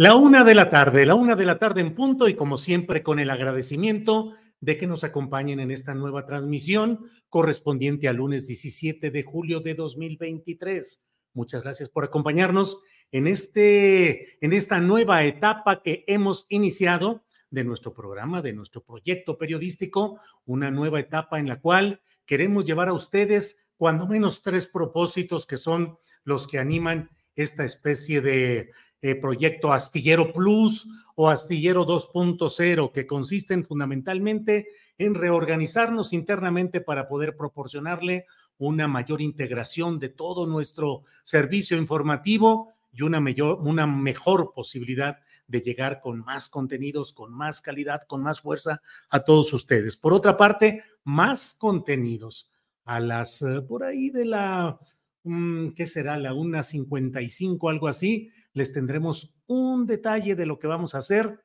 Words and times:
La 0.00 0.14
una 0.14 0.44
de 0.44 0.54
la 0.54 0.70
tarde, 0.70 1.04
la 1.06 1.16
una 1.16 1.34
de 1.34 1.44
la 1.44 1.58
tarde 1.58 1.80
en 1.80 1.92
punto 1.92 2.28
y 2.28 2.34
como 2.34 2.56
siempre 2.56 3.02
con 3.02 3.18
el 3.18 3.30
agradecimiento 3.30 4.32
de 4.60 4.78
que 4.78 4.86
nos 4.86 5.02
acompañen 5.02 5.58
en 5.58 5.72
esta 5.72 5.92
nueva 5.92 6.24
transmisión 6.24 7.10
correspondiente 7.28 8.06
al 8.06 8.18
lunes 8.18 8.46
17 8.46 9.10
de 9.10 9.22
julio 9.24 9.58
de 9.58 9.74
2023. 9.74 11.02
Muchas 11.34 11.64
gracias 11.64 11.88
por 11.88 12.04
acompañarnos 12.04 12.80
en, 13.10 13.26
este, 13.26 14.38
en 14.40 14.52
esta 14.52 14.80
nueva 14.80 15.24
etapa 15.24 15.82
que 15.82 16.04
hemos 16.06 16.46
iniciado 16.48 17.24
de 17.50 17.64
nuestro 17.64 17.92
programa, 17.92 18.40
de 18.40 18.52
nuestro 18.52 18.84
proyecto 18.84 19.36
periodístico, 19.36 20.20
una 20.44 20.70
nueva 20.70 21.00
etapa 21.00 21.40
en 21.40 21.48
la 21.48 21.60
cual 21.60 22.02
queremos 22.24 22.64
llevar 22.64 22.86
a 22.86 22.92
ustedes 22.92 23.66
cuando 23.76 24.06
menos 24.06 24.42
tres 24.42 24.68
propósitos 24.68 25.44
que 25.44 25.56
son 25.56 25.98
los 26.22 26.46
que 26.46 26.60
animan 26.60 27.10
esta 27.34 27.64
especie 27.64 28.20
de 28.20 28.70
eh, 29.02 29.14
proyecto 29.14 29.72
Astillero 29.72 30.32
Plus 30.32 30.88
o 31.14 31.28
Astillero 31.28 31.86
2.0, 31.86 32.92
que 32.92 33.06
consisten 33.06 33.64
fundamentalmente 33.64 34.68
en 34.98 35.14
reorganizarnos 35.14 36.12
internamente 36.12 36.80
para 36.80 37.08
poder 37.08 37.36
proporcionarle 37.36 38.26
una 38.58 38.88
mayor 38.88 39.20
integración 39.22 39.98
de 39.98 40.08
todo 40.08 40.46
nuestro 40.46 41.02
servicio 41.22 41.76
informativo 41.76 42.72
y 42.92 43.02
una, 43.02 43.20
mayor, 43.20 43.58
una 43.60 43.86
mejor 43.86 44.52
posibilidad 44.54 45.18
de 45.46 45.60
llegar 45.60 46.00
con 46.00 46.20
más 46.24 46.48
contenidos, 46.48 47.12
con 47.12 47.32
más 47.32 47.60
calidad, 47.60 48.02
con 48.02 48.22
más 48.22 48.40
fuerza 48.40 48.82
a 49.08 49.20
todos 49.20 49.52
ustedes. 49.52 49.96
Por 49.96 50.12
otra 50.12 50.36
parte, 50.36 50.82
más 51.04 51.54
contenidos 51.54 52.50
a 52.84 53.00
las 53.00 53.42
eh, 53.42 53.62
por 53.62 53.84
ahí 53.84 54.10
de 54.10 54.24
la, 54.24 54.78
¿qué 55.22 55.86
será? 55.86 56.16
La 56.16 56.32
1.55, 56.32 57.70
algo 57.70 57.88
así, 57.88 58.30
les 58.52 58.72
tendremos 58.72 59.38
un 59.46 59.86
detalle 59.86 60.34
de 60.34 60.46
lo 60.46 60.58
que 60.58 60.66
vamos 60.66 60.94
a 60.94 60.98
hacer, 60.98 61.44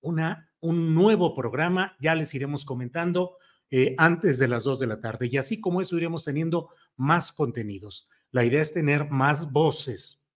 una, 0.00 0.50
un 0.60 0.94
nuevo 0.94 1.34
programa, 1.34 1.96
ya 2.00 2.14
les 2.14 2.34
iremos 2.34 2.64
comentando 2.64 3.36
eh, 3.70 3.94
antes 3.98 4.38
de 4.38 4.48
las 4.48 4.64
dos 4.64 4.80
de 4.80 4.86
la 4.86 5.00
tarde. 5.00 5.28
Y 5.30 5.36
así 5.36 5.60
como 5.60 5.80
eso 5.80 5.96
iremos 5.96 6.24
teniendo 6.24 6.70
más 6.96 7.32
contenidos. 7.32 8.08
La 8.32 8.44
idea 8.44 8.62
es 8.62 8.72
tener 8.72 9.10
más 9.10 9.52
voces, 9.52 10.26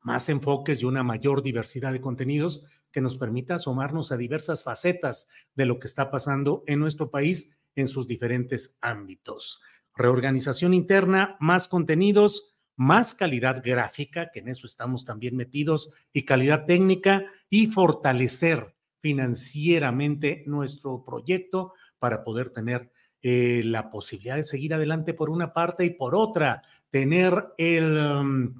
más 0.00 0.28
enfoques 0.28 0.82
y 0.82 0.86
una 0.86 1.02
mayor 1.02 1.42
diversidad 1.42 1.92
de 1.92 2.00
contenidos 2.00 2.64
que 2.90 3.00
nos 3.00 3.16
permita 3.18 3.56
asomarnos 3.56 4.12
a 4.12 4.16
diversas 4.16 4.62
facetas 4.62 5.28
de 5.54 5.66
lo 5.66 5.78
que 5.78 5.86
está 5.86 6.10
pasando 6.10 6.64
en 6.66 6.80
nuestro 6.80 7.10
país 7.10 7.56
en 7.74 7.88
sus 7.88 8.06
diferentes 8.06 8.78
ámbitos. 8.80 9.60
Reorganización 9.96 10.74
interna, 10.74 11.36
más 11.40 11.68
contenidos, 11.68 12.54
más 12.76 13.14
calidad 13.14 13.62
gráfica, 13.64 14.30
que 14.32 14.40
en 14.40 14.48
eso 14.48 14.66
estamos 14.66 15.04
también 15.04 15.36
metidos, 15.36 15.90
y 16.12 16.24
calidad 16.24 16.66
técnica, 16.66 17.24
y 17.48 17.68
fortalecer 17.68 18.74
financieramente 18.98 20.44
nuestro 20.46 21.04
proyecto 21.04 21.72
para 21.98 22.22
poder 22.22 22.50
tener 22.50 22.90
eh, 23.22 23.62
la 23.64 23.90
posibilidad 23.90 24.36
de 24.36 24.42
seguir 24.42 24.74
adelante 24.74 25.14
por 25.14 25.30
una 25.30 25.52
parte 25.52 25.84
y 25.84 25.90
por 25.90 26.14
otra, 26.14 26.62
tener 26.90 27.54
el... 27.58 27.98
Um, 27.98 28.54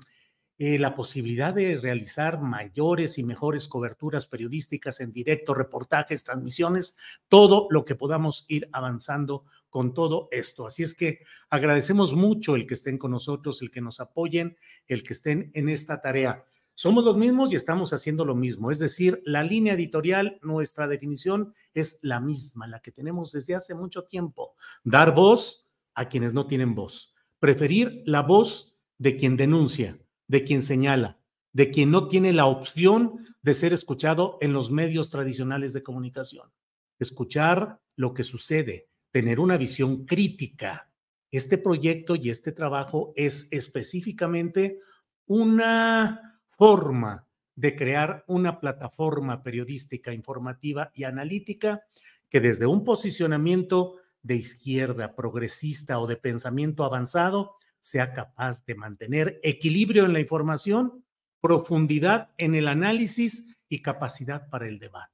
eh, 0.59 0.79
la 0.79 0.95
posibilidad 0.95 1.53
de 1.53 1.77
realizar 1.77 2.41
mayores 2.41 3.19
y 3.19 3.23
mejores 3.23 3.69
coberturas 3.69 4.25
periodísticas 4.25 5.01
en 5.01 5.13
directo, 5.13 5.53
reportajes, 5.53 6.25
transmisiones, 6.25 6.97
todo 7.29 7.67
lo 7.71 7.85
que 7.85 7.95
podamos 7.95 8.47
ir 8.49 8.67
avanzando 8.73 9.45
con 9.69 9.93
todo 9.93 10.29
esto. 10.31 10.67
Así 10.67 10.83
es 10.83 10.95
que 10.95 11.21
agradecemos 11.51 12.15
mucho 12.15 12.57
el 12.57 12.67
que 12.67 12.73
estén 12.73 12.97
con 12.97 13.11
nosotros, 13.11 13.61
el 13.61 13.71
que 13.71 13.83
nos 13.83 14.01
apoyen, 14.01 14.57
el 14.87 15.03
que 15.03 15.13
estén 15.13 15.51
en 15.53 15.69
esta 15.69 16.01
tarea. 16.01 16.47
Somos 16.75 17.05
los 17.05 17.19
mismos 17.19 17.53
y 17.53 17.57
estamos 17.57 17.93
haciendo 17.93 18.25
lo 18.25 18.35
mismo. 18.35 18.71
Es 18.71 18.79
decir, 18.79 19.21
la 19.27 19.43
línea 19.43 19.75
editorial, 19.75 20.39
nuestra 20.43 20.89
definición 20.89 21.55
es 21.75 21.99
la 22.01 22.19
misma, 22.19 22.67
la 22.67 22.81
que 22.81 22.93
tenemos 22.93 23.33
desde 23.33 23.55
hace 23.55 23.75
mucho 23.75 24.05
tiempo. 24.05 24.55
Dar 24.85 25.15
voz 25.15 25.67
a 25.95 26.09
quienes 26.09 26.33
no 26.33 26.47
tienen 26.47 26.75
voz. 26.75 27.15
Preferir 27.39 28.03
la 28.07 28.23
voz 28.23 28.79
de 28.97 29.17
quien 29.17 29.37
denuncia 29.37 29.99
de 30.29 30.45
quien 30.45 30.63
señala, 30.63 31.19
de 31.53 31.71
quien 31.71 31.91
no 31.91 32.09
tiene 32.09 32.33
la 32.33 32.47
opción 32.47 33.27
de 33.43 33.55
ser 33.55 33.73
escuchado 33.73 34.39
en 34.41 34.53
los 34.53 34.71
medios 34.71 35.11
tradicionales 35.11 35.73
de 35.73 35.83
comunicación. 35.83 36.51
Escuchar 36.99 37.81
lo 37.95 38.13
que 38.13 38.25
sucede, 38.25 38.89
tener 39.11 39.41
una 39.41 39.57
visión 39.57 40.05
crítica. 40.05 40.91
Este 41.31 41.59
proyecto 41.59 42.17
y 42.17 42.31
este 42.31 42.53
trabajo 42.53 43.13
es 43.17 43.49
específicamente 43.53 44.81
una 45.27 46.41
forma 46.51 47.27
de 47.55 47.75
crear 47.75 48.25
una 48.27 48.61
plataforma 48.61 49.43
periodística, 49.43 50.13
informativa 50.13 50.91
y 50.95 51.05
analítica 51.05 51.83
que 52.29 52.41
desde 52.41 52.67
un 52.67 52.85
posicionamiento 52.85 53.97
de 54.23 54.37
izquierda, 54.37 55.15
progresista 55.15 55.99
o 55.99 56.07
de 56.07 56.17
pensamiento 56.17 56.85
avanzado 56.85 57.57
sea 57.81 58.13
capaz 58.13 58.65
de 58.65 58.75
mantener 58.75 59.41
equilibrio 59.43 60.05
en 60.05 60.13
la 60.13 60.21
información, 60.21 61.05
profundidad 61.41 62.31
en 62.39 62.55
el 62.55 62.69
análisis 62.69 63.57
y 63.69 63.83
capacidad 63.83 64.49
para 64.49 64.67
el 64.67 64.79
debate. 64.79 65.13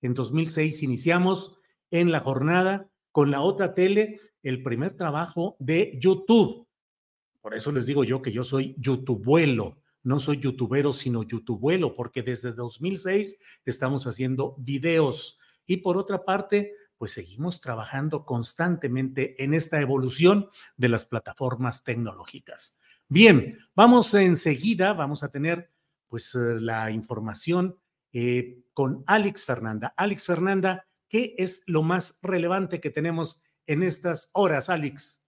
En 0.00 0.14
2006 0.14 0.82
iniciamos 0.82 1.56
en 1.90 2.10
la 2.10 2.20
jornada 2.20 2.90
con 3.12 3.30
la 3.30 3.40
otra 3.40 3.74
tele 3.74 4.20
el 4.42 4.62
primer 4.62 4.94
trabajo 4.94 5.56
de 5.58 5.98
YouTube. 6.00 6.66
Por 7.40 7.54
eso 7.54 7.72
les 7.72 7.86
digo 7.86 8.04
yo 8.04 8.22
que 8.22 8.32
yo 8.32 8.44
soy 8.44 8.74
youtubuelo, 8.78 9.78
no 10.02 10.18
soy 10.18 10.38
youtubero, 10.38 10.92
sino 10.92 11.22
youtubuelo, 11.22 11.94
porque 11.94 12.22
desde 12.22 12.52
2006 12.52 13.38
estamos 13.64 14.06
haciendo 14.06 14.56
videos. 14.58 15.38
Y 15.66 15.78
por 15.78 15.96
otra 15.96 16.24
parte, 16.24 16.72
pues 17.02 17.14
seguimos 17.14 17.60
trabajando 17.60 18.24
constantemente 18.24 19.42
en 19.42 19.54
esta 19.54 19.80
evolución 19.80 20.48
de 20.76 20.88
las 20.88 21.04
plataformas 21.04 21.82
tecnológicas. 21.82 22.78
Bien, 23.08 23.58
vamos 23.74 24.14
enseguida, 24.14 24.92
vamos 24.92 25.24
a 25.24 25.32
tener 25.32 25.72
pues 26.06 26.32
la 26.36 26.92
información 26.92 27.76
con 28.72 29.02
Alex 29.08 29.44
Fernanda. 29.44 29.92
Alex 29.96 30.26
Fernanda, 30.26 30.86
¿qué 31.08 31.34
es 31.38 31.64
lo 31.66 31.82
más 31.82 32.20
relevante 32.22 32.80
que 32.80 32.90
tenemos 32.90 33.42
en 33.66 33.82
estas 33.82 34.30
horas, 34.32 34.70
Alex? 34.70 35.26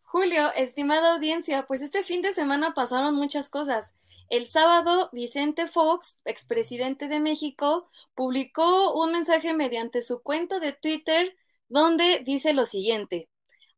Julio, 0.00 0.54
estimada 0.56 1.16
audiencia, 1.16 1.66
pues 1.66 1.82
este 1.82 2.02
fin 2.02 2.22
de 2.22 2.32
semana 2.32 2.72
pasaron 2.72 3.14
muchas 3.14 3.50
cosas. 3.50 3.94
El 4.32 4.46
sábado, 4.46 5.10
Vicente 5.12 5.68
Fox, 5.68 6.16
expresidente 6.24 7.06
de 7.06 7.20
México, 7.20 7.90
publicó 8.14 8.94
un 8.94 9.12
mensaje 9.12 9.52
mediante 9.52 10.00
su 10.00 10.22
cuenta 10.22 10.58
de 10.58 10.72
Twitter 10.72 11.36
donde 11.68 12.20
dice 12.24 12.54
lo 12.54 12.64
siguiente. 12.64 13.28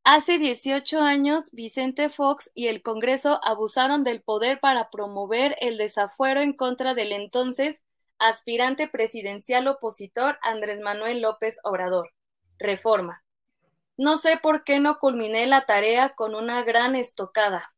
Hace 0.04 0.38
18 0.38 1.00
años, 1.00 1.50
Vicente 1.50 2.08
Fox 2.08 2.52
y 2.54 2.68
el 2.68 2.82
Congreso 2.82 3.40
abusaron 3.42 4.04
del 4.04 4.22
poder 4.22 4.60
para 4.60 4.90
promover 4.90 5.56
el 5.58 5.76
desafuero 5.76 6.40
en 6.40 6.52
contra 6.52 6.94
del 6.94 7.10
entonces 7.10 7.82
aspirante 8.20 8.86
presidencial 8.86 9.66
opositor 9.66 10.38
Andrés 10.40 10.78
Manuel 10.78 11.20
López 11.20 11.58
Obrador. 11.64 12.12
Reforma. 12.60 13.24
No 13.96 14.18
sé 14.18 14.38
por 14.40 14.62
qué 14.62 14.78
no 14.78 15.00
culminé 15.00 15.48
la 15.48 15.66
tarea 15.66 16.10
con 16.10 16.36
una 16.36 16.62
gran 16.62 16.94
estocada. 16.94 17.73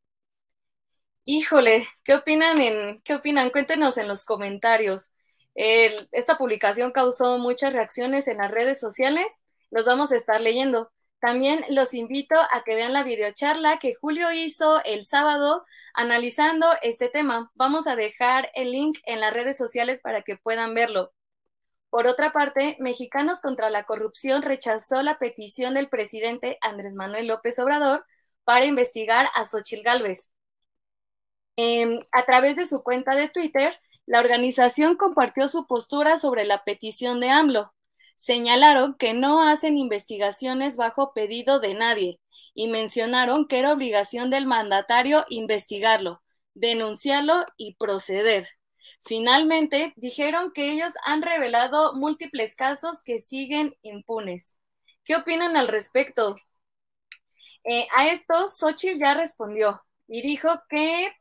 Híjole, 1.29 1.87
¿qué 2.05 2.15
opinan? 2.15 2.61
En, 2.61 3.01
¿Qué 3.03 3.15
opinan? 3.15 3.51
Cuéntenos 3.51 3.99
en 3.99 4.07
los 4.09 4.25
comentarios. 4.25 5.11
esta 5.55 6.39
publicación 6.39 6.93
causó 6.93 7.39
muchas 7.39 7.73
reacciones 7.73 8.29
en 8.29 8.39
las 8.39 8.51
redes 8.51 8.79
sociales. 8.81 9.41
Los 9.71 9.87
vamos 9.87 10.13
a 10.13 10.17
estar 10.17 10.41
leyendo. 10.41 10.93
También 11.21 11.65
los 11.71 11.95
invito 11.95 12.37
a 12.37 12.63
que 12.65 12.77
vean 12.77 12.93
la 12.93 13.03
videocharla 13.03 13.79
que 13.79 13.95
Julio 13.95 14.33
hizo 14.33 14.83
el 14.85 15.05
sábado 15.05 15.65
analizando 15.95 16.69
este 16.83 17.09
tema. 17.09 17.51
Vamos 17.55 17.89
a 17.89 17.97
dejar 17.97 18.51
el 18.55 18.71
link 18.71 18.99
en 19.05 19.21
las 19.21 19.33
redes 19.35 19.57
sociales 19.57 20.01
para 20.03 20.23
que 20.23 20.37
puedan 20.37 20.75
verlo. 20.75 21.13
Por 21.91 22.07
otra 22.07 22.33
parte, 22.33 22.77
Mexicanos 22.79 23.41
contra 23.41 23.71
la 23.71 23.85
Corrupción 23.85 24.43
rechazó 24.43 25.03
la 25.03 25.19
petición 25.19 25.75
del 25.75 25.89
presidente 25.89 26.59
Andrés 26.61 26.95
Manuel 26.95 27.27
López 27.27 27.59
Obrador 27.59 28.07
para 28.45 28.67
investigar 28.67 29.29
a 29.35 29.45
Xochil 29.45 29.83
Gálvez. 29.83 30.31
Em, 31.57 32.01
a 32.13 32.25
través 32.25 32.57
de 32.57 32.67
su 32.67 32.83
cuenta 32.83 33.15
de 33.15 33.29
Twitter, 33.29 33.79
la 34.07 34.21
organización 34.21 34.97
compartió 34.97 35.49
su 35.49 35.67
postura 35.67 36.19
sobre 36.19 36.45
la 36.45 36.65
petición 36.65 37.21
de 37.21 37.31
AMLO. 37.31 37.75
Señalaron 38.15 38.95
que 38.95 39.15
no 39.15 39.43
hacen 39.43 39.77
investigaciones 39.79 40.77
bajo 40.77 41.13
pedido 41.13 41.61
de 41.61 41.75
nadie 41.75 42.21
y 42.55 42.69
mencionaron 42.69 43.49
que 43.49 43.59
era 43.59 43.73
obligación 43.73 44.31
del 44.31 44.47
mandatario 44.47 45.25
investigarlo, 45.29 46.23
denunciarlo 46.55 47.45
y 47.57 47.75
proceder. 47.77 48.49
Finalmente, 49.05 49.93
dijeron 49.97 50.53
que 50.53 50.73
ellos 50.73 50.93
han 51.05 51.23
revelado 51.23 51.95
múltiples 51.95 52.55
casos 52.55 53.03
que 53.03 53.19
siguen 53.19 53.77
impunes. 53.83 54.59
¿Qué 55.05 55.17
opinan 55.17 55.57
al 55.57 55.69
respecto? 55.69 56.37
Eh, 57.65 57.87
a 57.97 58.09
esto, 58.09 58.49
Xochitl 58.49 58.99
ya 58.99 59.15
respondió 59.15 59.85
y 60.09 60.23
dijo 60.23 60.49
que 60.69 61.13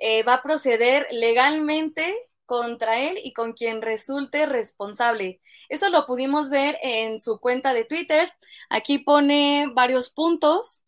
eh, 0.00 0.22
va 0.24 0.34
a 0.34 0.42
proceder 0.42 1.06
legalmente 1.10 2.16
contra 2.46 2.98
él 2.98 3.18
y 3.22 3.32
con 3.32 3.52
quien 3.52 3.82
resulte 3.82 4.46
responsable. 4.46 5.40
Eso 5.68 5.88
lo 5.90 6.06
pudimos 6.06 6.50
ver 6.50 6.78
en 6.82 7.20
su 7.20 7.38
cuenta 7.38 7.74
de 7.74 7.84
Twitter. 7.84 8.32
Aquí 8.70 8.98
pone 8.98 9.70
varios 9.72 10.10
puntos 10.10 10.82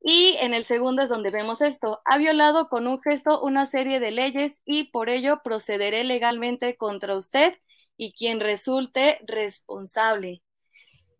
y 0.00 0.36
en 0.40 0.54
el 0.54 0.64
segundo 0.64 1.02
es 1.02 1.08
donde 1.08 1.30
vemos 1.30 1.60
esto. 1.60 2.02
Ha 2.04 2.18
violado 2.18 2.68
con 2.68 2.86
un 2.86 3.00
gesto 3.02 3.40
una 3.40 3.66
serie 3.66 4.00
de 4.00 4.12
leyes 4.12 4.62
y 4.64 4.84
por 4.92 5.10
ello 5.10 5.40
procederé 5.42 6.04
legalmente 6.04 6.76
contra 6.76 7.16
usted 7.16 7.58
y 7.96 8.12
quien 8.12 8.38
resulte 8.38 9.18
responsable. 9.26 10.42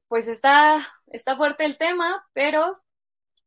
Pues 0.07 0.29
está, 0.29 0.95
está 1.09 1.37
fuerte 1.37 1.65
el 1.65 1.77
tema, 1.77 2.25
pero 2.35 2.81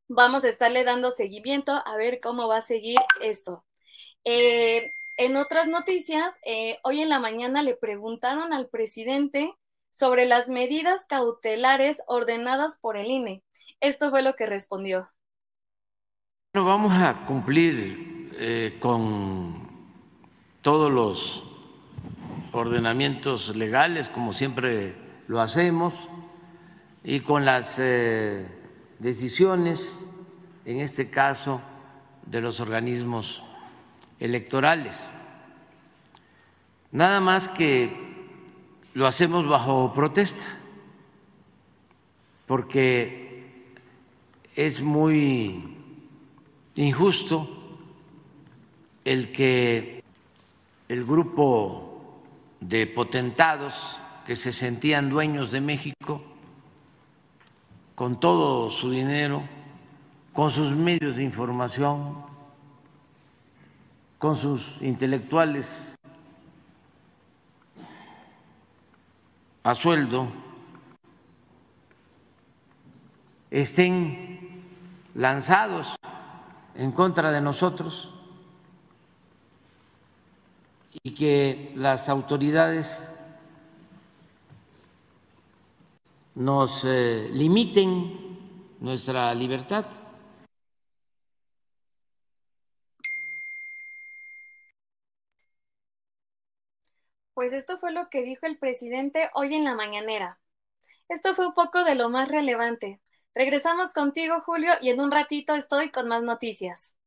vamos 0.09 0.43
a 0.43 0.49
estarle 0.49 0.83
dando 0.83 1.11
seguimiento 1.11 1.71
a 1.85 1.95
ver 1.97 2.19
cómo 2.19 2.47
va 2.47 2.57
a 2.57 2.61
seguir 2.61 2.97
esto. 3.21 3.63
Eh, 4.23 4.93
en 5.17 5.35
otras 5.35 5.67
noticias, 5.67 6.39
eh, 6.45 6.77
hoy 6.83 7.01
en 7.01 7.09
la 7.09 7.19
mañana 7.19 7.63
le 7.63 7.75
preguntaron 7.75 8.53
al 8.53 8.69
presidente 8.69 9.53
sobre 9.91 10.25
las 10.25 10.49
medidas 10.49 11.05
cautelares 11.05 12.01
ordenadas 12.07 12.77
por 12.79 12.97
el 12.97 13.07
INE. 13.07 13.43
Esto 13.79 14.09
fue 14.09 14.21
lo 14.21 14.35
que 14.35 14.45
respondió. 14.45 15.09
Bueno, 16.53 16.67
vamos 16.67 16.93
a 16.93 17.25
cumplir 17.25 18.31
eh, 18.37 18.77
con 18.79 19.69
todos 20.61 20.91
los 20.91 21.43
ordenamientos 22.51 23.55
legales, 23.55 24.07
como 24.07 24.33
siempre 24.33 24.95
lo 25.27 25.39
hacemos, 25.39 26.07
y 27.03 27.21
con 27.21 27.45
las 27.45 27.81
decisiones, 28.99 30.11
en 30.65 30.79
este 30.79 31.09
caso, 31.09 31.61
de 32.27 32.41
los 32.41 32.59
organismos 32.59 33.41
electorales. 34.21 35.09
Nada 36.91 37.19
más 37.19 37.49
que 37.49 37.91
lo 38.93 39.07
hacemos 39.07 39.47
bajo 39.47 39.91
protesta, 39.93 40.45
porque 42.45 43.73
es 44.55 44.81
muy 44.81 45.75
injusto 46.75 47.49
el 49.03 49.31
que 49.31 50.03
el 50.87 51.05
grupo 51.05 52.21
de 52.59 52.85
potentados 52.85 53.99
que 54.27 54.35
se 54.35 54.51
sentían 54.51 55.09
dueños 55.09 55.51
de 55.51 55.61
México, 55.61 56.21
con 57.95 58.19
todo 58.19 58.69
su 58.69 58.91
dinero, 58.91 59.41
con 60.33 60.51
sus 60.51 60.75
medios 60.75 61.15
de 61.15 61.23
información, 61.23 62.30
con 64.21 64.35
sus 64.35 64.79
intelectuales 64.83 65.95
a 69.63 69.73
sueldo, 69.73 70.31
estén 73.49 74.61
lanzados 75.15 75.95
en 76.75 76.91
contra 76.91 77.31
de 77.31 77.41
nosotros 77.41 78.13
y 81.01 81.15
que 81.15 81.73
las 81.75 82.07
autoridades 82.07 83.11
nos 86.35 86.83
eh, 86.85 87.27
limiten 87.33 88.37
nuestra 88.81 89.33
libertad. 89.33 89.87
Pues 97.33 97.51
esto 97.51 97.77
fue 97.77 97.91
lo 97.91 98.09
que 98.09 98.23
dijo 98.23 98.45
el 98.45 98.57
presidente 98.57 99.29
hoy 99.33 99.53
en 99.53 99.65
la 99.65 99.75
mañanera. 99.75 100.39
Esto 101.09 101.35
fue 101.35 101.47
un 101.47 101.53
poco 101.53 101.83
de 101.83 101.95
lo 101.95 102.09
más 102.09 102.29
relevante. 102.29 103.01
Regresamos 103.35 103.93
contigo, 103.93 104.41
Julio, 104.41 104.73
y 104.81 104.89
en 104.89 105.01
un 105.01 105.11
ratito 105.11 105.55
estoy 105.55 105.91
con 105.91 106.07
más 106.07 106.23
noticias. 106.23 106.97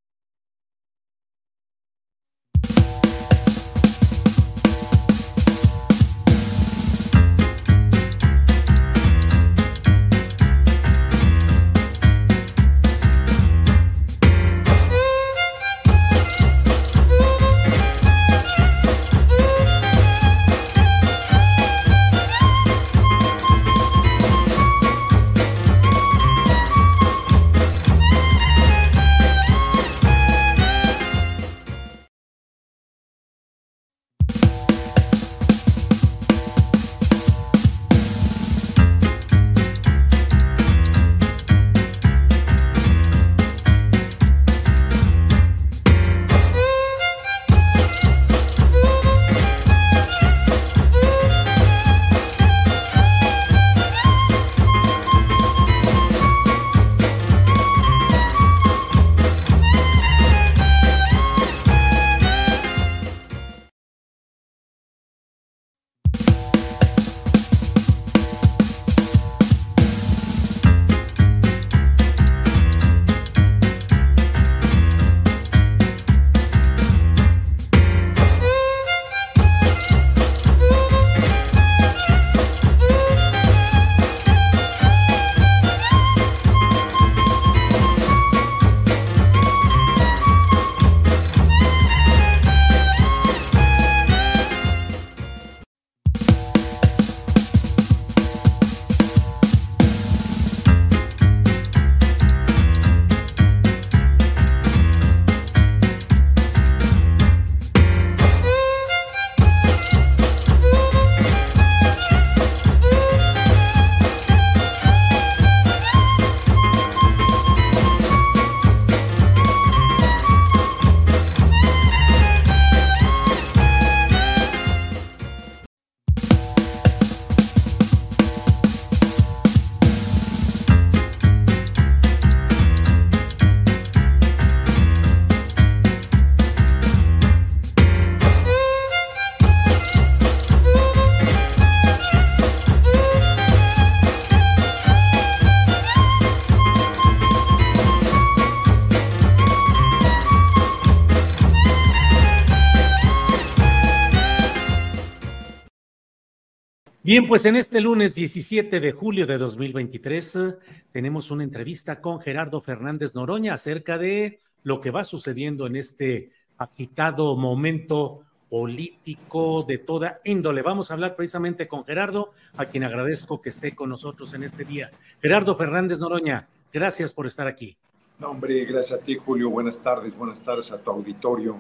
Bien, 157.05 157.27
pues 157.27 157.45
en 157.45 157.55
este 157.57 157.83
lunes 157.83 158.15
17 158.15 158.81
de 158.81 158.93
julio 158.93 159.27
de 159.27 159.37
2023 159.37 160.37
eh, 160.37 160.55
tenemos 160.91 161.31
una 161.31 161.45
entrevista 161.45 162.01
con 162.01 162.19
Gerardo 162.19 162.63
Fernández 162.63 163.15
Noroña 163.15 163.53
acerca 163.53 163.99
de 163.99 164.41
lo 164.63 164.81
que 164.81 164.91
va 164.91 165.05
sucediendo 165.05 165.67
en 165.67 165.77
este 165.77 166.31
agitado 166.57 167.37
momento 167.37 168.23
político 168.49 169.65
de 169.69 169.77
toda 169.77 170.23
índole. 170.25 170.63
Vamos 170.63 170.91
a 170.91 170.95
hablar 170.95 171.15
precisamente 171.15 171.69
con 171.69 171.85
Gerardo, 171.85 172.33
a 172.57 172.65
quien 172.65 172.85
agradezco 172.85 173.43
que 173.43 173.51
esté 173.51 173.75
con 173.75 173.91
nosotros 173.91 174.33
en 174.33 174.43
este 174.43 174.65
día. 174.65 174.91
Gerardo 175.21 175.57
Fernández 175.57 175.99
Noroña, 175.99 176.49
gracias 176.73 177.13
por 177.13 177.27
estar 177.27 177.47
aquí. 177.47 177.77
No, 178.19 178.31
hombre, 178.31 178.65
gracias 178.65 178.99
a 178.99 179.05
ti, 179.05 179.17
Julio. 179.17 179.51
Buenas 179.51 179.79
tardes, 179.79 180.17
buenas 180.17 180.41
tardes 180.41 180.73
a 180.73 180.79
tu 180.79 180.91
auditorio. 180.91 181.59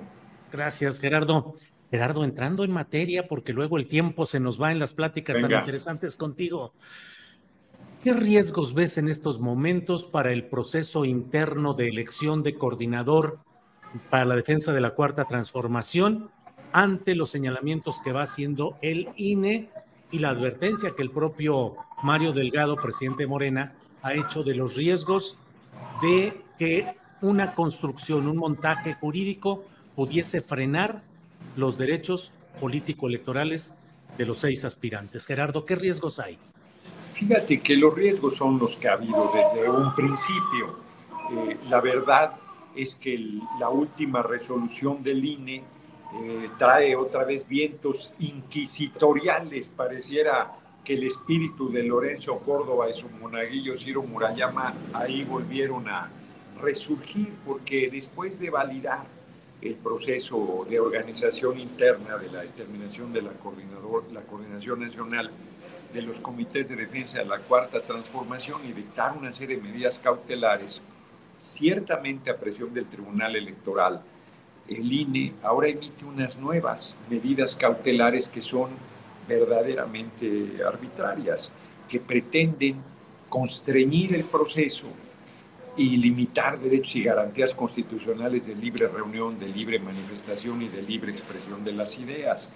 Gracias, 0.50 0.98
Gerardo. 0.98 1.54
Gerardo, 1.94 2.24
entrando 2.24 2.64
en 2.64 2.72
materia, 2.72 3.28
porque 3.28 3.52
luego 3.52 3.78
el 3.78 3.86
tiempo 3.86 4.26
se 4.26 4.40
nos 4.40 4.60
va 4.60 4.72
en 4.72 4.80
las 4.80 4.92
pláticas 4.92 5.40
tan 5.40 5.52
interesantes 5.52 6.16
contigo. 6.16 6.72
¿Qué 8.02 8.12
riesgos 8.12 8.74
ves 8.74 8.98
en 8.98 9.06
estos 9.06 9.38
momentos 9.38 10.02
para 10.02 10.32
el 10.32 10.44
proceso 10.44 11.04
interno 11.04 11.72
de 11.72 11.88
elección 11.88 12.42
de 12.42 12.56
coordinador 12.56 13.38
para 14.10 14.24
la 14.24 14.34
defensa 14.34 14.72
de 14.72 14.80
la 14.80 14.90
cuarta 14.90 15.24
transformación 15.24 16.30
ante 16.72 17.14
los 17.14 17.30
señalamientos 17.30 18.00
que 18.00 18.10
va 18.10 18.22
haciendo 18.22 18.76
el 18.82 19.10
INE 19.16 19.70
y 20.10 20.18
la 20.18 20.30
advertencia 20.30 20.96
que 20.96 21.02
el 21.02 21.12
propio 21.12 21.76
Mario 22.02 22.32
Delgado, 22.32 22.74
presidente 22.74 23.28
Morena, 23.28 23.72
ha 24.02 24.14
hecho 24.14 24.42
de 24.42 24.56
los 24.56 24.74
riesgos 24.74 25.38
de 26.02 26.40
que 26.58 26.88
una 27.20 27.54
construcción, 27.54 28.26
un 28.26 28.38
montaje 28.38 28.94
jurídico 28.94 29.64
pudiese 29.94 30.42
frenar 30.42 31.13
los 31.56 31.78
derechos 31.78 32.32
político-electorales 32.60 33.74
de 34.16 34.26
los 34.26 34.38
seis 34.38 34.64
aspirantes. 34.64 35.26
Gerardo, 35.26 35.64
¿qué 35.64 35.74
riesgos 35.74 36.18
hay? 36.18 36.38
Fíjate 37.14 37.60
que 37.60 37.76
los 37.76 37.94
riesgos 37.94 38.36
son 38.36 38.58
los 38.58 38.76
que 38.76 38.88
ha 38.88 38.94
habido 38.94 39.30
desde 39.32 39.70
un 39.70 39.94
principio. 39.94 40.78
Eh, 41.32 41.56
la 41.68 41.80
verdad 41.80 42.32
es 42.74 42.96
que 42.96 43.18
la 43.58 43.68
última 43.68 44.22
resolución 44.22 45.02
del 45.02 45.24
INE 45.24 45.56
eh, 45.56 46.50
trae 46.58 46.96
otra 46.96 47.24
vez 47.24 47.46
vientos 47.46 48.12
inquisitoriales. 48.18 49.68
Pareciera 49.68 50.52
que 50.84 50.94
el 50.94 51.04
espíritu 51.04 51.70
de 51.70 51.82
Lorenzo 51.82 52.38
Córdoba 52.40 52.90
y 52.90 52.94
su 52.94 53.08
monaguillo 53.08 53.76
Ciro 53.76 54.02
Murayama 54.02 54.74
ahí 54.92 55.24
volvieron 55.24 55.88
a 55.88 56.10
resurgir 56.60 57.32
porque 57.44 57.90
después 57.90 58.38
de 58.38 58.50
validar 58.50 59.06
el 59.64 59.74
proceso 59.76 60.66
de 60.68 60.78
organización 60.78 61.58
interna 61.58 62.18
de 62.18 62.30
la 62.30 62.42
determinación 62.42 63.12
de 63.12 63.22
la, 63.22 63.30
coordinador, 63.30 64.04
la 64.12 64.20
coordinación 64.20 64.80
nacional 64.80 65.30
de 65.92 66.02
los 66.02 66.20
comités 66.20 66.68
de 66.68 66.76
defensa 66.76 67.18
de 67.18 67.24
la 67.24 67.38
cuarta 67.38 67.80
transformación 67.80 68.60
y 68.68 68.72
dictar 68.72 69.16
una 69.16 69.32
serie 69.32 69.56
de 69.56 69.62
medidas 69.62 69.98
cautelares, 69.98 70.82
ciertamente 71.40 72.30
a 72.30 72.36
presión 72.36 72.74
del 72.74 72.86
Tribunal 72.86 73.36
Electoral, 73.36 74.02
el 74.68 74.92
INE 74.92 75.32
ahora 75.42 75.68
emite 75.68 76.04
unas 76.04 76.38
nuevas 76.38 76.96
medidas 77.08 77.54
cautelares 77.54 78.28
que 78.28 78.42
son 78.42 78.70
verdaderamente 79.26 80.62
arbitrarias, 80.66 81.50
que 81.88 82.00
pretenden 82.00 82.76
constreñir 83.28 84.14
el 84.14 84.24
proceso 84.24 84.88
y 85.76 85.96
limitar 85.96 86.58
derechos 86.58 86.96
y 86.96 87.02
garantías 87.02 87.54
constitucionales 87.54 88.46
de 88.46 88.54
libre 88.54 88.86
reunión, 88.86 89.38
de 89.38 89.48
libre 89.48 89.78
manifestación 89.78 90.62
y 90.62 90.68
de 90.68 90.82
libre 90.82 91.10
expresión 91.10 91.64
de 91.64 91.72
las 91.72 91.98
ideas. 91.98 92.50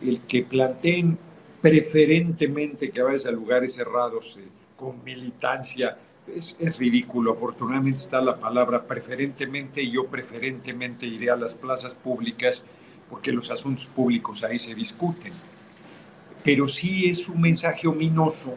El 0.00 0.20
que 0.20 0.42
planteen 0.42 1.18
preferentemente 1.60 2.90
que 2.90 3.02
vayas 3.02 3.26
a 3.26 3.30
lugares 3.30 3.74
cerrados 3.74 4.38
eh, 4.38 4.46
con 4.76 5.02
militancia 5.04 5.98
es, 6.26 6.56
es, 6.60 6.78
ridículo. 6.78 7.32
Afortunadamente 7.32 8.00
está 8.00 8.20
la 8.20 8.38
palabra 8.38 8.86
preferentemente 8.86 9.82
y 9.82 9.90
yo 9.90 10.06
preferentemente 10.06 11.06
iré 11.06 11.30
a 11.30 11.36
las 11.36 11.54
plazas 11.54 11.94
públicas 11.94 12.62
porque 13.10 13.32
los 13.32 13.50
asuntos 13.50 13.86
públicos 13.86 14.44
ahí 14.44 14.58
se 14.58 14.74
discuten. 14.74 15.32
Pero 16.44 16.68
sí 16.68 17.10
es 17.10 17.28
un 17.28 17.40
mensaje 17.40 17.88
ominoso 17.88 18.54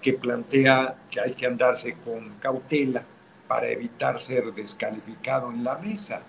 que 0.00 0.12
plantea 0.12 0.96
que 1.10 1.20
hay 1.20 1.32
que 1.32 1.46
andarse 1.46 1.96
con 2.04 2.34
cautela 2.38 3.04
para 3.46 3.68
evitar 3.68 4.20
ser 4.20 4.52
descalificado 4.52 5.50
en 5.50 5.64
la 5.64 5.76
mesa. 5.76 6.22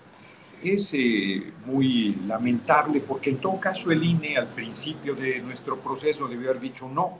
Es 0.64 0.92
eh, 0.94 1.52
muy 1.66 2.16
lamentable 2.26 3.00
porque 3.00 3.30
en 3.30 3.38
todo 3.38 3.60
caso 3.60 3.92
el 3.92 4.02
INE 4.02 4.36
al 4.36 4.48
principio 4.48 5.14
de 5.14 5.40
nuestro 5.40 5.78
proceso 5.78 6.26
debió 6.26 6.50
haber 6.50 6.60
dicho 6.60 6.88
no, 6.88 7.18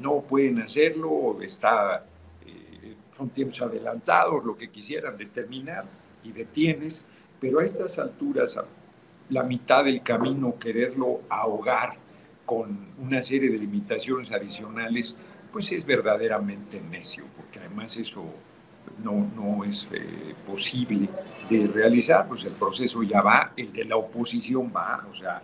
no 0.00 0.20
pueden 0.20 0.60
hacerlo, 0.60 1.40
está, 1.42 2.04
eh, 2.44 2.94
son 3.16 3.30
tiempos 3.30 3.62
adelantados, 3.62 4.44
lo 4.44 4.56
que 4.56 4.70
quisieran 4.70 5.16
determinar 5.16 5.84
y 6.24 6.32
detienes, 6.32 7.04
pero 7.40 7.60
a 7.60 7.64
estas 7.64 7.98
alturas, 7.98 8.56
a 8.56 8.64
la 9.30 9.44
mitad 9.44 9.84
del 9.84 10.02
camino, 10.02 10.58
quererlo 10.58 11.20
ahogar 11.28 11.94
con 12.44 12.92
una 12.98 13.22
serie 13.22 13.50
de 13.50 13.58
limitaciones 13.58 14.30
adicionales, 14.32 15.16
pues 15.52 15.70
es 15.72 15.84
verdaderamente 15.84 16.80
necio, 16.80 17.24
porque 17.36 17.58
además 17.60 17.96
eso 17.96 18.24
no, 19.02 19.30
no 19.34 19.64
es 19.64 19.88
eh, 19.92 20.34
posible 20.46 21.08
de 21.48 21.66
realizar, 21.66 22.26
pues 22.28 22.44
el 22.44 22.52
proceso 22.52 23.02
ya 23.02 23.20
va, 23.20 23.52
el 23.56 23.72
de 23.72 23.84
la 23.84 23.96
oposición 23.96 24.72
va, 24.74 25.06
o 25.10 25.14
sea, 25.14 25.42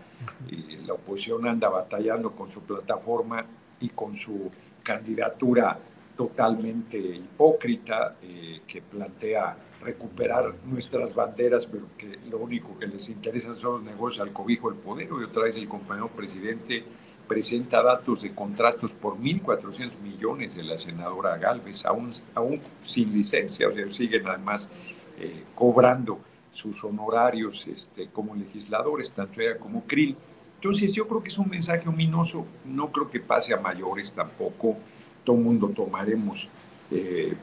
eh, 0.50 0.80
la 0.86 0.94
oposición 0.94 1.46
anda 1.46 1.68
batallando 1.68 2.32
con 2.32 2.48
su 2.48 2.62
plataforma 2.62 3.44
y 3.80 3.90
con 3.90 4.16
su 4.16 4.50
candidatura 4.82 5.78
totalmente 6.16 6.98
hipócrita 6.98 8.16
eh, 8.22 8.62
que 8.66 8.82
plantea 8.82 9.56
recuperar 9.80 10.54
nuestras 10.64 11.14
banderas, 11.14 11.66
pero 11.66 11.86
que 11.96 12.18
lo 12.28 12.38
único 12.38 12.76
que 12.78 12.88
les 12.88 13.08
interesa 13.08 13.54
son 13.54 13.74
los 13.74 13.82
negocios 13.84 14.26
al 14.26 14.32
cobijo 14.32 14.70
del 14.70 14.80
poder. 14.80 15.08
Y 15.08 15.24
otra 15.24 15.44
vez 15.44 15.56
el 15.56 15.68
compañero 15.68 16.08
presidente 16.08 16.84
presenta 17.28 17.82
datos 17.82 18.22
de 18.22 18.34
contratos 18.34 18.94
por 18.94 19.16
1.400 19.16 20.00
millones 20.00 20.56
de 20.56 20.62
la 20.64 20.78
senadora 20.78 21.36
Galvez, 21.36 21.84
aún, 21.84 22.10
aún 22.34 22.60
sin 22.82 23.12
licencia, 23.12 23.68
o 23.68 23.72
sea, 23.72 23.92
siguen 23.92 24.26
además 24.26 24.70
eh, 25.18 25.44
cobrando 25.54 26.18
sus 26.50 26.82
honorarios 26.82 27.66
este, 27.68 28.08
como 28.08 28.34
legisladores, 28.34 29.12
tanto 29.12 29.40
ella 29.40 29.58
como 29.58 29.84
Krill. 29.84 30.16
Entonces 30.56 30.92
yo 30.94 31.06
creo 31.06 31.22
que 31.22 31.28
es 31.28 31.38
un 31.38 31.48
mensaje 31.48 31.88
ominoso, 31.88 32.46
no 32.64 32.90
creo 32.90 33.10
que 33.10 33.20
pase 33.20 33.54
a 33.54 33.58
mayores 33.58 34.12
tampoco, 34.12 34.76
todo 35.22 35.36
el 35.36 35.42
mundo 35.42 35.68
tomaremos 35.68 36.48
eh, 36.90 37.34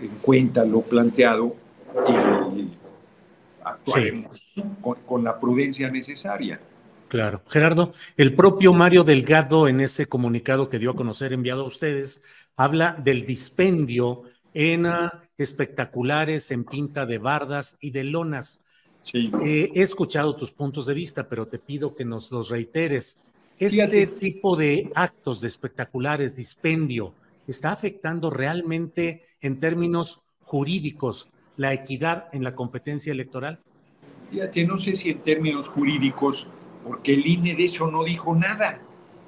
en 0.00 0.10
cuenta 0.20 0.64
lo 0.64 0.82
planteado 0.82 1.56
y 2.54 2.68
actuaremos 3.64 4.54
con 5.06 5.24
la 5.24 5.40
prudencia 5.40 5.90
necesaria. 5.90 6.60
Claro. 7.08 7.42
Gerardo, 7.48 7.92
el 8.16 8.34
propio 8.34 8.72
Mario 8.72 9.04
Delgado 9.04 9.68
en 9.68 9.80
ese 9.80 10.06
comunicado 10.06 10.68
que 10.68 10.78
dio 10.78 10.90
a 10.90 10.96
conocer 10.96 11.32
enviado 11.32 11.62
a 11.62 11.66
ustedes, 11.66 12.24
habla 12.56 12.96
del 13.02 13.26
dispendio 13.26 14.22
en 14.52 14.86
espectaculares, 15.36 16.50
en 16.50 16.64
pinta 16.64 17.06
de 17.06 17.18
bardas 17.18 17.76
y 17.80 17.90
de 17.90 18.04
lonas. 18.04 18.64
Sí. 19.02 19.30
Eh, 19.44 19.70
he 19.74 19.82
escuchado 19.82 20.34
tus 20.36 20.50
puntos 20.50 20.86
de 20.86 20.94
vista, 20.94 21.28
pero 21.28 21.46
te 21.46 21.58
pido 21.58 21.94
que 21.94 22.04
nos 22.04 22.30
los 22.30 22.48
reiteres. 22.48 23.22
Este 23.58 24.06
tipo 24.06 24.56
de 24.56 24.90
actos 24.94 25.40
de 25.40 25.48
espectaculares, 25.48 26.34
dispendio, 26.34 27.14
¿está 27.46 27.70
afectando 27.70 28.30
realmente 28.30 29.26
en 29.40 29.60
términos 29.60 30.22
jurídicos 30.40 31.28
la 31.56 31.72
equidad 31.72 32.28
en 32.32 32.42
la 32.42 32.54
competencia 32.54 33.12
electoral? 33.12 33.60
Fíjate, 34.30 34.64
no 34.64 34.78
sé 34.78 34.94
si 34.96 35.10
en 35.10 35.20
términos 35.20 35.68
jurídicos 35.68 36.48
porque 36.84 37.14
el 37.14 37.26
INE 37.26 37.54
de 37.54 37.64
eso 37.64 37.90
no 37.90 38.04
dijo 38.04 38.34
nada. 38.34 38.78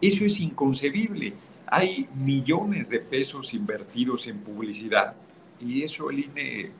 Eso 0.00 0.24
es 0.24 0.40
inconcebible. 0.40 1.32
Hay 1.66 2.08
millones 2.14 2.90
de 2.90 3.00
pesos 3.00 3.54
invertidos 3.54 4.26
en 4.26 4.38
publicidad 4.38 5.14
y 5.60 5.82
eso 5.82 6.10
el 6.10 6.20
INE 6.20 6.70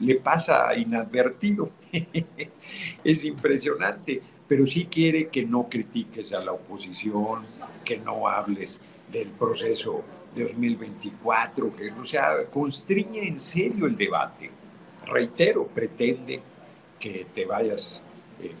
le 0.00 0.16
pasa 0.16 0.74
inadvertido. 0.76 1.70
es 3.04 3.24
impresionante, 3.24 4.20
pero 4.46 4.66
sí 4.66 4.86
quiere 4.86 5.28
que 5.28 5.46
no 5.46 5.68
critiques 5.68 6.32
a 6.32 6.40
la 6.40 6.52
oposición, 6.52 7.46
que 7.84 7.98
no 7.98 8.28
hables 8.28 8.80
del 9.10 9.28
proceso 9.28 10.02
de 10.34 10.42
2024, 10.44 11.76
que 11.76 11.92
o 11.92 12.04
sea, 12.04 12.44
constriñe 12.50 13.28
en 13.28 13.38
serio 13.38 13.86
el 13.86 13.96
debate. 13.96 14.50
Reitero, 15.06 15.66
pretende 15.66 16.40
que 16.98 17.26
te 17.32 17.44
vayas 17.44 18.02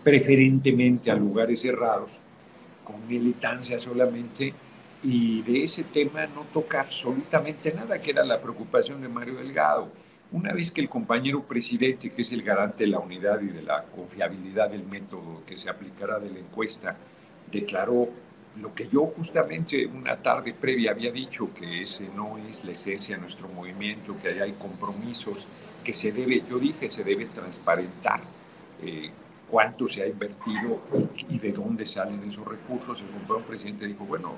preferentemente 0.02 1.10
a 1.10 1.14
lugares 1.14 1.60
cerrados, 1.60 2.20
con 2.84 3.06
militancia 3.08 3.78
solamente, 3.78 4.52
y 5.02 5.42
de 5.42 5.64
ese 5.64 5.84
tema 5.84 6.26
no 6.26 6.42
toca 6.52 6.80
absolutamente 6.80 7.72
nada, 7.72 8.00
que 8.00 8.10
era 8.10 8.24
la 8.24 8.40
preocupación 8.40 9.02
de 9.02 9.08
Mario 9.08 9.34
Delgado. 9.34 9.88
Una 10.32 10.52
vez 10.52 10.70
que 10.70 10.80
el 10.80 10.88
compañero 10.88 11.42
presidente, 11.42 12.10
que 12.10 12.22
es 12.22 12.32
el 12.32 12.42
garante 12.42 12.84
de 12.84 12.90
la 12.90 12.98
unidad 12.98 13.40
y 13.40 13.48
de 13.48 13.62
la 13.62 13.84
confiabilidad 13.84 14.70
del 14.70 14.84
método 14.84 15.42
que 15.46 15.56
se 15.56 15.68
aplicará 15.68 16.18
de 16.18 16.30
la 16.30 16.38
encuesta, 16.38 16.96
declaró 17.52 18.08
lo 18.60 18.74
que 18.74 18.88
yo 18.88 19.06
justamente 19.06 19.84
una 19.86 20.16
tarde 20.16 20.54
previa 20.54 20.92
había 20.92 21.10
dicho, 21.10 21.50
que 21.54 21.82
ese 21.82 22.08
no 22.14 22.38
es 22.38 22.64
la 22.64 22.72
esencia 22.72 23.16
de 23.16 23.20
nuestro 23.20 23.48
movimiento, 23.48 24.16
que 24.22 24.40
hay 24.40 24.52
compromisos, 24.52 25.46
que 25.82 25.92
se 25.92 26.12
debe, 26.12 26.42
yo 26.48 26.58
dije, 26.58 26.88
se 26.88 27.04
debe 27.04 27.26
transparentar 27.26 28.20
eh, 28.82 29.10
cuánto 29.54 29.86
se 29.86 30.02
ha 30.02 30.08
invertido 30.08 30.80
y, 31.28 31.38
de 31.38 31.52
dónde 31.52 31.86
salen 31.86 32.24
esos 32.24 32.44
recursos. 32.44 33.00
El 33.00 33.32
un 33.32 33.42
presidente 33.44 33.86
dijo, 33.86 34.04
bueno, 34.04 34.32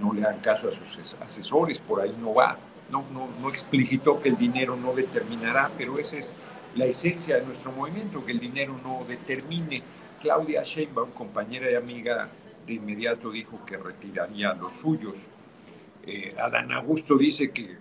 no 0.00 0.12
le 0.12 0.20
dan 0.20 0.38
caso 0.38 0.68
a 0.68 0.70
sus 0.70 1.16
asesores, 1.20 1.80
por 1.80 2.00
ahí 2.00 2.14
no 2.20 2.32
va. 2.32 2.56
No, 2.88 3.04
no, 3.12 3.28
no 3.42 3.48
explicitó 3.48 4.22
que 4.22 4.28
el 4.28 4.36
dinero 4.36 4.76
no 4.76 4.94
determinará, 4.94 5.68
pero 5.76 5.98
esa 5.98 6.18
es 6.18 6.36
la 6.76 6.84
esencia 6.84 7.34
de 7.34 7.44
nuestro 7.44 7.72
movimiento, 7.72 8.24
que 8.24 8.30
el 8.30 8.38
dinero 8.38 8.78
no 8.84 9.04
determine. 9.08 9.82
Claudia 10.22 10.62
Sheinbaum, 10.62 11.10
compañera 11.10 11.68
y 11.68 11.74
amiga, 11.74 12.28
de 12.68 12.74
inmediato 12.74 13.32
dijo 13.32 13.66
que 13.66 13.76
retiraría 13.76 14.54
los 14.54 14.74
suyos. 14.74 15.26
Eh, 16.06 16.36
Adán 16.38 16.70
Augusto 16.70 17.16
dice 17.16 17.50
que, 17.50 17.78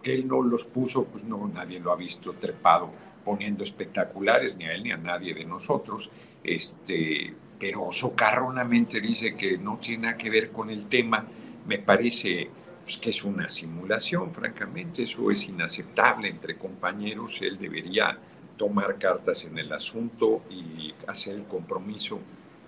que, 0.00 0.14
él 0.14 0.28
no 0.28 0.40
los 0.40 0.66
puso, 0.66 1.02
pues 1.06 1.24
no, 1.24 1.50
nadie 1.52 1.80
lo 1.80 1.90
ha 1.90 1.96
visto 1.96 2.32
trepado 2.34 2.92
poniendo 3.26 3.64
espectaculares, 3.64 4.56
ni 4.56 4.66
a 4.66 4.72
él 4.72 4.84
ni 4.84 4.92
a 4.92 4.96
nadie 4.96 5.34
de 5.34 5.44
nosotros, 5.44 6.10
este, 6.44 7.34
pero 7.58 7.88
socarronamente 7.90 9.00
dice 9.00 9.34
que 9.34 9.58
no 9.58 9.78
tiene 9.78 10.04
nada 10.04 10.16
que 10.16 10.30
ver 10.30 10.52
con 10.52 10.70
el 10.70 10.86
tema, 10.86 11.26
me 11.66 11.80
parece 11.80 12.48
pues, 12.84 12.98
que 12.98 13.10
es 13.10 13.24
una 13.24 13.50
simulación, 13.50 14.32
francamente, 14.32 15.02
eso 15.02 15.28
es 15.32 15.48
inaceptable 15.48 16.28
entre 16.28 16.56
compañeros, 16.56 17.42
él 17.42 17.58
debería 17.58 18.16
tomar 18.56 18.96
cartas 18.96 19.44
en 19.44 19.58
el 19.58 19.72
asunto 19.72 20.42
y 20.48 20.94
hacer 21.08 21.34
el 21.34 21.44
compromiso 21.46 22.20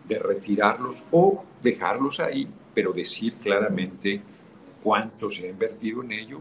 de 0.08 0.18
retirarlos 0.18 1.04
o 1.12 1.44
dejarlos 1.62 2.18
ahí, 2.18 2.48
pero 2.74 2.92
decir 2.92 3.34
claramente 3.34 4.20
cuánto 4.82 5.30
se 5.30 5.46
ha 5.46 5.50
invertido 5.50 6.02
en 6.02 6.12
ello 6.12 6.40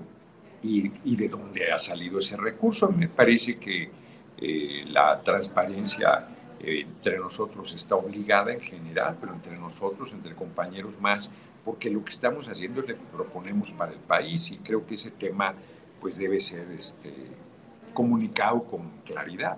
y, 0.63 0.91
y 1.05 1.15
de 1.15 1.29
dónde 1.29 1.71
ha 1.71 1.77
salido 1.77 2.17
ese 2.17 2.35
recurso. 2.35 2.89
Me 2.89 3.07
parece 3.07 3.57
que 3.57 3.89
eh, 4.39 4.85
la 4.87 5.21
transparencia 5.21 6.27
eh, 6.59 6.81
entre 6.81 7.17
nosotros 7.17 7.73
está 7.73 7.95
obligada 7.95 8.53
en 8.53 8.61
general, 8.61 9.17
pero 9.19 9.33
entre 9.33 9.57
nosotros, 9.57 10.13
entre 10.13 10.35
compañeros 10.35 10.99
más, 10.99 11.29
porque 11.65 11.89
lo 11.89 12.03
que 12.03 12.11
estamos 12.11 12.47
haciendo 12.47 12.81
es 12.81 12.89
lo 12.89 12.95
que 12.95 13.01
proponemos 13.11 13.71
para 13.71 13.93
el 13.93 13.99
país 13.99 14.51
y 14.51 14.57
creo 14.57 14.85
que 14.85 14.95
ese 14.95 15.11
tema 15.11 15.53
pues 15.99 16.17
debe 16.17 16.39
ser 16.39 16.71
este, 16.71 17.13
comunicado 17.93 18.63
con 18.63 18.91
claridad. 19.05 19.57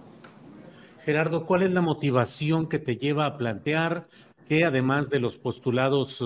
Gerardo, 1.03 1.45
¿cuál 1.45 1.63
es 1.63 1.73
la 1.73 1.81
motivación 1.81 2.67
que 2.67 2.79
te 2.79 2.97
lleva 2.97 3.25
a 3.25 3.37
plantear 3.37 4.07
que 4.47 4.65
además 4.65 5.09
de 5.09 5.19
los 5.19 5.37
postulados 5.37 6.23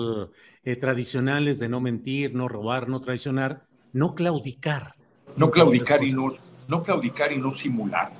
eh, 0.64 0.76
tradicionales 0.76 1.58
de 1.58 1.68
no 1.68 1.80
mentir, 1.80 2.34
no 2.34 2.48
robar, 2.48 2.88
no 2.88 3.00
traicionar, 3.00 3.64
no 3.92 4.14
claudicar? 4.14 4.94
No 5.36 5.50
claudicar 5.50 6.02
y 6.04 6.12
no, 6.12 6.28
no 6.68 6.82
claudicar 6.82 7.32
y 7.32 7.38
no 7.38 7.52
simular. 7.52 8.12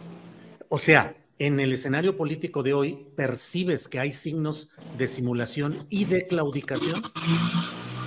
O 0.74 0.78
sea, 0.78 1.14
en 1.38 1.60
el 1.60 1.72
escenario 1.72 2.16
político 2.16 2.64
de 2.64 2.74
hoy, 2.74 3.06
¿percibes 3.14 3.86
que 3.86 4.00
hay 4.00 4.10
signos 4.10 4.70
de 4.98 5.06
simulación 5.06 5.86
y 5.88 6.04
de 6.04 6.26
claudicación? 6.26 7.00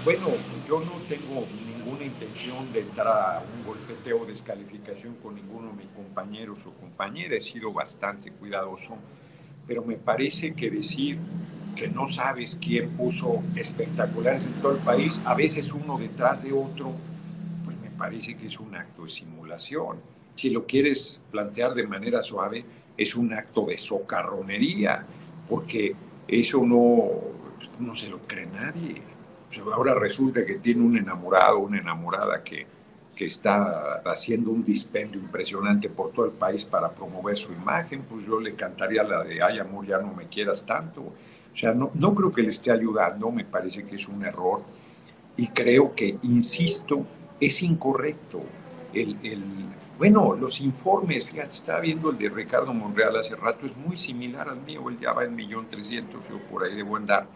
Bueno, 0.03 0.27
yo 0.67 0.81
no 0.81 0.91
tengo 1.07 1.47
ninguna 1.65 2.03
intención 2.03 2.73
de 2.73 2.81
entrar 2.81 3.07
a 3.07 3.41
un 3.41 3.65
golpeteo 3.65 4.23
o 4.23 4.25
descalificación 4.25 5.15
con 5.23 5.35
ninguno 5.35 5.69
de 5.69 5.75
mis 5.75 5.87
compañeros 5.95 6.65
o 6.65 6.73
compañeras. 6.73 7.37
He 7.37 7.51
sido 7.53 7.71
bastante 7.71 8.31
cuidadoso, 8.31 8.97
pero 9.65 9.81
me 9.85 9.95
parece 9.95 10.53
que 10.53 10.69
decir 10.69 11.19
que 11.73 11.87
no 11.87 12.05
sabes 12.05 12.59
quién 12.61 12.89
puso 12.97 13.43
espectaculares 13.55 14.45
en 14.45 14.51
todo 14.61 14.73
el 14.73 14.79
país, 14.79 15.21
a 15.23 15.35
veces 15.35 15.71
uno 15.71 15.97
detrás 15.97 16.43
de 16.43 16.51
otro, 16.51 16.91
pues 17.63 17.77
me 17.79 17.91
parece 17.91 18.35
que 18.35 18.47
es 18.47 18.59
un 18.59 18.75
acto 18.75 19.05
de 19.05 19.09
simulación. 19.09 20.16
Si 20.37 20.51
lo 20.51 20.67
quieres 20.67 21.19
plantear 21.31 21.73
de 21.73 21.87
manera 21.87 22.21
suave, 22.21 22.63
es 22.95 23.15
un 23.15 23.33
acto 23.33 23.65
de 23.65 23.75
socarronería, 23.75 25.03
porque 25.49 25.95
eso 26.27 26.63
no, 26.63 27.09
pues, 27.57 27.71
no 27.79 27.95
se 27.95 28.07
lo 28.07 28.19
cree 28.19 28.45
nadie. 28.45 29.01
ahora 29.73 29.95
resulta 29.95 30.45
que 30.45 30.59
tiene 30.59 30.83
un 30.83 30.95
enamorado, 30.95 31.57
una 31.57 31.79
enamorada 31.79 32.43
que, 32.43 32.67
que 33.15 33.25
está 33.25 34.03
haciendo 34.05 34.51
un 34.51 34.63
dispendio 34.63 35.19
impresionante 35.19 35.89
por 35.89 36.11
todo 36.11 36.27
el 36.27 36.33
país 36.33 36.65
para 36.65 36.91
promover 36.91 37.35
su 37.35 37.51
imagen, 37.51 38.03
pues 38.03 38.27
yo 38.27 38.39
le 38.39 38.53
cantaría 38.53 39.01
la 39.01 39.23
de, 39.23 39.41
ay 39.41 39.57
amor, 39.57 39.87
ya 39.87 39.97
no 39.97 40.13
me 40.13 40.27
quieras 40.27 40.63
tanto. 40.63 41.01
O 41.01 41.57
sea, 41.57 41.73
no, 41.73 41.89
no 41.95 42.13
creo 42.13 42.31
que 42.31 42.43
le 42.43 42.49
esté 42.49 42.69
ayudando, 42.71 43.31
me 43.31 43.43
parece 43.43 43.83
que 43.85 43.95
es 43.95 44.07
un 44.07 44.23
error 44.23 44.61
y 45.35 45.47
creo 45.47 45.95
que, 45.95 46.19
insisto, 46.21 47.07
es 47.39 47.63
incorrecto 47.63 48.43
el, 48.93 49.17
el 49.23 49.41
bueno, 49.97 50.35
los 50.35 50.61
informes, 50.61 51.27
fíjate, 51.29 51.49
estaba 51.49 51.79
viendo 51.79 52.11
el 52.11 52.17
de 52.17 52.29
Ricardo 52.29 52.73
Monreal 52.73 53.15
hace 53.15 53.35
rato, 53.35 53.65
es 53.65 53.75
muy 53.75 53.97
similar 53.97 54.47
al 54.47 54.61
mío, 54.61 54.89
él 54.89 54.99
ya 54.99 55.13
va 55.13 55.25
en 55.25 55.35
millón 55.35 55.67
trescientos, 55.67 56.29
yo 56.29 56.39
por 56.51 56.63
ahí 56.63 56.75
debo 56.75 56.97
andar, 56.97 57.27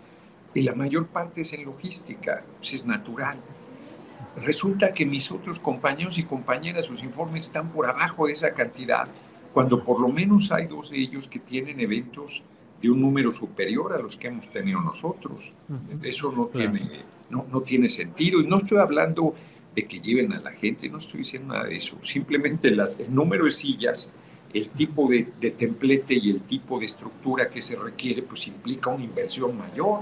y 0.54 0.62
la 0.62 0.76
mayor 0.76 1.08
parte 1.08 1.42
es 1.42 1.54
en 1.54 1.66
logística, 1.66 2.44
pues 2.58 2.74
es 2.74 2.86
natural. 2.86 3.40
Resulta 4.44 4.94
que 4.94 5.06
mis 5.06 5.32
otros 5.32 5.60
compañeros 5.60 6.18
y 6.18 6.24
compañeras, 6.24 6.86
sus 6.86 7.04
informes 7.04 7.46
están 7.46 7.70
por 7.70 7.88
abajo 7.88 8.28
de 8.28 8.34
esa 8.34 8.54
cantidad, 8.54 9.08
cuando 9.54 9.84
por 9.84 10.00
lo 10.00 10.10
menos 10.10 10.52
hay 10.52 10.68
dos 10.68 10.92
de 10.92 11.00
ellos 11.00 11.28
que 11.28 11.40
tienen 11.40 11.80
eventos 11.80 12.44
de 12.82 12.90
un 12.90 13.02
número 13.02 13.32
superior 13.32 13.94
a 13.94 14.00
los 14.00 14.18
que 14.18 14.28
hemos 14.28 14.50
tenido 14.50 14.82
nosotros. 14.82 15.54
Eso 16.02 16.32
no, 16.32 16.46
tiene, 16.48 17.04
no, 17.30 17.46
no 17.52 17.62
tiene 17.62 17.90
sentido. 17.90 18.40
Y 18.40 18.48
no 18.48 18.58
estoy 18.58 18.80
hablando 18.80 19.36
de 19.76 19.86
que 19.88 20.00
lleven 20.00 20.34
a 20.34 20.40
la 20.40 20.52
gente, 20.52 20.90
no 20.90 20.98
estoy 20.98 21.20
diciendo 21.20 21.54
nada 21.54 21.68
de 21.68 21.78
eso, 21.78 21.98
simplemente 22.04 22.72
las, 22.72 23.00
el 23.00 23.14
número 23.14 23.46
de 23.46 23.52
sillas, 23.52 24.12
el 24.54 24.70
tipo 24.70 25.08
de, 25.08 25.24
templete 25.52 26.14
y 26.14 26.32
el 26.32 26.42
tipo 26.42 26.80
de 26.80 26.86
estructura 26.86 27.50
que 27.50 27.62
se 27.62 27.76
requiere, 27.76 28.22
pues 28.22 28.48
implica 28.48 28.90
una 28.90 29.04
inversión 29.04 29.58
mayor. 29.58 30.02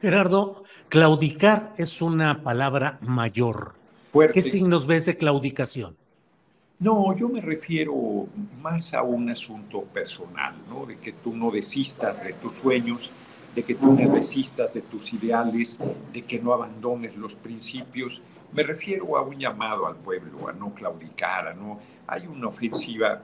Gerardo, 0.00 0.64
claudicar 0.88 1.74
es 1.76 2.00
una 2.00 2.42
palabra 2.42 2.98
mayor. 3.02 3.74
¿Qué 4.32 4.40
signos 4.40 4.86
ves 4.86 5.04
de 5.04 5.16
claudicación? 5.16 5.96
No, 6.78 7.16
yo 7.16 7.28
me 7.28 7.40
refiero 7.40 8.26
más 8.62 8.94
a 8.94 9.02
un 9.02 9.30
asunto 9.30 9.82
personal, 9.82 10.54
¿no? 10.68 10.86
De 10.86 10.98
que 10.98 11.12
tú 11.12 11.34
no 11.34 11.50
desistas 11.50 12.22
de 12.22 12.34
tus 12.34 12.54
sueños, 12.54 13.10
de 13.54 13.62
que 13.62 13.74
tú 13.74 13.92
no 13.92 14.14
desistas 14.14 14.74
de 14.74 14.82
tus 14.82 15.12
ideales, 15.14 15.78
de 16.12 16.22
que 16.22 16.38
no 16.38 16.52
abandones 16.52 17.16
los 17.16 17.34
principios 17.34 18.20
me 18.52 18.62
refiero 18.62 19.16
a 19.16 19.22
un 19.22 19.38
llamado 19.38 19.86
al 19.86 19.96
pueblo, 19.96 20.48
a 20.48 20.52
no 20.52 20.74
claudicar, 20.74 21.48
a 21.48 21.54
no... 21.54 21.78
Hay 22.06 22.26
una 22.26 22.48
ofensiva 22.48 23.22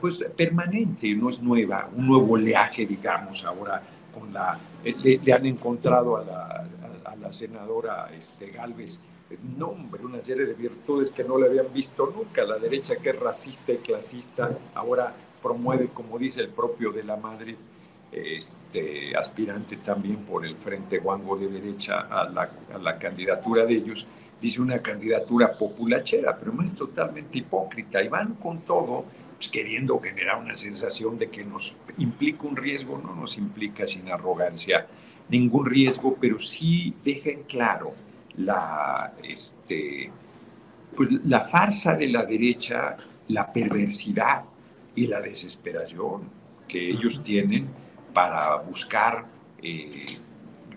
pues 0.00 0.24
permanente, 0.36 1.14
no 1.14 1.28
es 1.28 1.42
nueva, 1.42 1.90
un 1.94 2.06
nuevo 2.06 2.34
oleaje, 2.34 2.86
digamos, 2.86 3.44
ahora 3.44 3.82
con 4.12 4.32
la... 4.32 4.58
Eh, 4.84 5.20
le, 5.22 5.32
han 5.32 5.46
encontrado 5.46 6.16
a 6.16 6.24
la, 6.24 6.66
a, 7.04 7.16
la 7.16 7.32
senadora 7.32 8.10
este, 8.16 8.50
Galvez 8.50 9.00
no, 9.56 9.68
hombre, 9.68 10.04
una 10.04 10.20
serie 10.20 10.44
de 10.44 10.54
virtudes 10.54 11.10
que 11.12 11.22
no 11.22 11.38
le 11.38 11.46
habían 11.46 11.72
visto 11.72 12.12
nunca. 12.14 12.44
La 12.44 12.58
derecha 12.58 12.96
que 12.96 13.10
es 13.10 13.18
racista 13.18 13.72
y 13.72 13.78
clasista, 13.78 14.58
ahora 14.74 15.14
promueve, 15.42 15.88
como 15.88 16.18
dice 16.18 16.40
el 16.40 16.48
propio 16.48 16.90
de 16.90 17.04
la 17.04 17.16
Madrid, 17.16 17.56
este, 18.10 19.16
aspirante 19.16 19.76
también 19.78 20.24
por 20.24 20.44
el 20.44 20.56
Frente 20.56 20.98
Guango 20.98 21.36
de 21.36 21.48
derecha 21.48 22.00
a 22.00 22.28
la, 22.28 22.50
a 22.74 22.78
la 22.78 22.98
candidatura 22.98 23.64
de 23.64 23.74
ellos, 23.74 24.06
dice 24.40 24.60
una 24.60 24.80
candidatura 24.80 25.52
populachera, 25.52 26.36
pero 26.38 26.52
no 26.52 26.62
es 26.62 26.72
totalmente 26.74 27.38
hipócrita 27.38 28.02
y 28.02 28.08
van 28.08 28.34
con 28.34 28.60
todo 28.60 29.04
pues, 29.36 29.48
queriendo 29.48 29.98
generar 30.00 30.38
una 30.38 30.54
sensación 30.54 31.18
de 31.18 31.30
que 31.30 31.44
nos 31.44 31.74
implica 31.98 32.46
un 32.46 32.56
riesgo, 32.56 32.98
no 32.98 33.14
nos 33.14 33.38
implica 33.38 33.86
sin 33.86 34.08
arrogancia 34.10 34.86
ningún 35.28 35.66
riesgo, 35.66 36.16
pero 36.20 36.38
sí 36.40 36.94
dejen 37.04 37.44
claro 37.44 37.94
la, 38.36 39.12
este, 39.22 40.10
pues, 40.96 41.10
la 41.24 41.40
farsa 41.40 41.94
de 41.94 42.08
la 42.08 42.24
derecha, 42.24 42.96
la 43.28 43.52
perversidad 43.52 44.44
y 44.94 45.06
la 45.06 45.20
desesperación 45.20 46.22
que 46.66 46.90
ellos 46.90 47.22
tienen 47.22 47.68
para 48.12 48.56
buscar 48.56 49.24
eh, 49.62 50.04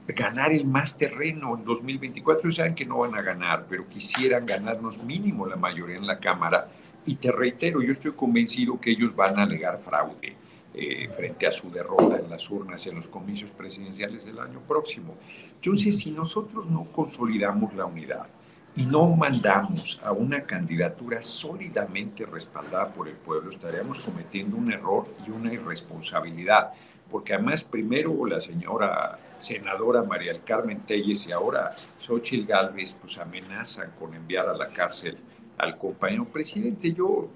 ganar 0.07 0.51
el 0.51 0.65
más 0.65 0.97
terreno 0.97 1.55
en 1.57 1.63
2024. 1.63 2.51
saben 2.51 2.75
que 2.75 2.85
no 2.85 2.99
van 2.99 3.15
a 3.15 3.21
ganar, 3.21 3.65
pero 3.69 3.87
quisieran 3.87 4.45
ganarnos 4.45 5.01
mínimo 5.03 5.45
la 5.45 5.55
mayoría 5.55 5.97
en 5.97 6.07
la 6.07 6.19
Cámara. 6.19 6.67
Y 7.05 7.15
te 7.15 7.31
reitero, 7.31 7.81
yo 7.81 7.91
estoy 7.91 8.13
convencido 8.13 8.79
que 8.79 8.91
ellos 8.91 9.15
van 9.15 9.39
a 9.39 9.43
alegar 9.43 9.79
fraude 9.79 10.35
eh, 10.73 11.09
frente 11.15 11.47
a 11.47 11.51
su 11.51 11.69
derrota 11.69 12.17
en 12.17 12.29
las 12.29 12.49
urnas 12.49 12.85
en 12.87 12.95
los 12.95 13.07
comicios 13.07 13.51
presidenciales 13.51 14.25
del 14.25 14.39
año 14.39 14.59
próximo. 14.61 15.15
Entonces, 15.55 15.97
si 15.99 16.11
nosotros 16.11 16.67
no 16.67 16.85
consolidamos 16.85 17.73
la 17.73 17.85
unidad 17.85 18.27
y 18.75 18.85
no 18.85 19.07
mandamos 19.09 20.01
a 20.03 20.11
una 20.11 20.43
candidatura 20.43 21.21
sólidamente 21.21 22.25
respaldada 22.25 22.87
por 22.87 23.07
el 23.07 23.15
pueblo, 23.15 23.51
estaríamos 23.51 23.99
cometiendo 23.99 24.57
un 24.57 24.71
error 24.71 25.05
y 25.27 25.31
una 25.31 25.53
irresponsabilidad 25.53 26.71
porque 27.13 27.35
además 27.35 27.63
primero 27.63 28.25
la 28.25 28.41
señora 28.41 29.19
senadora 29.43 30.03
María 30.03 30.31
del 30.31 30.43
Carmen 30.43 30.85
Telles 30.85 31.27
y 31.27 31.31
ahora 31.31 31.75
Xochitl 31.99 32.47
Gálvez 32.47 32.93
pues 32.93 33.17
amenazan 33.17 33.91
con 33.99 34.13
enviar 34.13 34.47
a 34.47 34.53
la 34.53 34.69
cárcel 34.69 35.17
al 35.57 35.77
compañero 35.77 36.25
presidente. 36.25 36.93
Yo 36.93 37.29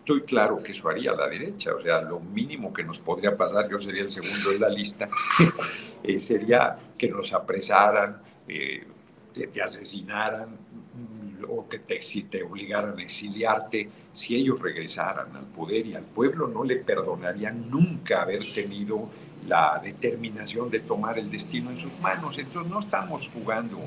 estoy 0.00 0.22
claro 0.22 0.58
que 0.58 0.72
eso 0.72 0.88
haría 0.90 1.12
la 1.12 1.26
derecha, 1.26 1.74
o 1.74 1.80
sea, 1.80 2.02
lo 2.02 2.20
mínimo 2.20 2.72
que 2.72 2.84
nos 2.84 3.00
podría 3.00 3.34
pasar, 3.34 3.70
yo 3.70 3.78
sería 3.78 4.02
el 4.02 4.10
segundo 4.10 4.52
en 4.52 4.60
la 4.60 4.68
lista, 4.68 5.08
eh, 6.02 6.20
sería 6.20 6.76
que 6.98 7.08
nos 7.08 7.32
apresaran, 7.32 8.20
eh, 8.46 8.86
que 9.32 9.46
te 9.46 9.62
asesinaran 9.62 10.50
mm, 10.50 11.44
o 11.48 11.66
que 11.66 11.78
te, 11.78 11.98
te 12.30 12.42
obligaran 12.42 12.98
a 12.98 13.02
exiliarte, 13.02 13.88
si 14.12 14.36
ellos 14.36 14.60
regresaran 14.60 15.34
al 15.34 15.46
poder 15.46 15.86
y 15.86 15.94
al 15.94 16.04
pueblo 16.04 16.48
no 16.48 16.62
le 16.62 16.76
perdonarían 16.76 17.70
nunca 17.70 18.22
haber 18.22 18.52
tenido 18.52 19.08
la 19.46 19.80
determinación 19.82 20.70
de 20.70 20.80
tomar 20.80 21.18
el 21.18 21.30
destino 21.30 21.70
en 21.70 21.78
sus 21.78 21.98
manos. 22.00 22.38
Entonces 22.38 22.70
no 22.70 22.80
estamos 22.80 23.28
jugando 23.28 23.78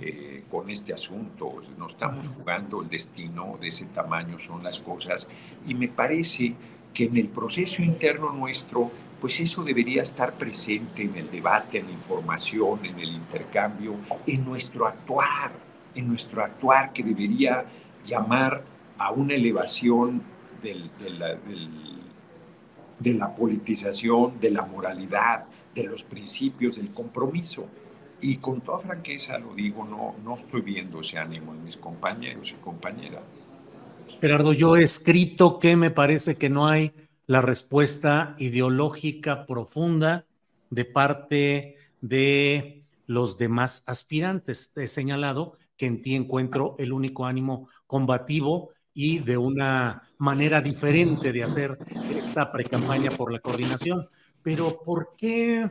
eh, 0.00 0.44
con 0.50 0.70
este 0.70 0.94
asunto, 0.94 1.62
no 1.76 1.86
estamos 1.86 2.28
jugando 2.30 2.82
el 2.82 2.88
destino 2.88 3.58
de 3.60 3.68
ese 3.68 3.86
tamaño, 3.86 4.38
son 4.38 4.62
las 4.62 4.78
cosas. 4.80 5.28
Y 5.66 5.74
me 5.74 5.88
parece 5.88 6.54
que 6.94 7.04
en 7.04 7.16
el 7.16 7.28
proceso 7.28 7.82
interno 7.82 8.30
nuestro, 8.32 8.90
pues 9.20 9.38
eso 9.40 9.62
debería 9.62 10.02
estar 10.02 10.32
presente 10.32 11.02
en 11.02 11.16
el 11.16 11.30
debate, 11.30 11.78
en 11.78 11.86
la 11.86 11.92
información, 11.92 12.84
en 12.84 12.98
el 12.98 13.12
intercambio, 13.12 13.96
en 14.26 14.44
nuestro 14.44 14.86
actuar, 14.86 15.52
en 15.94 16.08
nuestro 16.08 16.42
actuar 16.42 16.92
que 16.92 17.02
debería 17.02 17.64
llamar 18.06 18.62
a 18.98 19.12
una 19.12 19.34
elevación 19.34 20.22
del, 20.62 20.90
de 23.00 23.14
la 23.14 23.34
politización, 23.34 24.38
de 24.38 24.50
la 24.50 24.64
moralidad, 24.64 25.46
de 25.74 25.84
los 25.84 26.04
principios, 26.04 26.76
del 26.76 26.90
compromiso. 26.90 27.66
Y 28.20 28.36
con 28.36 28.60
toda 28.60 28.80
franqueza 28.80 29.38
lo 29.38 29.54
digo, 29.54 29.84
no, 29.84 30.14
no 30.22 30.36
estoy 30.36 30.60
viendo 30.60 31.00
ese 31.00 31.18
ánimo 31.18 31.54
en 31.54 31.64
mis 31.64 31.78
compañeros 31.78 32.52
y 32.52 32.62
compañeras. 32.62 33.22
Gerardo, 34.20 34.52
yo 34.52 34.76
he 34.76 34.82
escrito 34.82 35.58
que 35.58 35.76
me 35.76 35.90
parece 35.90 36.34
que 36.36 36.50
no 36.50 36.68
hay 36.68 36.92
la 37.26 37.40
respuesta 37.40 38.34
ideológica 38.38 39.46
profunda 39.46 40.26
de 40.68 40.84
parte 40.84 41.76
de 42.02 42.82
los 43.06 43.38
demás 43.38 43.82
aspirantes. 43.86 44.72
He 44.76 44.88
señalado 44.88 45.56
que 45.76 45.86
en 45.86 46.02
ti 46.02 46.14
encuentro 46.14 46.76
el 46.78 46.92
único 46.92 47.24
ánimo 47.24 47.68
combativo 47.86 48.70
y 49.02 49.18
de 49.18 49.38
una 49.38 50.02
manera 50.18 50.60
diferente 50.60 51.32
de 51.32 51.42
hacer 51.42 51.78
esta 52.14 52.52
precampaña 52.52 53.10
por 53.10 53.32
la 53.32 53.38
coordinación. 53.38 54.08
Pero 54.42 54.82
¿por 54.82 55.14
qué 55.16 55.66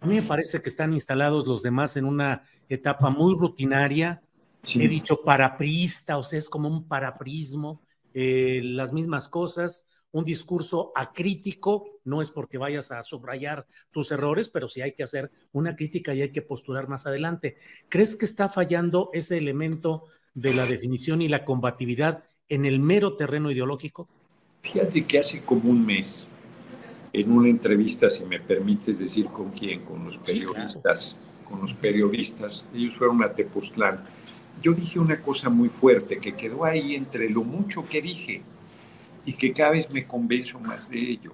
a 0.00 0.06
mí 0.06 0.16
me 0.16 0.22
parece 0.22 0.60
que 0.60 0.68
están 0.68 0.92
instalados 0.92 1.46
los 1.46 1.62
demás 1.62 1.96
en 1.96 2.06
una 2.06 2.42
etapa 2.68 3.08
muy 3.08 3.36
rutinaria. 3.38 4.20
He 4.74 4.88
dicho 4.88 5.22
paraprista, 5.22 6.18
o 6.18 6.24
sea, 6.24 6.40
es 6.40 6.48
como 6.48 6.68
un 6.68 6.88
paraprismo, 6.88 7.80
eh, 8.14 8.60
las 8.64 8.92
mismas 8.92 9.28
cosas, 9.28 9.86
un 10.10 10.24
discurso 10.24 10.90
acrítico, 10.96 12.00
no 12.04 12.20
es 12.20 12.30
porque 12.30 12.58
vayas 12.58 12.90
a 12.90 13.04
subrayar 13.04 13.64
tus 13.92 14.10
errores, 14.10 14.48
pero 14.48 14.68
sí 14.68 14.80
hay 14.82 14.92
que 14.92 15.04
hacer 15.04 15.30
una 15.52 15.76
crítica 15.76 16.14
y 16.14 16.22
hay 16.22 16.32
que 16.32 16.42
postular 16.42 16.88
más 16.88 17.06
adelante. 17.06 17.56
¿Crees 17.88 18.16
que 18.16 18.24
está 18.24 18.48
fallando 18.48 19.10
ese 19.12 19.38
elemento 19.38 20.06
de 20.34 20.52
la 20.52 20.66
definición 20.66 21.22
y 21.22 21.28
la 21.28 21.44
combatividad 21.44 22.24
en 22.52 22.66
el 22.66 22.80
mero 22.80 23.14
terreno 23.14 23.50
ideológico? 23.50 24.06
Fíjate 24.62 25.06
que 25.06 25.18
hace 25.18 25.40
como 25.40 25.70
un 25.70 25.86
mes 25.86 26.28
en 27.14 27.32
una 27.32 27.48
entrevista, 27.48 28.10
si 28.10 28.26
me 28.26 28.40
permites 28.40 28.98
decir 28.98 29.26
con 29.26 29.52
quién, 29.52 29.80
con 29.80 30.04
los 30.04 30.18
periodistas, 30.18 31.16
con 31.48 31.62
los 31.62 31.72
periodistas, 31.72 32.66
ellos 32.74 32.94
fueron 32.94 33.22
a 33.22 33.32
Tepoztlán. 33.32 34.04
Yo 34.60 34.72
dije 34.72 34.98
una 34.98 35.18
cosa 35.20 35.48
muy 35.48 35.70
fuerte 35.70 36.18
que 36.18 36.34
quedó 36.34 36.64
ahí 36.66 36.94
entre 36.94 37.30
lo 37.30 37.42
mucho 37.42 37.88
que 37.88 38.02
dije 38.02 38.42
y 39.24 39.32
que 39.32 39.54
cada 39.54 39.70
vez 39.70 39.92
me 39.92 40.06
convenzo 40.06 40.60
más 40.60 40.90
de 40.90 40.98
ello. 41.00 41.32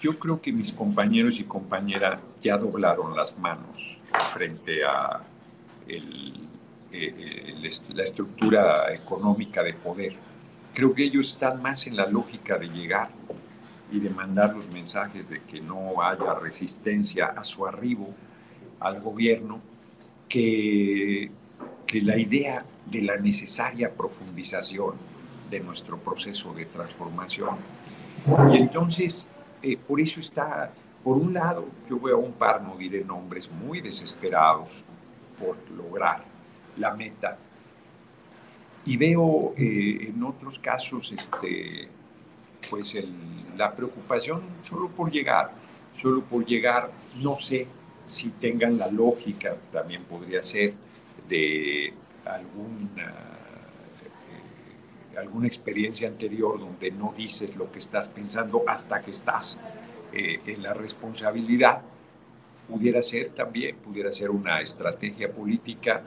Yo 0.00 0.16
creo 0.16 0.40
que 0.40 0.52
mis 0.52 0.72
compañeros 0.72 1.40
y 1.40 1.44
compañeras 1.44 2.20
ya 2.40 2.56
doblaron 2.56 3.16
las 3.16 3.36
manos 3.36 3.98
frente 4.32 4.84
a 4.84 5.24
el, 5.88 6.34
eh, 6.92 7.54
la 7.94 8.02
estructura 8.02 8.94
económica 8.94 9.62
de 9.64 9.74
poder. 9.74 10.25
Creo 10.76 10.92
que 10.92 11.04
ellos 11.04 11.28
están 11.28 11.62
más 11.62 11.86
en 11.86 11.96
la 11.96 12.06
lógica 12.06 12.58
de 12.58 12.66
llegar 12.66 13.08
y 13.90 13.98
de 13.98 14.10
mandar 14.10 14.54
los 14.54 14.68
mensajes 14.68 15.26
de 15.26 15.40
que 15.40 15.58
no 15.58 16.02
haya 16.02 16.34
resistencia 16.34 17.28
a 17.28 17.44
su 17.44 17.66
arribo 17.66 18.12
al 18.80 19.00
gobierno, 19.00 19.58
que, 20.28 21.30
que 21.86 22.02
la 22.02 22.18
idea 22.18 22.62
de 22.84 23.00
la 23.00 23.16
necesaria 23.16 23.90
profundización 23.90 24.96
de 25.48 25.60
nuestro 25.60 25.96
proceso 25.96 26.52
de 26.52 26.66
transformación. 26.66 27.56
Y 28.52 28.58
entonces, 28.58 29.30
eh, 29.62 29.78
por 29.78 29.98
eso 29.98 30.20
está, 30.20 30.70
por 31.02 31.16
un 31.16 31.32
lado, 31.32 31.64
yo 31.88 31.98
veo 31.98 32.16
a 32.16 32.20
un 32.20 32.32
par, 32.32 32.60
no 32.60 32.76
diré 32.76 33.02
nombres, 33.02 33.50
muy 33.50 33.80
desesperados 33.80 34.84
por 35.40 35.56
lograr 35.70 36.22
la 36.76 36.92
meta. 36.92 37.38
Y 38.86 38.96
veo 38.96 39.52
eh, 39.56 40.08
en 40.08 40.22
otros 40.22 40.60
casos 40.60 41.12
este, 41.12 41.88
pues 42.70 42.96
la 43.56 43.74
preocupación 43.74 44.42
solo 44.62 44.88
por 44.88 45.10
llegar, 45.10 45.50
solo 45.94 46.22
por 46.22 46.46
llegar, 46.46 46.92
no 47.20 47.36
sé 47.36 47.66
si 48.06 48.30
tengan 48.30 48.78
la 48.78 48.88
lógica, 48.88 49.56
también 49.72 50.04
podría 50.04 50.44
ser, 50.44 50.74
de 51.28 51.92
alguna, 52.24 53.12
eh, 55.14 55.18
alguna 55.18 55.48
experiencia 55.48 56.06
anterior 56.06 56.58
donde 56.60 56.92
no 56.92 57.12
dices 57.16 57.56
lo 57.56 57.70
que 57.72 57.80
estás 57.80 58.08
pensando 58.08 58.62
hasta 58.68 59.02
que 59.02 59.10
estás 59.10 59.58
eh, 60.12 60.40
en 60.46 60.62
la 60.62 60.74
responsabilidad. 60.74 61.82
Pudiera 62.68 63.02
ser 63.02 63.30
también, 63.30 63.76
pudiera 63.76 64.12
ser 64.12 64.30
una 64.30 64.60
estrategia 64.60 65.32
política, 65.32 66.02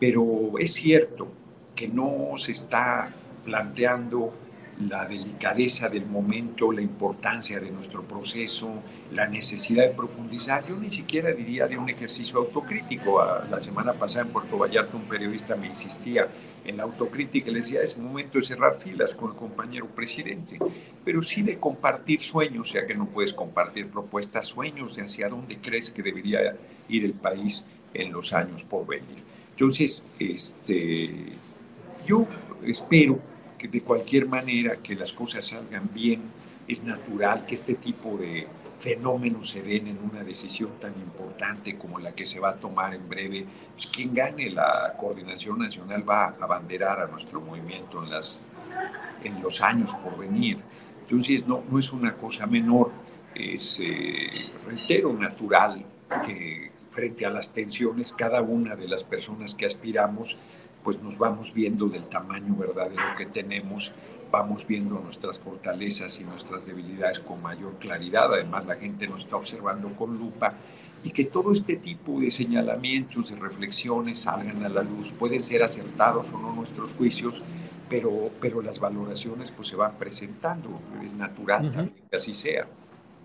pero 0.00 0.58
es 0.58 0.72
cierto 0.72 1.43
que 1.74 1.88
no 1.88 2.32
se 2.36 2.52
está 2.52 3.10
planteando 3.44 4.32
la 4.80 5.06
delicadeza 5.06 5.88
del 5.88 6.06
momento, 6.06 6.72
la 6.72 6.80
importancia 6.80 7.60
de 7.60 7.70
nuestro 7.70 8.02
proceso, 8.02 8.82
la 9.12 9.26
necesidad 9.26 9.84
de 9.84 9.90
profundizar. 9.90 10.66
Yo 10.66 10.76
ni 10.76 10.90
siquiera 10.90 11.30
diría 11.30 11.68
de 11.68 11.78
un 11.78 11.88
ejercicio 11.88 12.38
autocrítico. 12.40 13.24
La 13.50 13.60
semana 13.60 13.92
pasada 13.92 14.26
en 14.26 14.32
Puerto 14.32 14.58
Vallarta 14.58 14.96
un 14.96 15.04
periodista 15.04 15.54
me 15.54 15.68
insistía 15.68 16.28
en 16.64 16.76
la 16.76 16.84
autocrítica 16.84 17.50
y 17.50 17.52
le 17.52 17.60
decía, 17.60 17.82
es 17.82 17.96
momento 17.96 18.38
de 18.38 18.44
cerrar 18.44 18.78
filas 18.78 19.14
con 19.14 19.30
el 19.30 19.36
compañero 19.36 19.86
presidente, 19.86 20.58
pero 21.04 21.20
sí 21.20 21.42
de 21.42 21.58
compartir 21.58 22.22
sueños, 22.22 22.70
sea 22.70 22.86
que 22.86 22.94
no 22.94 23.06
puedes 23.06 23.34
compartir 23.34 23.88
propuestas, 23.88 24.46
sueños 24.46 24.96
de 24.96 25.02
hacia 25.02 25.28
dónde 25.28 25.58
crees 25.58 25.90
que 25.90 26.02
debería 26.02 26.56
ir 26.88 27.04
el 27.04 27.12
país 27.12 27.64
en 27.92 28.12
los 28.12 28.32
años 28.32 28.64
por 28.64 28.86
venir. 28.86 29.22
Entonces, 29.50 30.06
este, 30.18 31.34
yo 32.06 32.26
espero 32.64 33.18
de 33.68 33.80
cualquier 33.82 34.26
manera 34.26 34.76
que 34.76 34.94
las 34.94 35.12
cosas 35.12 35.46
salgan 35.46 35.88
bien, 35.92 36.22
es 36.66 36.84
natural 36.84 37.46
que 37.46 37.54
este 37.54 37.74
tipo 37.74 38.16
de 38.16 38.46
fenómenos 38.80 39.50
se 39.50 39.62
den 39.62 39.86
en 39.86 39.98
una 39.98 40.22
decisión 40.22 40.70
tan 40.80 40.92
importante 40.92 41.76
como 41.76 41.98
la 41.98 42.12
que 42.12 42.26
se 42.26 42.40
va 42.40 42.50
a 42.50 42.54
tomar 42.54 42.94
en 42.94 43.08
breve. 43.08 43.46
Pues 43.74 43.86
quien 43.86 44.14
gane 44.14 44.50
la 44.50 44.94
coordinación 44.98 45.58
nacional 45.58 46.08
va 46.08 46.26
a 46.26 46.36
abanderar 46.40 47.00
a 47.00 47.06
nuestro 47.06 47.40
movimiento 47.40 48.02
en, 48.02 48.10
las, 48.10 48.44
en 49.22 49.42
los 49.42 49.60
años 49.60 49.94
por 50.02 50.18
venir. 50.18 50.58
Entonces 51.02 51.46
no, 51.46 51.62
no 51.70 51.78
es 51.78 51.92
una 51.92 52.14
cosa 52.14 52.46
menor, 52.46 52.90
es, 53.34 53.80
eh, 53.82 54.30
reitero, 54.66 55.12
natural 55.12 55.84
que 56.26 56.70
frente 56.92 57.26
a 57.26 57.30
las 57.30 57.52
tensiones 57.52 58.12
cada 58.12 58.40
una 58.40 58.76
de 58.76 58.86
las 58.86 59.02
personas 59.02 59.54
que 59.54 59.66
aspiramos 59.66 60.38
pues 60.84 61.02
nos 61.02 61.18
vamos 61.18 61.52
viendo 61.52 61.88
del 61.88 62.04
tamaño 62.04 62.54
verdadero 62.54 63.02
que 63.16 63.26
tenemos, 63.26 63.92
vamos 64.30 64.66
viendo 64.66 65.00
nuestras 65.00 65.40
fortalezas 65.40 66.20
y 66.20 66.24
nuestras 66.24 66.66
debilidades 66.66 67.20
con 67.20 67.42
mayor 67.42 67.78
claridad, 67.78 68.32
además 68.32 68.66
la 68.66 68.76
gente 68.76 69.08
nos 69.08 69.24
está 69.24 69.36
observando 69.36 69.88
con 69.96 70.18
lupa 70.18 70.54
y 71.02 71.10
que 71.10 71.24
todo 71.24 71.52
este 71.52 71.76
tipo 71.76 72.20
de 72.20 72.30
señalamientos, 72.30 73.30
de 73.30 73.36
reflexiones 73.36 74.20
salgan 74.20 74.64
a 74.64 74.68
la 74.68 74.82
luz, 74.82 75.12
pueden 75.12 75.42
ser 75.42 75.62
acertados 75.62 76.32
o 76.32 76.38
no 76.38 76.52
nuestros 76.52 76.94
juicios, 76.94 77.42
pero, 77.88 78.30
pero 78.40 78.62
las 78.62 78.78
valoraciones 78.78 79.50
pues 79.50 79.68
se 79.68 79.76
van 79.76 79.96
presentando, 79.98 80.80
es 81.04 81.12
natural 81.14 81.70
también 81.72 82.06
que 82.10 82.16
así 82.16 82.34
sea. 82.34 82.66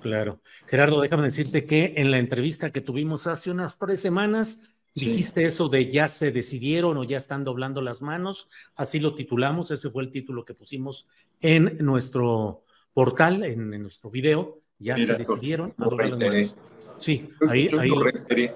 Claro. 0.01 0.39
Gerardo, 0.67 1.01
déjame 1.01 1.23
decirte 1.23 1.65
que 1.65 1.93
en 1.97 2.11
la 2.11 2.19
entrevista 2.19 2.71
que 2.71 2.81
tuvimos 2.81 3.27
hace 3.27 3.51
unas 3.51 3.77
tres 3.77 4.01
semanas, 4.01 4.63
Dijiste 4.99 5.45
eso 5.45 5.69
de 5.69 5.91
ya 5.91 6.07
se 6.07 6.31
decidieron 6.31 6.97
o 6.97 7.03
ya 7.03 7.17
están 7.17 7.43
doblando 7.43 7.81
las 7.81 8.01
manos, 8.01 8.49
así 8.75 8.99
lo 8.99 9.15
titulamos, 9.15 9.71
ese 9.71 9.89
fue 9.89 10.03
el 10.03 10.11
título 10.11 10.45
que 10.45 10.53
pusimos 10.53 11.07
en 11.41 11.77
nuestro 11.79 12.63
portal, 12.93 13.43
en, 13.43 13.69
nuestro 13.81 14.09
video, 14.09 14.59
ya 14.77 14.97
se 14.97 15.13
decidieron 15.13 15.73
a 15.77 15.83
doblar 15.85 16.09
las 16.09 16.19
manos. 16.19 16.55
Sí, 16.97 17.29
ahí, 17.47 17.69
lo 17.69 18.03
reiteré. 18.03 18.53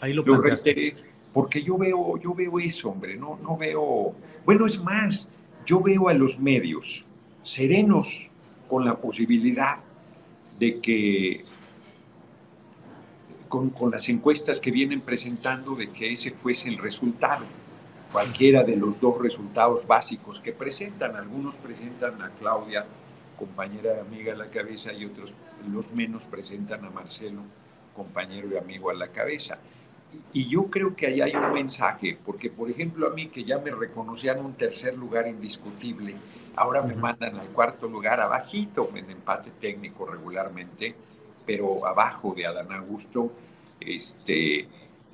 Ahí 0.00 0.12
lo, 0.12 0.22
lo 0.22 0.40
reiteré 0.40 0.94
porque 1.34 1.64
yo 1.64 1.76
veo, 1.76 2.16
yo 2.16 2.32
veo 2.32 2.60
eso, 2.60 2.90
hombre, 2.90 3.16
no, 3.16 3.38
no 3.42 3.56
veo, 3.56 4.14
bueno, 4.46 4.66
es 4.66 4.80
más, 4.80 5.28
yo 5.66 5.80
veo 5.80 6.08
a 6.08 6.14
los 6.14 6.38
medios 6.38 7.04
serenos 7.42 8.30
con 8.68 8.84
la 8.84 8.96
posibilidad 8.96 9.80
de 10.60 10.80
que 10.80 11.44
con, 13.54 13.70
con, 13.70 13.92
las 13.92 14.08
encuestas 14.08 14.58
que 14.58 14.72
vienen 14.72 15.00
presentando 15.00 15.76
de 15.76 15.90
que 15.90 16.12
ese 16.12 16.32
fuese 16.32 16.68
el 16.68 16.78
resultado, 16.78 17.44
cualquiera 18.10 18.64
de 18.64 18.76
los 18.76 19.00
dos 19.00 19.20
resultados 19.20 19.86
básicos 19.86 20.40
que 20.40 20.50
presentan. 20.50 21.14
Algunos 21.14 21.54
presentan 21.54 22.20
a 22.20 22.30
Claudia, 22.30 22.84
compañera 23.38 23.94
y 23.96 24.00
amiga 24.00 24.32
a 24.32 24.36
la 24.36 24.50
cabeza, 24.50 24.92
y 24.92 25.04
otros, 25.04 25.32
los 25.70 25.92
menos, 25.92 26.26
presentan 26.26 26.84
a 26.84 26.90
Marcelo, 26.90 27.42
compañero 27.94 28.48
y 28.52 28.56
amigo 28.56 28.90
a 28.90 28.94
la 28.94 29.06
cabeza 29.06 29.56
y 30.32 30.48
yo 30.48 30.64
creo 30.64 30.94
que 30.96 31.06
ahí 31.06 31.20
hay 31.20 31.34
un 31.34 31.52
mensaje, 31.52 32.18
porque 32.24 32.50
por 32.50 32.70
ejemplo 32.70 33.06
a 33.06 33.10
mí 33.10 33.28
que 33.28 33.44
ya 33.44 33.58
me 33.58 33.70
reconocían 33.70 34.44
un 34.44 34.54
tercer 34.54 34.96
lugar 34.96 35.26
indiscutible, 35.26 36.14
ahora 36.56 36.82
me 36.82 36.94
mandan 36.94 37.36
al 37.36 37.46
cuarto 37.48 37.88
lugar 37.88 38.20
abajito 38.20 38.90
en 38.94 39.10
empate 39.10 39.50
técnico 39.60 40.06
regularmente, 40.06 40.94
pero 41.46 41.86
abajo 41.86 42.34
de 42.36 42.46
Adán 42.46 42.72
Augusto, 42.72 43.32
este, 43.80 44.66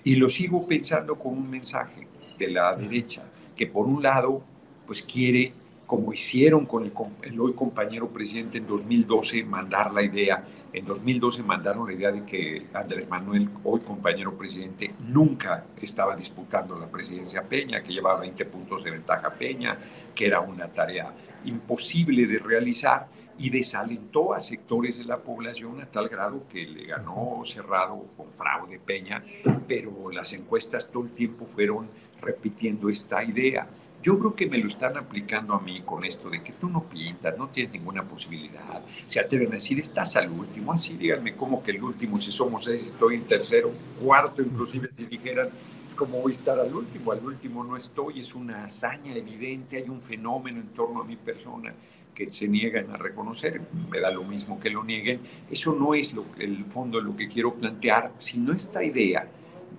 y 0.05 0.15
lo 0.17 0.29
sigo 0.29 0.67
pensando 0.67 1.17
con 1.17 1.33
un 1.33 1.51
mensaje 1.51 2.07
de 2.39 2.49
la 2.49 2.75
derecha, 2.75 3.23
que 3.57 3.67
por 3.67 3.87
un 3.87 4.03
lado, 4.03 4.43
pues 4.87 5.03
quiere, 5.03 5.53
como 5.87 6.13
hicieron 6.13 6.67
con 6.67 6.85
el, 6.85 6.93
el 7.23 7.41
hoy 7.41 7.53
compañero 7.53 8.09
presidente 8.09 8.59
en 8.59 8.67
2012, 8.67 9.45
mandar 9.45 9.93
la 9.93 10.03
idea 10.03 10.45
en 10.73 10.85
2012 10.85 11.43
mandaron 11.43 11.87
la 11.87 11.95
idea 11.95 12.13
de 12.13 12.25
que 12.25 12.67
Andrés 12.73 13.09
Manuel, 13.09 13.49
hoy 13.65 13.81
compañero 13.81 14.37
presidente, 14.39 14.93
nunca 15.01 15.65
estaba 15.81 16.15
disputando 16.15 16.79
la 16.79 16.87
presidencia 16.87 17.43
Peña, 17.43 17.83
que 17.83 17.93
llevaba 17.93 18.21
20 18.21 18.45
puntos 18.45 18.85
de 18.85 18.93
ventaja 18.93 19.31
Peña, 19.31 19.77
que 20.15 20.27
era 20.27 20.41
una 20.41 20.69
tarea 20.69 21.13
imposible 21.45 22.27
de 22.27 22.39
realizar 22.39 23.09
y 23.41 23.49
desalentó 23.49 24.35
a 24.35 24.41
sectores 24.41 24.99
de 24.99 25.05
la 25.05 25.17
población 25.17 25.81
a 25.81 25.87
tal 25.87 26.11
grado 26.11 26.47
que 26.47 26.67
le 26.67 26.85
ganó 26.85 27.41
cerrado 27.47 28.05
con 28.15 28.27
fraude 28.35 28.79
Peña, 28.79 29.25
pero 29.67 30.11
las 30.11 30.35
encuestas 30.35 30.91
todo 30.91 31.05
el 31.05 31.13
tiempo 31.13 31.47
fueron 31.55 31.89
repitiendo 32.21 32.91
esta 32.91 33.25
idea. 33.25 33.67
Yo 34.03 34.19
creo 34.19 34.35
que 34.35 34.47
me 34.47 34.59
lo 34.59 34.67
están 34.67 34.99
aplicando 34.99 35.55
a 35.55 35.61
mí 35.61 35.81
con 35.81 36.05
esto 36.05 36.29
de 36.29 36.43
que 36.43 36.53
tú 36.53 36.69
no 36.69 36.85
pintas, 36.85 37.37
no 37.39 37.49
tienes 37.49 37.73
ninguna 37.73 38.03
posibilidad. 38.03 38.83
Se 39.07 39.21
atreven 39.21 39.49
a 39.49 39.55
decir, 39.55 39.81
estás 39.81 40.17
al 40.17 40.31
último. 40.31 40.75
Así 40.75 40.95
díganme, 40.95 41.35
¿cómo 41.35 41.63
que 41.63 41.71
el 41.71 41.83
último? 41.83 42.21
Si 42.21 42.31
somos 42.31 42.65
seis, 42.65 42.87
estoy 42.89 43.15
en 43.17 43.25
tercero, 43.25 43.73
cuarto, 44.03 44.43
inclusive 44.43 44.91
si 44.95 45.07
dijeran, 45.07 45.49
¿cómo 45.97 46.21
voy 46.21 46.33
a 46.33 46.35
estar 46.35 46.61
al 46.61 46.75
último? 46.75 47.13
Al 47.13 47.25
último 47.25 47.65
no 47.65 47.79
estoy, 47.79 48.21
es 48.21 48.35
una 48.35 48.67
hazaña 48.67 49.15
evidente, 49.15 49.79
hay 49.79 49.89
un 49.89 50.03
fenómeno 50.03 50.61
en 50.61 50.69
torno 50.69 51.01
a 51.01 51.05
mi 51.05 51.17
persona 51.17 51.75
que 52.21 52.31
se 52.31 52.49
niegan 52.49 52.91
a 52.91 52.99
reconocer, 52.99 53.63
me 53.91 53.99
da 53.99 54.11
lo 54.11 54.25
mismo 54.25 54.61
que 54.61 54.69
lo 54.69 54.85
nieguen. 54.85 55.21
Eso 55.51 55.75
no 55.75 55.95
es 55.95 56.13
lo, 56.13 56.27
el 56.39 56.67
fondo 56.67 56.99
de 56.99 57.05
lo 57.05 57.17
que 57.17 57.29
quiero 57.29 57.55
plantear, 57.55 58.13
sino 58.19 58.53
esta 58.53 58.85
idea 58.85 59.27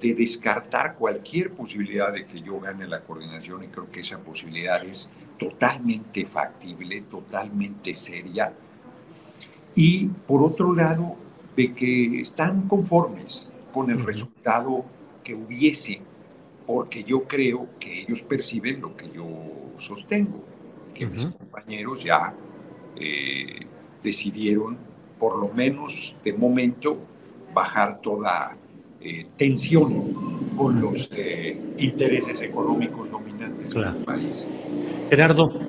de 0.02 0.16
descartar 0.16 0.96
cualquier 0.96 1.52
posibilidad 1.52 2.12
de 2.12 2.26
que 2.26 2.42
yo 2.42 2.60
gane 2.60 2.88
la 2.88 3.02
coordinación 3.02 3.64
y 3.64 3.68
creo 3.68 3.92
que 3.92 4.00
esa 4.00 4.18
posibilidad 4.18 4.84
es 4.84 5.12
totalmente 5.38 6.26
factible, 6.26 7.02
totalmente 7.02 7.94
seria. 7.94 8.52
Y 9.76 10.08
por 10.08 10.42
otro 10.42 10.74
lado, 10.74 11.16
de 11.56 11.74
que 11.74 12.22
están 12.22 12.68
conformes 12.68 13.54
con 13.72 13.92
el 13.92 14.04
resultado 14.04 14.84
que 15.24 15.36
hubiese, 15.36 16.02
porque 16.66 17.04
yo 17.04 17.26
creo 17.26 17.68
que 17.80 18.02
ellos 18.02 18.24
perciben 18.24 18.82
lo 18.82 18.98
que 18.98 19.12
yo 19.12 19.28
sostengo, 19.78 20.51
que 20.94 21.06
mis 21.06 21.26
compañeros 21.26 22.04
ya 22.04 22.34
eh, 22.96 23.66
decidieron, 24.04 24.78
por 25.20 25.40
lo 25.40 25.50
menos 25.50 26.16
de 26.24 26.34
momento, 26.34 26.98
bajar 27.54 28.02
toda 28.02 28.56
eh, 29.00 29.28
tensión 29.38 30.50
con 30.56 30.82
los 30.82 31.10
eh, 31.16 31.60
intereses 31.78 32.42
económicos 32.42 33.12
dominantes 33.12 33.74
del 33.74 33.96
país. 34.06 34.48
Gerardo, 35.10 35.60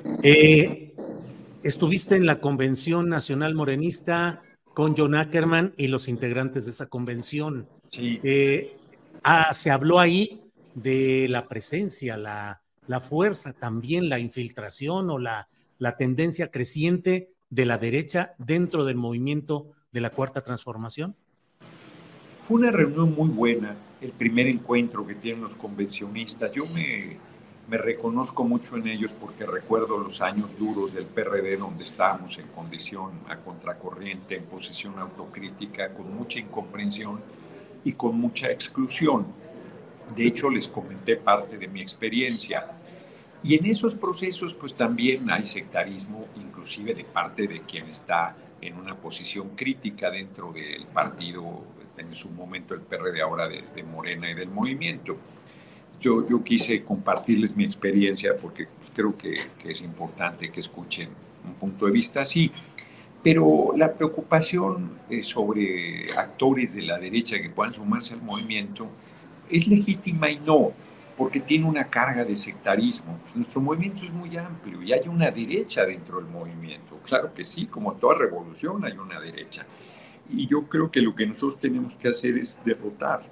estuviste 1.63 2.15
en 2.15 2.25
la 2.25 2.39
Convención 2.39 3.09
Nacional 3.09 3.55
Morenista 3.55 4.41
con 4.73 4.95
John 4.95 5.15
Ackerman 5.15 5.73
y 5.77 5.87
los 5.87 6.07
integrantes 6.07 6.65
de 6.65 6.71
esa 6.71 6.87
convención. 6.87 7.67
Sí. 7.89 8.19
Ah, 9.23 9.53
se 9.53 9.71
habló 9.71 9.99
ahí 9.99 10.41
de 10.73 11.27
la 11.29 11.45
presencia, 11.47 12.17
la, 12.17 12.62
la 12.87 12.99
fuerza, 12.99 13.53
también 13.53 14.09
la 14.09 14.19
infiltración 14.19 15.09
o 15.09 15.17
la, 15.17 15.47
la 15.79 15.95
tendencia 15.95 16.51
creciente 16.51 17.29
de 17.49 17.65
la 17.65 17.77
derecha 17.77 18.33
dentro 18.37 18.85
del 18.85 18.95
movimiento 18.95 19.71
de 19.91 20.01
la 20.01 20.09
Cuarta 20.09 20.41
Transformación. 20.41 21.15
Fue 22.47 22.57
una 22.57 22.71
reunión 22.71 23.13
muy 23.15 23.29
buena, 23.29 23.75
el 24.01 24.11
primer 24.11 24.47
encuentro 24.47 25.05
que 25.07 25.15
tienen 25.15 25.43
los 25.43 25.55
convencionistas. 25.55 26.51
Yo 26.51 26.65
me, 26.65 27.17
me 27.69 27.77
reconozco 27.77 28.43
mucho 28.43 28.75
en 28.75 28.87
ellos 28.87 29.13
porque 29.13 29.45
recuerdo 29.45 29.97
los 29.97 30.21
años 30.21 30.57
duros 30.57 30.93
del 30.93 31.05
PRD 31.05 31.57
donde 31.57 31.83
estábamos 31.83 32.37
en 32.37 32.47
condición 32.47 33.11
a 33.29 33.37
contracorriente, 33.37 34.35
en 34.35 34.43
posición 34.43 34.99
autocrítica, 34.99 35.93
con 35.93 36.13
mucha 36.13 36.39
incomprensión 36.39 37.21
y 37.85 37.93
con 37.93 38.17
mucha 38.17 38.51
exclusión. 38.51 39.25
De 40.15 40.27
hecho, 40.27 40.49
les 40.49 40.67
comenté 40.67 41.15
parte 41.15 41.57
de 41.57 41.67
mi 41.67 41.81
experiencia. 41.81 42.65
Y 43.43 43.55
en 43.55 43.65
esos 43.65 43.95
procesos, 43.95 44.53
pues 44.53 44.73
también 44.73 45.29
hay 45.29 45.45
sectarismo, 45.45 46.27
inclusive 46.35 46.93
de 46.93 47.03
parte 47.03 47.47
de 47.47 47.61
quien 47.61 47.87
está 47.87 48.35
en 48.61 48.77
una 48.77 48.95
posición 48.95 49.49
crítica 49.55 50.09
dentro 50.09 50.53
del 50.53 50.85
partido 50.85 51.63
en 51.97 52.15
su 52.15 52.29
momento 52.29 52.73
el 52.73 52.81
PRD, 52.81 53.21
ahora 53.21 53.47
de, 53.47 53.83
Morena 53.83 54.29
y 54.29 54.33
del 54.33 54.49
movimiento. 54.49 55.17
Yo, 55.99 56.27
yo, 56.27 56.43
quise 56.43 56.83
compartirles 56.83 57.55
mi 57.55 57.63
experiencia 57.63 58.35
porque 58.41 58.67
pues, 58.67 58.91
creo 58.93 59.17
que, 59.17 59.35
que, 59.61 59.71
es 59.71 59.81
importante 59.81 60.51
que 60.51 60.59
escuchen 60.59 61.09
un 61.45 61.53
punto 61.53 61.85
de 61.85 61.91
vista 61.91 62.21
así. 62.21 62.51
Pero 63.21 63.73
la 63.77 63.93
preocupación 63.93 64.99
eh, 65.09 65.23
sobre 65.23 66.11
actores 66.11 66.73
de 66.73 66.81
la 66.81 66.99
derecha 66.99 67.41
que 67.41 67.49
puedan 67.49 67.71
sumarse 67.71 68.15
al 68.15 68.21
movimiento 68.21 68.89
es 69.49 69.67
legítima 69.67 70.29
y 70.29 70.39
no, 70.39 70.71
porque 71.17 71.39
tiene 71.39 71.65
una 71.65 71.85
carga 71.85 72.23
de 72.23 72.35
sectarismo. 72.35 73.17
Pues, 73.21 73.35
nuestro 73.35 73.61
movimiento 73.61 74.03
es 74.03 74.11
muy 74.11 74.35
amplio 74.37 74.81
y 74.81 74.93
hay 74.93 75.07
una 75.07 75.29
derecha 75.31 75.85
dentro 75.85 76.17
del 76.17 76.27
movimiento. 76.27 76.99
Claro 77.03 77.33
que 77.33 77.43
sí, 77.43 77.67
como 77.67 77.93
toda 77.93 78.17
revolución 78.17 78.83
hay 78.85 78.93
una 78.93 79.19
derecha. 79.19 79.65
Y 80.29 80.47
yo 80.47 80.63
creo 80.63 80.89
que 80.89 81.01
lo 81.01 81.13
que 81.13 81.25
nosotros 81.25 81.59
tenemos 81.59 81.95
que 81.95 82.09
hacer 82.09 82.37
es 82.37 82.59
derrotar 82.63 83.23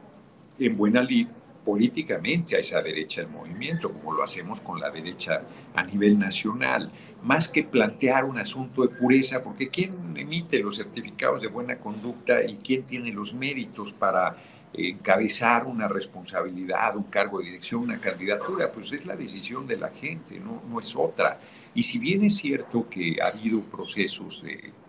en 0.60 0.78
buena 0.78 1.02
lid 1.02 1.28
políticamente 1.66 2.56
a 2.56 2.60
esa 2.60 2.82
derecha 2.82 3.22
del 3.22 3.30
movimiento, 3.30 3.92
como 3.92 4.14
lo 4.14 4.24
hacemos 4.24 4.62
con 4.62 4.80
la 4.80 4.90
derecha 4.90 5.44
a 5.76 5.84
nivel 5.84 6.18
nacional, 6.18 6.92
más 7.24 7.48
que 7.48 7.64
plantear 7.64 8.26
un 8.26 8.40
asunto 8.40 8.82
de 8.82 8.90
pureza, 8.90 9.44
porque 9.44 9.70
¿quién 9.70 9.94
emite 10.16 10.60
los 10.60 10.78
certificados 10.78 11.42
de 11.42 11.48
buena 11.48 11.78
conducta 11.78 12.44
y 12.44 12.56
quién 12.58 12.84
tiene 12.84 13.12
los 13.12 13.34
méritos 13.34 13.94
para 13.94 14.36
encabezar 14.74 15.66
una 15.66 15.88
responsabilidad, 15.88 16.96
un 16.96 17.04
cargo 17.04 17.40
de 17.40 17.46
dirección, 17.46 17.82
una 17.84 18.00
candidatura? 18.00 18.72
Pues 18.72 18.92
es 18.94 19.06
la 19.06 19.16
decisión 19.16 19.68
de 19.68 19.78
la 19.78 19.90
gente, 19.90 20.40
no, 20.40 20.62
no 20.70 20.80
es 20.80 20.96
otra. 20.96 21.40
Y 21.74 21.84
si 21.84 22.00
bien 22.00 22.24
es 22.26 22.36
cierto 22.36 22.90
que 22.90 23.18
ha 23.22 23.28
habido 23.28 23.62
procesos 23.62 24.44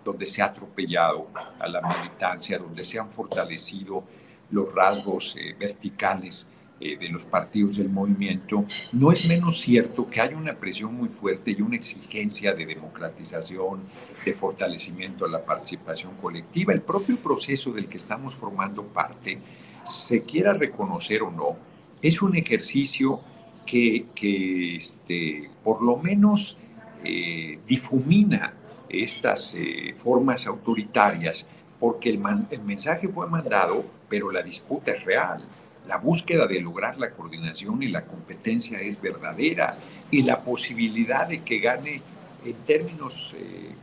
donde 0.05 0.27
se 0.27 0.43
ha 0.43 0.47
atropellado 0.47 1.29
a 1.59 1.69
la 1.69 1.81
militancia, 1.81 2.59
donde 2.59 2.85
se 2.85 2.99
han 2.99 3.11
fortalecido 3.11 4.05
los 4.51 4.73
rasgos 4.75 5.37
eh, 5.37 5.55
verticales 5.59 6.49
eh, 6.81 6.97
de 6.97 7.09
los 7.09 7.25
partidos 7.25 7.77
del 7.77 7.89
movimiento, 7.89 8.65
no 8.93 9.13
es 9.13 9.27
menos 9.27 9.61
cierto 9.61 10.11
que 10.11 10.21
hay 10.21 10.35
una 10.35 10.55
presión 10.55 10.95
muy 10.95 11.09
fuerte 11.09 11.53
y 11.53 11.63
una 11.63 11.77
exigencia 11.77 12.53
de 12.53 12.67
democratización, 12.67 13.83
de 14.25 14.35
fortalecimiento 14.35 15.25
de 15.25 15.31
la 15.31 15.45
participación 15.45 16.17
colectiva. 16.17 16.73
El 16.73 16.83
propio 16.83 17.17
proceso 17.17 17.73
del 17.73 17.87
que 17.87 17.99
estamos 17.99 18.35
formando 18.35 18.83
parte, 18.83 19.39
se 19.85 20.23
quiera 20.23 20.53
reconocer 20.53 21.23
o 21.23 21.31
no, 21.31 21.57
es 22.01 22.23
un 22.23 22.37
ejercicio 22.37 23.21
que, 23.65 24.07
que 24.15 24.77
este, 24.77 25.51
por 25.63 25.83
lo 25.83 25.97
menos 25.97 26.57
eh, 27.05 27.59
difumina 27.67 28.55
estas 28.89 29.55
eh, 29.55 29.95
formas 30.03 30.47
autoritarias 30.47 31.47
porque 31.79 32.11
el, 32.11 32.23
el 32.51 32.63
mensaje 32.63 33.09
fue 33.09 33.27
mandado, 33.29 33.85
pero 34.09 34.31
la 34.31 34.43
disputa 34.43 34.93
es 34.93 35.05
real. 35.05 35.43
La 35.89 35.97
búsqueda 35.97 36.47
de 36.47 36.61
lograr 36.61 36.97
la 36.97 37.11
coordinación 37.11 37.83
y 37.83 37.89
la 37.89 38.05
competencia 38.05 38.81
es 38.81 39.01
verdadera 39.01 39.77
y 40.11 40.23
la 40.23 40.41
posibilidad 40.43 41.27
de 41.27 41.43
que 41.43 41.59
gane 41.59 42.01
en 42.45 42.55
términos 42.67 43.35
eh, 43.37 43.75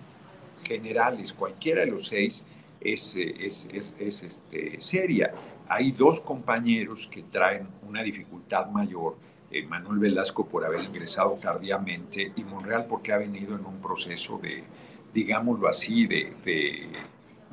generales 0.63 1.33
cualquiera 1.33 1.81
de 1.81 1.87
los 1.87 2.07
seis 2.07 2.45
es, 2.79 3.15
es, 3.17 3.69
es, 3.99 4.23
este, 4.23 4.79
seria. 4.79 5.33
Hay 5.69 5.91
dos 5.91 6.21
compañeros 6.21 7.07
que 7.07 7.23
traen 7.23 7.67
una 7.87 8.01
dificultad 8.01 8.71
mayor, 8.71 9.17
eh, 9.51 9.65
Manuel 9.65 9.99
Velasco 9.99 10.47
por 10.47 10.65
haber 10.65 10.83
ingresado 10.83 11.37
tardíamente 11.41 12.31
y 12.35 12.43
Monreal 12.43 12.85
porque 12.87 13.13
ha 13.13 13.17
venido 13.17 13.55
en 13.55 13.65
un 13.65 13.79
proceso 13.79 14.39
de, 14.39 14.63
digámoslo 15.13 15.67
así, 15.67 16.07
de, 16.07 16.33
de, 16.43 16.89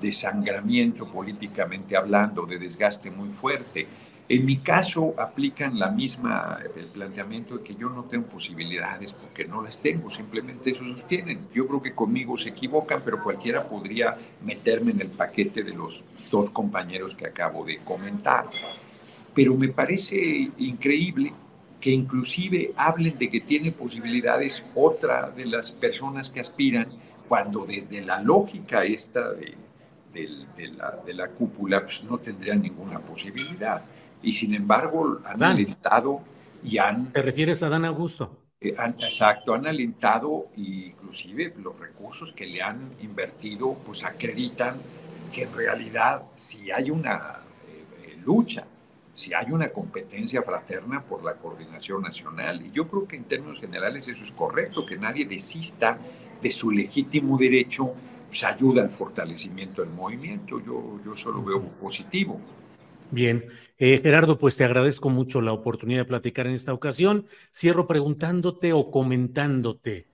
de 0.00 0.12
sangramiento 0.12 1.06
políticamente 1.06 1.94
hablando, 1.94 2.46
de 2.46 2.58
desgaste 2.58 3.10
muy 3.10 3.28
fuerte. 3.28 3.86
En 4.28 4.44
mi 4.44 4.56
caso 4.56 5.14
aplican 5.18 5.78
la 5.78 5.88
misma, 5.88 6.58
planteamiento 6.92 7.58
de 7.58 7.62
que 7.62 7.76
yo 7.76 7.88
no 7.88 8.04
tengo 8.04 8.26
posibilidades 8.26 9.12
porque 9.12 9.44
no 9.44 9.62
las 9.62 9.80
tengo, 9.80 10.10
simplemente 10.10 10.70
eso 10.70 10.82
sostienen. 10.84 11.46
Yo 11.54 11.68
creo 11.68 11.80
que 11.80 11.94
conmigo 11.94 12.36
se 12.36 12.48
equivocan, 12.48 13.02
pero 13.04 13.22
cualquiera 13.22 13.68
podría 13.68 14.16
meterme 14.42 14.90
en 14.90 15.02
el 15.02 15.08
paquete 15.10 15.62
de 15.62 15.72
los 15.72 16.02
dos 16.28 16.50
compañeros 16.50 17.14
que 17.14 17.26
acabo 17.26 17.64
de 17.64 17.78
comentar. 17.78 18.46
Pero 19.32 19.54
me 19.54 19.68
parece 19.68 20.50
increíble 20.58 21.32
que 21.80 21.90
inclusive 21.92 22.72
hablen 22.76 23.16
de 23.16 23.30
que 23.30 23.42
tiene 23.42 23.70
posibilidades 23.70 24.68
otra 24.74 25.30
de 25.30 25.46
las 25.46 25.70
personas 25.70 26.30
que 26.30 26.40
aspiran, 26.40 26.88
cuando 27.28 27.64
desde 27.64 28.00
la 28.00 28.20
lógica 28.20 28.84
esta 28.84 29.32
de, 29.32 29.54
la, 30.76 30.98
de 31.04 31.14
la, 31.14 31.28
cúpula 31.28 31.82
pues 31.82 32.02
no 32.04 32.18
tendrían 32.18 32.62
ninguna 32.62 32.98
posibilidad 32.98 33.84
y 34.22 34.32
sin 34.32 34.54
embargo 34.54 35.20
han 35.24 35.42
alentado 35.42 36.20
y 36.62 36.78
han... 36.78 37.12
¿Te 37.12 37.22
refieres 37.22 37.62
a 37.62 37.68
Dan 37.68 37.84
Augusto? 37.84 38.38
Eh, 38.60 38.74
exacto, 38.78 39.54
han 39.54 39.66
alentado 39.66 40.48
e 40.56 40.88
inclusive 40.88 41.54
los 41.62 41.78
recursos 41.78 42.32
que 42.32 42.46
le 42.46 42.62
han 42.62 42.92
invertido 43.00 43.74
pues 43.84 44.04
acreditan 44.04 44.76
que 45.32 45.42
en 45.42 45.54
realidad 45.54 46.22
si 46.36 46.70
hay 46.70 46.90
una 46.90 47.40
eh, 47.68 48.08
eh, 48.08 48.16
lucha, 48.24 48.64
si 49.14 49.32
hay 49.34 49.50
una 49.50 49.70
competencia 49.70 50.42
fraterna 50.42 51.02
por 51.02 51.24
la 51.24 51.34
coordinación 51.34 52.02
nacional. 52.02 52.64
Y 52.64 52.70
yo 52.70 52.86
creo 52.86 53.08
que 53.08 53.16
en 53.16 53.24
términos 53.24 53.60
generales 53.60 54.08
eso 54.08 54.24
es 54.24 54.30
correcto, 54.30 54.84
que 54.84 54.98
nadie 54.98 55.24
desista 55.24 55.98
de 56.40 56.50
su 56.50 56.70
legítimo 56.70 57.38
derecho, 57.38 57.92
pues 58.28 58.44
ayuda 58.44 58.82
al 58.82 58.90
fortalecimiento 58.90 59.82
del 59.82 59.90
movimiento. 59.90 60.60
Yo, 60.60 61.00
yo 61.04 61.16
solo 61.16 61.42
veo 61.42 61.62
positivo. 61.62 62.38
Bien, 63.10 63.44
eh, 63.78 64.00
Gerardo, 64.02 64.36
pues 64.36 64.56
te 64.56 64.64
agradezco 64.64 65.10
mucho 65.10 65.40
la 65.40 65.52
oportunidad 65.52 66.00
de 66.00 66.04
platicar 66.06 66.46
en 66.46 66.54
esta 66.54 66.72
ocasión. 66.72 67.26
Cierro 67.54 67.86
preguntándote 67.86 68.72
o 68.72 68.90
comentándote. 68.90 70.08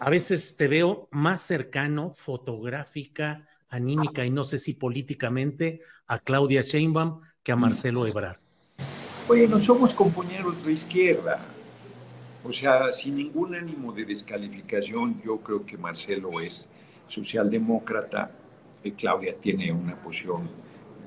A 0.00 0.10
veces 0.10 0.56
te 0.56 0.68
veo 0.68 1.08
más 1.10 1.40
cercano, 1.40 2.10
fotográfica, 2.10 3.48
anímica 3.68 4.24
y 4.24 4.30
no 4.30 4.44
sé 4.44 4.58
si 4.58 4.74
políticamente 4.74 5.80
a 6.06 6.18
Claudia 6.18 6.62
Sheinbaum 6.62 7.20
que 7.42 7.52
a 7.52 7.56
Marcelo 7.56 8.06
Ebrard. 8.06 8.38
Bueno, 9.26 9.58
somos 9.58 9.92
compañeros 9.92 10.64
de 10.64 10.72
izquierda. 10.72 11.40
O 12.44 12.52
sea, 12.52 12.92
sin 12.92 13.16
ningún 13.16 13.54
ánimo 13.54 13.92
de 13.92 14.04
descalificación, 14.04 15.20
yo 15.24 15.38
creo 15.38 15.66
que 15.66 15.76
Marcelo 15.76 16.40
es 16.40 16.68
socialdemócrata 17.08 18.30
y 18.84 18.92
Claudia 18.92 19.34
tiene 19.38 19.72
una 19.72 19.96
posición 19.96 20.48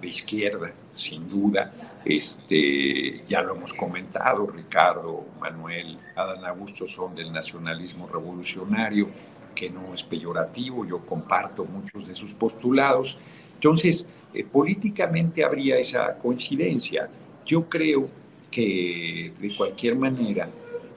de 0.01 0.07
izquierda 0.07 0.71
sin 0.95 1.29
duda. 1.29 1.71
Este, 2.03 3.23
ya 3.27 3.41
lo 3.41 3.55
hemos 3.55 3.73
comentado, 3.73 4.47
Ricardo, 4.47 5.25
Manuel, 5.39 5.97
Adán 6.15 6.43
Augusto 6.45 6.87
son 6.87 7.15
del 7.15 7.31
nacionalismo 7.31 8.07
revolucionario, 8.07 9.07
que 9.53 9.69
no 9.69 9.93
es 9.93 10.03
peyorativo, 10.03 10.85
yo 10.85 10.99
comparto 11.05 11.65
muchos 11.65 12.07
de 12.07 12.15
sus 12.15 12.33
postulados. 12.33 13.17
Entonces, 13.53 14.09
eh, 14.33 14.43
políticamente 14.43 15.43
habría 15.43 15.77
esa 15.77 16.17
coincidencia. 16.17 17.09
Yo 17.45 17.69
creo 17.69 18.09
que 18.49 19.33
de 19.39 19.55
cualquier 19.55 19.95
manera, 19.95 20.49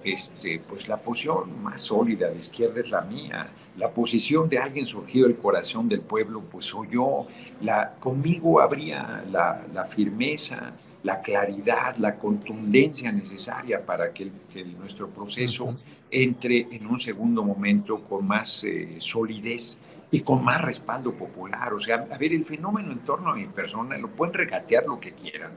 este, 0.03 0.61
pues 0.67 0.89
la 0.89 0.97
posición 0.97 1.63
más 1.63 1.83
sólida 1.83 2.29
de 2.29 2.39
izquierda 2.39 2.81
es 2.81 2.91
la 2.91 3.03
mía 3.03 3.49
la 3.77 3.91
posición 3.91 4.49
de 4.49 4.59
alguien 4.59 4.87
surgido 4.87 5.27
del 5.27 5.37
corazón 5.37 5.89
del 5.89 6.01
pueblo, 6.01 6.43
pues 6.43 6.67
soy 6.67 6.89
yo. 6.91 7.27
La, 7.61 7.95
conmigo 7.99 8.61
habría 8.61 9.25
la, 9.31 9.85
firmeza, 9.87 10.73
la 11.03 11.21
claridad, 11.21 11.97
la 11.97 12.17
contundencia 12.17 13.11
necesaria 13.11 13.85
para 13.85 14.13
que, 14.13 14.31
nuestro 14.79 15.09
proceso 15.09 15.77
entre 16.11 16.69
en 16.71 16.87
un 16.87 17.01
segundo 17.01 17.43
momento 17.43 18.05
con 18.05 18.27
más 18.27 18.63
eh, 18.63 18.97
solidez 18.99 19.81
y 20.13 20.21
con 20.21 20.45
más 20.45 20.63
respaldo 20.63 21.13
popular. 21.13 21.73
O 21.73 21.81
sea, 21.81 22.07
a 22.09 22.19
ver, 22.19 22.33
el 22.33 22.45
fenómeno 22.45 22.93
en 22.93 23.01
torno 23.01 23.31
a 23.31 23.35
mi 23.35 23.47
persona 23.47 23.99
lo 23.99 24.09
pueden 24.09 24.35
regatear 24.35 24.87
lo 24.87 25.01
que 25.01 25.13
quieran, 25.13 25.51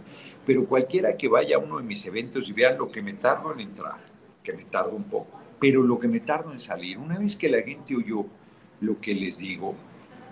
pero 0.47 0.65
cualquiera 0.65 1.15
que 1.15 1.27
vaya 1.27 1.57
a 1.57 1.59
uno 1.59 1.77
de 1.77 1.83
mis 1.83 2.03
eventos 2.07 2.49
y 2.49 2.53
vea 2.53 2.71
lo 2.71 2.91
que 2.91 3.03
me 3.03 3.13
tardo 3.13 3.53
en 3.53 3.59
entrar, 3.59 3.97
que 4.41 4.53
me 4.53 4.63
tardo 4.63 4.95
un 4.95 5.03
poco 5.03 5.46
pero 5.59 5.83
lo 5.83 5.99
que 5.99 6.07
me 6.07 6.19
tardo 6.19 6.51
en 6.51 6.59
salir, 6.59 6.97
una 6.97 7.17
vez 7.17 7.35
que 7.35 7.49
la 7.49 7.61
gente 7.61 7.95
oyó 7.95 8.25
lo 8.81 8.99
que 8.99 9.13
les 9.13 9.37
digo, 9.37 9.75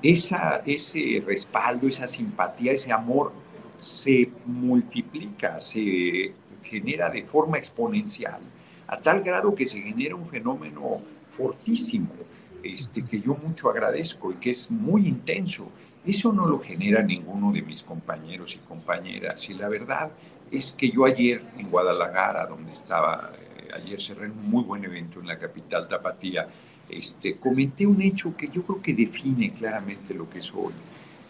esa, 0.01 0.61
ese 0.65 1.23
respaldo, 1.25 1.87
esa 1.87 2.07
simpatía, 2.07 2.73
ese 2.73 2.91
amor 2.91 3.31
se 3.77 4.29
multiplica, 4.45 5.59
se 5.59 6.33
genera 6.63 7.09
de 7.09 7.23
forma 7.23 7.57
exponencial, 7.57 8.39
a 8.87 8.99
tal 8.99 9.21
grado 9.23 9.55
que 9.55 9.65
se 9.65 9.81
genera 9.81 10.15
un 10.15 10.27
fenómeno 10.27 11.01
fortísimo, 11.29 12.11
este, 12.63 13.03
que 13.05 13.19
yo 13.19 13.35
mucho 13.35 13.69
agradezco 13.69 14.31
y 14.31 14.35
que 14.35 14.51
es 14.51 14.69
muy 14.69 15.07
intenso. 15.07 15.69
Eso 16.05 16.31
no 16.31 16.45
lo 16.45 16.59
genera 16.59 17.01
ninguno 17.01 17.51
de 17.51 17.61
mis 17.61 17.81
compañeros 17.81 18.55
y 18.55 18.59
compañeras. 18.59 19.49
Y 19.49 19.55
la 19.55 19.69
verdad 19.69 20.11
es 20.51 20.71
que 20.71 20.89
yo 20.89 21.05
ayer 21.05 21.43
en 21.57 21.69
Guadalajara, 21.69 22.45
donde 22.45 22.71
estaba 22.71 23.31
ayer 23.75 24.01
cerré 24.01 24.29
un 24.29 24.49
muy 24.49 24.63
buen 24.63 24.83
evento 24.83 25.19
en 25.19 25.27
la 25.27 25.37
capital 25.37 25.87
tapatía, 25.87 26.47
este, 26.89 27.35
comenté 27.35 27.85
un 27.85 28.01
hecho 28.01 28.35
que 28.35 28.47
yo 28.47 28.63
creo 28.63 28.81
que 28.81 28.93
define 28.93 29.53
claramente 29.53 30.13
lo 30.13 30.29
que 30.29 30.41
soy. 30.41 30.73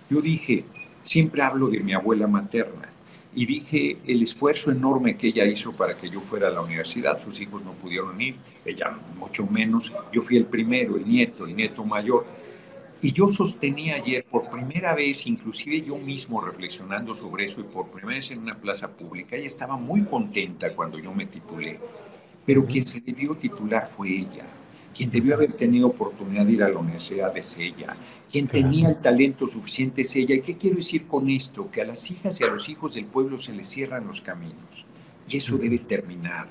Yo 0.10 0.22
dije, 0.22 0.66
siempre 1.04 1.42
hablo 1.42 1.68
de 1.68 1.80
mi 1.80 1.94
abuela 1.94 2.28
materna 2.28 2.90
y 3.34 3.46
dije 3.46 3.98
el 4.08 4.24
esfuerzo 4.24 4.72
enorme 4.72 5.18
que 5.18 5.28
ella 5.28 5.46
hizo 5.46 5.74
para 5.74 5.98
que 5.98 6.10
yo 6.10 6.22
fuera 6.22 6.48
a 6.48 6.52
la 6.52 6.62
universidad. 6.62 7.20
Sus 7.20 7.40
hijos 7.42 7.64
no 7.64 7.74
pudieron 7.74 8.20
ir, 8.22 8.36
ella 8.64 8.98
mucho 9.18 9.46
menos. 9.46 9.92
Yo 10.12 10.22
fui 10.22 10.38
el 10.38 10.46
primero, 10.46 10.96
el 10.96 11.08
nieto, 11.08 11.46
el 11.46 11.56
nieto 11.56 11.84
mayor. 11.84 12.26
Y 13.02 13.12
yo 13.12 13.30
sostenía 13.30 13.96
ayer 13.96 14.24
por 14.24 14.50
primera 14.50 14.96
vez, 14.96 15.28
inclusive 15.28 15.82
yo 15.82 15.98
mismo 15.98 16.42
reflexionando 16.42 17.14
sobre 17.14 17.46
eso 17.46 17.60
y 17.60 17.64
por 17.64 17.90
primera 17.90 18.16
vez 18.16 18.32
en 18.32 18.40
una 18.40 18.56
plaza 18.56 18.88
pública, 18.88 19.36
ella 19.36 19.48
estaba 19.48 19.76
muy 19.76 20.06
contenta 20.06 20.74
cuando 20.74 20.98
yo 20.98 21.14
me 21.14 21.26
titulé 21.26 21.80
pero 22.46 22.66
quien 22.66 22.86
se 22.86 23.02
debió 23.02 23.36
titular 23.36 23.88
fue 23.88 24.10
ella. 24.10 24.46
Quien 24.96 25.12
debió 25.12 25.36
haber 25.36 25.54
tenido 25.54 25.88
oportunidad 25.88 26.46
de 26.46 26.54
ir 26.54 26.64
a 26.64 26.70
la 26.70 26.80
universidad 26.80 27.36
es 27.38 27.58
ella. 27.58 27.98
Quien 28.32 28.48
tenía 28.48 28.90
el 28.90 29.02
talento 29.02 29.48
suficiente 29.48 30.04
es 30.04 30.16
ella. 30.16 30.36
¿Y 30.36 30.42
qué 30.42 30.56
quiero 30.56 30.78
decir 30.78 31.06
con 31.06 31.30
esto? 31.30 31.70
Que 31.70 31.82
a 31.82 31.86
las 31.86 32.10
hijas 32.10 32.40
y 32.40 32.44
a 32.46 32.48
los 32.48 32.70
hijos 32.70 32.94
del 32.94 33.06
pueblo 33.06 33.38
se 33.38 33.52
les 33.52 33.68
cierran 33.68 34.08
los 34.08 34.22
caminos. 34.22 34.86
Y 35.28 35.38
eso 35.38 35.58
debe 35.58 35.80
terminar. 35.80 36.48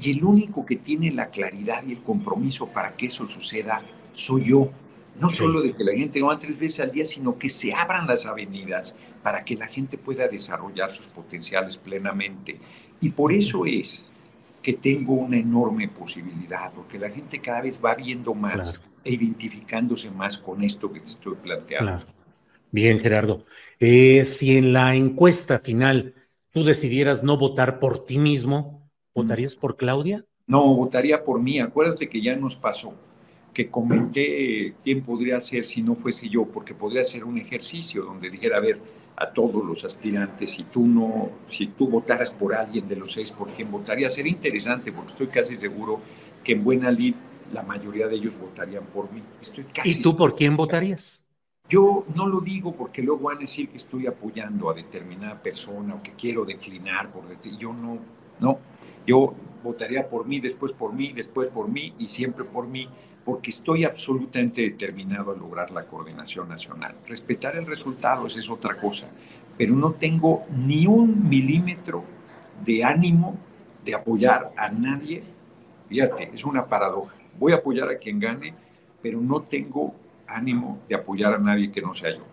Y 0.00 0.10
el 0.10 0.24
único 0.24 0.66
que 0.66 0.76
tiene 0.76 1.10
la 1.10 1.30
claridad 1.30 1.84
y 1.86 1.92
el 1.92 2.02
compromiso 2.02 2.66
para 2.68 2.94
que 2.96 3.06
eso 3.06 3.24
suceda 3.24 3.80
soy 4.12 4.42
yo. 4.42 4.70
No 5.18 5.30
solo 5.30 5.62
de 5.62 5.72
que 5.72 5.82
la 5.82 5.92
gente 5.92 6.20
no 6.20 6.38
tres 6.38 6.58
veces 6.58 6.80
al 6.80 6.92
día, 6.92 7.06
sino 7.06 7.38
que 7.38 7.48
se 7.48 7.72
abran 7.72 8.06
las 8.06 8.26
avenidas 8.26 8.94
para 9.22 9.42
que 9.42 9.56
la 9.56 9.66
gente 9.66 9.96
pueda 9.96 10.28
desarrollar 10.28 10.92
sus 10.92 11.06
potenciales 11.06 11.78
plenamente. 11.78 12.58
Y 13.00 13.08
por 13.08 13.32
eso 13.32 13.64
es 13.64 14.04
que 14.66 14.72
tengo 14.72 15.12
una 15.14 15.36
enorme 15.36 15.86
posibilidad, 15.86 16.72
porque 16.72 16.98
la 16.98 17.08
gente 17.08 17.40
cada 17.40 17.60
vez 17.60 17.80
va 17.80 17.94
viendo 17.94 18.34
más 18.34 18.82
e 19.04 19.12
identificándose 19.14 20.10
más 20.10 20.38
con 20.38 20.60
esto 20.64 20.92
que 20.92 20.98
te 20.98 21.06
estoy 21.06 21.36
planteando. 21.36 22.04
Bien, 22.72 22.98
Gerardo. 22.98 23.44
Eh, 23.78 24.24
si 24.24 24.56
en 24.56 24.72
la 24.72 24.96
encuesta 24.96 25.60
final 25.60 26.14
tú 26.50 26.64
decidieras 26.64 27.22
no 27.22 27.36
votar 27.36 27.78
por 27.78 28.06
ti 28.06 28.18
mismo, 28.18 28.90
¿votarías 29.14 29.54
por 29.54 29.76
Claudia? 29.76 30.24
No, 30.48 30.74
votaría 30.74 31.22
por 31.22 31.40
mí. 31.40 31.60
Acuérdate 31.60 32.08
que 32.08 32.20
ya 32.20 32.34
nos 32.34 32.56
pasó, 32.56 32.92
que 33.54 33.70
comenté 33.70 34.74
quién 34.82 35.04
podría 35.04 35.38
ser 35.38 35.64
si 35.64 35.80
no 35.80 35.94
fuese 35.94 36.28
yo, 36.28 36.44
porque 36.44 36.74
podría 36.74 37.04
ser 37.04 37.22
un 37.22 37.38
ejercicio 37.38 38.02
donde 38.02 38.30
dijera, 38.30 38.56
a 38.56 38.60
ver, 38.60 38.80
a 39.16 39.30
todos 39.30 39.64
los 39.64 39.84
aspirantes. 39.84 40.50
Si 40.50 40.64
tú 40.64 40.86
no, 40.86 41.30
si 41.48 41.68
tú 41.68 41.88
votaras 41.88 42.30
por 42.32 42.54
alguien 42.54 42.86
de 42.88 42.96
los 42.96 43.12
seis, 43.12 43.32
¿por 43.32 43.48
quién 43.48 43.70
votaría? 43.70 44.10
Sería 44.10 44.32
interesante 44.32 44.92
porque 44.92 45.12
estoy 45.12 45.26
casi 45.28 45.56
seguro 45.56 46.00
que 46.44 46.52
en 46.52 46.62
Buena 46.62 46.90
Lid 46.90 47.14
la 47.52 47.62
mayoría 47.62 48.06
de 48.08 48.16
ellos 48.16 48.38
votarían 48.38 48.84
por 48.86 49.10
mí. 49.12 49.22
Estoy 49.40 49.64
casi 49.64 49.90
¿Y 49.90 50.02
tú 50.02 50.16
por 50.16 50.34
quién 50.34 50.56
votarías? 50.56 51.24
Yo 51.68 52.04
no 52.14 52.28
lo 52.28 52.40
digo 52.40 52.72
porque 52.72 53.02
luego 53.02 53.24
van 53.24 53.38
a 53.38 53.40
decir 53.40 53.68
que 53.68 53.78
estoy 53.78 54.06
apoyando 54.06 54.70
a 54.70 54.74
determinada 54.74 55.42
persona 55.42 55.96
o 55.96 56.02
que 56.02 56.12
quiero 56.12 56.44
declinar 56.44 57.10
por 57.10 57.24
yo 57.58 57.72
no, 57.72 57.98
no, 58.38 58.60
yo 59.04 59.34
votaría 59.64 60.08
por 60.08 60.26
mí, 60.26 60.38
después 60.38 60.72
por 60.72 60.92
mí, 60.92 61.12
después 61.12 61.48
por 61.48 61.68
mí 61.68 61.92
y 61.98 62.08
siempre 62.08 62.44
por 62.44 62.68
mí, 62.68 62.88
porque 63.26 63.50
estoy 63.50 63.84
absolutamente 63.84 64.62
determinado 64.62 65.32
a 65.32 65.36
lograr 65.36 65.72
la 65.72 65.84
coordinación 65.84 66.48
nacional. 66.48 66.94
Respetar 67.08 67.56
el 67.56 67.66
resultado, 67.66 68.28
es 68.28 68.48
otra 68.48 68.76
cosa, 68.76 69.08
pero 69.58 69.74
no 69.74 69.94
tengo 69.94 70.46
ni 70.56 70.86
un 70.86 71.28
milímetro 71.28 72.04
de 72.64 72.84
ánimo 72.84 73.36
de 73.84 73.96
apoyar 73.96 74.52
a 74.56 74.70
nadie. 74.70 75.24
Fíjate, 75.88 76.30
es 76.32 76.44
una 76.44 76.66
paradoja. 76.66 77.16
Voy 77.36 77.50
a 77.50 77.56
apoyar 77.56 77.88
a 77.88 77.98
quien 77.98 78.20
gane, 78.20 78.54
pero 79.02 79.20
no 79.20 79.42
tengo 79.42 79.92
ánimo 80.28 80.78
de 80.88 80.94
apoyar 80.94 81.34
a 81.34 81.38
nadie 81.38 81.72
que 81.72 81.82
no 81.82 81.94
sea 81.94 82.12
yo. 82.16 82.24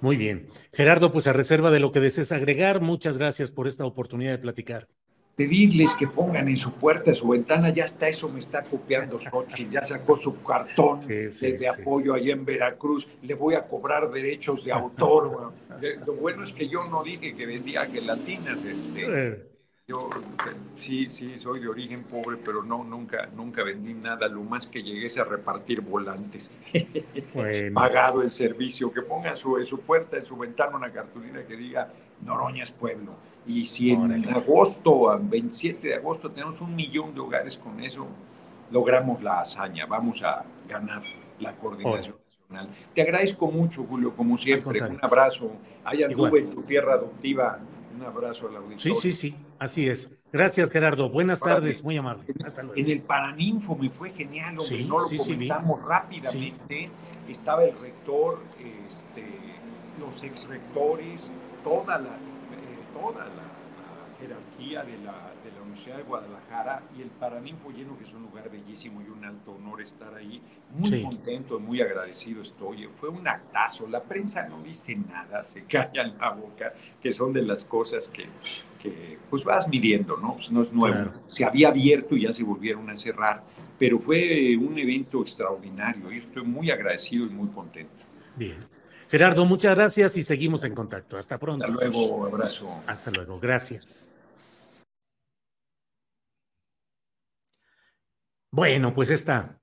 Muy 0.00 0.16
bien. 0.16 0.46
Gerardo, 0.72 1.12
pues 1.12 1.26
a 1.26 1.34
reserva 1.34 1.70
de 1.70 1.80
lo 1.80 1.92
que 1.92 2.00
desees 2.00 2.32
agregar, 2.32 2.80
muchas 2.80 3.18
gracias 3.18 3.50
por 3.50 3.68
esta 3.68 3.84
oportunidad 3.84 4.32
de 4.32 4.38
platicar 4.38 4.88
pedirles 5.36 5.94
que 5.94 6.06
pongan 6.06 6.48
en 6.48 6.56
su 6.56 6.72
puerta, 6.74 7.10
en 7.10 7.16
su 7.16 7.28
ventana, 7.28 7.70
ya 7.70 7.84
está 7.84 8.08
eso, 8.08 8.28
me 8.28 8.38
está 8.38 8.62
copiando 8.62 9.18
Xochitl, 9.18 9.70
ya 9.70 9.82
sacó 9.82 10.16
su 10.16 10.42
cartón 10.42 10.98
de, 11.06 11.68
apoyo 11.68 12.14
allá 12.14 12.32
en 12.32 12.44
Veracruz, 12.44 13.08
le 13.22 13.34
voy 13.34 13.54
a 13.54 13.66
cobrar 13.66 14.10
derechos 14.10 14.64
de 14.64 14.72
autor. 14.72 15.52
Lo 16.06 16.14
bueno 16.14 16.44
es 16.44 16.52
que 16.52 16.68
yo 16.68 16.84
no 16.84 17.02
dije 17.02 17.34
que 17.34 17.46
vendía 17.46 17.86
gelatinas, 17.86 18.62
este, 18.62 19.48
yo 19.88 20.08
sí, 20.76 21.08
sí, 21.10 21.38
soy 21.38 21.60
de 21.60 21.68
origen 21.68 22.04
pobre, 22.04 22.36
pero 22.36 22.62
no, 22.62 22.84
nunca, 22.84 23.26
nunca 23.34 23.64
vendí 23.64 23.94
nada, 23.94 24.28
lo 24.28 24.42
más 24.42 24.66
que 24.66 24.82
llegué 24.82 25.06
es 25.06 25.18
a 25.18 25.24
repartir 25.24 25.80
volantes. 25.80 26.52
Pagado 27.74 28.22
el 28.22 28.30
servicio, 28.30 28.92
que 28.92 29.02
pongan 29.02 29.36
su, 29.36 29.58
en 29.58 29.66
su 29.66 29.80
puerta, 29.80 30.18
en 30.18 30.26
su 30.26 30.36
ventana 30.36 30.76
una 30.76 30.92
cartulina 30.92 31.44
que 31.44 31.56
diga 31.56 31.92
Noroña 32.24 32.62
es 32.62 32.70
pueblo 32.70 33.12
y 33.46 33.64
si 33.64 33.90
en 33.90 34.28
agosto, 34.28 35.18
27 35.20 35.88
de 35.88 35.94
agosto, 35.96 36.30
tenemos 36.30 36.60
un 36.60 36.74
millón 36.74 37.14
de 37.14 37.20
hogares 37.20 37.56
con 37.56 37.82
eso, 37.82 38.06
logramos 38.70 39.22
la 39.22 39.40
hazaña, 39.40 39.86
vamos 39.86 40.22
a 40.22 40.44
ganar 40.68 41.02
la 41.40 41.52
coordinación 41.56 42.16
nacional. 42.48 42.68
Te 42.94 43.02
agradezco 43.02 43.50
mucho, 43.50 43.84
Julio, 43.84 44.14
como 44.14 44.38
siempre. 44.38 44.80
Un 44.82 44.98
abrazo. 45.02 45.50
Hay 45.84 46.04
anduve 46.04 46.40
en 46.40 46.50
tu 46.50 46.62
tierra 46.62 46.94
adoptiva. 46.94 47.58
Un 47.96 48.02
abrazo 48.02 48.48
a 48.48 48.52
la 48.52 48.58
auditorio. 48.58 48.94
Sí, 48.94 49.12
sí, 49.12 49.12
sí, 49.12 49.36
así 49.58 49.88
es. 49.88 50.16
Gracias, 50.32 50.70
Gerardo. 50.70 51.10
Buenas 51.10 51.40
tardes, 51.40 51.82
muy 51.82 51.96
amable. 51.96 52.24
Hasta 52.44 52.62
luego. 52.62 52.78
En 52.78 52.90
el 52.90 53.02
Paraninfo 53.02 53.76
me 53.76 53.90
fue 53.90 54.10
genial, 54.10 54.56
hombre. 54.58 54.84
no 54.84 55.00
lo 55.00 55.06
comentamos 55.08 55.82
rápidamente. 55.82 56.90
Estaba 57.28 57.64
el 57.64 57.78
rector, 57.78 58.40
este, 58.58 59.24
los 60.00 60.22
ex 60.24 60.48
rectores, 60.48 61.30
toda 61.62 61.98
la 61.98 62.16
toda 62.92 63.24
la, 63.24 63.52
jerarquía 64.20 64.84
de 64.84 64.98
la, 64.98 65.32
de 65.42 65.50
la, 65.50 65.62
Universidad 65.62 65.96
de 65.96 66.02
Guadalajara 66.04 66.82
y 66.96 67.02
el 67.02 67.08
Paraninfo 67.08 67.70
lleno, 67.70 67.98
que 67.98 68.04
es 68.04 68.14
un 68.14 68.22
lugar 68.22 68.48
bellísimo 68.50 69.02
y 69.02 69.08
un 69.08 69.24
alto 69.24 69.52
honor 69.52 69.80
estar 69.80 70.14
ahí. 70.14 70.40
Muy 70.70 71.02
contento, 71.02 71.58
muy 71.58 71.80
agradecido 71.80 72.42
estoy. 72.42 72.88
Fue 72.94 73.08
un 73.08 73.26
actazo. 73.26 73.88
La 73.88 74.02
prensa 74.02 74.46
no 74.46 74.62
dice 74.62 74.94
nada, 74.94 75.42
se 75.42 75.64
callan 75.66 76.16
la 76.18 76.30
boca, 76.30 76.72
que 77.02 77.12
son 77.12 77.32
de 77.32 77.42
las 77.42 77.64
cosas 77.64 78.08
que, 78.08 78.24
que 78.80 79.18
pues 79.28 79.44
vas 79.44 79.66
midiendo, 79.66 80.16
¿no? 80.16 80.34
Pues 80.34 80.52
no 80.52 80.62
es 80.62 80.72
nuevo. 80.72 81.10
Se 81.26 81.44
había 81.44 81.68
abierto 81.68 82.14
y 82.14 82.22
ya 82.22 82.32
se 82.32 82.44
volvieron 82.44 82.88
a 82.90 82.96
cerrar, 82.96 83.42
pero 83.78 83.98
fue 83.98 84.56
un 84.56 84.78
evento 84.78 85.22
extraordinario 85.22 86.12
y 86.12 86.18
estoy 86.18 86.44
muy 86.44 86.70
agradecido 86.70 87.26
y 87.26 87.30
muy 87.30 87.48
contento. 87.48 88.04
Bien. 88.36 88.58
Gerardo, 89.12 89.44
muchas 89.44 89.74
gracias 89.74 90.16
y 90.16 90.22
seguimos 90.22 90.64
en 90.64 90.74
contacto. 90.74 91.18
Hasta 91.18 91.38
pronto. 91.38 91.66
Hasta 91.66 91.76
luego, 91.76 92.24
abrazo. 92.24 92.82
Hasta 92.86 93.10
luego, 93.10 93.38
gracias. 93.38 94.16
Bueno, 98.50 98.94
pues 98.94 99.10
esta, 99.10 99.60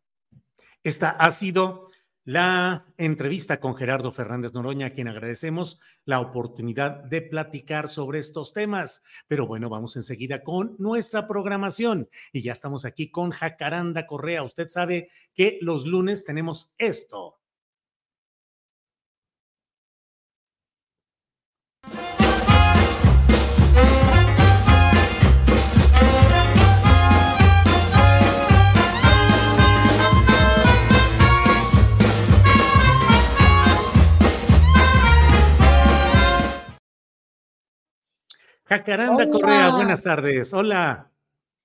esta 0.83 1.09
ha 1.09 1.31
sido 1.31 1.89
la 2.25 2.93
entrevista 2.95 3.59
con 3.59 3.75
Gerardo 3.75 4.11
Fernández 4.11 4.53
Noroña, 4.53 4.85
a 4.85 4.89
quien 4.91 5.07
agradecemos 5.07 5.79
la 6.05 6.19
oportunidad 6.19 7.05
de 7.05 7.23
platicar 7.23 7.87
sobre 7.87 8.19
estos 8.19 8.53
temas. 8.53 9.01
Pero 9.27 9.47
bueno, 9.47 9.67
vamos 9.67 9.95
enseguida 9.95 10.43
con 10.43 10.75
nuestra 10.77 11.27
programación. 11.27 12.07
Y 12.31 12.43
ya 12.43 12.51
estamos 12.51 12.85
aquí 12.85 13.09
con 13.09 13.31
Jacaranda 13.31 14.05
Correa. 14.05 14.43
Usted 14.43 14.67
sabe 14.67 15.09
que 15.33 15.57
los 15.61 15.87
lunes 15.87 16.23
tenemos 16.23 16.71
esto. 16.77 17.38
Jacaranda 38.69 39.27
Correa, 39.27 39.69
buenas 39.71 40.03
tardes. 40.03 40.53
Hola. 40.53 41.11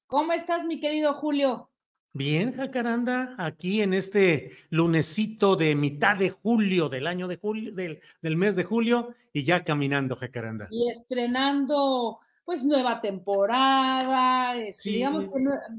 ¿Cómo 0.07 0.33
estás, 0.33 0.65
mi 0.65 0.81
querido 0.81 1.13
Julio? 1.13 1.71
Bien, 2.15 2.51
Jacaranda, 2.51 3.35
aquí 3.37 3.83
en 3.83 3.93
este 3.93 4.53
lunesito 4.71 5.55
de 5.55 5.75
mitad 5.75 6.17
de 6.17 6.31
julio 6.31 6.89
del 6.89 7.07
año 7.07 7.29
de 7.29 7.37
julio, 7.37 7.75
del, 7.75 8.01
del 8.23 8.37
mes 8.39 8.57
de 8.57 8.65
julio, 8.65 9.15
y 9.35 9.45
ya 9.45 9.65
caminando, 9.65 10.17
Jacaranda. 10.17 10.67
Y 10.71 10.89
estrenando, 10.89 12.21
pues, 12.43 12.65
nueva 12.65 13.03
temporada, 13.03 14.57
este, 14.57 14.89
digamos, 14.89 15.27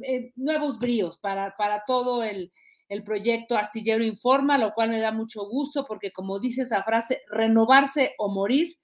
eh, 0.03 0.32
nuevos 0.36 0.78
bríos 0.78 1.17
para, 1.17 1.57
para 1.57 1.84
todo 1.88 2.23
el, 2.23 2.51
el 2.88 3.03
proyecto 3.03 3.57
Astillero 3.57 4.03
Informa, 4.03 4.59
lo 4.59 4.76
cual 4.76 4.91
me 4.91 4.99
da 4.99 5.11
mucho 5.11 5.49
gusto 5.49 5.86
porque, 5.88 6.11
como 6.11 6.39
dice 6.39 6.61
esa 6.61 6.84
frase, 6.84 7.23
renovarse 7.32 8.13
o 8.19 8.30
morir 8.30 8.78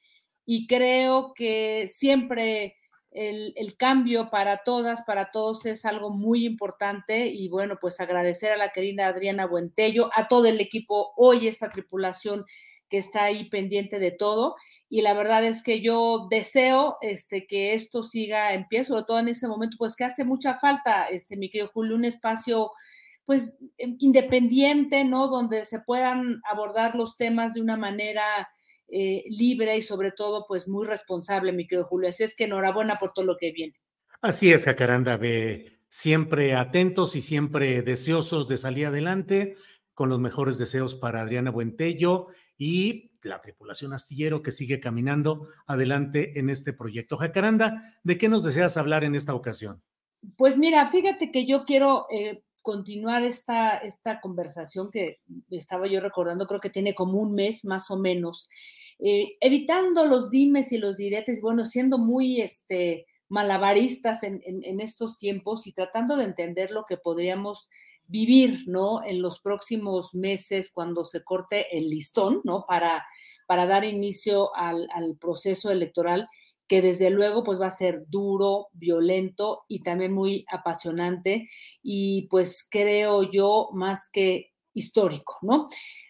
y 0.54 0.68
creo 0.68 1.34
que 1.34 1.88
siempre 1.88 2.76
el, 3.12 3.78
cambio 3.78 4.30
para 4.30 4.64
todas, 4.66 5.02
para 5.04 5.32
todos 5.32 5.66
es 5.66 5.86
algo 5.86 6.10
muy 6.10 6.46
importante 6.46 7.28
y 7.28 7.48
bueno, 7.48 7.78
pues 7.80 8.02
agradecer 8.02 8.52
a 8.52 8.58
la 8.58 8.74
querida 8.74 9.08
Adriana 9.08 9.46
Buentello, 9.46 10.10
a 10.14 10.28
todo 10.28 10.48
el 10.48 10.60
equipo, 10.60 11.14
hoy 11.16 11.48
esta 11.48 11.70
tripulación 11.70 12.44
que 12.90 12.98
está 12.98 13.24
ahí 13.24 13.48
pendiente 13.48 13.98
de 13.98 14.12
todo 14.12 14.58
y 14.90 15.04
la 15.04 15.14
verdad 15.14 15.46
es 15.46 15.64
que 15.64 15.80
yo 15.80 16.28
deseo 16.30 16.98
este 17.00 17.48
que 17.48 17.74
esto 17.74 18.04
siga 18.04 18.54
en 18.54 18.68
pie, 18.68 18.84
sobre 18.84 19.06
todo 19.06 19.20
en 19.20 19.30
este 19.30 19.48
momento, 19.48 19.78
pues 19.80 19.96
que 19.96 20.04
hace 20.04 20.26
mucha 20.26 20.56
falta, 20.56 21.06
este 21.06 21.38
mi 21.38 21.50
querido 21.50 21.72
Julio, 21.74 21.96
un 21.96 22.04
espacio 22.04 22.74
pues 23.24 23.58
independiente, 23.78 25.06
¿no? 25.06 25.30
Donde 25.30 25.64
se 25.64 25.80
puedan 25.80 26.42
abordar 26.44 26.96
los 26.96 27.16
temas 27.16 27.54
de 27.54 27.62
una 27.62 27.78
manera 27.78 28.50
eh, 28.92 29.24
libre 29.28 29.78
y 29.78 29.82
sobre 29.82 30.12
todo 30.12 30.46
pues 30.48 30.68
muy 30.68 30.86
responsable, 30.86 31.54
mi 31.54 31.66
querido 31.66 31.88
Julio. 31.88 32.10
Así 32.10 32.24
es 32.24 32.36
que 32.36 32.44
enhorabuena 32.44 33.00
por 33.00 33.14
todo 33.14 33.26
lo 33.26 33.38
que 33.38 33.52
viene. 33.52 33.76
Así 34.22 34.52
es, 34.52 34.66
Jacaranda, 34.66 35.18
ve 35.18 35.80
siempre 35.90 36.54
atentos 36.56 37.16
y 37.16 37.22
siempre 37.22 37.82
deseosos 37.82 38.48
de 38.48 38.58
salir 38.58 38.88
adelante, 38.88 39.56
con 39.94 40.10
los 40.10 40.20
mejores 40.20 40.58
deseos 40.58 40.96
para 40.96 41.22
Adriana 41.22 41.52
Buentello 41.52 42.28
y 42.58 43.12
la 43.24 43.42
tripulación 43.42 43.94
astillero 43.94 44.42
que 44.42 44.52
sigue 44.52 44.80
caminando 44.80 45.48
adelante 45.68 46.40
en 46.40 46.50
este 46.50 46.74
proyecto. 46.74 47.18
Jacaranda, 47.18 47.82
¿de 48.04 48.18
qué 48.18 48.30
nos 48.30 48.44
deseas 48.44 48.78
hablar 48.78 49.04
en 49.04 49.16
esta 49.16 49.36
ocasión? 49.36 49.82
Pues 50.38 50.58
mira, 50.58 50.90
fíjate 50.90 51.32
que 51.32 51.46
yo 51.46 51.66
quiero 51.66 52.08
eh, 52.10 52.44
continuar 52.62 53.24
esta, 53.24 53.78
esta 53.78 54.22
conversación 54.22 54.92
que 54.92 55.20
estaba 55.50 55.88
yo 55.88 56.00
recordando, 56.00 56.48
creo 56.48 56.60
que 56.60 56.70
tiene 56.70 56.94
como 56.94 57.20
un 57.20 57.34
mes 57.34 57.66
más 57.66 57.90
o 57.92 57.98
menos, 57.98 58.50
eh, 59.04 59.38
evitando 59.40 60.06
los 60.06 60.30
dimes 60.30 60.72
y 60.72 60.78
los 60.78 60.98
diretes, 60.98 61.42
bueno, 61.42 61.66
siendo 61.66 61.98
muy 61.98 62.40
este, 62.40 63.08
malabaristas 63.30 64.22
en, 64.24 64.42
estos 64.80 65.18
tiempos 65.18 65.66
y 65.66 65.74
tratando 65.74 66.18
de 66.18 66.26
entender 66.26 66.70
lo 66.70 66.86
que 66.86 66.98
podríamos 66.98 67.70
vivir, 68.06 68.66
¿no? 68.68 69.04
En 69.04 69.22
los 69.22 69.40
próximos 69.40 70.14
meses 70.14 70.72
cuando 70.72 71.04
se 71.06 71.24
corte 71.24 71.76
el 71.76 71.88
listón, 71.88 72.42
¿no? 72.44 72.64
Para, 72.68 73.06
para 73.48 73.66
dar 73.66 73.86
inicio 73.86 74.56
al, 74.56 74.88
al 74.94 75.18
proceso 75.18 75.72
electoral 75.72 76.28
que 76.68 76.82
desde 76.82 77.10
luego 77.10 77.44
pues 77.44 77.60
va 77.60 77.68
a 77.68 77.72
ser 77.72 78.06
duro, 78.08 78.68
violento 78.72 79.66
y 79.68 79.84
también 79.84 80.14
muy 80.14 80.46
apasionante 80.50 81.50
y 81.84 82.28
pues 82.30 82.66
creo 82.70 83.24
yo 83.24 83.72
más 83.74 84.10
que 84.10 84.51
histórico, 84.74 85.38
¿no? 85.42 85.68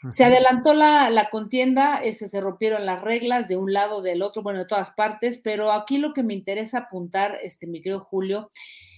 Se 0.10 0.24
adelantó 0.24 0.74
la, 0.74 1.28
contienda, 1.32 2.02
ese, 2.02 2.28
se 2.28 2.42
rompieron 2.42 2.86
las 2.86 3.02
reglas 3.02 3.48
de 3.48 3.58
un 3.58 3.74
lado, 3.74 4.02
del 4.02 4.22
otro, 4.22 4.44
bueno, 4.44 4.60
de 4.60 4.66
todas 4.66 4.92
partes, 4.92 5.40
pero 5.44 5.72
aquí 5.72 5.98
lo 5.98 6.14
que 6.14 6.24
me 6.24 6.34
interesa 6.34 6.80
apuntar, 6.80 7.38
este, 7.44 7.68
mi 7.68 7.82
querido 7.82 8.00
Julio, 8.02 8.52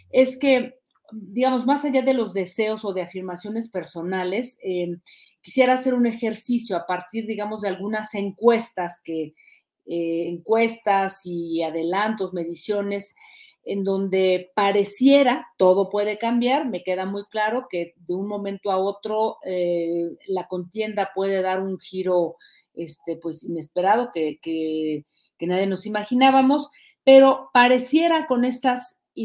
es 0.10 0.38
que, 0.38 0.80
digamos, 1.12 1.66
más 1.66 1.84
allá 1.86 2.02
de 2.02 2.14
los 2.14 2.34
deseos 2.34 2.86
o 2.86 2.94
de 2.94 3.02
afirmaciones 3.02 3.70
personales, 3.70 4.58
eh, 4.64 4.98
quisiera 5.42 5.74
hacer 5.74 5.94
un 5.94 6.06
ejercicio 6.06 6.78
a 6.78 6.86
partir, 6.86 7.26
digamos, 7.26 7.62
de 7.62 7.70
algunas 7.70 8.14
encuestas 8.16 9.02
que, 9.04 9.34
eh, 9.86 10.30
encuestas 10.30 11.22
y 11.26 11.62
adelantos, 11.62 12.34
mediciones, 12.34 13.16
en 13.66 13.84
donde 13.84 14.52
pareciera 14.56 15.48
todo 15.58 15.90
puede 15.90 16.18
cambiar. 16.18 16.68
Me 16.68 16.84
queda 16.84 17.06
muy 17.06 17.24
claro 17.26 17.68
que 17.70 17.94
de 17.96 18.14
un 18.14 18.28
momento 18.28 18.72
a 18.72 18.78
otro 18.78 19.38
eh, 19.46 20.10
la 20.28 20.48
contienda 20.48 21.12
puede 21.16 21.42
dar 21.42 21.62
un 21.62 21.80
giro 21.80 22.36
este, 22.74 23.18
pues, 23.18 23.44
inesperado 23.44 24.12
que, 24.14 24.40
que, 24.42 25.06
nadie 25.46 25.68
nos 25.68 25.86
imaginábamos, 25.86 26.70
pero 27.04 27.50
pareciera 27.54 28.28
con 28.28 28.46
estas 28.46 28.98
eh, 29.16 29.22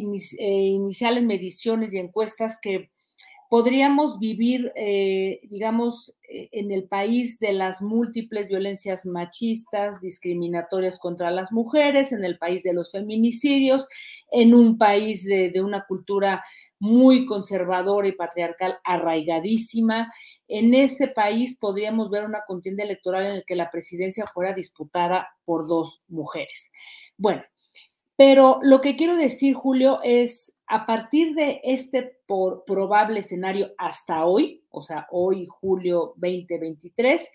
iniciales 0.47 1.23
mediciones 1.23 1.95
y 1.95 1.99
encuestas 1.99 2.59
que 2.61 2.91
podríamos 3.49 4.19
vivir, 4.19 4.71
eh, 4.77 5.41
digamos, 5.45 6.19
eh, 6.29 6.51
en 6.53 6.71
el 6.71 6.85
país 6.85 7.39
de 7.39 7.53
las 7.53 7.81
múltiples 7.81 8.47
violencias 8.49 9.07
machistas, 9.07 10.01
discriminatorias 10.01 10.99
contra 10.99 11.31
las 11.31 11.51
mujeres, 11.51 12.13
en 12.13 12.25
el 12.25 12.39
país 12.39 12.63
de 12.63 12.75
los 12.75 12.93
feminicidios, 12.93 13.89
en 14.31 14.55
un 14.55 14.77
país 14.77 15.25
de, 15.25 15.53
una 15.63 15.85
cultura 15.87 16.45
muy 16.79 17.27
conservadora 17.27 18.07
y 18.09 18.13
patriarcal 18.13 18.79
arraigadísima. 18.85 20.13
En 20.47 20.75
ese 20.75 21.09
país 21.09 21.57
podríamos 21.59 22.11
ver 22.11 22.27
una 22.27 22.43
contienda 22.47 22.85
electoral 22.85 23.27
en 23.27 23.37
la 23.37 23.43
que 23.47 23.57
la 23.57 23.71
presidencia 23.71 24.27
fuera 24.27 24.53
disputada 24.53 25.29
por 25.45 25.67
dos 25.67 26.03
mujeres. 26.07 26.71
Bueno, 27.17 27.43
pero 28.17 28.61
lo 28.63 28.81
que 28.81 28.95
quiero 28.95 29.17
decir, 29.17 29.55
Julio, 29.55 30.01
es 30.03 30.58
a 30.69 30.87
partir 30.87 31.35
de 31.35 31.61
este 31.65 32.19
por 32.27 32.65
probable 32.65 33.21
escenario 33.21 33.71
hasta 33.79 34.25
hoy, 34.25 34.65
o 34.71 34.83
sea, 34.83 35.07
hoy, 35.11 35.47
julio 35.47 36.13
2023, 36.17 37.31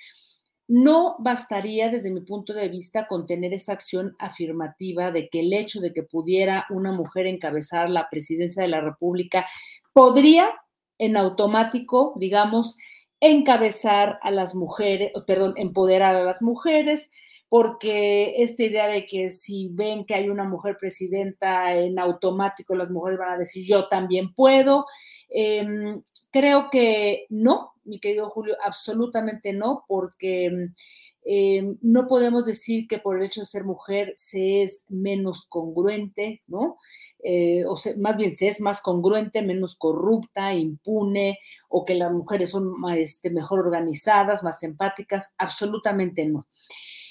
no 0.68 1.16
bastaría 1.20 1.90
desde 1.90 2.12
mi 2.12 2.22
punto 2.22 2.54
de 2.54 2.70
vista 2.70 3.08
con 3.08 3.26
tener 3.26 3.54
esa 3.54 3.74
acción 3.74 4.16
afirmativa 4.20 5.12
de 5.12 5.30
que 5.30 5.42
el 5.42 5.52
hecho 5.52 5.82
de 5.82 5.94
que 5.94 6.04
pudiera 6.04 6.66
una 6.70 6.92
mujer 6.92 7.28
encabezar 7.28 7.90
la 7.90 8.08
presidencia 8.10 8.62
de 8.62 8.70
la 8.70 8.82
República 8.82 9.46
podría 9.92 10.50
en 10.98 11.18
automático, 11.18 12.14
digamos, 12.18 12.78
encabezar 13.20 14.20
a 14.22 14.32
las 14.32 14.56
mujeres, 14.56 15.12
perdón, 15.26 15.54
empoderar 15.58 16.16
a 16.16 16.24
las 16.24 16.42
mujeres, 16.42 17.12
porque 17.54 18.42
esta 18.42 18.64
idea 18.64 18.88
de 18.88 19.06
que 19.06 19.30
si 19.30 19.70
ven 19.72 20.06
que 20.06 20.16
hay 20.16 20.28
una 20.28 20.44
mujer 20.44 20.76
presidenta 20.76 21.76
en 21.76 22.00
automático, 22.00 22.74
las 22.74 22.90
mujeres 22.90 23.20
van 23.20 23.34
a 23.34 23.38
decir 23.38 23.64
yo 23.64 23.88
también 23.88 24.34
puedo. 24.34 24.88
Em, 25.30 26.02
creo 26.32 26.72
que 26.72 27.28
no, 27.30 27.74
mi 27.84 28.00
querido 28.00 28.32
Julio, 28.32 28.56
absolutamente 28.66 29.54
no, 29.54 29.86
porque 29.88 30.72
em, 31.26 31.78
no 31.84 32.08
podemos 32.08 32.44
decir 32.48 32.88
que 32.88 32.98
por 32.98 33.20
el 33.20 33.26
hecho 33.28 33.42
de 33.42 33.46
ser 33.46 33.66
mujer 33.66 34.14
se 34.16 34.64
es 34.64 34.88
menos 34.90 35.46
congruente, 35.48 36.42
¿no? 36.48 36.78
Eh, 37.24 37.66
o 37.68 37.78
más 38.00 38.18
bien 38.18 38.32
se 38.32 38.48
es 38.48 38.62
más 38.62 38.82
congruente, 38.82 39.44
menos 39.44 39.76
corrupta, 39.76 40.56
impune, 40.56 41.38
o 41.70 41.86
que 41.86 41.94
las 41.94 42.12
mujeres 42.12 42.50
son 42.50 42.74
este, 42.98 43.30
mejor 43.30 43.60
organizadas, 43.60 44.42
más 44.42 44.64
empáticas, 44.64 45.36
absolutamente 45.38 46.26
no. 46.26 46.48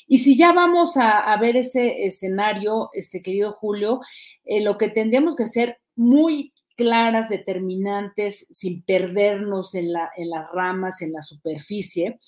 Y 0.06 0.18
si 0.18 0.36
ya 0.36 0.52
vamos 0.52 0.96
a, 0.96 1.36
ver 1.40 1.56
ese 1.56 2.04
escenario, 2.04 2.90
este 2.92 3.22
querido 3.22 3.52
Julio, 3.52 4.00
eh, 4.44 4.62
lo 4.62 4.78
que 4.78 4.88
tendríamos 4.88 5.36
que 5.36 5.46
ser 5.46 5.78
muy 5.94 6.52
claras, 6.76 7.28
determinantes, 7.28 8.46
sin 8.50 8.82
perdernos 8.82 9.74
en, 9.74 9.92
la, 9.92 10.10
en 10.16 10.30
las 10.30 10.50
ramas, 10.52 11.02
en 11.02 11.12
la 11.12 11.22
superficie, 11.22 12.18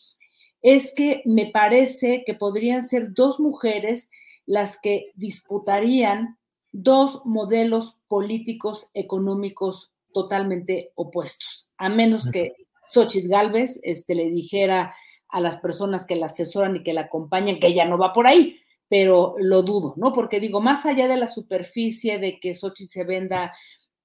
es 0.63 0.95
que 0.95 1.23
me 1.25 1.47
parece 1.47 2.25
que 2.25 2.35
podrían 2.35 2.83
ser 2.83 3.13
dos 3.13 3.41
mujeres 3.41 4.11
las 4.47 4.79
que 4.81 5.13
disputarían 5.15 6.39
dos 6.73 7.23
modelos 7.25 7.97
políticos 8.09 8.91
económicos 8.95 9.93
totalmente 10.13 10.93
opuestos, 10.95 11.69
a 11.77 11.89
menos 11.89 12.31
que 12.31 12.55
Xochitl 12.91 13.29
Galvez 13.29 13.79
este, 13.83 14.15
le 14.15 14.31
dijera 14.31 14.95
a 15.35 15.41
las 15.41 15.57
personas 15.57 16.07
que 16.07 16.15
la 16.15 16.27
asesoran 16.27 16.77
y 16.77 16.85
que 16.85 16.93
la 16.93 17.03
acompañan, 17.03 17.59
que 17.59 17.67
ella 17.67 17.85
no 17.85 17.99
va 17.99 18.13
por 18.13 18.29
ahí, 18.29 18.57
pero 18.89 19.35
lo 19.41 19.63
dudo, 19.63 19.95
¿no? 19.97 20.13
Porque 20.13 20.39
digo, 20.39 20.61
más 20.61 20.87
allá 20.87 21.09
de 21.09 21.17
la 21.17 21.27
superficie 21.27 22.21
de 22.21 22.39
que 22.39 22.55
Xochitl 22.55 22.89
se 22.89 23.03
venda, 23.03 23.53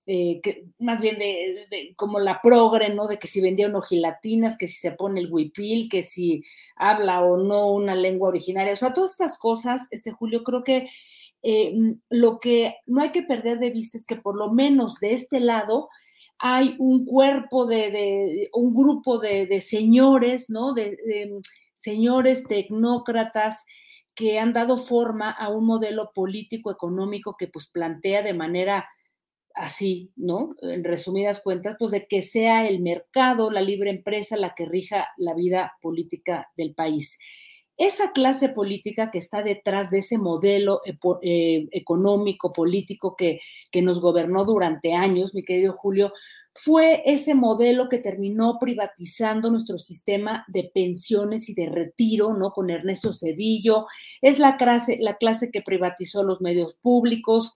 eh, 0.08 0.40
que, 0.42 0.66
más 0.80 1.00
bien 1.00 1.20
de, 1.20 1.94
como 1.96 2.18
la 2.20 2.42
progre, 2.42 2.90
¿no? 2.90 3.06
De 3.06 3.20
que 3.20 3.28
si 3.28 3.42
vendía 3.42 3.68
unos 3.68 3.88
gilatinas, 3.88 4.58
que 4.58 4.68
si 4.68 4.80
se 4.80 4.94
pone 4.94 5.20
el 5.20 5.32
huipil, 5.32 5.88
que 5.88 6.02
si 6.02 6.42
habla 6.76 7.22
o 7.22 7.38
no 7.38 7.72
una 7.74 7.94
lengua 7.94 8.30
originaria, 8.30 8.74
o 8.74 8.76
sea, 8.76 8.92
todas 8.92 9.12
estas 9.12 9.38
cosas, 9.38 9.88
este 9.92 10.10
Julio, 10.10 10.44
creo 10.44 10.64
que 10.64 10.90
eh, 11.44 11.74
lo 12.10 12.40
que 12.40 12.78
no 12.88 13.04
hay 13.04 13.12
que 13.12 13.22
perder 13.22 13.60
de 13.60 13.70
vista 13.70 13.98
es 13.98 14.08
que 14.08 14.16
por 14.16 14.36
lo 14.36 14.52
menos 14.52 15.00
de 15.00 15.14
este 15.14 15.40
lado, 15.40 15.90
hay 16.40 16.76
un 16.80 17.06
cuerpo 17.06 17.66
de, 17.66 18.50
un 18.54 18.74
grupo 18.74 19.20
de, 19.20 19.60
señores, 19.60 20.50
¿no? 20.50 20.74
De, 20.74 20.98
señores 21.74 22.46
tecnócratas 22.46 23.66
que 24.16 24.40
han 24.40 24.52
dado 24.52 24.78
forma 24.78 25.32
a 25.32 25.50
un 25.50 25.66
modelo 25.66 26.12
político 26.14 26.72
económico 26.72 27.36
que 27.38 27.48
pues 27.48 27.68
plantea 27.68 28.22
de 28.22 28.34
manera 28.34 28.88
así, 29.54 30.12
¿no? 30.16 30.56
En 30.62 30.84
resumidas 30.84 31.42
cuentas, 31.42 31.76
pues 31.78 31.92
de 31.92 32.08
que 32.08 32.22
sea 32.22 32.68
el 32.68 32.82
mercado, 32.82 33.52
la 33.52 33.62
libre 33.62 33.90
empresa 33.90 34.38
la 34.38 34.54
que 34.56 34.66
rija 34.66 35.08
la 35.18 35.34
vida 35.34 35.74
política 35.82 36.50
del 36.56 36.74
país. 36.74 37.18
Esa 37.80 38.12
clase 38.12 38.50
política 38.50 39.10
que 39.10 39.20
está 39.20 39.42
detrás 39.42 39.90
de 39.90 40.00
ese 40.00 40.18
modelo 40.18 40.82
eh, 41.22 41.66
económico, 41.72 42.52
político 42.52 43.16
que, 43.16 43.40
que 43.72 43.82
nos 43.82 44.02
gobernó 44.02 44.44
durante 44.44 44.94
años, 44.94 45.34
mi 45.34 45.44
querido 45.44 45.72
Julio, 45.72 46.12
fue 46.54 47.02
ese 47.06 47.36
modelo 47.36 47.88
que 47.88 48.00
terminó 48.00 48.58
privatizando 48.60 49.50
nuestro 49.50 49.80
sistema 49.80 50.44
de 50.50 50.70
pensiones 50.74 51.48
y 51.48 51.54
de 51.54 51.68
retiro, 51.68 52.34
¿no? 52.34 52.52
Con 52.52 52.70
Ernesto 52.70 53.14
Cedillo. 53.14 53.86
Es 54.22 54.40
la 54.40 54.58
clase, 54.58 54.98
la 55.00 55.16
clase 55.16 55.50
que 55.50 55.62
privatizó 55.62 56.24
los 56.24 56.42
medios 56.42 56.74
públicos, 56.82 57.54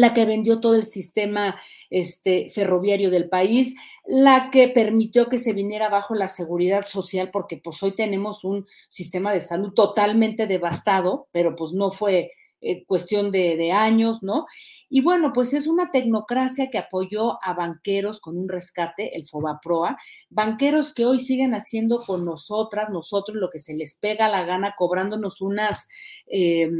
la 0.00 0.14
que 0.14 0.24
vendió 0.24 0.60
todo 0.60 0.74
el 0.74 0.84
sistema 0.84 1.56
este, 1.90 2.50
ferroviario 2.50 3.10
del 3.10 3.28
país, 3.28 3.74
la 4.06 4.50
que 4.50 4.68
permitió 4.68 5.28
que 5.28 5.38
se 5.38 5.52
viniera 5.52 5.86
abajo 5.86 6.14
la 6.14 6.28
seguridad 6.28 6.84
social, 6.86 7.30
porque 7.30 7.56
pues 7.56 7.82
hoy 7.82 7.92
tenemos 7.92 8.44
un 8.44 8.66
sistema 8.88 9.32
de 9.32 9.40
salud 9.40 9.72
totalmente 9.72 10.46
devastado, 10.46 11.28
pero 11.32 11.56
pues 11.56 11.72
no 11.72 11.90
fue 11.90 12.30
eh, 12.66 12.82
cuestión 12.86 13.30
de, 13.30 13.72
años, 13.72 14.22
¿no? 14.22 14.46
Y 14.88 15.02
bueno, 15.02 15.32
pues 15.34 15.52
es 15.52 15.66
una 15.66 15.90
tecnocracia 15.90 16.70
que 16.70 16.78
apoyó 16.78 17.38
a 17.44 17.52
banqueros 17.52 18.20
con 18.20 18.38
un 18.38 18.48
rescate, 18.48 19.14
el 19.16 19.26
FOBAPROA, 19.26 19.98
banqueros 20.30 20.94
que 20.94 21.04
hoy 21.04 21.18
siguen 21.18 21.52
haciendo 21.52 21.98
con 21.98 22.24
nosotras, 22.24 22.88
nosotros 22.88 23.36
lo 23.36 23.50
que 23.50 23.58
se 23.58 23.74
les 23.74 23.96
pega 23.96 24.30
la 24.30 24.46
gana, 24.46 24.74
cobrándonos 24.78 25.42
unas, 25.42 25.88
eh, 26.26 26.70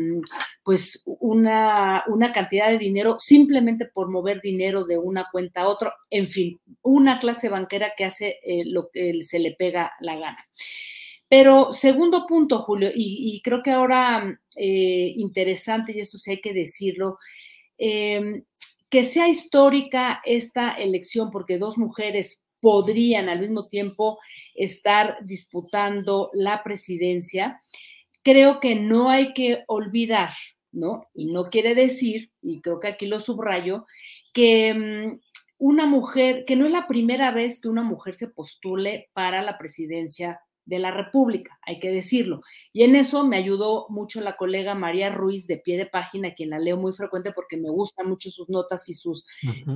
pues 0.62 1.02
una, 1.04 2.02
una 2.06 2.32
cantidad 2.32 2.70
de 2.70 2.78
dinero 2.78 3.18
simplemente 3.18 3.84
por 3.84 4.10
mover 4.10 4.40
dinero 4.40 4.86
de 4.86 4.96
una 4.96 5.26
cuenta 5.30 5.62
a 5.62 5.68
otra, 5.68 5.94
en 6.08 6.26
fin, 6.28 6.60
una 6.80 7.20
clase 7.20 7.50
banquera 7.50 7.92
que 7.94 8.06
hace 8.06 8.38
eh, 8.42 8.62
lo 8.64 8.88
que 8.90 9.22
se 9.22 9.38
le 9.38 9.52
pega 9.52 9.92
la 10.00 10.16
gana. 10.16 10.48
Pero 11.28 11.72
segundo 11.72 12.26
punto, 12.26 12.58
Julio, 12.58 12.90
y, 12.94 13.40
creo 13.42 13.62
que 13.62 13.70
ahora 13.70 14.38
eh, 14.56 15.12
interesante, 15.16 15.92
y 15.92 16.00
esto 16.00 16.18
sí 16.18 16.32
hay 16.32 16.40
que 16.40 16.52
decirlo, 16.52 17.18
em, 17.78 18.44
que 18.88 19.04
sea 19.04 19.28
histórica 19.28 20.22
esta 20.24 20.72
elección, 20.72 21.30
porque 21.30 21.58
dos 21.58 21.78
mujeres 21.78 22.44
podrían 22.60 23.28
al 23.28 23.40
mismo 23.40 23.66
tiempo 23.68 24.18
estar 24.54 25.18
disputando 25.24 26.30
la 26.32 26.62
presidencia, 26.62 27.60
creo 28.22 28.60
que 28.60 28.74
no 28.74 29.10
hay 29.10 29.32
que 29.34 29.64
olvidar, 29.66 30.32
¿no? 30.72 31.08
Y 31.14 31.32
no 31.32 31.50
quiere 31.50 31.74
decir, 31.74 32.30
y 32.40 32.60
creo 32.60 32.80
que 32.80 32.88
aquí 32.88 33.06
lo 33.06 33.20
subrayo, 33.20 33.86
que 34.32 34.72
mm, 34.74 35.20
una 35.58 35.86
mujer, 35.86 36.44
que 36.46 36.56
no 36.56 36.66
es 36.66 36.72
la 36.72 36.86
primera 36.86 37.30
vez 37.32 37.60
que 37.60 37.68
una 37.68 37.82
mujer 37.82 38.14
se 38.14 38.28
postule 38.28 39.10
para 39.12 39.42
la 39.42 39.58
presidencia 39.58 40.40
de 40.66 40.78
la 40.78 40.90
República, 40.90 41.58
hay 41.62 41.78
que 41.78 41.90
decirlo. 41.90 42.42
Y 42.72 42.84
en 42.84 42.96
eso 42.96 43.26
me 43.26 43.36
ayudó 43.36 43.86
mucho 43.88 44.20
la 44.20 44.36
colega 44.36 44.74
María 44.74 45.10
Ruiz 45.10 45.46
de 45.46 45.58
pie 45.58 45.76
de 45.76 45.86
página, 45.86 46.34
quien 46.34 46.50
la 46.50 46.58
leo 46.58 46.76
muy 46.76 46.92
frecuente 46.92 47.32
porque 47.32 47.56
me 47.56 47.70
gustan 47.70 48.08
mucho 48.08 48.30
sus 48.30 48.48
notas 48.48 48.88
y 48.88 48.94
sus 48.94 49.26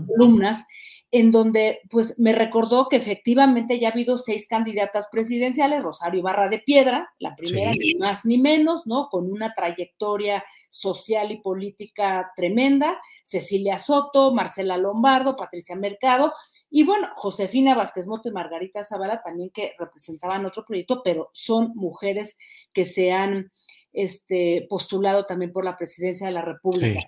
columnas, 0.06 0.66
en 1.10 1.30
donde 1.30 1.80
pues 1.90 2.18
me 2.18 2.34
recordó 2.34 2.88
que 2.88 2.96
efectivamente 2.96 3.78
ya 3.78 3.88
ha 3.88 3.92
habido 3.92 4.18
seis 4.18 4.46
candidatas 4.46 5.08
presidenciales, 5.10 5.82
Rosario 5.82 6.22
Barra 6.22 6.48
de 6.48 6.58
Piedra, 6.58 7.10
la 7.18 7.34
primera 7.34 7.70
ni 7.72 7.94
más 7.94 8.24
ni 8.24 8.38
menos, 8.38 8.86
¿no? 8.86 9.08
Con 9.10 9.30
una 9.30 9.54
trayectoria 9.54 10.44
social 10.70 11.32
y 11.32 11.40
política 11.40 12.32
tremenda, 12.36 12.98
Cecilia 13.22 13.78
Soto, 13.78 14.34
Marcela 14.34 14.76
Lombardo, 14.76 15.36
Patricia 15.36 15.76
Mercado, 15.76 16.32
y 16.70 16.84
bueno, 16.84 17.08
Josefina 17.14 17.74
Vázquez 17.74 18.06
Moto 18.06 18.28
y 18.28 18.32
Margarita 18.32 18.84
Zavala 18.84 19.22
también 19.22 19.50
que 19.50 19.74
representaban 19.78 20.44
otro 20.44 20.64
proyecto, 20.64 21.02
pero 21.02 21.30
son 21.32 21.72
mujeres 21.74 22.36
que 22.72 22.84
se 22.84 23.12
han 23.12 23.50
este, 23.92 24.66
postulado 24.68 25.26
también 25.26 25.52
por 25.52 25.64
la 25.64 25.76
presidencia 25.76 26.26
de 26.26 26.34
la 26.34 26.42
República. 26.42 27.00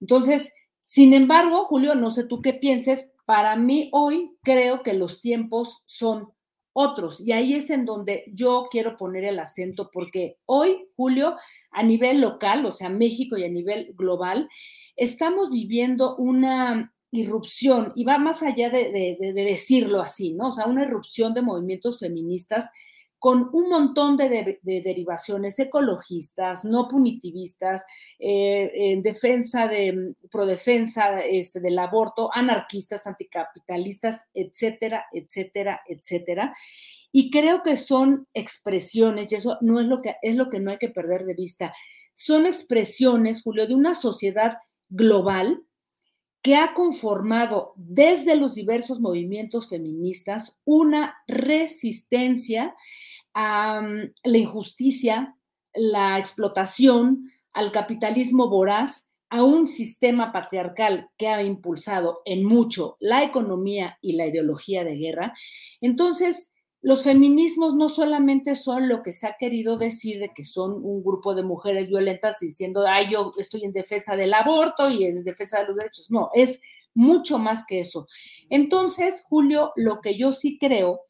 Entonces, 0.00 0.52
Sin 0.88 1.14
embargo, 1.14 1.64
Julio, 1.64 1.96
no 1.96 2.12
sé 2.12 2.28
tú 2.28 2.40
qué 2.40 2.54
pienses, 2.54 3.10
para 3.24 3.56
mí 3.56 3.90
hoy 3.92 4.36
creo 4.44 4.84
que 4.84 4.94
los 4.94 5.20
tiempos 5.20 5.82
son 5.84 6.32
otros 6.72 7.20
y 7.20 7.32
ahí 7.32 7.54
es 7.54 7.70
en 7.70 7.84
donde 7.84 8.22
yo 8.32 8.68
quiero 8.70 8.96
poner 8.96 9.24
el 9.24 9.40
acento 9.40 9.90
porque 9.92 10.38
hoy, 10.44 10.86
Julio, 10.94 11.34
a 11.72 11.82
nivel 11.82 12.20
local, 12.20 12.64
o 12.66 12.72
sea, 12.72 12.88
México 12.88 13.36
y 13.36 13.42
a 13.42 13.48
nivel 13.48 13.94
global, 13.96 14.48
estamos 14.94 15.50
viviendo 15.50 16.14
una 16.18 16.94
irrupción, 17.10 17.92
y 17.94 18.04
va 18.04 18.18
más 18.18 18.42
allá 18.42 18.70
de, 18.70 19.16
decirlo 19.34 20.00
así, 20.00 20.32
¿no? 20.32 20.48
O 20.48 20.52
sea, 20.52 20.66
una 20.66 20.84
irrupción 20.84 21.34
de 21.34 21.42
movimientos 21.42 21.98
feministas 21.98 22.70
con 23.18 23.48
un 23.52 23.68
montón 23.68 24.16
de, 24.16 24.60
derivaciones 24.62 25.58
ecologistas, 25.58 26.64
no 26.64 26.86
punitivistas, 26.86 27.84
eh, 28.18 28.70
en 28.74 29.02
defensa 29.02 29.66
de, 29.66 30.14
prodefensa 30.30 31.20
este, 31.20 31.60
del 31.60 31.78
aborto, 31.78 32.30
anarquistas, 32.32 33.06
anticapitalistas, 33.06 34.26
etcétera, 34.34 35.06
etcétera, 35.12 35.80
etcétera. 35.88 36.54
Y 37.10 37.30
creo 37.30 37.62
que 37.62 37.76
son 37.78 38.28
expresiones, 38.34 39.32
y 39.32 39.36
eso 39.36 39.56
no 39.60 39.80
es 39.80 39.86
lo 39.86 40.02
que, 40.02 40.16
es 40.22 40.36
lo 40.36 40.50
que 40.50 40.60
no 40.60 40.70
hay 40.70 40.78
que 40.78 40.90
perder 40.90 41.24
de 41.24 41.34
vista, 41.34 41.72
son 42.14 42.46
expresiones, 42.46 43.42
Julio, 43.42 43.66
de 43.66 43.74
una 43.74 43.94
sociedad 43.94 44.58
global 44.88 45.65
que 46.42 46.56
ha 46.56 46.74
conformado 46.74 47.72
desde 47.76 48.36
los 48.36 48.54
diversos 48.54 49.00
movimientos 49.00 49.68
feministas 49.68 50.58
una 50.64 51.16
resistencia 51.26 52.74
a 53.34 53.80
mm, 53.80 54.12
la 54.24 54.38
injusticia, 54.38 55.36
la 55.74 56.18
explotación, 56.18 57.30
al 57.52 57.72
capitalismo 57.72 58.48
voraz, 58.48 59.10
a 59.28 59.42
un 59.42 59.66
sistema 59.66 60.32
patriarcal 60.32 61.08
que 61.18 61.28
ha 61.28 61.42
impulsado 61.42 62.22
en 62.24 62.44
mucho 62.44 62.96
la 63.00 63.24
economía 63.24 63.98
y 64.00 64.12
la 64.12 64.26
ideología 64.26 64.84
de 64.84 64.96
guerra. 64.96 65.34
Entonces, 65.80 66.52
los 66.86 67.02
feminismos 67.02 67.74
no 67.74 67.88
solamente 67.88 68.54
son 68.54 68.88
lo 68.88 69.02
que 69.02 69.10
se 69.10 69.26
ha 69.26 69.34
querido 69.36 69.76
decir 69.76 70.20
de 70.20 70.32
que 70.32 70.44
son 70.44 70.84
un 70.84 71.02
grupo 71.02 71.34
de 71.34 71.42
mujeres 71.42 71.88
violentas 71.88 72.38
diciendo, 72.38 72.84
ay, 72.86 73.08
yo 73.10 73.32
estoy 73.36 73.64
en 73.64 73.72
defensa 73.72 74.14
del 74.14 74.32
aborto 74.32 74.88
y 74.88 75.04
en 75.04 75.24
defensa 75.24 75.58
de 75.58 75.66
los 75.66 75.74
derechos. 75.74 76.12
No, 76.12 76.30
es 76.32 76.60
mucho 76.94 77.40
más 77.40 77.66
que 77.66 77.80
eso. 77.80 78.06
Entonces, 78.50 79.24
Julio, 79.28 79.72
lo 79.74 80.00
que 80.00 80.16
yo 80.16 80.32
sí 80.32 80.58
creo 80.60 81.00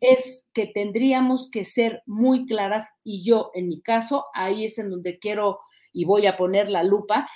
es 0.00 0.48
que 0.54 0.68
tendríamos 0.68 1.50
que 1.50 1.66
ser 1.66 2.00
muy 2.06 2.46
claras 2.46 2.88
y 3.04 3.22
yo, 3.22 3.50
en 3.52 3.68
mi 3.68 3.82
caso, 3.82 4.24
ahí 4.32 4.64
es 4.64 4.78
en 4.78 4.88
donde 4.88 5.18
quiero 5.18 5.58
y 5.92 6.06
voy 6.06 6.26
a 6.26 6.38
poner 6.38 6.70
la 6.70 6.82
lupa, 6.82 7.28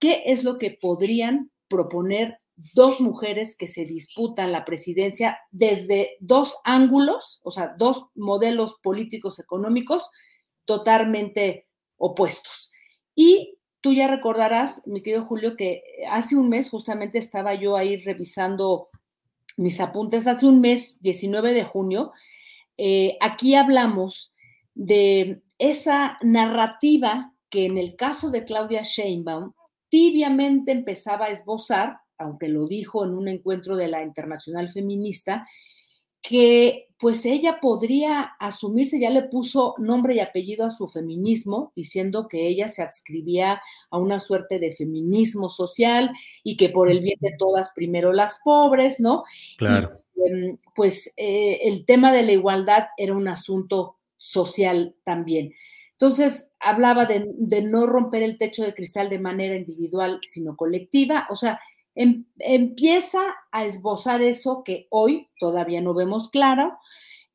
qué 0.00 0.24
es 0.26 0.42
lo 0.42 0.58
que 0.58 0.72
podrían 0.72 1.52
proponer 1.68 2.40
dos 2.56 3.00
mujeres 3.00 3.56
que 3.56 3.66
se 3.66 3.84
disputan 3.84 4.52
la 4.52 4.64
presidencia 4.64 5.38
desde 5.50 6.16
dos 6.20 6.58
ángulos, 6.64 7.40
o 7.42 7.50
sea, 7.50 7.74
dos 7.76 8.06
modelos 8.14 8.76
políticos 8.82 9.38
económicos 9.38 10.08
totalmente 10.64 11.66
opuestos. 11.96 12.70
Y 13.14 13.58
tú 13.80 13.92
ya 13.92 14.08
recordarás, 14.08 14.82
mi 14.86 15.02
querido 15.02 15.24
Julio, 15.24 15.56
que 15.56 15.82
hace 16.10 16.36
un 16.36 16.48
mes 16.48 16.70
justamente 16.70 17.18
estaba 17.18 17.54
yo 17.54 17.76
ahí 17.76 17.96
revisando 17.96 18.88
mis 19.56 19.80
apuntes, 19.80 20.26
hace 20.26 20.46
un 20.46 20.60
mes, 20.60 21.00
19 21.02 21.52
de 21.52 21.64
junio, 21.64 22.12
eh, 22.76 23.16
aquí 23.20 23.54
hablamos 23.54 24.32
de 24.74 25.42
esa 25.58 26.18
narrativa 26.22 27.32
que 27.50 27.66
en 27.66 27.78
el 27.78 27.94
caso 27.94 28.30
de 28.30 28.44
Claudia 28.44 28.82
Sheinbaum 28.82 29.52
tibiamente 29.88 30.72
empezaba 30.72 31.26
a 31.26 31.30
esbozar 31.30 32.00
aunque 32.24 32.48
lo 32.48 32.66
dijo 32.66 33.04
en 33.04 33.14
un 33.14 33.28
encuentro 33.28 33.76
de 33.76 33.88
la 33.88 34.02
Internacional 34.02 34.70
Feminista, 34.70 35.46
que 36.22 36.88
pues 36.98 37.26
ella 37.26 37.58
podría 37.60 38.22
asumirse, 38.40 38.98
ya 38.98 39.10
le 39.10 39.24
puso 39.24 39.74
nombre 39.76 40.14
y 40.14 40.20
apellido 40.20 40.64
a 40.64 40.70
su 40.70 40.88
feminismo, 40.88 41.70
diciendo 41.76 42.28
que 42.28 42.48
ella 42.48 42.68
se 42.68 42.82
adscribía 42.82 43.60
a 43.90 43.98
una 43.98 44.18
suerte 44.18 44.58
de 44.58 44.72
feminismo 44.72 45.50
social 45.50 46.10
y 46.42 46.56
que 46.56 46.70
por 46.70 46.90
el 46.90 47.00
bien 47.00 47.18
de 47.20 47.34
todas, 47.38 47.72
primero 47.74 48.14
las 48.14 48.40
pobres, 48.42 49.00
¿no? 49.00 49.22
Claro. 49.58 50.00
Em, 50.16 50.56
pues 50.74 51.12
eh, 51.18 51.60
el 51.64 51.84
tema 51.84 52.10
de 52.10 52.22
la 52.22 52.32
igualdad 52.32 52.86
era 52.96 53.14
un 53.14 53.28
asunto 53.28 53.98
social 54.16 54.94
también. 55.04 55.52
Entonces, 55.92 56.50
hablaba 56.58 57.04
de, 57.04 57.26
de 57.36 57.60
no 57.60 57.86
romper 57.86 58.22
el 58.22 58.38
techo 58.38 58.62
de 58.64 58.74
cristal 58.74 59.10
de 59.10 59.18
manera 59.18 59.56
individual, 59.56 60.20
sino 60.22 60.56
colectiva. 60.56 61.26
O 61.28 61.36
sea, 61.36 61.60
Em, 61.94 62.24
empieza 62.38 63.20
a 63.52 63.64
esbozar 63.64 64.20
eso 64.22 64.62
que 64.64 64.88
hoy 64.90 65.28
todavía 65.38 65.80
no 65.80 65.94
vemos 65.94 66.28
claro. 66.28 66.76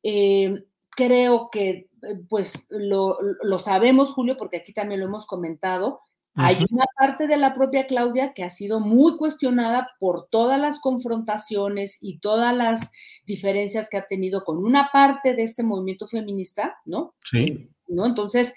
Eh, 0.02 0.64
creo 0.90 1.48
que 1.50 1.68
eh, 2.02 2.22
pues 2.28 2.66
lo, 2.70 3.18
sabemos, 3.58 4.12
Julio, 4.12 4.36
porque 4.36 4.58
aquí 4.58 4.72
también 4.72 5.00
lo 5.00 5.06
hemos 5.06 5.26
comentado. 5.26 6.00
Hay 6.34 6.64
una 6.70 6.84
parte 6.96 7.26
de 7.26 7.36
la 7.36 7.52
propia 7.52 7.86
Claudia 7.86 8.32
que 8.34 8.44
ha 8.44 8.50
sido 8.50 8.80
muy 8.80 9.16
cuestionada 9.16 9.90
por 9.98 10.28
todas 10.30 10.60
las 10.60 10.80
confrontaciones 10.80 11.98
y 12.00 12.18
todas 12.20 12.56
las 12.56 12.92
diferencias 13.26 13.90
que 13.90 13.96
ha 13.96 14.06
tenido 14.06 14.44
con 14.44 14.56
una 14.58 14.90
parte 14.92 15.34
de 15.34 15.42
este 15.42 15.64
movimiento 15.64 16.06
feminista, 16.06 16.78
¿no? 16.84 17.14
Sí. 17.24 17.68
¿No? 17.88 18.06
Entonces, 18.06 18.54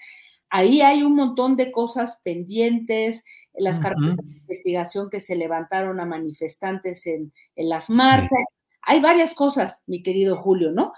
Ahí 0.56 0.82
hay 0.82 1.02
un 1.02 1.16
montón 1.16 1.56
de 1.56 1.72
cosas 1.72 2.20
pendientes, 2.22 3.24
las 3.54 3.80
carpetas 3.80 4.24
de 4.24 4.36
investigación 4.36 5.10
que 5.10 5.18
se 5.18 5.34
levantaron 5.34 5.98
a 5.98 6.06
manifestantes 6.06 7.08
en, 7.08 7.32
las 7.56 7.90
marchas. 7.90 8.46
Hay 8.82 9.00
varias 9.00 9.34
cosas, 9.34 9.82
mi 9.88 10.00
querido 10.04 10.36
Julio, 10.36 10.70
¿no? 10.70 10.92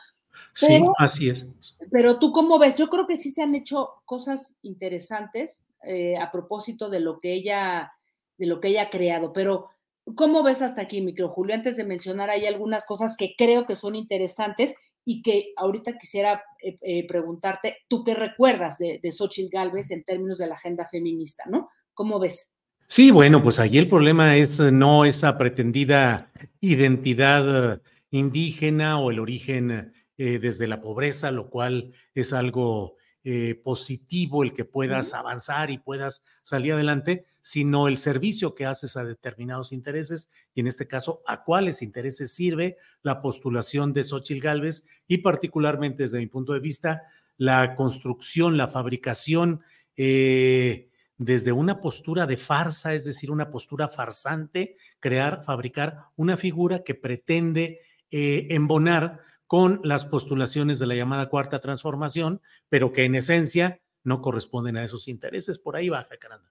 sí, 0.52 0.84
así 0.98 1.30
es. 1.30 1.46
Pero 1.90 2.18
tú 2.18 2.32
cómo 2.32 2.58
ves, 2.58 2.76
yo 2.76 2.88
creo 2.88 3.06
que 3.06 3.16
sí 3.16 3.30
se 3.30 3.44
han 3.44 3.54
hecho 3.54 4.02
cosas 4.04 4.56
interesantes 4.60 5.64
eh, 5.84 6.18
a 6.18 6.30
propósito 6.30 6.90
de 6.90 7.00
lo 7.00 7.18
que 7.18 7.32
ella, 7.32 7.92
de 8.36 8.44
lo 8.44 8.60
que 8.60 8.68
ella 8.68 8.82
ha 8.82 8.90
creado, 8.90 9.32
pero 9.32 9.70
¿cómo 10.16 10.42
ves 10.42 10.60
hasta 10.60 10.82
aquí, 10.82 11.00
micro 11.00 11.30
Julio? 11.30 11.54
Antes 11.54 11.78
de 11.78 11.84
mencionar, 11.84 12.28
hay 12.28 12.44
algunas 12.44 12.84
cosas 12.84 13.16
que 13.16 13.34
creo 13.38 13.64
que 13.64 13.74
son 13.74 13.94
interesantes 13.94 14.74
y 15.08 15.22
que 15.22 15.52
ahorita 15.56 15.96
quisiera 15.96 16.42
eh, 16.60 16.76
eh, 16.82 17.06
preguntarte, 17.06 17.78
¿tú 17.88 18.02
qué 18.02 18.12
recuerdas 18.12 18.76
de, 18.76 18.98
de 19.00 19.12
Xochitl 19.12 19.54
Galvez 19.56 19.92
en 19.92 20.02
términos 20.02 20.36
de 20.36 20.48
la 20.48 20.54
agenda 20.54 20.84
feminista, 20.84 21.44
no? 21.46 21.70
¿Cómo 21.94 22.18
ves? 22.18 22.50
Sí, 22.88 23.12
bueno, 23.12 23.40
pues 23.40 23.60
allí 23.60 23.78
el 23.78 23.88
problema 23.88 24.36
es 24.36 24.58
eh, 24.58 24.72
no 24.72 25.04
esa 25.04 25.38
pretendida 25.38 26.32
identidad 26.60 27.80
indígena 28.10 28.98
o 28.98 29.12
el 29.12 29.20
origen 29.20 29.92
desde 30.16 30.66
la 30.66 30.80
pobreza, 30.80 31.30
lo 31.30 31.50
cual 31.50 31.92
es 32.14 32.32
algo 32.32 32.96
eh, 33.28 33.56
positivo 33.56 34.44
el 34.44 34.54
que 34.54 34.64
puedas 34.64 35.12
avanzar 35.12 35.72
y 35.72 35.78
puedas 35.78 36.22
salir 36.44 36.74
adelante, 36.74 37.24
sino 37.40 37.88
el 37.88 37.96
servicio 37.96 38.54
que 38.54 38.66
haces 38.66 38.96
a 38.96 39.04
determinados 39.04 39.72
intereses 39.72 40.30
y 40.54 40.60
en 40.60 40.68
este 40.68 40.86
caso 40.86 41.22
a 41.26 41.42
cuáles 41.42 41.82
intereses 41.82 42.32
sirve 42.32 42.76
la 43.02 43.20
postulación 43.20 43.92
de 43.92 44.04
Xochitl 44.04 44.40
Galvez 44.40 44.84
y 45.08 45.18
particularmente 45.18 46.04
desde 46.04 46.20
mi 46.20 46.28
punto 46.28 46.52
de 46.52 46.60
vista 46.60 47.02
la 47.36 47.74
construcción, 47.74 48.56
la 48.56 48.68
fabricación 48.68 49.60
eh, 49.96 50.88
desde 51.18 51.50
una 51.50 51.80
postura 51.80 52.28
de 52.28 52.36
farsa, 52.36 52.94
es 52.94 53.04
decir, 53.04 53.32
una 53.32 53.50
postura 53.50 53.88
farsante, 53.88 54.76
crear, 55.00 55.42
fabricar 55.42 56.04
una 56.14 56.36
figura 56.36 56.84
que 56.84 56.94
pretende 56.94 57.80
eh, 58.12 58.46
embonar 58.50 59.18
con 59.46 59.80
las 59.84 60.04
postulaciones 60.04 60.78
de 60.78 60.86
la 60.86 60.94
llamada 60.94 61.28
cuarta 61.28 61.60
transformación, 61.60 62.40
pero 62.68 62.92
que 62.92 63.04
en 63.04 63.14
esencia 63.14 63.80
no 64.02 64.20
corresponden 64.20 64.76
a 64.76 64.84
esos 64.84 65.08
intereses. 65.08 65.58
Por 65.58 65.76
ahí 65.76 65.88
baja, 65.88 66.16
caramba. 66.18 66.50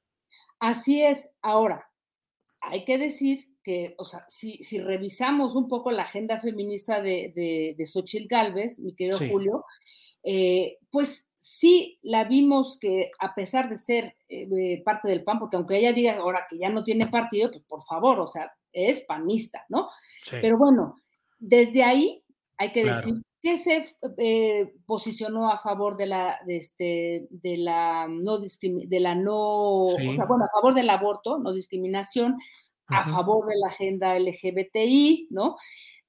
Así 0.60 1.02
es. 1.02 1.32
Ahora, 1.42 1.90
hay 2.62 2.86
que 2.86 2.98
decir 2.98 3.50
que, 3.64 3.96
o 3.98 4.06
sea, 4.06 4.26
si, 4.28 4.58
si 4.64 4.80
revisamos 4.80 5.56
un 5.56 5.68
poco 5.68 5.92
la 5.92 6.04
agenda 6.04 6.40
feminista 6.40 7.02
de, 7.02 7.34
de, 7.36 7.76
de 7.78 7.88
Xochitl 7.88 8.28
Galvez, 8.28 8.80
mi 8.80 8.94
querido 8.96 9.18
Julio, 9.18 9.66
eh, 10.24 10.78
pues 10.90 11.28
sí 11.38 12.00
la 12.02 12.24
vimos 12.24 12.78
que 12.80 13.12
a 13.20 13.36
pesar 13.36 13.70
de 13.70 13.78
ser 13.78 14.16
eh, 14.28 14.82
parte 14.84 15.08
del 15.08 15.24
PAN, 15.24 15.40
porque 15.40 15.58
aunque 15.58 15.78
ella 15.78 15.94
diga 15.94 16.18
ahora 16.18 16.48
que 16.50 16.58
ya 16.58 16.70
no 16.70 16.84
tiene 16.84 17.08
partido, 17.08 17.52
pues 17.52 17.64
por 17.66 17.84
favor, 17.84 18.20
o 18.20 18.28
sea, 18.28 18.52
es 18.74 19.02
panista, 19.02 19.64
¿no? 19.70 19.90
Pero 20.42 20.58
bueno, 20.58 20.98
desde 21.38 21.84
ahí 21.84 22.25
hay 22.58 22.72
que 22.72 22.86
decir 22.86 23.22
que 23.42 23.58
se 23.58 23.96
eh, 24.18 24.74
posicionó 24.88 25.52
a 25.52 25.60
favor 25.60 25.98
de 25.98 26.08
la, 26.08 26.40
de 26.48 26.58
este, 26.58 27.28
de 27.30 27.58
la 27.58 28.08
no, 28.08 28.40
de 28.40 29.00
la 29.00 29.14
no, 29.14 29.84
o 29.84 29.90
sea, 29.90 30.26
bueno, 30.26 30.46
a 30.46 30.50
favor 30.50 30.74
del 30.74 30.90
aborto, 30.90 31.38
no 31.38 31.54
discriminación, 31.54 32.38
a 32.88 33.06
favor 33.06 33.46
de 33.46 33.56
la 33.58 33.68
agenda 33.68 34.18
LGBTI, 34.18 35.28
¿no? 35.30 35.58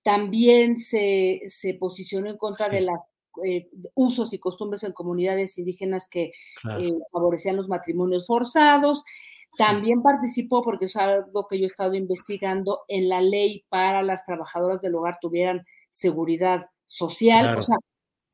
También 0.02 0.76
se, 0.76 1.42
se 1.46 1.74
posicionó 1.74 2.30
en 2.30 2.36
contra 2.36 2.68
de 2.68 2.82
los 2.82 2.98
eh, 3.44 3.68
usos 3.94 4.32
y 4.32 4.38
costumbres 4.38 4.82
en 4.84 4.92
comunidades 4.92 5.58
indígenas 5.58 6.08
que 6.08 6.32
eh, 6.78 6.92
favorecían 7.12 7.56
los 7.56 7.68
matrimonios 7.68 8.26
forzados. 8.26 9.02
También 9.58 10.02
participó, 10.02 10.62
porque 10.62 10.86
es 10.86 10.96
algo 10.96 11.46
que 11.46 11.58
yo 11.58 11.64
he 11.64 11.68
estado 11.68 11.94
investigando, 11.94 12.80
en 12.88 13.08
la 13.08 13.20
ley 13.20 13.64
para 13.68 14.02
las 14.02 14.24
trabajadoras 14.24 14.80
del 14.80 14.94
hogar 14.94 15.18
tuvieran 15.20 15.66
seguridad 15.96 16.68
social. 16.84 17.56
O 17.56 17.62
sea, 17.62 17.76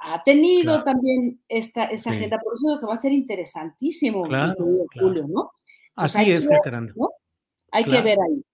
ha 0.00 0.22
tenido 0.24 0.82
también 0.82 1.40
esta, 1.48 1.84
esta 1.84 2.10
agenda, 2.10 2.40
por 2.40 2.54
eso 2.54 2.80
que 2.80 2.86
va 2.86 2.94
a 2.94 2.96
ser 2.96 3.12
interesantísimo, 3.12 4.24
claro, 4.24 4.54
Julio, 4.98 5.26
¿no? 5.28 5.52
Así 5.94 6.32
es, 6.32 6.48
Jacaranda. 6.48 6.92
Hay 7.70 7.84
que 7.84 8.02
ver 8.02 8.18
ahí. 8.20 8.44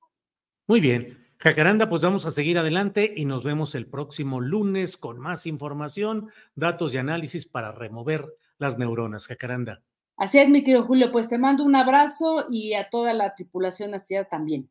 Muy 0.67 0.81
bien. 0.81 1.25
Jacaranda, 1.39 1.89
pues 1.89 2.03
vamos 2.03 2.27
a 2.27 2.33
seguir 2.33 2.59
adelante 2.59 3.15
y 3.17 3.25
nos 3.25 3.45
vemos 3.45 3.75
el 3.75 3.87
próximo 3.87 4.41
lunes 4.41 4.97
con 4.97 5.19
más 5.19 5.47
información, 5.47 6.31
datos 6.55 6.93
y 6.93 6.99
análisis 6.99 7.47
para 7.47 7.73
remover 7.73 8.27
las 8.59 8.77
neuronas. 8.77 9.27
Jacaranda. 9.27 9.83
Así 10.17 10.39
es, 10.39 10.51
mi 10.51 10.65
querido 10.65 10.85
Julio. 10.85 11.13
Pues 11.13 11.29
te 11.29 11.39
mando 11.39 11.65
un 11.65 11.77
abrazo 11.77 12.47
y 12.51 12.75
a 12.75 12.91
toda 12.91 13.15
la 13.15 13.35
tripulación 13.35 13.95
astillada 13.95 14.29
también. 14.29 14.69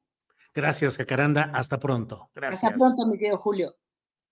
Gracias, 0.54 0.98
Jacaranda. 0.98 1.50
Hasta 1.54 1.80
pronto. 1.80 2.30
Gracias. 2.36 2.66
Hasta 2.66 2.78
pronto, 2.78 3.08
mi 3.08 3.18
querido 3.18 3.38
Julio. 3.38 3.76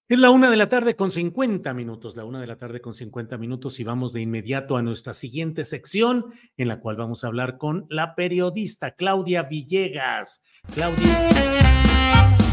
Es 0.08 0.20
la 0.20 0.30
una 0.30 0.52
de 0.52 0.56
la 0.56 0.70
tarde 0.70 0.96
con 0.96 1.10
50 1.10 1.74
minutos, 1.74 2.16
la 2.16 2.26
una 2.26 2.40
de 2.40 2.46
la 2.46 2.58
tarde 2.58 2.80
con 2.80 2.94
50 2.94 3.40
minutos 3.40 3.80
y 3.80 3.84
vamos 3.84 4.14
de 4.14 4.22
inmediato 4.22 4.78
a 4.78 4.84
nuestra 4.84 5.16
siguiente 5.16 5.66
sección 5.66 6.28
en 6.58 6.68
la 6.68 6.80
cual 6.80 6.96
vamos 6.96 7.24
a 7.24 7.28
hablar 7.28 7.58
con 7.58 7.88
la 7.90 8.14
periodista 8.14 8.92
Claudia 8.92 9.42
Villegas. 9.42 10.44
Claudia. 10.76 12.45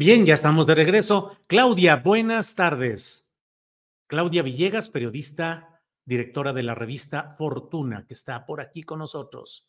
Bien, 0.00 0.24
ya 0.24 0.32
estamos 0.32 0.66
de 0.66 0.74
regreso. 0.74 1.36
Claudia, 1.46 1.96
buenas 1.96 2.54
tardes. 2.54 3.30
Claudia 4.06 4.42
Villegas, 4.42 4.88
periodista, 4.88 5.82
directora 6.06 6.54
de 6.54 6.62
la 6.62 6.74
revista 6.74 7.34
Fortuna, 7.36 8.06
que 8.06 8.14
está 8.14 8.46
por 8.46 8.62
aquí 8.62 8.82
con 8.82 9.00
nosotros. 9.00 9.68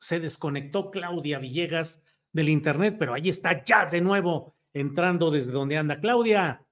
Se 0.00 0.20
desconectó 0.20 0.90
Claudia 0.90 1.38
Villegas 1.38 2.02
del 2.32 2.48
Internet, 2.48 2.96
pero 2.98 3.12
ahí 3.12 3.28
está 3.28 3.62
ya 3.62 3.84
de 3.84 4.00
nuevo 4.00 4.56
entrando 4.72 5.30
desde 5.30 5.52
donde 5.52 5.76
anda. 5.76 6.00
Claudia. 6.00 6.66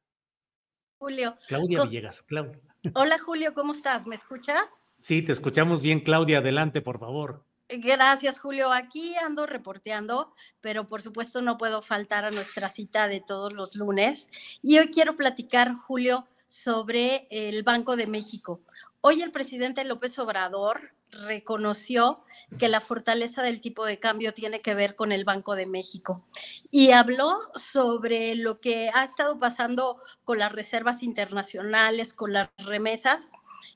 Julio. 0.97 1.37
Claudia 1.49 1.83
Villegas. 1.83 2.23
Claudia. 2.23 2.63
Hola 2.95 3.19
Julio, 3.19 3.53
¿cómo 3.53 3.73
estás? 3.73 4.07
¿Me 4.07 4.15
escuchas? 4.15 4.87
Sí, 4.97 5.21
te 5.21 5.33
escuchamos 5.33 5.83
bien, 5.83 6.01
Claudia. 6.01 6.39
Adelante, 6.39 6.81
por 6.81 6.99
favor. 6.99 7.45
Gracias, 7.79 8.39
Julio. 8.39 8.71
Aquí 8.71 9.15
ando 9.17 9.47
reporteando, 9.47 10.35
pero 10.61 10.87
por 10.87 11.01
supuesto 11.01 11.41
no 11.41 11.57
puedo 11.57 11.81
faltar 11.81 12.27
a 12.27 12.31
nuestra 12.31 12.69
cita 12.69 13.09
de 13.09 13.21
todos 13.21 13.55
los 13.55 13.77
lunes. 13.77 14.29
Y 14.63 14.79
hoy 14.79 14.91
quiero 14.91 15.17
platicar, 15.17 15.75
Julio, 15.87 16.27
sobre 16.47 17.27
el 17.31 17.63
Banco 17.63 17.97
de 17.97 18.07
México. 18.07 18.61
Hoy 19.01 19.23
el 19.23 19.33
presidente 19.33 19.85
López 19.85 20.19
Obrador 20.19 20.95
reconoció 21.13 22.25
que 22.59 22.69
la 22.69 22.83
fortaleza 22.83 23.43
del 23.43 23.63
tipo 23.63 23.87
de 23.87 23.99
cambio 23.99 24.35
tiene 24.35 24.61
que 24.61 24.75
ver 24.75 24.95
con 24.95 25.11
el 25.11 25.25
Banco 25.25 25.57
de 25.57 25.67
México 25.67 26.27
y 26.71 26.91
habló 26.91 27.39
sobre 27.55 28.35
lo 28.35 28.61
que 28.61 28.91
ha 28.93 29.05
estado 29.05 29.39
pasando 29.39 29.97
con 30.25 30.39
las 30.39 30.53
reservas 30.53 31.03
internacionales, 31.03 32.13
con 32.13 32.35
las 32.35 32.51
remesas. 32.59 33.33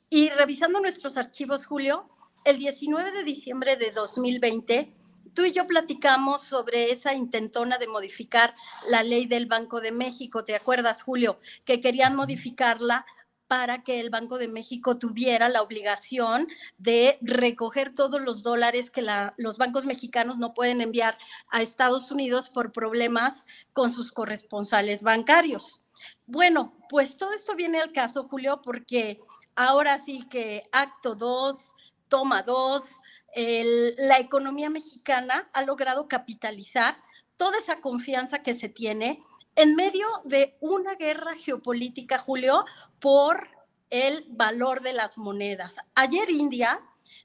Y 0.09 0.28
revisando 0.30 0.80
nuestros 0.80 1.16
archivos, 1.16 1.66
Julio, 1.66 2.09
el 2.47 2.59
19 2.59 3.11
de 3.11 3.24
diciembre 3.24 3.76
de 3.76 3.90
2020, 3.90 4.94
tú 5.34 5.44
y 5.44 5.51
yo 5.51 5.66
platicamos 5.66 6.42
sobre 6.42 6.92
esa 6.92 7.12
intentona 7.12 7.76
de 7.76 7.88
modificar 7.88 8.55
la 8.88 9.03
ley 9.03 9.26
del 9.26 9.47
Banco 9.47 9.80
de 9.80 9.90
México. 9.90 10.44
¿Te 10.44 10.55
acuerdas, 10.55 11.03
Julio? 11.03 11.40
Que 11.64 11.80
querían 11.80 12.14
modificarla 12.14 13.05
para 13.49 13.82
que 13.82 13.99
el 13.99 14.11
Banco 14.11 14.38
de 14.38 14.47
México 14.47 14.97
tuviera 14.97 15.49
la 15.49 15.61
obligación 15.61 16.47
de 16.78 17.18
recoger 17.20 17.92
todos 17.92 18.22
los 18.22 18.44
dólares 18.44 18.90
que 18.90 19.05
los 19.36 19.59
bancos 19.59 19.84
mexicanos 19.84 20.38
no 20.38 20.55
pueden 20.55 20.80
enviar 20.80 21.18
a 21.49 21.62
Estados 21.62 22.12
Unidos 22.12 22.49
por 22.49 22.70
problemas 22.70 23.47
con 23.72 23.90
sus 23.90 24.12
corresponsales 24.12 25.03
bancarios. 25.03 25.82
Bueno, 26.26 26.76
pues 26.88 27.16
todo 27.16 27.32
esto 27.32 27.57
viene 27.57 27.80
al 27.80 27.92
caso, 27.92 28.28
Julio, 28.28 28.61
porque 28.62 29.18
ahora 29.57 29.99
sí 29.99 30.26
que 30.30 30.68
acto 30.70 31.16
2, 31.16 31.76
toma 32.09 32.42
dos, 32.42 32.84
la 33.34 34.18
economía 34.18 34.70
mexicana 34.70 35.48
ha 35.52 35.62
logrado 35.62 36.09
capitalizar 36.09 36.98
toda 37.36 37.59
esa 37.59 37.80
confianza 37.80 38.42
que 38.42 38.54
se 38.54 38.68
tiene 38.68 39.20
en 39.57 39.74
medio 39.74 40.07
de 40.24 40.57
una 40.61 40.94
guerra 40.94 41.34
geopolítica, 41.34 42.18
Julio, 42.18 42.64
por 42.98 43.48
el 43.90 44.26
valor 44.28 44.82
de 44.82 44.92
las 44.92 45.18
monedas. 45.18 45.76
Ayer 45.94 46.30
India 46.30 46.80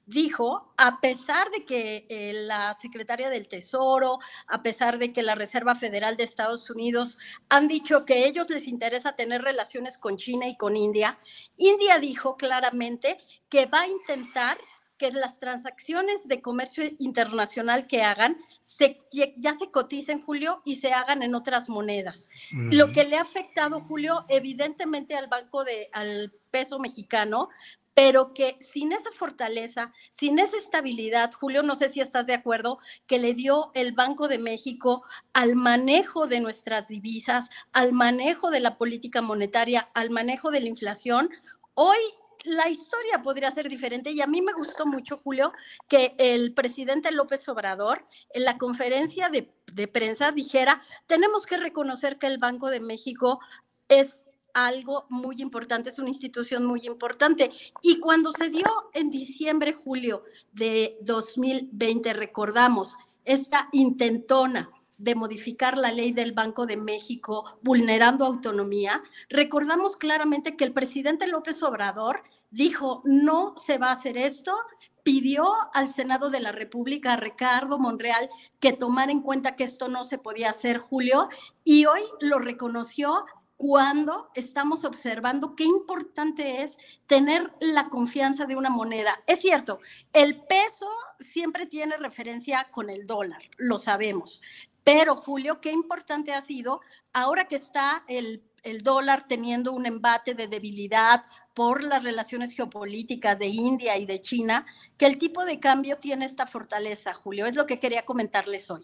dijo, 0.06 0.72
a 0.76 1.00
pesar 1.00 1.50
de 1.50 1.64
que 1.64 2.06
eh, 2.08 2.32
la 2.34 2.74
secretaria 2.74 3.30
del 3.30 3.48
Tesoro, 3.48 4.18
a 4.46 4.62
pesar 4.62 4.98
de 4.98 5.12
que 5.12 5.22
la 5.22 5.34
Reserva 5.34 5.74
Federal 5.74 6.16
de 6.16 6.24
Estados 6.24 6.70
Unidos 6.70 7.18
han 7.48 7.68
dicho 7.68 8.04
que 8.04 8.14
a 8.14 8.26
ellos 8.26 8.48
les 8.50 8.68
interesa 8.68 9.16
tener 9.16 9.42
relaciones 9.42 9.98
con 9.98 10.16
China 10.16 10.46
y 10.48 10.56
con 10.56 10.76
India, 10.76 11.16
India 11.56 11.98
dijo 11.98 12.36
claramente 12.36 13.18
que 13.48 13.66
va 13.66 13.82
a 13.82 13.88
intentar 13.88 14.58
que 15.02 15.10
las 15.10 15.40
transacciones 15.40 16.28
de 16.28 16.40
comercio 16.40 16.84
internacional 17.00 17.88
que 17.88 18.02
hagan 18.02 18.38
se, 18.60 19.00
ya 19.10 19.58
se 19.58 19.68
coticen, 19.72 20.22
Julio, 20.22 20.62
y 20.64 20.76
se 20.76 20.92
hagan 20.92 21.24
en 21.24 21.34
otras 21.34 21.68
monedas. 21.68 22.28
Lo 22.52 22.92
que 22.92 23.02
le 23.02 23.16
ha 23.16 23.22
afectado, 23.22 23.80
Julio, 23.80 24.24
evidentemente 24.28 25.16
al 25.16 25.26
banco 25.26 25.64
de, 25.64 25.88
al 25.92 26.32
peso 26.52 26.78
mexicano, 26.78 27.48
pero 27.94 28.32
que 28.34 28.58
sin 28.60 28.92
esa 28.92 29.10
fortaleza, 29.12 29.92
sin 30.10 30.38
esa 30.38 30.56
estabilidad, 30.56 31.32
Julio, 31.32 31.62
no 31.62 31.76
sé 31.76 31.88
si 31.88 32.00
estás 32.00 32.26
de 32.26 32.34
acuerdo, 32.34 32.78
que 33.06 33.18
le 33.18 33.34
dio 33.34 33.70
el 33.74 33.92
Banco 33.92 34.28
de 34.28 34.38
México 34.38 35.02
al 35.32 35.54
manejo 35.56 36.26
de 36.26 36.40
nuestras 36.40 36.88
divisas, 36.88 37.50
al 37.72 37.92
manejo 37.92 38.50
de 38.50 38.60
la 38.60 38.78
política 38.78 39.22
monetaria, 39.22 39.90
al 39.94 40.10
manejo 40.10 40.50
de 40.50 40.60
la 40.60 40.68
inflación, 40.68 41.28
hoy 41.74 41.98
la 42.44 42.68
historia 42.68 43.22
podría 43.22 43.50
ser 43.50 43.68
diferente. 43.68 44.10
Y 44.10 44.20
a 44.20 44.26
mí 44.26 44.42
me 44.42 44.52
gustó 44.52 44.86
mucho, 44.86 45.20
Julio, 45.22 45.52
que 45.88 46.14
el 46.18 46.54
presidente 46.54 47.12
López 47.12 47.48
Obrador 47.48 48.04
en 48.30 48.44
la 48.44 48.58
conferencia 48.58 49.28
de, 49.28 49.48
prensa 49.88 50.32
dijera, 50.32 50.80
tenemos 51.06 51.46
que 51.46 51.56
reconocer 51.56 52.18
que 52.18 52.26
el 52.26 52.38
Banco 52.38 52.70
de 52.70 52.80
México 52.80 53.40
es 53.88 54.21
algo 54.54 55.06
muy 55.08 55.40
importante, 55.40 55.90
es 55.90 55.98
una 55.98 56.08
institución 56.08 56.64
muy 56.64 56.86
importante. 56.86 57.50
Y 57.82 57.98
cuando 57.98 58.32
se 58.32 58.50
dio 58.50 58.66
en 58.92 59.10
diciembre, 59.10 59.72
julio 59.72 60.24
de 60.52 60.98
2020, 61.02 62.12
recordamos 62.12 62.96
esta 63.24 63.68
intentona 63.72 64.70
de 65.02 65.16
modificar 65.16 65.78
la 65.78 65.90
ley 65.90 66.12
del 66.12 66.30
Banco 66.30 66.64
de 66.64 66.76
México 66.76 67.58
vulnerando 67.62 68.24
autonomía, 68.24 69.02
recordamos 69.28 69.96
claramente 69.96 70.56
que 70.56 70.62
el 70.62 70.72
presidente 70.72 71.26
López 71.26 71.60
Obrador 71.64 72.22
dijo, 72.52 73.02
no 73.04 73.56
se 73.56 73.78
va 73.78 73.88
a 73.88 73.94
hacer 73.94 74.16
esto, 74.16 74.54
pidió 75.02 75.50
al 75.74 75.88
Senado 75.88 76.30
de 76.30 76.38
la 76.38 76.52
República, 76.52 77.14
a 77.14 77.16
Ricardo 77.16 77.80
Monreal, 77.80 78.30
que 78.60 78.72
tomara 78.72 79.10
en 79.10 79.22
cuenta 79.22 79.56
que 79.56 79.64
esto 79.64 79.88
no 79.88 80.04
se 80.04 80.18
podía 80.18 80.50
hacer, 80.50 80.78
Julio, 80.78 81.28
y 81.64 81.86
hoy 81.86 82.02
lo 82.20 82.38
reconoció 82.38 83.24
cuando 83.62 84.28
estamos 84.34 84.84
observando 84.84 85.54
qué 85.54 85.62
importante 85.62 86.64
es 86.64 86.78
tener 87.06 87.52
la 87.60 87.90
confianza 87.90 88.44
de 88.44 88.56
una 88.56 88.70
moneda. 88.70 89.22
Es 89.24 89.40
cierto, 89.40 89.78
el 90.12 90.42
peso 90.46 90.88
siempre 91.20 91.66
tiene 91.66 91.96
referencia 91.96 92.66
con 92.72 92.90
el 92.90 93.06
dólar, 93.06 93.40
lo 93.58 93.78
sabemos, 93.78 94.42
pero, 94.82 95.14
Julio, 95.14 95.60
qué 95.60 95.70
importante 95.70 96.32
ha 96.32 96.40
sido, 96.40 96.80
ahora 97.12 97.44
que 97.44 97.54
está 97.54 98.02
el, 98.08 98.42
dólar 98.82 99.28
teniendo 99.28 99.72
un 99.72 99.86
embate 99.86 100.34
de 100.34 100.48
debilidad 100.48 101.22
por 101.54 101.84
las 101.84 102.02
relaciones 102.02 102.50
geopolíticas 102.50 103.38
de 103.38 103.46
India 103.46 103.96
y 103.96 104.06
de 104.06 104.20
China, 104.20 104.66
que 104.96 105.06
el 105.06 105.18
tipo 105.18 105.44
de 105.44 105.60
cambio 105.60 105.98
tiene 105.98 106.24
esta 106.24 106.48
fortaleza, 106.48 107.14
Julio. 107.14 107.46
Es 107.46 107.54
lo 107.54 107.66
que 107.68 107.78
quería 107.78 108.02
comentarles 108.02 108.72
hoy. 108.72 108.82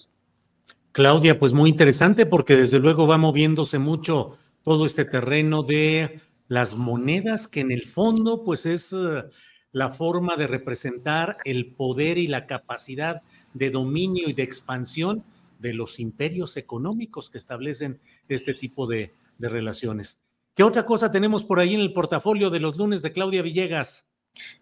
Claudia, 0.93 1.37
pues 1.37 1.53
muy 1.53 1.71
interesante 1.71 2.27
porque 2.27 2.55
desde 2.55 2.79
luego 2.79 3.09
va 3.09 3.19
moviéndose 3.19 3.79
mucho 3.79 4.39
todo 4.69 4.85
este 4.85 5.07
terreno 5.07 5.63
de 5.63 6.21
las 6.47 6.77
monedas, 6.77 7.49
que 7.49 7.61
en 7.61 7.73
el 7.73 7.87
fondo 7.87 8.45
pues 8.45 8.67
es 8.67 8.93
eh, 8.93 9.25
la 9.73 9.89
forma 9.89 10.37
de 10.37 10.47
representar 10.47 11.37
el 11.47 11.73
poder 11.75 12.19
y 12.19 12.27
la 12.27 12.47
capacidad 12.47 13.17
de 13.55 13.71
dominio 13.71 14.29
y 14.29 14.35
de 14.35 14.43
expansión 14.43 15.23
de 15.59 15.73
los 15.73 15.99
imperios 15.99 16.59
económicos 16.59 17.31
que 17.31 17.39
establecen 17.39 17.99
este 18.29 18.53
tipo 18.53 18.87
de, 18.87 19.15
relaciones. 19.39 20.19
¿Qué 20.55 20.65
otra 20.65 20.85
cosa 20.85 21.11
tenemos 21.11 21.45
por 21.45 21.61
ahí 21.61 21.75
en 21.75 21.81
el 21.81 21.95
portafolio 21.95 22.51
de 22.51 22.61
los 22.61 22.77
lunes 22.77 23.01
de 23.01 23.13
Claudia 23.13 23.41
Villegas? 23.41 24.07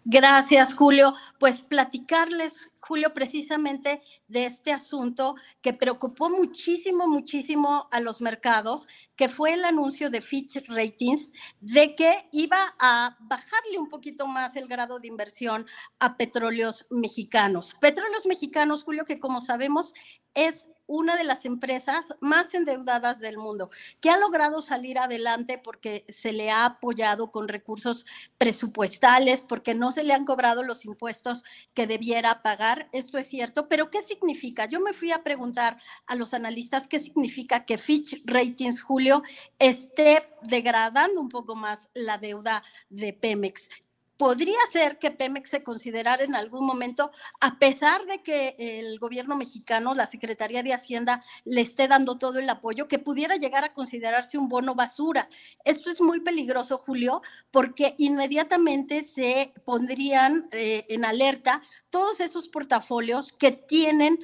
Gracias, 0.05 0.73
Julio. 0.75 1.15
Pues 1.41 1.63
platicarles, 1.63 2.71
Julio, 2.87 3.13
precisamente 3.13 4.03
de 4.29 4.47
este 4.47 4.73
asunto 4.73 5.35
que 5.61 5.73
preocupó 5.73 6.31
muchísimo, 6.31 7.09
muchísimo 7.09 7.89
a 7.91 8.01
los 8.01 8.21
mercados, 8.21 8.87
que 9.17 9.29
fue 9.29 9.55
el 9.55 9.65
anuncio 9.65 10.09
de 10.09 10.21
Fitch 10.21 10.65
Ratings 10.69 11.33
de 11.61 11.97
que 11.97 12.29
iba 12.33 12.59
a 12.79 13.17
bajarle 13.21 13.79
un 13.79 13.89
poquito 13.89 14.27
más 14.27 14.55
el 14.55 14.69
grado 14.69 15.01
de 15.01 15.09
inversión 15.09 15.67
a 15.99 16.17
petróleos 16.17 16.87
mexicanos. 16.91 17.75
Petróleos 17.81 18.25
mexicanos, 18.27 18.85
Julio, 18.85 19.05
que 19.05 19.19
como 19.19 19.41
sabemos 19.41 19.93
es 20.35 20.69
una 20.87 21.17
de 21.17 21.25
las 21.25 21.45
empresas 21.45 22.17
más 22.21 22.55
endeudadas 22.55 23.21
del 23.21 23.39
mundo, 23.39 23.71
que 24.01 24.11
ha 24.11 24.19
logrado 24.19 24.63
salir 24.63 24.99
adelante 24.99 25.59
porque 25.63 26.05
se 26.09 26.33
le 26.33 26.51
ha 26.51 26.65
apoyado 26.65 27.31
con 27.31 27.49
recursos 27.49 28.07
presupuestales, 28.39 29.43
porque 29.43 29.75
no 29.75 29.93
se 29.93 30.05
le 30.05 30.15
han 30.15 30.25
cobrado 30.25 30.63
los 30.63 30.85
impuestos 30.85 31.43
que 31.75 31.87
debiera 31.87 32.43
pagar. 32.43 32.89
Esto 32.93 33.19
es 33.19 33.29
cierto, 33.29 33.69
pero 33.69 33.91
¿qué 33.91 34.03
significa? 34.03 34.67
Yo 34.67 34.81
me 34.81 34.93
fui 34.93 35.13
a 35.13 35.23
preguntar 35.23 35.79
a 36.07 36.15
los 36.15 36.35
analistas 36.35 36.89
qué 36.89 37.01
significa 37.01 37.65
que 37.65 37.79
Fitch 37.79 38.23
Ratings, 38.25 38.83
Julio, 38.83 39.23
esté 39.59 40.29
degradando 40.43 41.21
un 41.21 41.29
poco 41.29 41.55
más 41.55 41.89
la 41.95 42.19
deuda 42.19 42.63
de 42.89 43.13
Pemex 43.13 43.69
podría 44.17 44.59
ser 44.73 44.99
que 44.99 45.11
Pemex 45.11 45.51
se 45.51 45.63
considerara 45.63 46.25
en 46.25 46.35
algún 46.35 46.67
momento, 46.67 47.11
a 47.41 47.59
pesar 47.59 48.05
de 48.07 48.23
que 48.23 48.57
el 48.59 48.99
gobierno 48.99 49.37
mexicano, 49.37 49.95
la 49.95 50.07
Secretaría 50.07 50.63
de 50.63 50.73
Hacienda, 50.73 51.23
le 51.45 51.61
esté 51.61 51.89
dando 51.89 52.19
todo 52.19 52.39
el 52.39 52.49
apoyo, 52.49 52.89
que 52.89 52.99
pudiera 52.99 53.37
llegar 53.37 53.65
a 53.65 53.75
considerarse 53.75 54.39
un 54.39 54.49
bono 54.49 54.75
basura. 54.75 55.29
Esto 55.65 55.91
es 55.91 56.01
muy 56.01 56.21
peligroso, 56.21 56.79
Julio, 56.79 57.21
porque 57.51 57.95
inmediatamente 57.99 59.03
se 59.05 59.53
pondrían 59.65 60.49
eh, 60.53 60.87
en 60.89 61.05
alerta 61.05 61.63
todos 61.91 62.21
esos 62.21 62.49
portafolios 62.49 63.33
que 63.33 63.53
tienen 63.53 64.19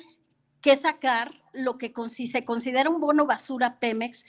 que 0.61 0.77
sacar 0.77 1.43
lo 1.53 1.77
que 1.77 1.93
se 2.31 2.45
considera 2.45 2.89
un 2.89 3.01
bono 3.01 3.27
basura 3.27 3.79
Pemex, 3.79 4.25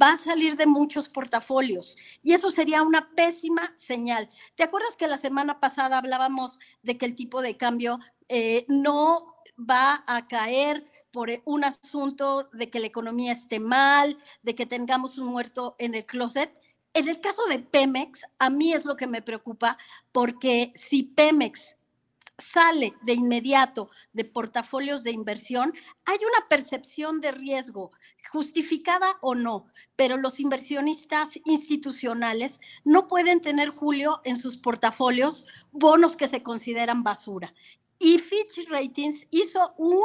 va 0.00 0.12
a 0.12 0.16
salir 0.16 0.56
de 0.56 0.66
muchos 0.66 1.08
portafolios 1.08 1.96
y 2.22 2.32
eso 2.32 2.50
sería 2.50 2.82
una 2.82 3.08
pésima 3.14 3.72
señal. 3.76 4.28
¿Te 4.54 4.64
acuerdas 4.64 4.96
que 4.96 5.08
la 5.08 5.18
semana 5.18 5.60
pasada 5.60 5.98
hablábamos 5.98 6.58
de 6.82 6.96
que 6.98 7.06
el 7.06 7.14
tipo 7.14 7.42
de 7.42 7.56
cambio 7.56 7.98
eh, 8.28 8.64
no 8.68 9.34
va 9.58 10.04
a 10.06 10.26
caer 10.28 10.86
por 11.10 11.30
un 11.44 11.64
asunto 11.64 12.48
de 12.52 12.70
que 12.70 12.80
la 12.80 12.86
economía 12.86 13.32
esté 13.32 13.58
mal, 13.58 14.18
de 14.42 14.54
que 14.54 14.66
tengamos 14.66 15.18
un 15.18 15.26
muerto 15.26 15.76
en 15.78 15.94
el 15.94 16.04
closet? 16.04 16.52
En 16.92 17.08
el 17.08 17.20
caso 17.20 17.44
de 17.46 17.58
Pemex, 17.58 18.22
a 18.38 18.48
mí 18.50 18.72
es 18.72 18.84
lo 18.84 18.96
que 18.96 19.06
me 19.06 19.22
preocupa, 19.22 19.76
porque 20.12 20.72
si 20.74 21.02
Pemex 21.02 21.76
sale 22.38 22.94
de 23.02 23.14
inmediato 23.14 23.90
de 24.12 24.24
portafolios 24.24 25.02
de 25.02 25.10
inversión, 25.10 25.72
hay 26.04 26.18
una 26.18 26.48
percepción 26.48 27.20
de 27.20 27.32
riesgo, 27.32 27.90
justificada 28.30 29.06
o 29.20 29.34
no, 29.34 29.66
pero 29.96 30.16
los 30.16 30.40
inversionistas 30.40 31.38
institucionales 31.44 32.60
no 32.84 33.08
pueden 33.08 33.40
tener, 33.40 33.70
Julio, 33.70 34.20
en 34.24 34.36
sus 34.36 34.58
portafolios 34.58 35.46
bonos 35.72 36.16
que 36.16 36.28
se 36.28 36.42
consideran 36.42 37.02
basura. 37.02 37.54
Y 37.98 38.18
Fitch 38.18 38.68
Ratings 38.68 39.26
hizo 39.30 39.74
una 39.78 40.04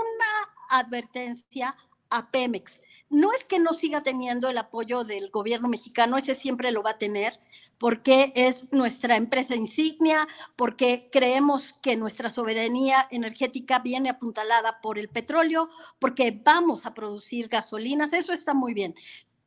advertencia 0.70 1.76
a 2.10 2.30
Pemex 2.32 2.82
no 3.12 3.30
es 3.34 3.44
que 3.44 3.60
no 3.60 3.74
siga 3.74 4.02
teniendo 4.02 4.50
el 4.50 4.58
apoyo 4.58 5.04
del 5.04 5.30
gobierno 5.30 5.68
mexicano, 5.68 6.18
ese 6.18 6.34
siempre 6.34 6.72
lo 6.72 6.82
va 6.82 6.92
a 6.92 6.98
tener, 6.98 7.40
porque 7.78 8.32
es 8.36 8.72
nuestra 8.72 9.18
empresa 9.18 9.54
insignia, 9.54 10.26
porque 10.56 11.10
creemos 11.12 11.76
que 11.82 11.98
nuestra 11.98 12.30
soberanía 12.30 13.08
energética 13.12 13.80
viene 13.80 14.10
apuntalada 14.10 14.80
por 14.82 14.98
el 14.98 15.10
petróleo, 15.10 15.70
porque 16.00 16.32
vamos 16.44 16.86
a 16.86 16.94
producir 16.94 17.50
gasolinas, 17.50 18.14
eso 18.14 18.32
está 18.32 18.54
muy 18.54 18.74
bien. 18.74 18.96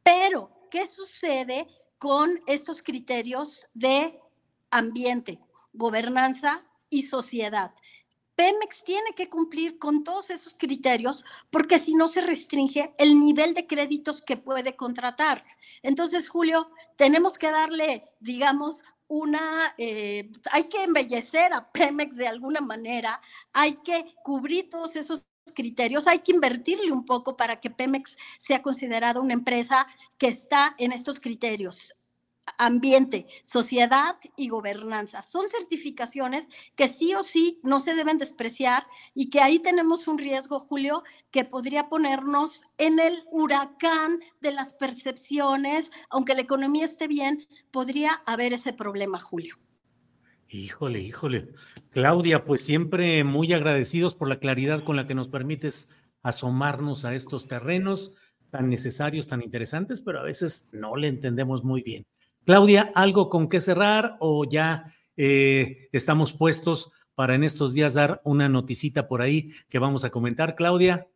Pero, 0.03 0.51
¿qué 0.71 0.87
sucede 0.87 1.67
con 1.97 2.39
estos 2.47 2.83
criterios 2.83 3.67
de 3.73 4.21
ambiente, 4.71 5.41
gobernanza 5.73 6.67
y 6.91 7.05
sociedad? 7.05 7.73
Pemex 8.37 8.82
tiene 8.85 9.12
que 9.16 9.28
cumplir 9.28 9.78
con 9.78 10.03
todos 10.03 10.30
esos 10.30 10.55
criterios 10.55 11.24
porque 11.51 11.78
si 11.78 11.95
no 11.95 12.09
se 12.09 12.20
restringe 12.20 12.95
el 12.99 13.20
nivel 13.20 13.55
de 13.55 13.66
créditos 13.66 14.22
que 14.22 14.37
puede 14.37 14.76
contratar. 14.76 15.45
Entonces, 15.82 16.28
Julio, 16.28 16.70
tenemos 16.97 17.39
que 17.39 17.51
darle, 17.51 18.05
digamos, 18.20 18.82
una, 19.07 19.74
eh, 19.78 20.30
hay 20.51 20.64
que 20.64 20.82
embellecer 20.82 21.53
a 21.53 21.70
Pemex 21.70 22.16
de 22.16 22.26
alguna 22.26 22.61
manera, 22.61 23.20
hay 23.53 23.74
que 23.85 24.14
cubrir 24.24 24.70
todos 24.70 24.97
esos 24.97 25.24
criterios, 25.55 26.07
hay 26.07 26.20
que 26.20 26.32
invertirle 26.32 26.91
un 26.91 27.05
poco 27.05 27.37
para 27.37 27.61
que 27.61 27.70
Pemex 27.70 28.16
sea 28.39 28.62
considerada 28.62 29.20
una 29.20 29.35
empresa 29.35 29.87
que 30.18 30.28
está 30.28 30.74
en 30.78 30.93
estos 30.93 31.20
criterios 31.20 31.95
ambiente, 32.59 33.26
sociedad 33.42 34.16
y 34.36 34.49
gobernanza. 34.49 35.22
Son 35.22 35.49
certificaciones 35.49 36.49
que 36.76 36.88
sí 36.88 37.14
o 37.14 37.22
sí 37.22 37.61
no 37.62 37.80
se 37.80 37.95
deben 37.95 38.18
despreciar 38.18 38.86
y 39.14 39.30
que 39.30 39.40
ahí 39.40 39.59
tenemos 39.59 40.09
un 40.09 40.18
riesgo, 40.18 40.61
Julio, 40.61 41.03
que 41.30 41.45
podría 41.45 41.88
ponernos 41.88 42.62
en 42.78 42.99
el 43.01 43.24
huracán 43.30 44.18
de 44.40 44.53
las 44.53 44.74
percepciones, 44.74 45.90
aunque 46.11 46.34
la 46.34 46.42
economía 46.42 46.84
esté 46.84 47.09
bien, 47.09 47.47
podría 47.70 48.22
haber 48.26 48.53
ese 48.53 48.72
problema, 48.72 49.18
Julio. 49.18 49.57
Híjole, 50.49 51.01
híjole. 51.01 51.49
Claudia, 51.90 52.45
pues 52.45 52.64
siempre 52.64 53.24
muy 53.24 53.53
agradecidos 53.53 54.14
por 54.14 54.28
la 54.28 54.38
claridad 54.38 54.84
con 54.84 54.97
la 54.97 55.07
que 55.07 55.14
nos 55.14 55.28
permites 55.28 55.90
asomarnos 56.22 57.05
a 57.05 57.14
estos 57.14 57.49
terrenos 57.49 58.14
tan 58.51 58.70
necesarios, 58.70 59.26
tan 59.26 59.42
interesantes, 59.42 60.01
pero 60.01 60.20
a 60.20 60.22
veces 60.22 60.68
no 60.72 60.95
le 60.95 61.09
entendemos 61.09 61.64
muy 61.64 61.82
bien. 61.82 62.07
Claudia, 62.45 62.92
¿algo 62.95 63.30
con 63.30 63.49
qué 63.49 63.61
cerrar 63.61 64.16
o 64.20 64.45
ya 64.45 64.95
eh, 65.16 65.88
estamos 65.92 66.32
puestos 66.32 66.90
para 67.14 67.34
en 67.34 67.45
estos 67.45 67.72
días 67.72 67.95
dar 67.95 68.20
una 68.24 68.49
noticita 68.49 69.09
por 69.09 69.22
ahí 69.22 69.51
que 69.68 69.78
vamos 69.78 70.05
a 70.05 70.11
comentar, 70.11 70.55
Claudia? 70.55 71.09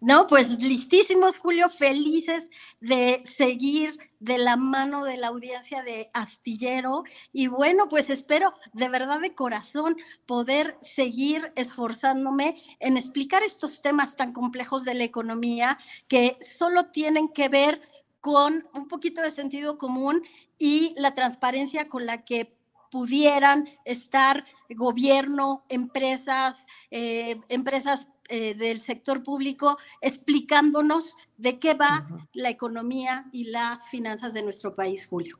No, 0.00 0.26
pues 0.26 0.62
listísimos, 0.62 1.38
Julio, 1.38 1.70
felices 1.70 2.50
de 2.80 3.22
seguir 3.24 3.96
de 4.20 4.36
la 4.36 4.56
mano 4.56 5.04
de 5.04 5.16
la 5.16 5.28
audiencia 5.28 5.82
de 5.82 6.10
Astillero. 6.12 7.04
Y 7.32 7.46
bueno, 7.46 7.88
pues 7.88 8.10
espero 8.10 8.52
de 8.74 8.90
verdad 8.90 9.20
de 9.20 9.34
corazón 9.34 9.96
poder 10.26 10.76
seguir 10.82 11.50
esforzándome 11.56 12.60
en 12.78 12.98
explicar 12.98 13.42
estos 13.42 13.80
temas 13.80 14.16
tan 14.16 14.34
complejos 14.34 14.84
de 14.84 14.94
la 14.94 15.04
economía 15.04 15.78
que 16.08 16.36
solo 16.40 16.90
tienen 16.90 17.28
que 17.28 17.48
ver 17.48 17.80
con 18.26 18.66
un 18.74 18.88
poquito 18.88 19.22
de 19.22 19.30
sentido 19.30 19.78
común 19.78 20.20
y 20.58 20.96
la 20.98 21.14
transparencia 21.14 21.88
con 21.88 22.06
la 22.06 22.24
que 22.24 22.58
pudieran 22.90 23.68
estar 23.84 24.44
gobierno, 24.70 25.64
empresas, 25.68 26.66
eh, 26.90 27.36
empresas 27.48 28.08
eh, 28.28 28.54
del 28.54 28.80
sector 28.80 29.22
público 29.22 29.76
explicándonos 30.00 31.14
de 31.36 31.60
qué 31.60 31.74
va 31.74 32.08
la 32.32 32.50
economía 32.50 33.26
y 33.30 33.44
las 33.44 33.88
finanzas 33.90 34.34
de 34.34 34.42
nuestro 34.42 34.74
país, 34.74 35.06
Julio. 35.06 35.38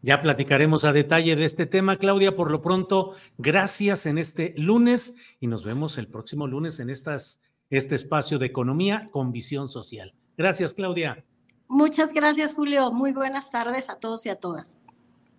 Ya 0.00 0.20
platicaremos 0.20 0.84
a 0.84 0.92
detalle 0.92 1.36
de 1.36 1.44
este 1.44 1.66
tema, 1.66 1.98
Claudia. 1.98 2.34
Por 2.34 2.50
lo 2.50 2.62
pronto, 2.62 3.14
gracias 3.38 4.06
en 4.06 4.18
este 4.18 4.54
lunes 4.56 5.14
y 5.38 5.46
nos 5.46 5.64
vemos 5.64 5.98
el 5.98 6.08
próximo 6.08 6.48
lunes 6.48 6.80
en 6.80 6.90
estas, 6.90 7.42
este 7.70 7.94
espacio 7.94 8.40
de 8.40 8.46
economía 8.46 9.08
con 9.12 9.30
visión 9.30 9.68
social. 9.68 10.16
Gracias, 10.36 10.74
Claudia. 10.74 11.24
Muchas 11.72 12.12
gracias, 12.12 12.52
Julio. 12.52 12.92
Muy 12.92 13.12
buenas 13.12 13.50
tardes 13.50 13.88
a 13.88 13.98
todos 13.98 14.26
y 14.26 14.28
a 14.28 14.36
todas. 14.36 14.82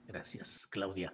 Gracias, 0.07 0.65
Claudia. 0.65 1.13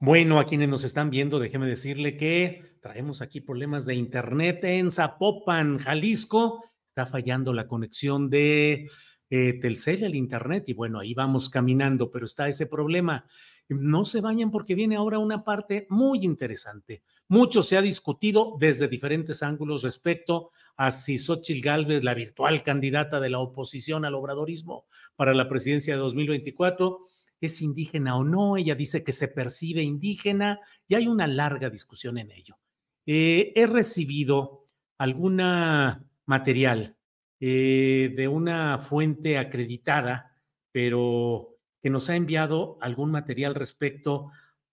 Bueno, 0.00 0.40
a 0.40 0.44
quienes 0.44 0.68
nos 0.68 0.82
están 0.82 1.08
viendo, 1.08 1.38
déjeme 1.38 1.68
decirle 1.68 2.16
que 2.16 2.76
traemos 2.82 3.22
aquí 3.22 3.40
problemas 3.40 3.86
de 3.86 3.94
internet 3.94 4.64
en 4.64 4.90
Zapopan, 4.90 5.78
Jalisco. 5.78 6.64
Está 6.88 7.06
fallando 7.06 7.52
la 7.52 7.68
conexión 7.68 8.28
de 8.28 8.90
eh, 9.30 9.52
Telcel 9.60 10.02
al 10.02 10.16
internet 10.16 10.64
y 10.66 10.72
bueno, 10.72 10.98
ahí 10.98 11.14
vamos 11.14 11.48
caminando, 11.48 12.10
pero 12.10 12.26
está 12.26 12.48
ese 12.48 12.66
problema. 12.66 13.24
No 13.70 14.04
se 14.04 14.20
vayan 14.20 14.50
porque 14.50 14.74
viene 14.74 14.96
ahora 14.96 15.18
una 15.18 15.44
parte 15.44 15.86
muy 15.90 16.24
interesante. 16.24 17.02
Mucho 17.28 17.62
se 17.62 17.76
ha 17.76 17.82
discutido 17.82 18.56
desde 18.58 18.88
diferentes 18.88 19.42
ángulos 19.42 19.82
respecto 19.82 20.50
a 20.76 20.90
si 20.90 21.18
Xochitl 21.18 21.62
Gálvez, 21.62 22.02
la 22.02 22.14
virtual 22.14 22.62
candidata 22.62 23.20
de 23.20 23.30
la 23.30 23.38
oposición 23.38 24.04
al 24.04 24.14
obradorismo 24.14 24.86
para 25.14 25.34
la 25.34 25.48
presidencia 25.48 25.94
de 25.94 26.00
2024, 26.00 27.00
es 27.40 27.62
indígena 27.62 28.16
o 28.16 28.24
no. 28.24 28.56
Ella 28.56 28.74
dice 28.74 29.04
que 29.04 29.12
se 29.12 29.28
percibe 29.28 29.82
indígena 29.82 30.60
y 30.88 30.96
hay 30.96 31.06
una 31.06 31.26
larga 31.26 31.70
discusión 31.70 32.18
en 32.18 32.30
ello. 32.32 32.58
Eh, 33.06 33.52
he 33.54 33.66
recibido 33.66 34.64
alguna 34.98 36.04
material 36.26 36.96
eh, 37.40 38.12
de 38.16 38.28
una 38.28 38.78
fuente 38.78 39.38
acreditada, 39.38 40.36
pero 40.72 41.56
que 41.82 41.90
nos 41.90 42.10
ha 42.10 42.16
enviado 42.16 42.78
algún 42.80 43.10
material 43.10 43.54
respecto 43.54 44.30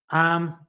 a 0.08 0.68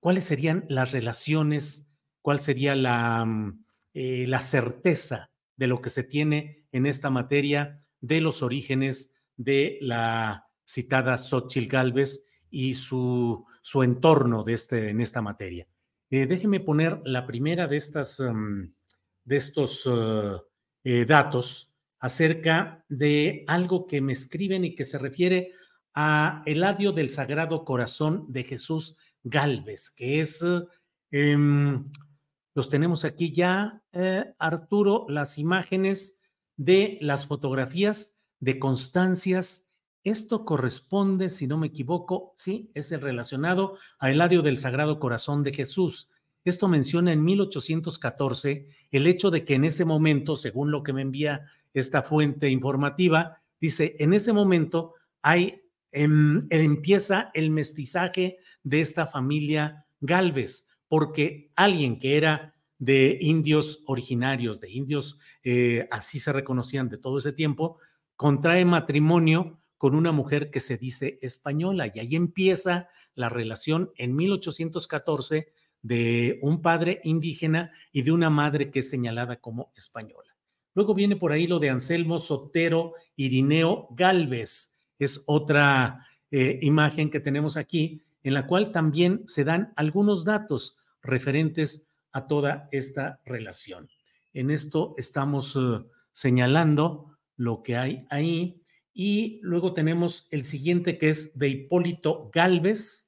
cuáles 0.00 0.24
serían 0.24 0.64
las 0.68 0.92
relaciones 0.92 1.90
cuál 2.24 2.40
sería 2.40 2.74
la, 2.74 3.22
mm, 3.26 3.64
eh, 3.92 4.24
la 4.26 4.40
certeza 4.40 5.30
de 5.56 5.66
lo 5.66 5.82
que 5.82 5.90
se 5.90 6.04
tiene 6.04 6.66
en 6.72 6.86
esta 6.86 7.10
materia 7.10 7.84
de 8.00 8.22
los 8.22 8.42
orígenes 8.42 9.12
de 9.36 9.76
la 9.82 10.46
citada 10.64 11.18
Xochitl 11.18 11.68
Galvez 11.68 12.24
y 12.48 12.72
su, 12.74 13.44
su 13.60 13.82
entorno 13.82 14.42
de 14.42 14.54
este, 14.54 14.88
en 14.88 15.02
esta 15.02 15.20
materia. 15.20 15.68
Eh, 16.08 16.24
déjeme 16.24 16.60
poner 16.60 17.02
la 17.04 17.26
primera 17.26 17.68
de, 17.68 17.76
estas, 17.76 18.20
mm, 18.20 18.72
de 19.24 19.36
estos 19.36 19.86
eh, 20.82 21.04
datos 21.04 21.74
acerca 21.98 22.86
de 22.88 23.44
algo 23.48 23.86
que 23.86 24.00
me 24.00 24.14
escriben 24.14 24.64
y 24.64 24.74
que 24.74 24.86
se 24.86 24.96
refiere 24.96 25.52
a 25.94 26.42
Eladio 26.44 26.92
del 26.92 27.08
Sagrado 27.08 27.64
Corazón 27.64 28.26
de 28.28 28.44
Jesús 28.44 28.96
Galvez, 29.22 29.90
que 29.90 30.20
es, 30.20 30.44
em, 31.10 31.90
los 32.54 32.68
tenemos 32.68 33.04
aquí 33.04 33.32
ya, 33.32 33.82
eh, 33.92 34.24
Arturo, 34.38 35.06
las 35.08 35.38
imágenes 35.38 36.20
de 36.56 36.98
las 37.00 37.26
fotografías 37.26 38.18
de 38.40 38.58
constancias. 38.58 39.70
Esto 40.02 40.44
corresponde, 40.44 41.30
si 41.30 41.46
no 41.46 41.56
me 41.58 41.68
equivoco, 41.68 42.34
sí, 42.36 42.70
es 42.74 42.92
el 42.92 43.00
relacionado 43.00 43.78
a 43.98 44.10
Eladio 44.10 44.42
del 44.42 44.58
Sagrado 44.58 45.00
Corazón 45.00 45.42
de 45.42 45.52
Jesús. 45.52 46.10
Esto 46.44 46.68
menciona 46.68 47.12
en 47.12 47.24
1814 47.24 48.68
el 48.90 49.06
hecho 49.06 49.30
de 49.30 49.44
que 49.44 49.54
en 49.54 49.64
ese 49.64 49.84
momento, 49.84 50.36
según 50.36 50.70
lo 50.70 50.82
que 50.82 50.92
me 50.92 51.00
envía 51.00 51.46
esta 51.72 52.02
fuente 52.02 52.50
informativa, 52.50 53.40
dice, 53.60 53.96
en 53.98 54.12
ese 54.12 54.32
momento 54.32 54.94
hay, 55.22 55.63
em, 55.94 56.40
empieza 56.50 57.30
el 57.32 57.50
mestizaje 57.50 58.36
de 58.62 58.80
esta 58.80 59.06
familia 59.06 59.86
Galvez, 60.00 60.68
porque 60.88 61.50
alguien 61.56 61.98
que 61.98 62.16
era 62.16 62.54
de 62.78 63.16
indios 63.20 63.82
originarios, 63.86 64.60
de 64.60 64.70
indios, 64.70 65.18
eh, 65.42 65.88
así 65.90 66.18
se 66.18 66.32
reconocían 66.32 66.88
de 66.88 66.98
todo 66.98 67.18
ese 67.18 67.32
tiempo, 67.32 67.78
contrae 68.16 68.64
matrimonio 68.64 69.60
con 69.78 69.94
una 69.94 70.12
mujer 70.12 70.50
que 70.50 70.60
se 70.60 70.76
dice 70.76 71.18
española 71.22 71.90
y 71.92 71.98
ahí 71.98 72.14
empieza 72.16 72.88
la 73.14 73.28
relación 73.28 73.90
en 73.96 74.14
1814 74.14 75.52
de 75.82 76.38
un 76.42 76.62
padre 76.62 77.00
indígena 77.04 77.70
y 77.92 78.02
de 78.02 78.12
una 78.12 78.30
madre 78.30 78.70
que 78.70 78.80
es 78.80 78.88
señalada 78.88 79.40
como 79.40 79.72
española. 79.76 80.34
Luego 80.74 80.94
viene 80.94 81.16
por 81.16 81.32
ahí 81.32 81.46
lo 81.46 81.58
de 81.58 81.70
Anselmo 81.70 82.18
Sotero 82.18 82.94
Irineo 83.16 83.88
Galvez. 83.90 84.73
Es 84.98 85.24
otra 85.26 86.06
eh, 86.30 86.58
imagen 86.62 87.10
que 87.10 87.20
tenemos 87.20 87.56
aquí, 87.56 88.02
en 88.22 88.34
la 88.34 88.46
cual 88.46 88.72
también 88.72 89.22
se 89.26 89.44
dan 89.44 89.72
algunos 89.76 90.24
datos 90.24 90.76
referentes 91.02 91.86
a 92.12 92.26
toda 92.26 92.68
esta 92.72 93.18
relación. 93.24 93.88
En 94.32 94.50
esto 94.50 94.94
estamos 94.96 95.56
eh, 95.56 95.84
señalando 96.12 97.16
lo 97.36 97.62
que 97.62 97.76
hay 97.76 98.06
ahí. 98.10 98.62
Y 98.92 99.40
luego 99.42 99.74
tenemos 99.74 100.28
el 100.30 100.44
siguiente 100.44 100.98
que 100.98 101.10
es 101.10 101.36
de 101.38 101.48
Hipólito 101.48 102.30
Galvez, 102.32 103.04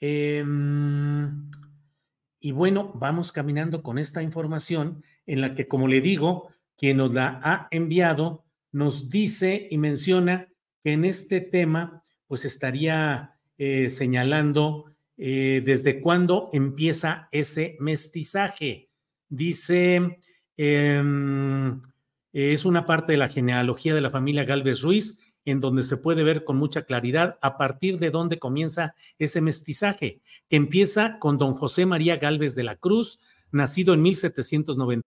Em, 0.00 1.50
y 2.38 2.52
bueno, 2.52 2.92
vamos 2.94 3.32
caminando 3.32 3.82
con 3.82 3.98
esta 3.98 4.22
información 4.22 5.02
en 5.26 5.40
la 5.40 5.54
que, 5.54 5.68
como 5.68 5.88
le 5.88 6.00
digo, 6.00 6.50
quien 6.76 6.98
nos 6.98 7.14
la 7.14 7.40
ha 7.42 7.68
enviado 7.70 8.44
nos 8.72 9.08
dice 9.08 9.68
y 9.70 9.78
menciona 9.78 10.48
en 10.86 11.04
este 11.04 11.40
tema, 11.40 12.04
pues 12.28 12.44
estaría 12.44 13.34
eh, 13.58 13.90
señalando 13.90 14.84
eh, 15.16 15.60
desde 15.64 16.00
cuándo 16.00 16.48
empieza 16.52 17.28
ese 17.32 17.76
mestizaje. 17.80 18.88
Dice, 19.28 20.20
em, 20.56 21.82
es 22.32 22.64
una 22.64 22.86
parte 22.86 23.12
de 23.12 23.18
la 23.18 23.28
genealogía 23.28 23.96
de 23.96 24.00
la 24.00 24.10
familia 24.10 24.44
Galvez 24.44 24.82
Ruiz 24.82 25.18
en 25.44 25.60
donde 25.60 25.82
se 25.82 25.96
puede 25.96 26.22
ver 26.22 26.44
con 26.44 26.56
mucha 26.56 26.82
claridad 26.82 27.36
a 27.42 27.56
partir 27.56 27.98
de 27.98 28.10
dónde 28.10 28.38
comienza 28.38 28.94
ese 29.18 29.40
mestizaje, 29.40 30.20
que 30.48 30.56
empieza 30.56 31.18
con 31.18 31.36
don 31.36 31.54
José 31.54 31.84
María 31.86 32.16
Galvez 32.16 32.54
de 32.54 32.64
la 32.64 32.76
Cruz, 32.76 33.20
nacido 33.50 33.94
en 33.94 34.02
1790. 34.02 35.06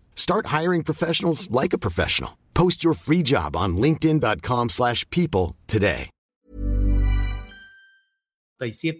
Start 0.15 0.45
hiring 0.45 0.83
professionals 0.83 1.51
like 1.51 1.73
a 1.73 1.77
professional. 1.77 2.37
Post 2.53 2.85
your 2.85 2.93
free 2.93 3.21
job 3.21 3.57
on 3.57 3.75
linkedin.com/people 3.75 5.57
today. 5.67 6.09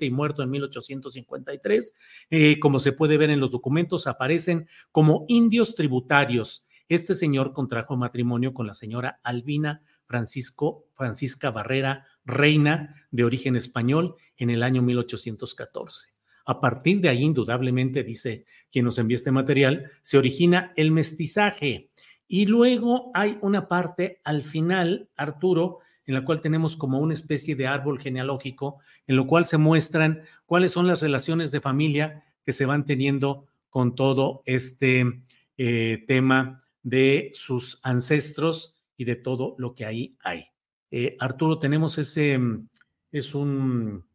y 0.01 0.09
muerto 0.09 0.43
en 0.43 0.49
1853, 0.49 1.93
eh, 2.29 2.59
como 2.59 2.79
se 2.79 2.93
puede 2.93 3.17
ver 3.17 3.29
en 3.29 3.39
los 3.39 3.51
documentos, 3.51 4.07
aparecen 4.07 4.67
como 4.91 5.25
indios 5.27 5.75
tributarios. 5.75 6.65
Este 6.89 7.15
señor 7.15 7.53
contrajo 7.53 7.95
matrimonio 7.95 8.53
con 8.53 8.67
la 8.67 8.73
señora 8.73 9.19
Albina 9.23 9.81
Francisco, 10.05 10.87
Francisca 10.93 11.51
Barrera, 11.51 12.05
reina 12.25 12.95
de 13.11 13.23
origen 13.23 13.55
español, 13.55 14.15
en 14.35 14.49
el 14.49 14.63
año 14.63 14.81
1814. 14.81 16.07
A 16.45 16.59
partir 16.59 17.01
de 17.01 17.09
ahí, 17.09 17.23
indudablemente, 17.23 18.03
dice 18.03 18.45
quien 18.71 18.85
nos 18.85 18.97
envía 18.97 19.15
este 19.15 19.31
material, 19.31 19.91
se 20.01 20.17
origina 20.17 20.73
el 20.75 20.91
mestizaje. 20.91 21.89
Y 22.27 22.45
luego 22.45 23.11
hay 23.13 23.37
una 23.41 23.67
parte 23.67 24.21
al 24.23 24.43
final, 24.43 25.09
Arturo, 25.15 25.79
en 26.05 26.15
la 26.15 26.25
cual 26.25 26.41
tenemos 26.41 26.77
como 26.77 26.99
una 26.99 27.13
especie 27.13 27.55
de 27.55 27.67
árbol 27.67 27.99
genealógico, 27.99 28.79
en 29.07 29.15
lo 29.15 29.27
cual 29.27 29.45
se 29.45 29.57
muestran 29.57 30.21
cuáles 30.45 30.71
son 30.71 30.87
las 30.87 31.01
relaciones 31.01 31.51
de 31.51 31.61
familia 31.61 32.23
que 32.43 32.53
se 32.53 32.65
van 32.65 32.85
teniendo 32.85 33.45
con 33.69 33.95
todo 33.95 34.43
este 34.45 35.23
eh, 35.57 36.03
tema 36.07 36.63
de 36.83 37.31
sus 37.33 37.79
ancestros 37.83 38.75
y 38.97 39.05
de 39.05 39.15
todo 39.15 39.55
lo 39.57 39.73
que 39.73 39.85
ahí 39.85 40.17
hay. 40.23 40.45
Eh, 40.89 41.15
Arturo, 41.19 41.59
tenemos 41.59 41.97
ese, 41.97 42.37
mm, 42.37 42.67
es 43.11 43.33
un, 43.33 44.05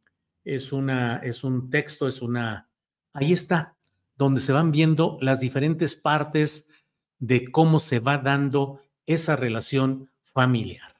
es 0.46 0.72
una, 0.72 1.16
es 1.18 1.42
un 1.42 1.68
texto, 1.70 2.06
es 2.06 2.22
una, 2.22 2.70
ahí 3.12 3.32
está, 3.32 3.76
donde 4.16 4.40
se 4.40 4.52
van 4.52 4.70
viendo 4.70 5.18
las 5.20 5.40
diferentes 5.40 5.96
partes 5.96 6.70
de 7.18 7.50
cómo 7.50 7.80
se 7.80 7.98
va 7.98 8.18
dando 8.18 8.80
esa 9.06 9.34
relación 9.34 10.08
familiar. 10.22 10.94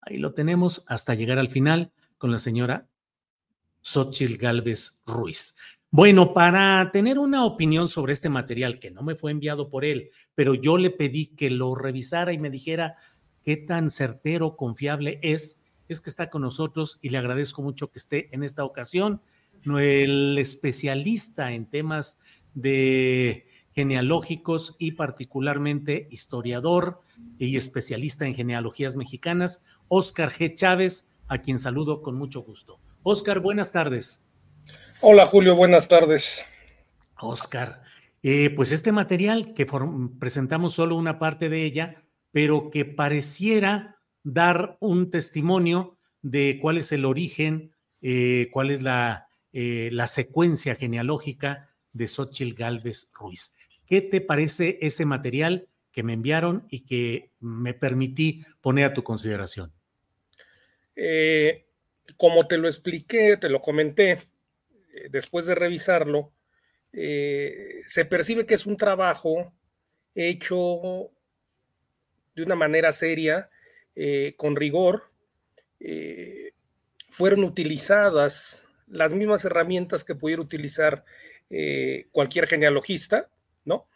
Ahí 0.00 0.18
lo 0.18 0.34
tenemos 0.34 0.84
hasta 0.88 1.14
llegar 1.14 1.38
al 1.38 1.48
final 1.48 1.92
con 2.18 2.32
la 2.32 2.40
señora 2.40 2.88
Xochitl 3.82 4.36
Galvez 4.36 5.04
Ruiz. 5.06 5.56
Bueno, 5.90 6.34
para 6.34 6.90
tener 6.90 7.20
una 7.20 7.44
opinión 7.44 7.88
sobre 7.88 8.12
este 8.12 8.30
material 8.30 8.80
que 8.80 8.90
no 8.90 9.02
me 9.02 9.14
fue 9.14 9.30
enviado 9.30 9.68
por 9.68 9.84
él, 9.84 10.10
pero 10.34 10.54
yo 10.54 10.76
le 10.76 10.90
pedí 10.90 11.26
que 11.36 11.50
lo 11.50 11.76
revisara 11.76 12.32
y 12.32 12.38
me 12.38 12.50
dijera 12.50 12.96
qué 13.44 13.56
tan 13.56 13.90
certero, 13.90 14.56
confiable 14.56 15.20
es, 15.22 15.61
es 15.88 16.00
que 16.00 16.10
está 16.10 16.30
con 16.30 16.42
nosotros 16.42 16.98
y 17.02 17.10
le 17.10 17.18
agradezco 17.18 17.62
mucho 17.62 17.90
que 17.90 17.98
esté 17.98 18.28
en 18.32 18.42
esta 18.42 18.64
ocasión. 18.64 19.20
El 19.64 20.36
especialista 20.38 21.52
en 21.52 21.66
temas 21.66 22.18
de 22.54 23.46
genealógicos 23.74 24.76
y 24.78 24.92
particularmente 24.92 26.08
historiador 26.10 27.00
y 27.38 27.56
especialista 27.56 28.26
en 28.26 28.34
genealogías 28.34 28.96
mexicanas, 28.96 29.64
Óscar 29.88 30.30
G. 30.30 30.54
Chávez, 30.54 31.10
a 31.28 31.38
quien 31.38 31.58
saludo 31.58 32.02
con 32.02 32.16
mucho 32.16 32.42
gusto. 32.42 32.80
Óscar, 33.02 33.40
buenas 33.40 33.72
tardes. 33.72 34.22
Hola 35.00 35.26
Julio, 35.26 35.56
buenas 35.56 35.88
tardes. 35.88 36.44
Óscar, 37.18 37.82
eh, 38.22 38.50
pues 38.50 38.72
este 38.72 38.92
material 38.92 39.54
que 39.54 39.66
presentamos 40.18 40.74
solo 40.74 40.96
una 40.96 41.18
parte 41.18 41.48
de 41.48 41.64
ella, 41.64 42.04
pero 42.30 42.70
que 42.70 42.84
pareciera 42.84 44.01
dar 44.24 44.76
un 44.80 45.10
testimonio 45.10 45.98
de 46.22 46.58
cuál 46.60 46.78
es 46.78 46.92
el 46.92 47.04
origen, 47.04 47.74
eh, 48.00 48.48
cuál 48.52 48.70
es 48.70 48.82
la, 48.82 49.28
eh, 49.52 49.90
la 49.92 50.06
secuencia 50.06 50.74
genealógica 50.74 51.70
de 51.92 52.08
Xochitl 52.08 52.54
Galvez 52.54 53.10
Ruiz. 53.14 53.54
¿Qué 53.86 54.00
te 54.00 54.20
parece 54.20 54.78
ese 54.80 55.04
material 55.04 55.68
que 55.90 56.02
me 56.02 56.14
enviaron 56.14 56.66
y 56.70 56.80
que 56.80 57.32
me 57.40 57.74
permití 57.74 58.44
poner 58.60 58.86
a 58.86 58.94
tu 58.94 59.02
consideración? 59.02 59.72
como 62.18 62.46
te 62.46 62.58
lo 62.58 62.68
expliqué, 62.68 63.38
te 63.38 63.48
lo 63.48 63.62
comenté, 63.62 64.18
después 65.08 65.46
de 65.46 65.54
revisarlo, 65.54 66.32
se 66.92 68.04
percibe 68.08 68.44
que 68.44 68.54
es 68.54 68.66
un 68.66 68.76
trabajo 68.76 69.54
hecho 70.14 71.10
de 72.34 72.42
una 72.42 72.54
manera 72.54 72.92
seria, 72.92 73.50
eh, 73.94 74.34
con 74.36 74.56
rigor, 74.56 75.10
eh, 75.78 76.52
fueron 77.10 77.44
utilizadas 77.44 78.64
las 78.86 79.14
mismas 79.14 79.44
herramientas 79.44 80.02
que 80.02 80.14
pudiera 80.14 80.40
utilizar 80.40 81.04
eh, 81.50 82.06
cualquier 82.10 82.46
genealogista, 82.46 83.28
¿no? 83.64 83.86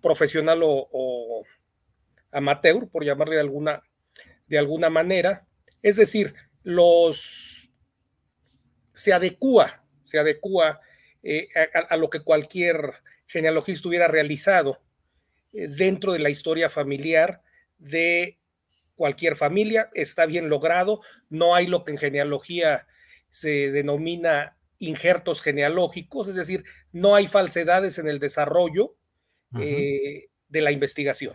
profesional 0.00 0.60
o, 0.64 1.44
amateur, 2.32 2.88
por 2.88 3.04
llamarle 3.04 3.34
de 3.34 3.42
alguna, 3.42 3.82
de 4.46 4.58
alguna 4.58 4.88
manera. 4.88 5.46
Es 5.82 5.96
decir, 5.96 6.34
los 6.62 7.70
se 8.94 9.12
adecua, 9.12 9.84
se 10.02 10.18
adecua 10.18 10.80
a, 11.90 11.96
lo 11.98 12.08
que 12.08 12.20
cualquier 12.20 12.94
genealogista 13.26 13.88
hubiera 13.88 14.08
realizado 14.08 14.80
dentro 15.52 16.14
de 16.14 16.20
la 16.20 16.30
historia 16.30 16.70
familiar 16.70 17.42
de 17.78 18.38
cualquier 19.02 19.34
familia, 19.34 19.90
está 19.94 20.26
bien 20.26 20.48
logrado, 20.48 21.00
no 21.28 21.56
hay 21.56 21.66
lo 21.66 21.82
que 21.82 21.90
en 21.90 21.98
genealogía 21.98 22.86
se 23.30 23.72
denomina 23.72 24.56
injertos 24.78 25.42
genealógicos, 25.42 26.28
es 26.28 26.36
decir, 26.36 26.62
no 26.92 27.16
hay 27.16 27.26
falsedades 27.26 27.98
en 27.98 28.06
el 28.06 28.20
desarrollo 28.20 28.94
eh, 29.58 30.28
de 30.46 30.60
la 30.60 30.70
investigación. 30.70 31.34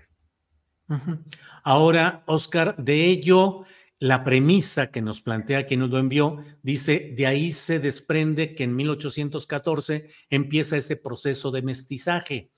Ahora, 1.61 2.23
Oscar, 2.25 2.73
de 2.77 3.03
ello, 3.03 3.65
la 3.99 4.23
premisa 4.23 4.89
que 4.89 5.01
nos 5.01 5.21
plantea 5.21 5.65
quien 5.65 5.81
nos 5.81 5.89
lo 5.89 5.97
envió, 5.97 6.45
dice, 6.63 7.13
de 7.17 7.27
ahí 7.27 7.51
se 7.51 7.81
desprende 7.81 8.55
que 8.55 8.63
en 8.63 8.77
1814 8.77 10.09
empieza 10.29 10.77
ese 10.77 10.95
proceso 10.95 11.51
de 11.51 11.63
mestizaje. 11.63 12.49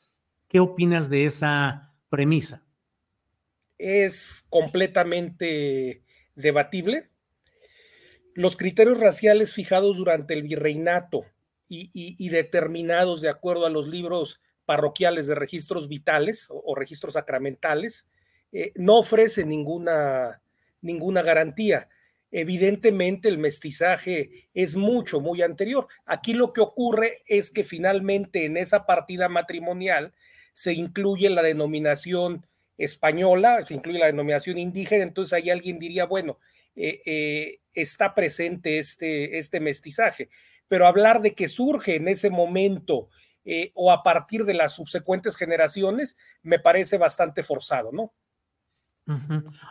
¿Qué 0.48 0.60
opinas 0.60 1.10
de 1.10 1.26
esa 1.26 1.96
premisa? 2.10 2.69
Es 3.80 4.46
completamente 4.50 6.04
debatible. 6.36 7.10
Los 8.36 8.56
criterios 8.56 9.00
raciales 9.00 9.54
fijados 9.54 9.98
durante 9.98 10.34
el 10.34 10.44
virreinato 10.44 11.26
y, 11.68 12.30
determinados 12.30 13.22
de 13.22 13.30
acuerdo 13.30 13.66
a 13.66 13.70
los 13.70 13.88
libros 13.88 14.42
parroquiales 14.66 15.28
de 15.28 15.36
registros 15.36 15.88
vitales 15.88 16.48
o, 16.50 16.76
registros 16.76 17.14
sacramentales 17.14 18.08
eh, 18.52 18.72
no 18.76 18.98
ofrecen 19.00 19.50
ninguna, 19.50 20.42
ninguna 20.82 21.22
garantía. 21.22 21.90
Evidentemente 22.32 23.30
el 23.30 23.38
mestizaje 23.38 24.50
es 24.54 24.76
mucho, 24.76 25.20
muy 25.20 25.42
anterior. 25.42 25.88
Aquí 26.06 26.34
lo 26.34 26.54
que 26.54 26.62
ocurre 26.62 27.22
es 27.26 27.50
que 27.50 27.64
finalmente 27.64 28.46
en 28.46 28.58
esa 28.58 28.86
partida 28.86 29.30
matrimonial 29.30 30.14
se 30.54 30.74
incluye 30.74 31.30
la 31.30 31.42
denominación 31.42 32.46
española, 32.80 33.64
se 33.66 33.76
incluye 33.76 34.00
la 34.00 34.08
denominación 34.08 34.58
indígena, 34.58 35.04
entonces 35.04 35.34
ahí 35.34 35.52
alguien 35.52 35.78
diría, 35.78 36.06
bueno, 36.06 36.40
eh, 36.76 37.02
eh, 37.06 37.60
está 37.74 38.16
presente 38.16 38.80
este, 38.80 39.38
este 39.38 39.60
mestizaje, 39.60 40.30
pero 40.68 40.88
hablar 40.88 41.22
de 41.22 41.36
que 41.36 41.48
surge 41.48 41.98
en 41.98 42.08
ese 42.08 42.30
momento 42.30 43.10
eh, 43.46 43.72
o 43.76 43.92
a 43.92 44.02
partir 44.02 44.46
de 44.46 44.54
las 44.54 44.74
subsecuentes 44.74 45.36
generaciones 45.36 46.18
me 46.42 46.58
parece 46.58 46.98
bastante 46.98 47.44
forzado, 47.44 47.92
¿no? 47.92 48.14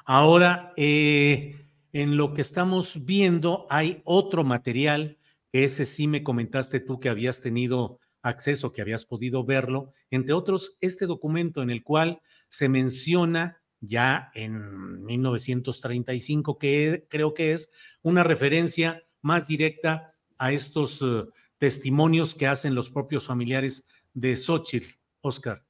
Ahora, 0.04 0.72
en 0.76 1.54
lo 1.92 2.34
que 2.34 2.42
estamos 2.42 3.06
viendo 3.06 3.68
hay 3.70 4.02
otro 4.04 4.42
material 4.42 5.18
ese 5.52 5.86
sí 5.86 6.06
me 6.06 6.22
comentaste 6.22 6.80
tú 6.80 7.00
que 7.00 7.08
habías 7.08 7.40
tenido 7.40 8.00
acceso, 8.22 8.72
que 8.72 8.82
habías 8.82 9.04
podido 9.04 9.44
verlo, 9.44 9.92
entre 10.10 10.34
otros, 10.34 10.76
este 10.80 11.06
documento 11.06 11.62
en 11.62 11.70
el 11.70 11.82
cual 11.82 12.20
se 12.48 12.68
menciona 12.68 13.60
ya 13.80 14.30
en 14.34 15.04
1935, 15.04 16.58
que 16.58 17.06
creo 17.08 17.34
que 17.34 17.52
es 17.52 17.70
una 18.02 18.24
referencia 18.24 19.04
más 19.22 19.46
directa 19.46 20.14
a 20.38 20.52
estos 20.52 21.02
eh, 21.02 21.24
testimonios 21.58 22.34
que 22.34 22.46
hacen 22.46 22.74
los 22.74 22.90
propios 22.90 23.26
familiares 23.26 23.86
de 24.14 24.36
Xochitl, 24.36 24.98
Oscar. 25.20 25.64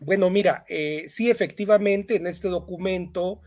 Bueno, 0.00 0.30
mira, 0.30 0.64
eh, 0.68 1.04
sí, 1.06 1.30
efectivamente, 1.30 2.16
en 2.16 2.26
este 2.26 2.48
documento, 2.48 3.40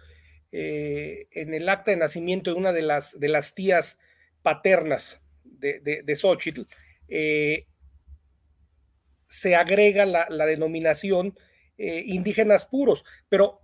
eh, 0.51 1.27
en 1.31 1.53
el 1.53 1.67
acta 1.67 1.91
de 1.91 1.97
nacimiento 1.97 2.51
de 2.51 2.57
una 2.57 2.71
de 2.71 2.81
las, 2.81 3.19
de 3.19 3.27
las 3.27 3.53
tías 3.53 3.99
paternas 4.41 5.21
de, 5.43 5.81
de, 5.81 6.15
Xochitl, 6.15 6.61
se 9.29 9.55
agrega 9.55 10.05
la, 10.05 10.45
denominación 10.45 11.37
eh, 11.77 12.03
indígenas 12.05 12.65
puros, 12.65 13.05
pero 13.29 13.61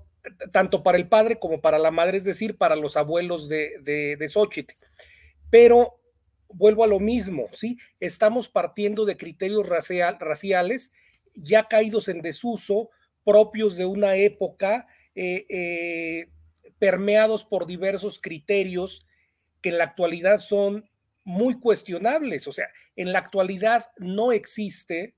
tanto 0.51 0.83
para 0.83 0.97
el 0.97 1.07
padre 1.07 1.39
como 1.39 1.61
para 1.61 1.79
la 1.79 1.91
madre, 1.91 2.17
es 2.17 2.23
decir, 2.23 2.57
para 2.57 2.75
los 2.75 2.95
abuelos 2.95 3.49
de, 3.49 3.79
de, 3.83 4.27
Xochitl. 4.27 4.75
Pero 5.49 5.99
vuelvo 6.47 6.83
a 6.83 6.87
lo 6.87 6.99
mismo, 6.99 7.47
¿sí? 7.51 7.77
Estamos 7.99 8.47
partiendo 8.47 9.05
de 9.05 9.17
criterios 9.17 9.67
raciales 9.67 10.91
ya 11.35 11.67
caídos 11.67 12.07
en 12.07 12.21
desuso, 12.21 12.89
propios 13.25 13.75
de 13.75 13.85
una 13.85 14.15
época, 14.15 14.87
eh, 15.15 16.27
permeados 16.79 17.43
por 17.43 17.65
diversos 17.65 18.19
criterios 18.19 19.05
que 19.61 19.69
en 19.69 19.77
la 19.77 19.85
actualidad 19.85 20.39
son 20.39 20.89
muy 21.23 21.59
cuestionables. 21.59 22.47
O 22.47 22.51
sea, 22.51 22.67
en 22.95 23.13
la 23.13 23.19
actualidad 23.19 23.91
no 23.97 24.31
existe, 24.31 25.15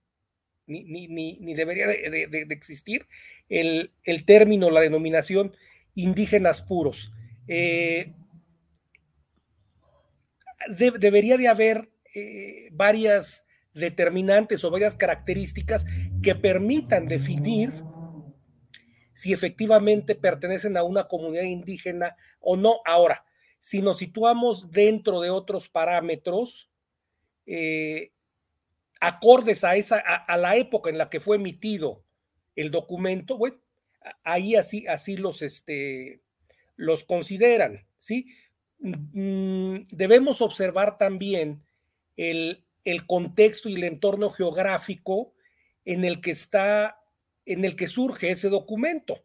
ni, 0.67 1.07
ni, 1.07 1.53
debería 1.53 1.87
de, 1.87 2.47
existir, 2.49 3.07
el, 3.49 3.91
término, 4.25 4.71
la 4.71 4.81
denominación 4.81 5.53
indígenas 5.93 6.61
puros. 6.61 7.11
Eh, 7.47 8.13
debería 10.99 11.37
de 11.37 11.47
haber 11.47 11.89
eh, 12.13 12.69
varias 12.71 13.45
determinantes 13.73 14.63
o 14.63 14.71
varias 14.71 14.95
características 14.95 15.85
que 16.23 16.33
permitan 16.35 17.07
definir 17.07 17.71
si 19.13 19.31
efectivamente 19.31 20.15
pertenecen 20.15 20.75
a 20.75 20.83
una 20.83 21.07
comunidad 21.07 21.43
indígena 21.43 22.15
o 22.39 22.57
no. 22.57 22.79
Ahora, 22.85 23.25
si 23.59 23.81
nos 23.81 23.97
situamos 23.97 24.71
dentro 24.71 25.21
de 25.21 25.29
otros 25.29 25.69
parámetros 25.69 26.69
eh, 27.45 28.11
acordes 29.07 29.63
a, 29.63 29.75
esa, 29.75 29.97
a, 29.97 30.37
la 30.37 30.55
época 30.55 30.89
en 30.89 30.97
la 30.97 31.09
que 31.09 31.19
fue 31.19 31.35
emitido 31.35 32.03
el 32.55 32.71
documento, 32.71 33.37
bueno, 33.37 33.57
ahí 34.23 34.55
así, 34.55 34.87
así 34.87 35.17
los, 35.17 35.41
este, 35.41 36.21
los 36.75 37.03
consideran, 37.03 37.85
¿sí? 37.97 38.27
Mm, 38.79 39.83
debemos 39.91 40.41
observar 40.41 40.97
también 40.97 41.63
el, 42.15 42.65
el 42.83 43.05
contexto 43.05 43.69
y 43.69 43.75
el 43.75 43.83
entorno 43.83 44.29
geográfico 44.29 45.33
en 45.83 46.03
el 46.03 46.21
que 46.21 46.31
está, 46.31 46.99
en 47.45 47.65
el 47.65 47.75
que 47.75 47.87
surge 47.87 48.31
ese 48.31 48.49
documento. 48.49 49.23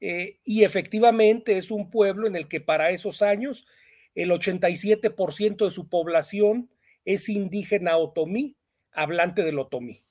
Eh, 0.00 0.40
y 0.44 0.64
efectivamente 0.64 1.56
es 1.56 1.70
un 1.70 1.90
pueblo 1.90 2.26
en 2.26 2.34
el 2.34 2.48
que 2.48 2.60
para 2.60 2.90
esos 2.90 3.22
años 3.22 3.66
el 4.14 4.30
87% 4.30 5.64
de 5.64 5.70
su 5.70 5.88
población 5.88 6.70
es 7.04 7.28
indígena 7.28 7.96
otomí, 7.96 8.56
hablante 8.92 9.42
del 9.42 9.58
otomí. 9.58 10.02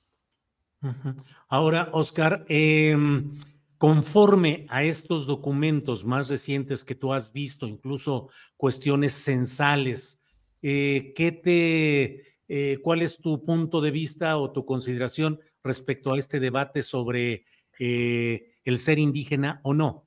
Ahora, 1.48 1.90
Oscar, 1.92 2.44
em, 2.48 3.38
conforme 3.78 4.66
a 4.68 4.82
estos 4.82 5.26
documentos 5.26 6.04
más 6.04 6.28
recientes 6.28 6.84
que 6.84 6.94
tú 6.94 7.12
has 7.12 7.32
visto, 7.32 7.66
incluso 7.66 8.30
cuestiones 8.56 9.12
censales, 9.12 10.20
eh, 10.60 11.12
¿qué 11.14 11.32
te, 11.32 12.38
eh, 12.48 12.78
¿cuál 12.82 13.02
es 13.02 13.18
tu 13.18 13.44
punto 13.44 13.80
de 13.80 13.90
vista 13.90 14.36
o 14.38 14.50
tu 14.52 14.64
consideración 14.64 15.40
respecto 15.62 16.12
a 16.12 16.18
este 16.18 16.40
debate 16.40 16.82
sobre 16.82 17.44
el 17.78 18.78
ser 18.78 18.98
indígena 18.98 19.60
o 19.64 19.74
no? 19.74 20.06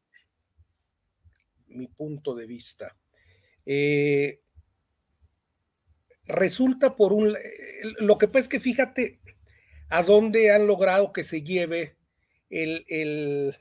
Mi 1.68 1.88
punto 1.88 2.34
de 2.36 2.48
vista. 2.48 2.96
Eh, 3.66 4.45
resulta 6.28 6.96
por 6.96 7.14
un... 7.14 7.36
Lo 8.00 8.18
que 8.18 8.28
pasa 8.28 8.40
es 8.40 8.48
que 8.48 8.60
fíjate, 8.60 9.20
a 9.90 10.04
dónde 10.04 10.52
han 10.52 10.68
logrado 10.68 11.14
que 11.14 11.24
se 11.24 11.44
lleve 11.44 11.96
el, 12.50 13.56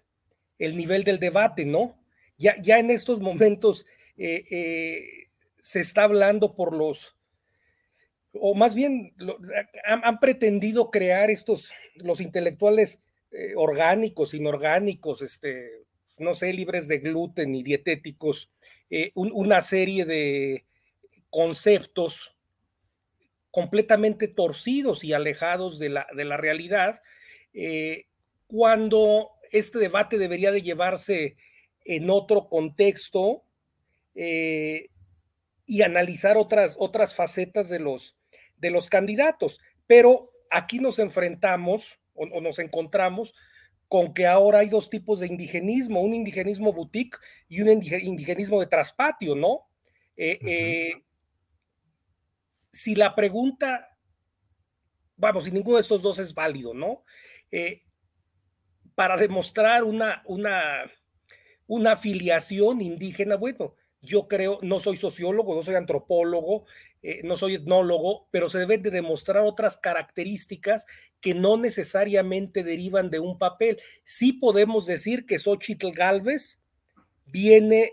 nivel 0.59 1.05
del 1.05 1.19
debate, 1.19 1.65
¿no? 1.65 1.99
Ya, 2.37 2.61
ya 2.61 2.79
en 2.79 2.91
estos 2.91 3.21
momentos 3.21 3.87
eh, 4.17 4.43
eh, 4.51 5.29
se 5.59 5.81
está 5.81 6.05
hablando 6.05 6.55
por 6.55 6.75
los, 6.75 7.17
o 8.33 8.55
más 8.55 8.75
bien 8.75 9.15
han, 9.85 10.19
pretendido 10.19 10.91
crear 10.91 11.31
estos, 11.31 11.73
los 11.95 12.21
intelectuales 12.21 13.05
eh, 13.31 13.53
orgánicos, 13.57 14.35
inorgánicos, 14.35 15.23
este, 15.23 15.85
no 16.19 16.35
sé, 16.35 16.53
libres 16.53 16.89
de 16.89 16.99
gluten 16.99 17.55
y 17.55 17.63
dietéticos, 17.63 18.51
una 19.15 19.61
serie 19.61 20.05
de 20.05 20.65
conceptos 21.31 22.34
completamente 23.55 24.27
torcidos 24.27 25.05
y 25.05 25.13
alejados 25.13 25.79
de 25.79 25.89
la, 25.89 26.07
de 26.17 26.25
la 26.25 26.37
realidad, 26.37 27.01
cuando 28.49 29.31
este 29.53 29.79
debate 29.79 30.19
debería 30.19 30.51
de 30.51 30.63
llevarse 30.63 31.37
en 31.85 32.11
otro 32.11 32.49
contexto 32.49 33.45
eh, 34.15 34.89
y 35.67 35.83
analizar 35.83 36.37
otras, 36.37 36.77
otras 36.79 37.15
facetas 37.15 37.69
de 37.69 37.79
los, 37.79 38.17
de 38.57 38.71
los 38.71 38.91
candidatos. 38.91 39.61
Pero 39.87 40.33
aquí 40.51 40.79
nos 40.79 40.99
enfrentamos 40.99 42.01
o, 42.15 42.41
nos 42.41 42.59
encontramos 42.59 43.35
con 43.89 44.13
que 44.13 44.27
ahora 44.27 44.61
hay 44.61 44.69
dos 44.69 44.91
tipos 44.91 45.21
de 45.21 45.27
indigenismo, 45.27 46.01
un 46.01 46.15
indigenismo 46.15 46.73
boutique 46.73 47.19
y 47.49 47.61
un 47.61 47.69
indigenismo 47.69 48.61
de 48.61 48.67
traspatio, 48.67 49.37
¿no? 49.37 49.69
Eh, 50.17 50.39
eh, 50.47 50.93
si 52.75 52.95
la 52.95 53.15
pregunta, 53.15 53.97
vamos, 55.17 55.45
si 55.45 55.51
ninguno 55.51 55.77
de 55.77 55.83
estos 55.83 56.03
dos 56.03 56.19
es 56.19 56.35
válido, 56.35 56.75
¿no? 56.75 57.05
para 58.95 59.17
demostrar 59.17 59.85
una, 59.85 60.23
una, 60.27 60.85
una 61.67 61.93
afiliación 61.93 62.81
indígena, 62.81 63.37
bueno, 63.37 63.75
yo 64.03 64.29
creo, 64.29 64.59
no 64.63 64.81
soy 64.81 64.97
sociólogo, 64.97 65.55
no 65.55 65.63
soy 65.63 65.77
antropólogo, 65.77 66.67
eh, 67.03 67.21
no 67.25 67.37
soy 67.37 67.55
etnólogo, 67.55 68.29
pero 68.31 68.49
se 68.49 68.59
deben 68.59 68.83
de 68.83 68.91
demostrar 68.91 69.45
otras 69.45 69.77
características 69.77 70.87
que 71.21 71.35
no 71.35 71.57
necesariamente 71.57 72.63
derivan 72.63 73.11
de 73.11 73.21
un 73.21 73.39
papel. 73.39 73.81
Sí 74.03 74.35
podemos 74.35 74.87
decir 74.87 75.27
que 75.27 75.39
Xochitl 75.39 75.93
Galvez 75.93 76.61
viene 77.25 77.93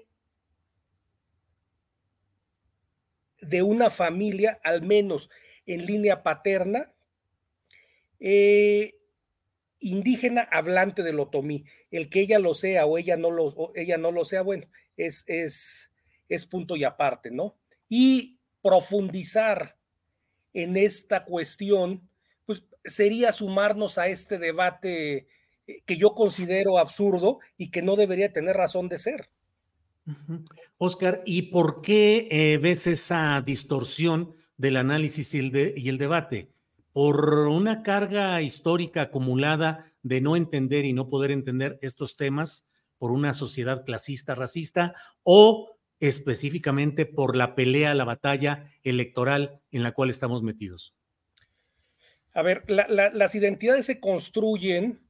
de 3.42 3.64
una 3.64 3.90
familia, 3.90 4.60
al 4.64 4.82
menos 4.84 5.30
en 5.66 5.86
línea 5.86 6.24
paterna, 6.24 6.94
eh, 8.20 8.94
indígena 9.80 10.42
hablante 10.52 11.04
del 11.04 11.20
otomí. 11.20 11.66
El 11.90 12.10
que 12.10 12.22
ella 12.22 12.40
lo 12.40 12.54
sea 12.54 12.86
o 12.86 12.98
ella 12.98 13.18
no 13.18 13.32
lo, 13.32 13.72
ella 13.76 13.98
no 13.98 14.12
lo 14.12 14.26
sea, 14.26 14.42
bueno, 14.44 14.68
es, 14.98 15.24
es, 15.28 15.92
es 16.30 16.46
punto 16.46 16.76
y 16.76 16.84
aparte, 16.84 17.32
¿no? 17.32 17.58
Y 17.90 18.38
profundizar 18.62 19.78
en 20.54 20.78
esta 20.78 21.26
cuestión, 21.26 22.10
pues 22.46 22.64
sería 22.86 23.32
sumarnos 23.32 23.98
a 23.98 24.08
este 24.08 24.38
debate 24.38 25.28
eh, 25.68 25.82
que 25.86 25.98
yo 25.98 26.14
considero 26.14 26.78
absurdo 26.78 27.40
y 27.58 27.72
que 27.72 27.82
no 27.82 27.96
debería 27.96 28.34
tener 28.34 28.56
razón 28.56 28.90
de 28.90 29.00
ser. 29.00 29.30
Oscar, 30.78 31.22
¿y 31.26 31.44
por 31.44 31.82
qué 31.82 32.28
eh, 32.32 32.58
ves 32.58 32.88
esa 32.88 33.42
distorsión 33.46 34.34
del 34.58 34.78
análisis 34.78 35.34
y 35.34 35.40
el, 35.40 35.74
y 35.78 35.90
el 35.90 35.98
debate? 35.98 36.52
por 36.94 37.48
una 37.48 37.84
carga 37.84 38.42
histórica 38.42 39.04
acumulada 39.04 39.92
de 40.04 40.22
no 40.22 40.36
entender 40.36 40.86
y 40.86 40.94
no 40.94 41.10
poder 41.10 41.32
entender 41.32 41.80
estos 41.82 42.18
temas 42.18 42.68
por 42.98 43.12
una 43.12 43.34
sociedad 43.34 43.86
clasista, 43.86 44.36
racista 44.36 44.94
o 45.24 45.78
específicamente 46.00 47.06
por 47.06 47.36
la 47.36 47.56
pelea, 47.56 47.96
la 47.96 48.06
batalla 48.06 48.72
electoral 48.84 49.62
en 49.72 49.84
la 49.84 49.94
cual 49.94 50.10
estamos 50.10 50.44
metidos? 50.44 50.96
A 52.34 52.42
ver, 52.42 52.64
las 52.70 53.36
identidades 53.36 53.86
se 53.86 54.00
construyen. 54.00 55.02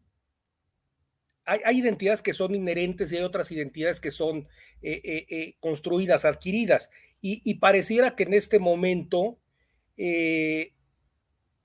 Hay, 1.51 1.79
identidades 1.79 2.21
que 2.21 2.31
son 2.33 2.55
inherentes 2.55 3.11
y 3.11 3.17
hay 3.17 3.23
otras 3.23 3.51
identidades 3.51 3.99
que 3.99 4.11
son 4.11 4.47
eh, 4.81 5.01
eh, 5.03 5.25
eh, 5.29 5.55
construidas, 5.59 6.23
adquiridas. 6.23 6.89
Y, 7.23 7.55
pareciera 7.55 8.15
que 8.15 8.23
en 8.23 8.33
este 8.33 8.57
momento 8.57 9.37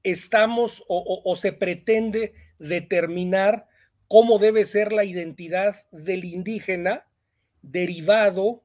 estamos 0.02 0.84
o, 0.86 1.34
se 1.34 1.52
pretende 1.54 2.34
determinar 2.58 3.66
cómo 4.06 4.38
debe 4.38 4.66
ser 4.66 4.92
la 4.92 5.04
identidad 5.04 5.86
del 5.92 6.26
indígena 6.26 7.06
derivado 7.62 8.64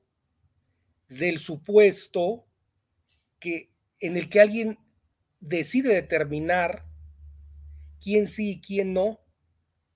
del 1.08 1.40
supuesto 1.40 2.46
que 3.40 3.70
en 4.02 4.18
el 4.18 4.28
que 4.28 4.42
alguien 4.42 4.78
decide 5.40 5.94
determinar 5.94 6.84
quién 8.02 8.28
sí 8.28 8.52
y 8.52 8.62
quién 8.62 8.92
no 8.92 9.22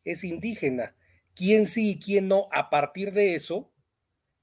es 0.06 0.24
indígena, 0.24 0.95
quién 1.36 1.66
sí 1.66 1.92
y 1.92 2.00
quién 2.00 2.28
no 2.28 2.48
a 2.52 2.70
partir 2.70 3.12
de 3.12 3.36
eso 3.36 3.72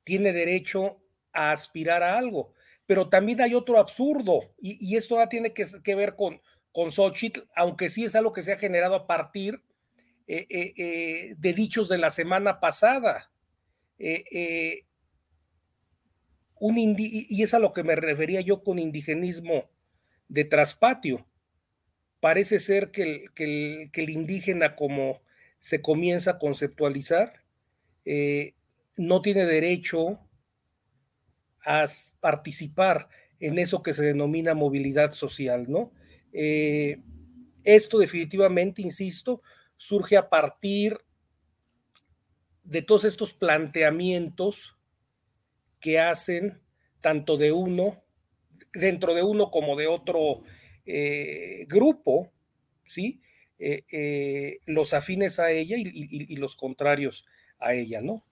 tiene 0.05 0.32
derecho 0.32 1.02
a 1.32 1.52
aspirar 1.52 2.02
a 2.02 2.19
algo. 2.19 2.52
Pero 2.86 3.09
también 3.09 3.40
hay 3.40 3.55
otro 3.55 3.78
absurdo 3.78 4.55
y, 4.60 4.97
esto 4.97 5.16
tiene 5.28 5.52
que 5.52 5.94
ver 5.94 6.14
con, 6.16 6.40
con 6.73 6.90
Xochitl, 6.90 7.43
aunque 7.55 7.89
sí 7.89 8.05
es 8.05 8.14
algo 8.14 8.32
que 8.32 8.43
se 8.43 8.52
ha 8.52 8.59
generado 8.59 8.94
a 8.94 9.06
partir 9.06 9.62
eh, 10.27 10.47
eh, 10.48 10.73
eh, 10.77 11.35
de 11.36 11.52
dichos 11.52 11.89
de 11.89 11.98
la 11.98 12.10
semana 12.10 12.60
pasada. 12.60 13.31
un 16.59 16.97
y 16.98 17.43
es 17.43 17.55
a 17.55 17.59
lo 17.59 17.73
que 17.73 17.82
me 17.82 17.97
refería 17.97 18.40
yo 18.40 18.62
con 18.62 18.78
indigenismo 18.78 19.70
de 20.28 20.44
traspatio. 20.44 21.27
Parece 22.20 22.60
ser 22.60 22.90
que 22.93 23.02
el, 23.35 23.90
que 23.90 24.02
el, 24.02 24.10
indígena, 24.10 24.77
como 24.77 25.22
se 25.62 25.80
comienza 25.80 26.32
a 26.32 26.39
conceptualizar, 26.40 27.44
no 28.97 29.22
tiene 29.22 29.47
derecho 29.47 30.18
a 31.64 31.86
participar 32.18 33.09
en 33.39 33.59
eso 33.59 33.82
que 33.82 33.94
se 33.94 34.02
denomina 34.02 34.55
movilidad 34.55 35.12
social, 35.12 35.66
¿no? 35.68 35.93
Eh, 36.32 37.01
esto 37.62 37.98
definitivamente, 37.98 38.82
insisto, 38.82 39.40
surge 39.76 40.16
a 40.16 40.28
partir 40.28 40.98
de 42.64 42.82
todos 42.82 43.05
estos 43.05 43.32
planteamientos 43.32 44.76
que 45.80 46.01
hacen 46.01 46.60
tanto 47.01 47.36
de 47.36 47.52
uno, 47.52 48.02
dentro 48.72 49.14
de 49.14 49.22
uno 49.22 49.51
como 49.51 49.76
de 49.76 49.86
otro 49.86 50.43
eh, 50.86 51.66
grupo, 51.68 52.32
¿sí? 52.84 53.20
Eh, 53.64 54.59
los 54.66 54.93
afines 54.93 55.39
a 55.39 55.51
ella 55.52 55.76
y, 55.78 56.36
los 56.36 56.56
contrarios 56.56 57.24
a 57.59 57.74
ella, 57.74 58.01
¿no? 58.01 58.24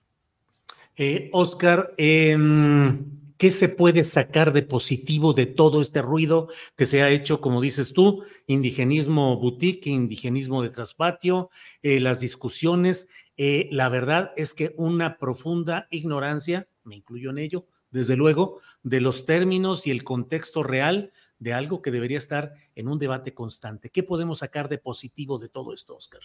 Oscar, 1.33 1.95
em, 1.97 3.21
¿Qué 3.41 3.51
se 3.51 3.71
puede 3.71 4.05
sacar 4.05 4.53
de 4.53 4.61
positivo 4.61 5.33
de 5.33 5.47
todo 5.47 5.81
este 5.81 6.03
ruido 6.03 6.49
que 6.77 6.85
se 6.85 7.03
ha 7.03 7.09
hecho, 7.09 7.41
como 7.41 7.63
dices 7.63 7.95
tú, 7.95 8.23
indigenismo 8.47 9.39
boutique, 9.39 9.87
indigenismo 9.89 10.63
de 10.63 10.69
traspatio, 10.69 11.49
eh, 11.83 12.01
las 12.01 12.21
discusiones? 12.21 13.09
Eh, 13.39 13.67
la 13.73 13.89
verdad 13.89 14.33
es 14.37 14.53
que 14.53 14.75
una 14.77 15.17
profunda 15.17 15.89
ignorancia, 15.91 16.69
me 16.85 16.97
incluyo 16.97 17.31
en 17.31 17.39
ello, 17.39 17.67
desde 17.91 18.15
luego, 18.15 18.61
de 18.83 19.01
los 19.01 19.25
términos 19.25 19.87
y 19.87 19.91
el 19.91 20.05
contexto 20.05 20.63
real 20.63 21.11
de 21.41 21.53
algo 21.55 21.83
que 21.83 21.91
debería 21.91 22.19
estar 22.19 22.55
en 22.77 22.87
un 22.87 22.99
debate 22.99 23.35
constante. 23.35 23.91
¿Qué 23.91 24.03
podemos 24.05 24.39
sacar 24.39 24.69
de 24.69 24.79
positivo 24.79 25.39
de 25.39 25.49
todo 25.49 25.75
esto, 25.75 25.97
Oscar? 25.97 26.21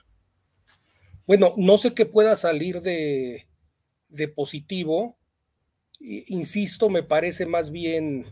Bueno, 1.25 1.53
no 1.57 1.79
sé 1.79 1.95
qué 1.95 2.05
pueda 2.05 2.35
salir 2.35 2.81
de, 2.81 3.47
de 4.09 4.27
positivo, 4.27 5.17
insisto, 5.99 6.89
me 6.89 7.01
parece 7.01 7.45
más 7.45 7.71
bien 7.71 8.25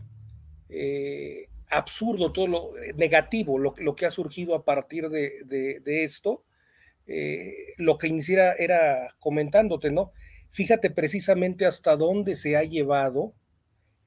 eh, 0.68 1.48
absurdo 1.68 2.32
todo 2.32 2.46
lo 2.46 2.78
eh, 2.78 2.92
negativo, 2.94 3.58
lo, 3.58 3.96
que 3.96 4.06
ha 4.06 4.10
surgido 4.10 4.54
a 4.54 4.64
partir 4.64 5.08
de, 5.08 5.82
esto. 6.04 6.44
Eh, 7.06 7.52
lo 7.76 7.98
que 7.98 8.08
iniciara 8.08 8.54
era 8.58 9.08
comentándote, 9.18 9.90
¿no? 9.90 10.12
Fíjate 10.50 10.90
precisamente 10.90 11.66
hasta 11.66 11.96
dónde 11.96 12.36
se 12.36 12.56
ha 12.56 12.62
llevado 12.62 13.34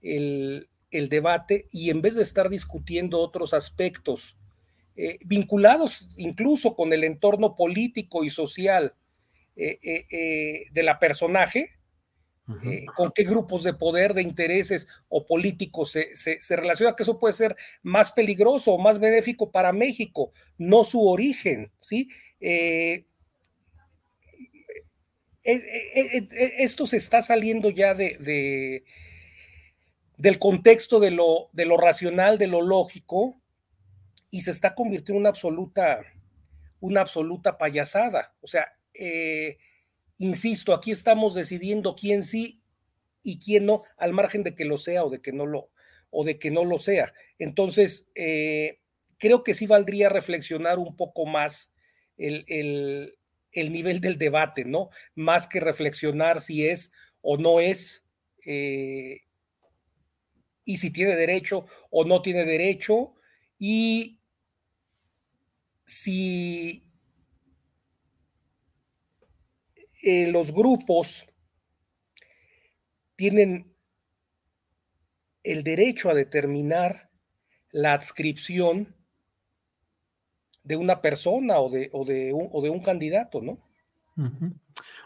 el, 0.02 0.70
debate 0.92 1.68
y 1.72 1.90
en 1.90 2.02
vez 2.02 2.16
de 2.16 2.24
estar 2.24 2.50
discutiendo 2.50 3.20
otros 3.20 3.54
aspectos 3.54 4.38
vinculados 5.26 6.10
incluso 6.18 6.76
con 6.76 6.92
el 6.92 7.04
entorno 7.04 7.56
político 7.56 8.24
y 8.24 8.32
social 8.32 8.96
de 9.56 10.84
la 10.84 10.98
personaje, 10.98 11.78
eh, 12.64 12.86
con 12.96 13.12
qué 13.12 13.24
grupos 13.24 13.64
de 13.64 13.74
poder, 13.74 14.14
de 14.14 14.22
intereses 14.22 14.88
o 15.10 15.26
políticos 15.26 15.92
se, 15.92 16.16
se, 16.16 16.56
relaciona, 16.56 16.96
que 16.96 17.04
eso 17.04 17.20
puede 17.20 17.34
ser 17.34 17.58
más 17.84 18.14
peligroso 18.14 18.72
o 18.72 18.78
más 18.78 19.00
benéfico 19.00 19.52
para 19.52 19.74
México, 19.74 20.32
no 20.58 20.86
su 20.86 21.06
origen, 21.06 21.74
¿sí? 21.82 22.08
Eh, 22.40 23.04
eh, 25.44 26.28
esto 26.60 26.88
se 26.88 26.96
está 26.96 27.22
saliendo 27.22 27.70
ya 27.70 27.94
de, 27.94 28.86
del 30.18 30.40
contexto 30.40 31.00
de 31.00 31.12
lo, 31.12 31.50
de 31.54 31.66
lo 31.66 31.78
racional, 31.78 32.38
de 32.38 32.48
lo 32.48 32.62
lógico, 32.62 33.40
y 34.30 34.42
se 34.42 34.52
está 34.52 34.76
convirtiendo 34.76 35.14
en 35.14 35.22
una 35.22 35.30
absoluta, 35.30 36.02
una 36.80 37.02
absoluta 37.02 37.58
payasada. 37.58 38.36
O 38.42 38.48
sea, 38.48 38.74
eh, 38.94 39.58
insisto, 40.18 40.74
aquí 40.74 40.92
estamos 40.92 41.36
decidiendo 41.36 41.96
quién 41.96 42.24
sí 42.24 42.62
y 43.24 43.40
quién 43.40 43.66
no, 43.66 43.84
al 43.98 44.14
margen 44.14 44.44
de 44.44 44.56
que 44.56 44.66
lo 44.66 44.78
sea 44.78 45.04
o 45.06 45.10
de 45.10 45.22
que 45.22 45.32
no 45.32 45.46
lo, 45.46 45.70
o 46.10 46.24
de 46.24 46.40
que 46.40 46.52
no 46.52 46.66
lo 46.66 46.80
sea. 46.80 47.14
Entonces, 47.38 48.10
eh, 48.16 48.80
creo 49.18 49.44
que 49.44 49.54
sí 49.54 49.68
valdría 49.68 50.10
reflexionar 50.10 50.80
un 50.80 50.96
poco 50.96 51.26
más 51.26 51.74
el, 52.18 53.14
nivel 53.54 54.02
del 54.02 54.18
debate, 54.18 54.66
¿no? 54.66 54.90
Más 55.16 55.48
que 55.48 55.60
reflexionar 55.60 56.42
si 56.42 56.68
es 56.68 56.92
o 57.22 57.38
no 57.38 57.60
es, 57.60 58.06
eh, 58.46 59.22
y 60.68 60.78
si 60.78 60.92
tiene 60.92 61.16
derecho 61.16 61.66
o 61.90 62.06
no 62.06 62.22
tiene 62.22 62.46
derecho, 62.46 63.16
y 63.58 64.20
si 65.86 66.88
Eh, 70.08 70.32
los 70.32 70.54
grupos 70.54 71.26
tienen 73.18 73.76
el 75.44 75.64
derecho 75.64 76.10
a 76.10 76.14
determinar 76.14 77.10
la 77.72 77.94
adscripción 77.94 78.96
de 80.64 80.78
una 80.78 81.02
persona 81.02 81.60
o 81.60 81.70
de, 81.70 81.90
de, 82.06 82.32
un, 82.32 82.64
de 82.64 82.70
un, 82.70 82.80
candidato, 82.80 83.42
¿no? 83.42 83.60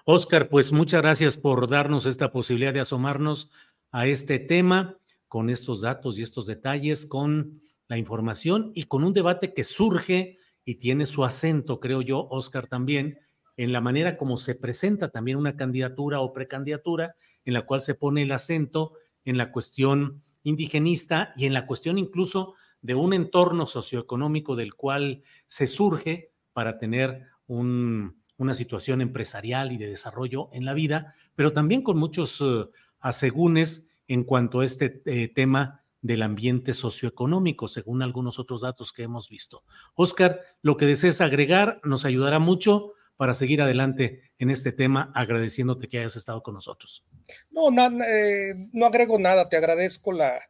Oscar, 0.06 0.50
pues 0.50 0.72
muchas 0.72 1.02
gracias 1.02 1.36
por 1.36 1.68
darnos 1.68 2.06
esta 2.06 2.32
posibilidad 2.32 2.74
de 2.74 2.82
asomarnos 2.82 3.50
a 3.92 4.06
este 4.06 4.38
tema 4.38 5.01
con 5.32 5.50
estos 5.50 5.80
datos 5.80 6.20
y 6.20 6.24
estos 6.24 6.46
detalles, 6.46 7.06
con 7.06 7.62
la 7.88 7.98
información 7.98 8.74
y 8.76 8.84
con 8.84 9.06
un 9.06 9.14
debate 9.14 9.54
que 9.54 9.64
surge 9.64 10.38
y 10.66 10.76
tiene 10.76 11.06
su 11.06 11.24
acento, 11.24 11.80
creo 11.80 12.02
yo, 12.02 12.28
Oscar 12.30 12.68
también, 12.68 13.18
en 13.56 13.72
la 13.72 13.80
manera 13.80 14.18
como 14.18 14.36
se 14.36 14.56
presenta 14.56 15.08
también 15.08 15.38
una 15.38 15.56
candidatura 15.56 16.20
o 16.20 16.34
precandidatura, 16.34 17.16
en 17.46 17.54
la 17.54 17.62
cual 17.62 17.80
se 17.80 17.96
pone 17.96 18.24
el 18.24 18.32
acento 18.34 18.92
en 19.24 19.38
la 19.38 19.54
cuestión 19.54 20.22
indigenista 20.44 21.32
y 21.38 21.46
en 21.46 21.54
la 21.54 21.66
cuestión 21.66 21.98
incluso 21.98 22.56
de 22.82 22.96
un 22.96 23.14
entorno 23.14 23.68
socioeconómico 23.68 24.58
del 24.58 24.74
cual 24.74 25.24
se 25.48 25.66
surge 25.66 26.34
para 26.52 26.78
tener 26.78 27.28
una 27.48 28.54
situación 28.54 29.00
empresarial 29.00 29.72
y 29.72 29.78
de 29.78 29.88
desarrollo 29.88 30.50
en 30.52 30.66
la 30.66 30.74
vida, 30.74 31.16
pero 31.36 31.54
también 31.54 31.84
con 31.84 31.98
muchos 31.98 32.42
uh, 32.42 32.70
asegúnes 33.00 33.88
en 34.14 34.26
cuanto 34.26 34.60
a 34.60 34.66
este 34.66 35.02
eh, 35.06 35.30
tema 35.30 35.86
del 36.02 36.24
ambiente 36.24 36.74
socioeconómico, 36.74 37.68
según 37.68 38.02
algunos 38.02 38.40
otros 38.40 38.62
datos 38.62 38.92
que 38.92 39.04
hemos 39.04 39.30
visto. 39.30 39.64
Oscar, 39.94 40.42
lo 40.62 40.76
que 40.76 40.86
desees 40.86 41.22
agregar 41.22 41.80
nos 41.84 42.04
ayudará 42.04 42.40
mucho 42.40 42.94
para 43.16 43.34
seguir 43.34 43.62
adelante 43.62 44.32
en 44.38 44.50
este 44.50 44.74
tema, 44.74 45.12
agradeciéndote 45.16 45.88
que 45.88 46.00
hayas 46.00 46.16
estado 46.16 46.44
con 46.44 46.56
nosotros. 46.56 47.06
No, 47.52 47.70
eh, 48.04 48.56
no 48.74 48.86
agrego 48.86 49.18
nada, 49.18 49.48
te 49.48 49.58
agradezco 49.58 50.12
la, 50.12 50.42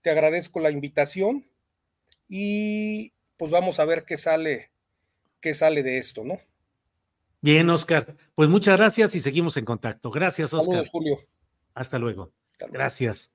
te 0.00 0.10
agradezco 0.10 0.58
la 0.58 0.72
invitación 0.72 1.46
y 2.28 3.12
pues 3.36 3.52
vamos 3.52 3.78
a 3.78 3.84
ver 3.84 4.04
qué 4.04 4.16
sale, 4.16 4.70
qué 5.40 5.54
sale 5.54 5.84
de 5.84 5.98
esto, 5.98 6.24
¿no? 6.24 6.40
Bien, 7.42 7.68
Oscar. 7.70 8.16
Pues 8.34 8.48
muchas 8.48 8.76
gracias 8.76 9.14
y 9.14 9.20
seguimos 9.20 9.56
en 9.58 9.66
contacto. 9.66 10.10
Gracias, 10.10 10.52
Oscar. 10.54 10.88
Julio. 10.88 11.18
Hasta 11.74 11.98
luego. 11.98 12.32
Gracias. 12.70 13.34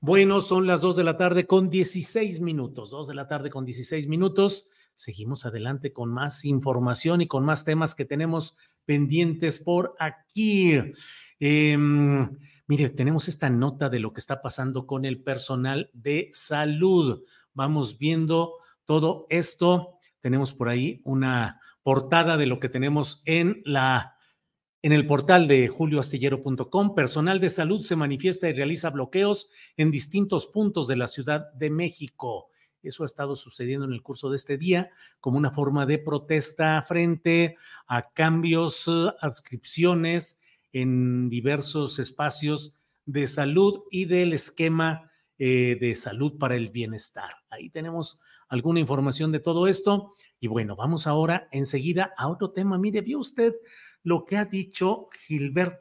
Bueno, 0.00 0.42
son 0.42 0.66
las 0.66 0.82
dos 0.82 0.96
de 0.96 1.04
la 1.04 1.16
tarde 1.16 1.46
con 1.46 1.70
16 1.70 2.40
minutos. 2.40 2.90
Dos 2.90 3.08
de 3.08 3.14
la 3.14 3.26
tarde 3.26 3.50
con 3.50 3.64
16 3.64 4.06
minutos 4.06 4.68
seguimos 4.94 5.44
adelante 5.44 5.92
con 5.92 6.12
más 6.12 6.44
información 6.44 7.20
y 7.20 7.26
con 7.26 7.44
más 7.44 7.64
temas 7.64 7.94
que 7.94 8.04
tenemos 8.04 8.56
pendientes 8.84 9.58
por 9.58 9.94
aquí. 9.98 10.80
Em, 11.40 12.38
mire, 12.66 12.90
tenemos 12.90 13.28
esta 13.28 13.50
nota 13.50 13.88
de 13.88 13.98
lo 13.98 14.12
que 14.12 14.20
está 14.20 14.40
pasando 14.40 14.86
con 14.86 15.04
el 15.04 15.22
personal 15.22 15.90
de 15.92 16.30
salud. 16.32 17.24
Vamos 17.52 17.98
viendo 17.98 18.54
todo 18.84 19.26
esto. 19.30 19.98
Tenemos 20.20 20.54
por 20.54 20.68
ahí 20.68 21.00
una 21.04 21.60
portada 21.82 22.36
de 22.36 22.46
lo 22.46 22.60
que 22.60 22.68
tenemos 22.68 23.22
en 23.26 23.62
la 23.64 24.13
en 24.84 24.92
el 24.92 25.06
portal 25.06 25.48
de 25.48 25.66
julioastillero.com, 25.68 26.94
personal 26.94 27.40
de 27.40 27.48
salud 27.48 27.80
se 27.80 27.96
manifiesta 27.96 28.50
y 28.50 28.52
realiza 28.52 28.90
bloqueos 28.90 29.48
en 29.78 29.90
distintos 29.90 30.46
puntos 30.46 30.86
de 30.88 30.96
la 30.96 31.06
Ciudad 31.06 31.50
de 31.54 31.70
México. 31.70 32.48
Eso 32.82 33.02
ha 33.02 33.06
estado 33.06 33.34
sucediendo 33.34 33.86
en 33.86 33.94
el 33.94 34.02
curso 34.02 34.28
de 34.28 34.36
este 34.36 34.58
día 34.58 34.90
como 35.20 35.38
una 35.38 35.50
forma 35.50 35.86
de 35.86 35.96
protesta 35.96 36.82
frente 36.82 37.56
a 37.86 38.10
cambios, 38.12 38.86
adscripciones 39.22 40.38
en 40.74 41.30
diversos 41.30 41.98
espacios 41.98 42.74
de 43.06 43.26
salud 43.26 43.84
y 43.90 44.04
del 44.04 44.34
esquema 44.34 45.10
eh, 45.38 45.78
de 45.80 45.96
salud 45.96 46.36
para 46.36 46.56
el 46.56 46.68
bienestar. 46.68 47.30
Ahí 47.48 47.70
tenemos 47.70 48.20
alguna 48.48 48.80
información 48.80 49.32
de 49.32 49.40
todo 49.40 49.66
esto. 49.66 50.12
Y 50.40 50.48
bueno, 50.48 50.76
vamos 50.76 51.06
ahora 51.06 51.48
enseguida 51.52 52.12
a 52.18 52.28
otro 52.28 52.50
tema. 52.50 52.76
Mire, 52.76 53.00
vio 53.00 53.18
usted 53.18 53.54
lo 54.04 54.26
que 54.26 54.36
ha 54.36 54.44
dicho 54.44 55.08
Gilberto 55.26 55.80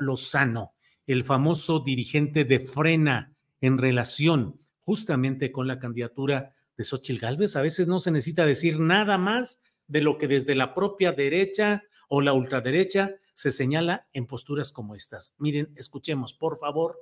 Lozano, 0.00 0.74
el 1.06 1.24
famoso 1.24 1.78
dirigente 1.80 2.44
de 2.44 2.58
Frena 2.58 3.34
en 3.60 3.78
relación 3.78 4.60
justamente 4.80 5.52
con 5.52 5.68
la 5.68 5.78
candidatura 5.78 6.54
de 6.76 6.84
Xochitl 6.84 7.20
Gálvez. 7.20 7.56
A 7.56 7.62
veces 7.62 7.86
no 7.86 8.00
se 8.00 8.10
necesita 8.10 8.44
decir 8.44 8.80
nada 8.80 9.16
más 9.16 9.62
de 9.86 10.02
lo 10.02 10.18
que 10.18 10.26
desde 10.26 10.56
la 10.56 10.74
propia 10.74 11.12
derecha 11.12 11.84
o 12.08 12.20
la 12.20 12.32
ultraderecha 12.32 13.14
se 13.32 13.52
señala 13.52 14.08
en 14.12 14.26
posturas 14.26 14.72
como 14.72 14.96
estas. 14.96 15.34
Miren, 15.38 15.72
escuchemos, 15.76 16.34
por 16.34 16.58
favor. 16.58 16.98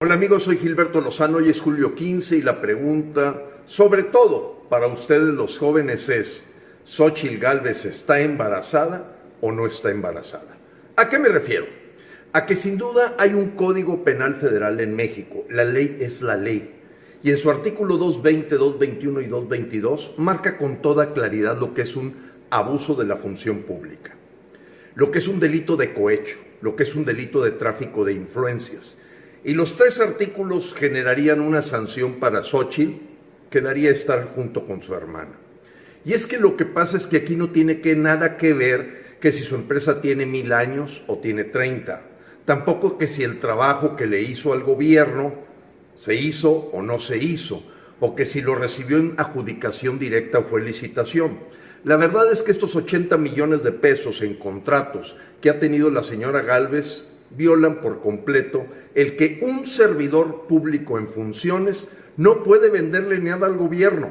Hola 0.00 0.14
amigos, 0.14 0.42
soy 0.42 0.58
Gilberto 0.58 1.00
Lozano, 1.00 1.40
y 1.40 1.48
es 1.48 1.60
julio 1.60 1.94
15 1.94 2.36
y 2.36 2.42
la 2.42 2.60
pregunta, 2.60 3.40
sobre 3.64 4.02
todo 4.02 4.66
para 4.68 4.88
ustedes 4.88 5.34
los 5.34 5.58
jóvenes, 5.58 6.08
es, 6.08 6.54
¿Xochitl 6.84 7.38
Gálvez 7.38 7.84
está 7.84 8.20
embarazada 8.20 9.21
o 9.42 9.52
no 9.52 9.66
está 9.66 9.90
embarazada? 9.90 10.56
¿A 10.96 11.10
qué 11.10 11.18
me 11.18 11.28
refiero? 11.28 11.82
a 12.32 12.46
que 12.46 12.56
sin 12.56 12.78
duda 12.78 13.14
hay 13.18 13.34
un 13.34 13.50
código 13.50 14.04
penal 14.04 14.34
federal 14.34 14.80
en 14.80 14.96
México. 14.96 15.44
La 15.50 15.64
ley 15.64 15.98
es 16.00 16.22
la 16.22 16.36
ley. 16.36 16.70
Y 17.22 17.30
en 17.30 17.36
su 17.36 17.50
artículo 17.50 17.98
220, 17.98 18.56
221 18.56 19.20
y 19.20 19.26
222 19.26 20.14
marca 20.16 20.56
con 20.56 20.80
toda 20.80 21.12
claridad 21.12 21.58
lo 21.58 21.74
que 21.74 21.82
es 21.82 21.94
un 21.94 22.14
abuso 22.50 22.94
de 22.94 23.04
la 23.04 23.16
función 23.16 23.62
pública, 23.62 24.14
lo 24.94 25.10
que 25.10 25.18
es 25.18 25.28
un 25.28 25.40
delito 25.40 25.76
de 25.76 25.94
cohecho, 25.94 26.38
lo 26.60 26.74
que 26.74 26.82
es 26.82 26.94
un 26.94 27.04
delito 27.04 27.42
de 27.42 27.52
tráfico 27.52 28.04
de 28.04 28.14
influencias. 28.14 28.96
Y 29.44 29.54
los 29.54 29.76
tres 29.76 30.00
artículos 30.00 30.74
generarían 30.74 31.40
una 31.40 31.62
sanción 31.62 32.14
para 32.14 32.42
Xochitl 32.42 33.00
que 33.50 33.60
daría 33.60 33.90
estar 33.90 34.32
junto 34.34 34.66
con 34.66 34.82
su 34.82 34.94
hermana. 34.94 35.38
Y 36.04 36.14
es 36.14 36.26
que 36.26 36.38
lo 36.38 36.56
que 36.56 36.64
pasa 36.64 36.96
es 36.96 37.06
que 37.06 37.18
aquí 37.18 37.36
no 37.36 37.50
tiene 37.50 37.80
que 37.80 37.94
nada 37.94 38.36
que 38.36 38.54
ver 38.54 39.01
que 39.22 39.32
si 39.32 39.42
su 39.42 39.54
empresa 39.54 40.02
tiene 40.02 40.26
mil 40.26 40.52
años 40.52 41.02
o 41.06 41.16
tiene 41.16 41.44
treinta 41.44 42.02
tampoco 42.44 42.98
que 42.98 43.06
si 43.06 43.22
el 43.22 43.38
trabajo 43.38 43.96
que 43.96 44.06
le 44.06 44.20
hizo 44.22 44.52
al 44.52 44.62
gobierno 44.62 45.32
se 45.94 46.14
hizo 46.14 46.50
o 46.50 46.82
no 46.82 46.98
se 46.98 47.18
hizo, 47.18 47.62
o 48.00 48.16
que 48.16 48.24
si 48.24 48.40
lo 48.40 48.54
recibió 48.54 48.98
en 48.98 49.14
adjudicación 49.16 49.98
directa 49.98 50.40
o 50.40 50.42
fue 50.42 50.62
licitación. 50.62 51.38
La 51.84 51.96
verdad 51.96 52.30
es 52.32 52.42
que 52.42 52.50
estos 52.50 52.74
80 52.74 53.16
millones 53.18 53.62
de 53.62 53.72
pesos 53.72 54.22
en 54.22 54.34
contratos 54.34 55.16
que 55.40 55.50
ha 55.50 55.58
tenido 55.58 55.90
la 55.90 56.02
señora 56.02 56.42
Galvez 56.42 57.06
violan 57.30 57.80
por 57.80 58.00
completo 58.00 58.66
el 58.94 59.16
que 59.16 59.40
un 59.42 59.66
servidor 59.66 60.46
público 60.46 60.98
en 60.98 61.06
funciones 61.06 61.88
no 62.16 62.42
puede 62.42 62.70
venderle 62.70 63.18
nada 63.18 63.46
al 63.46 63.56
gobierno, 63.56 64.10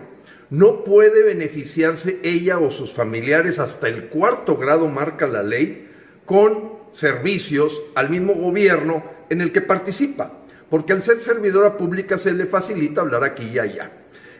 no 0.52 0.84
puede 0.84 1.24
beneficiarse 1.24 2.20
ella 2.24 2.60
o 2.60 2.70
sus 2.70 2.94
familiares 2.94 3.58
hasta 3.58 3.88
el 3.88 4.10
cuarto 4.10 4.58
grado 4.58 4.90
marca 4.90 5.26
la 5.26 5.44
ley 5.44 5.88
con 6.26 6.74
servicios 6.92 7.82
al 7.96 8.10
mismo 8.10 8.34
gobierno 8.34 9.02
en 9.30 9.40
el 9.40 9.54
que 9.54 9.62
participa, 9.62 10.44
porque 10.70 10.92
al 10.92 11.04
ser 11.04 11.20
servidora 11.20 11.78
pública 11.78 12.18
se 12.18 12.34
le 12.34 12.46
facilita 12.46 13.00
hablar 13.00 13.24
aquí 13.24 13.46
y 13.54 13.60
allá. 13.60 13.94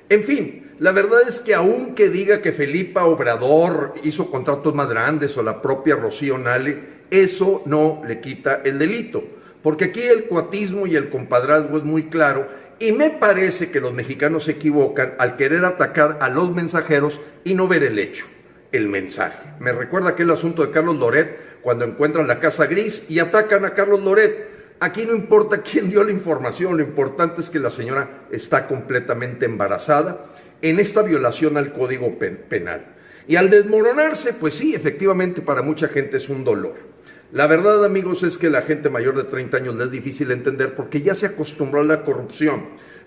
En 0.10 0.26
fin, 0.26 0.72
la 0.80 0.92
verdad 0.92 1.22
es 1.26 1.40
que 1.40 1.56
aunque 1.56 2.10
diga 2.10 2.42
que 2.42 2.52
Felipa 2.52 3.06
Obrador 3.06 3.94
hizo 4.04 4.30
contratos 4.30 4.76
más 4.76 4.90
grandes 4.90 5.38
o 5.38 5.44
la 5.44 5.62
propia 5.62 5.96
Rocío 5.96 6.38
Nale, 6.38 7.02
Eso 7.10 7.62
no 7.66 8.02
le 8.06 8.20
quita 8.20 8.62
el 8.66 8.80
delito, 8.80 9.24
porque 9.64 9.86
aquí 9.86 10.02
el 10.02 10.26
cuatismo 10.26 10.88
y 10.88 10.96
el 10.98 11.10
compadrazgo 11.10 11.78
es 11.78 11.84
muy 11.84 12.04
claro 12.10 12.48
y 12.82 12.92
me 12.94 13.12
parece 13.12 13.70
que 13.70 13.80
los 13.80 13.94
mexicanos 13.94 14.46
se 14.46 14.54
equivocan 14.54 15.14
al 15.20 15.36
querer 15.36 15.64
atacar 15.66 16.18
a 16.20 16.30
los 16.30 16.52
mensajeros 16.54 17.22
y 17.44 17.54
no 17.54 17.68
ver 17.68 17.84
el 17.84 18.00
hecho, 18.00 18.26
el 18.72 18.90
mensaje. 18.90 19.38
Me 19.60 19.72
recuerda 19.72 20.10
aquel 20.10 20.32
asunto 20.32 20.66
de 20.66 20.72
Carlos 20.72 20.98
Loret 20.98 21.62
cuando 21.62 21.86
encuentran 21.86 22.28
la 22.28 22.40
casa 22.40 22.66
gris 22.66 23.06
y 23.08 23.20
atacan 23.20 23.66
a 23.66 23.76
Carlos 23.76 24.02
Loret. 24.02 24.50
Aquí 24.80 25.06
no 25.06 25.14
importa 25.14 25.62
quién 25.62 25.92
dio 25.92 26.04
la 26.04 26.12
información, 26.12 26.76
lo 26.76 26.82
importante 26.82 27.42
es 27.42 27.52
que 27.52 27.60
la 27.60 27.70
señora 27.70 28.26
está 28.32 28.68
completamente 28.68 29.46
embarazada 29.46 30.26
en 30.64 30.80
esta 30.80 31.04
violación 31.04 31.58
al 31.58 31.74
Código 31.74 32.18
Penal. 32.18 32.96
Y 33.28 33.36
al 33.36 33.52
desmoronarse, 33.52 34.34
pues 34.34 34.56
sí, 34.56 34.74
efectivamente 34.74 35.44
para 35.44 35.62
mucha 35.62 35.88
gente 35.88 36.18
es 36.18 36.30
un 36.30 36.44
dolor. 36.44 36.91
La 37.32 37.48
verdad, 37.48 37.86
amigos, 37.86 38.24
es 38.24 38.38
que 38.38 38.50
la 38.50 38.62
gente 38.62 38.90
mayor 38.90 39.16
de 39.16 39.24
30 39.24 39.56
años 39.56 39.76
le 39.76 39.86
es 39.86 39.92
difícil 39.92 40.32
entender 40.32 40.76
porque 40.76 41.02
ya 41.02 41.16
se 41.16 41.28
acostumbró 41.28 41.80
a 41.80 41.86
la 41.86 42.04
corrupción. 42.04 42.66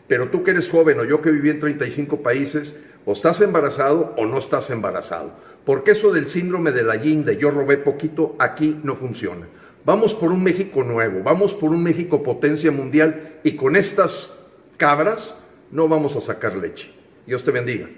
Pero 0.09 0.31
tú 0.31 0.43
que 0.43 0.53
eres 0.53 0.71
joven 0.71 0.99
o 1.01 1.05
yo 1.05 1.21
que 1.21 1.31
viví 1.31 1.51
en 1.51 1.61
35 1.61 2.23
países, 2.23 2.77
o 3.05 3.13
estás 3.13 3.43
embarazado 3.43 4.15
o 4.17 4.25
no 4.25 4.39
estás 4.39 4.71
embarazado. 4.71 5.33
Porque 5.67 5.91
eso 5.91 6.11
del 6.11 6.31
síndrome 6.31 6.73
de 6.73 6.83
la 6.83 6.97
yin, 6.97 7.25
de 7.25 7.37
yo 7.37 7.51
robé 7.51 7.77
poquito, 7.77 8.35
aquí 8.39 8.81
no 8.83 8.95
funciona. 8.95 9.47
Vamos 9.85 10.15
por 10.15 10.33
un 10.33 10.43
México 10.43 10.83
nuevo, 10.83 11.23
vamos 11.23 11.55
por 11.55 11.71
un 11.71 11.83
México 11.83 12.23
potencia 12.23 12.71
mundial 12.71 13.41
y 13.43 13.57
con 13.57 13.77
estas 13.77 14.31
cabras 14.79 15.37
no 15.71 15.87
vamos 15.87 16.17
a 16.17 16.23
sacar 16.23 16.57
leche. 16.57 16.91
Dios 17.27 17.45
te 17.45 17.51
bendiga. 17.51 17.89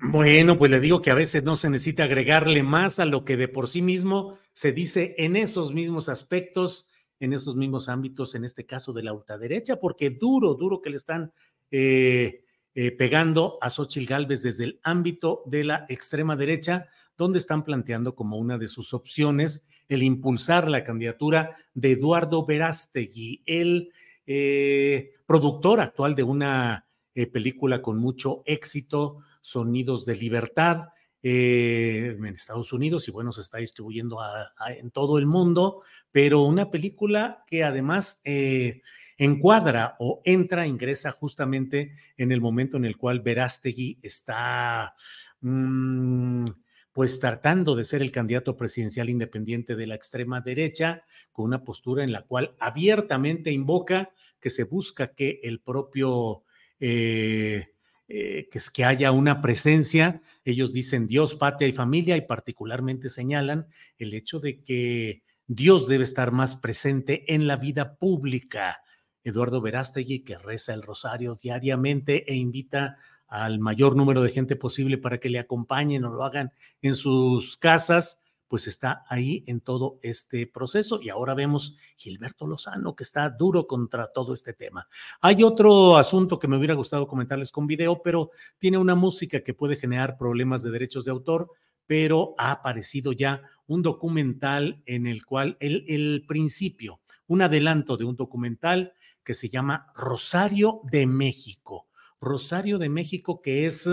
Bueno, 0.00 0.58
pues 0.58 0.70
le 0.70 0.78
digo 0.78 1.02
que 1.02 1.10
a 1.10 1.14
veces 1.14 1.42
no 1.42 1.56
se 1.56 1.70
necesita 1.70 2.04
agregarle 2.04 2.62
más 2.62 3.00
a 3.00 3.04
lo 3.04 3.24
que 3.24 3.36
de 3.36 3.48
por 3.48 3.68
sí 3.68 3.82
mismo 3.82 4.38
se 4.52 4.72
dice 4.72 5.16
en 5.18 5.34
esos 5.34 5.74
mismos 5.74 6.08
aspectos, 6.08 6.90
en 7.18 7.32
esos 7.32 7.56
mismos 7.56 7.88
ámbitos, 7.88 8.36
en 8.36 8.44
este 8.44 8.64
caso 8.64 8.92
de 8.92 9.02
la 9.02 9.12
ultraderecha, 9.12 9.80
porque 9.80 10.10
duro, 10.10 10.54
duro 10.54 10.80
que 10.80 10.90
le 10.90 10.96
están 10.96 11.32
eh, 11.72 12.44
eh, 12.74 12.92
pegando 12.92 13.58
a 13.60 13.70
Xochitl 13.70 14.06
Gálvez 14.06 14.42
desde 14.44 14.64
el 14.64 14.80
ámbito 14.84 15.42
de 15.46 15.64
la 15.64 15.84
extrema 15.88 16.36
derecha, 16.36 16.86
donde 17.16 17.40
están 17.40 17.64
planteando 17.64 18.14
como 18.14 18.38
una 18.38 18.56
de 18.56 18.68
sus 18.68 18.94
opciones 18.94 19.66
el 19.88 20.04
impulsar 20.04 20.70
la 20.70 20.84
candidatura 20.84 21.56
de 21.74 21.92
Eduardo 21.92 22.46
Verástegui, 22.46 23.42
el 23.46 23.92
eh, 24.26 25.14
productor 25.26 25.80
actual 25.80 26.14
de 26.14 26.22
una 26.22 26.84
película 27.32 27.82
con 27.82 27.98
mucho 27.98 28.44
éxito 28.46 29.24
Sonidos 29.40 30.04
de 30.06 30.16
Libertad 30.16 30.88
eh, 31.22 32.16
en 32.16 32.26
Estados 32.26 32.72
Unidos 32.72 33.08
y 33.08 33.10
bueno, 33.10 33.32
se 33.32 33.40
está 33.40 33.58
distribuyendo 33.58 34.18
en 34.68 34.90
todo 34.90 35.18
el 35.18 35.26
mundo, 35.26 35.82
pero 36.12 36.42
una 36.42 36.70
película 36.70 37.44
que 37.46 37.64
además 37.64 38.20
eh, 38.24 38.82
encuadra 39.16 39.96
o 39.98 40.20
entra, 40.24 40.66
ingresa 40.66 41.10
justamente 41.10 41.92
en 42.16 42.30
el 42.30 42.40
momento 42.40 42.76
en 42.76 42.84
el 42.84 42.96
cual 42.96 43.20
Verástegui 43.20 43.98
está... 44.02 44.94
Mm, 45.40 46.46
pues 46.98 47.20
tratando 47.20 47.76
de 47.76 47.84
ser 47.84 48.02
el 48.02 48.10
candidato 48.10 48.56
presidencial 48.56 49.08
independiente 49.08 49.76
de 49.76 49.86
la 49.86 49.94
extrema 49.94 50.40
derecha, 50.40 51.04
con 51.30 51.44
una 51.44 51.62
postura 51.62 52.02
en 52.02 52.10
la 52.10 52.22
cual 52.22 52.56
abiertamente 52.58 53.52
invoca 53.52 54.10
que 54.40 54.50
se 54.50 54.64
busca 54.64 55.14
que 55.14 55.38
el 55.44 55.60
propio 55.60 56.42
eh, 56.80 57.68
eh, 58.08 58.48
que, 58.50 58.58
es 58.58 58.70
que 58.70 58.84
haya 58.84 59.12
una 59.12 59.40
presencia. 59.40 60.22
Ellos 60.44 60.72
dicen 60.72 61.06
Dios, 61.06 61.34
patria 61.34 61.68
y 61.68 61.72
familia 61.72 62.16
y 62.16 62.22
particularmente 62.22 63.10
señalan 63.10 63.66
el 63.98 64.14
hecho 64.14 64.40
de 64.40 64.62
que 64.62 65.22
Dios 65.46 65.88
debe 65.88 66.04
estar 66.04 66.32
más 66.32 66.56
presente 66.56 67.34
en 67.34 67.46
la 67.46 67.56
vida 67.56 67.96
pública. 67.96 68.82
Eduardo 69.24 69.60
Verástegui, 69.60 70.24
que 70.24 70.38
reza 70.38 70.72
el 70.72 70.82
rosario 70.82 71.34
diariamente 71.34 72.24
e 72.30 72.34
invita 72.34 72.96
al 73.26 73.58
mayor 73.58 73.94
número 73.94 74.22
de 74.22 74.30
gente 74.30 74.56
posible 74.56 74.96
para 74.96 75.18
que 75.18 75.28
le 75.28 75.38
acompañen 75.38 76.04
o 76.04 76.10
lo 76.10 76.24
hagan 76.24 76.52
en 76.80 76.94
sus 76.94 77.58
casas, 77.58 78.22
pues 78.48 78.66
está 78.66 79.04
ahí 79.08 79.44
en 79.46 79.60
todo 79.60 79.98
este 80.02 80.46
proceso. 80.46 81.00
Y 81.00 81.10
ahora 81.10 81.34
vemos 81.34 81.76
Gilberto 81.96 82.46
Lozano, 82.46 82.96
que 82.96 83.04
está 83.04 83.28
duro 83.28 83.66
contra 83.66 84.10
todo 84.12 84.34
este 84.34 84.54
tema. 84.54 84.88
Hay 85.20 85.42
otro 85.44 85.96
asunto 85.96 86.38
que 86.38 86.48
me 86.48 86.56
hubiera 86.56 86.74
gustado 86.74 87.06
comentarles 87.06 87.52
con 87.52 87.66
video, 87.66 88.02
pero 88.02 88.30
tiene 88.58 88.78
una 88.78 88.94
música 88.94 89.40
que 89.40 89.54
puede 89.54 89.76
generar 89.76 90.16
problemas 90.16 90.62
de 90.62 90.70
derechos 90.70 91.04
de 91.04 91.10
autor, 91.10 91.50
pero 91.86 92.34
ha 92.38 92.50
aparecido 92.50 93.12
ya 93.12 93.42
un 93.66 93.82
documental 93.82 94.82
en 94.86 95.06
el 95.06 95.24
cual 95.24 95.56
el, 95.60 95.84
el 95.88 96.24
principio, 96.26 97.00
un 97.26 97.42
adelanto 97.42 97.96
de 97.96 98.04
un 98.04 98.16
documental 98.16 98.94
que 99.22 99.34
se 99.34 99.50
llama 99.50 99.92
Rosario 99.94 100.80
de 100.84 101.06
México. 101.06 101.86
Rosario 102.20 102.78
de 102.78 102.88
México, 102.88 103.40
que 103.40 103.66
es 103.66 103.88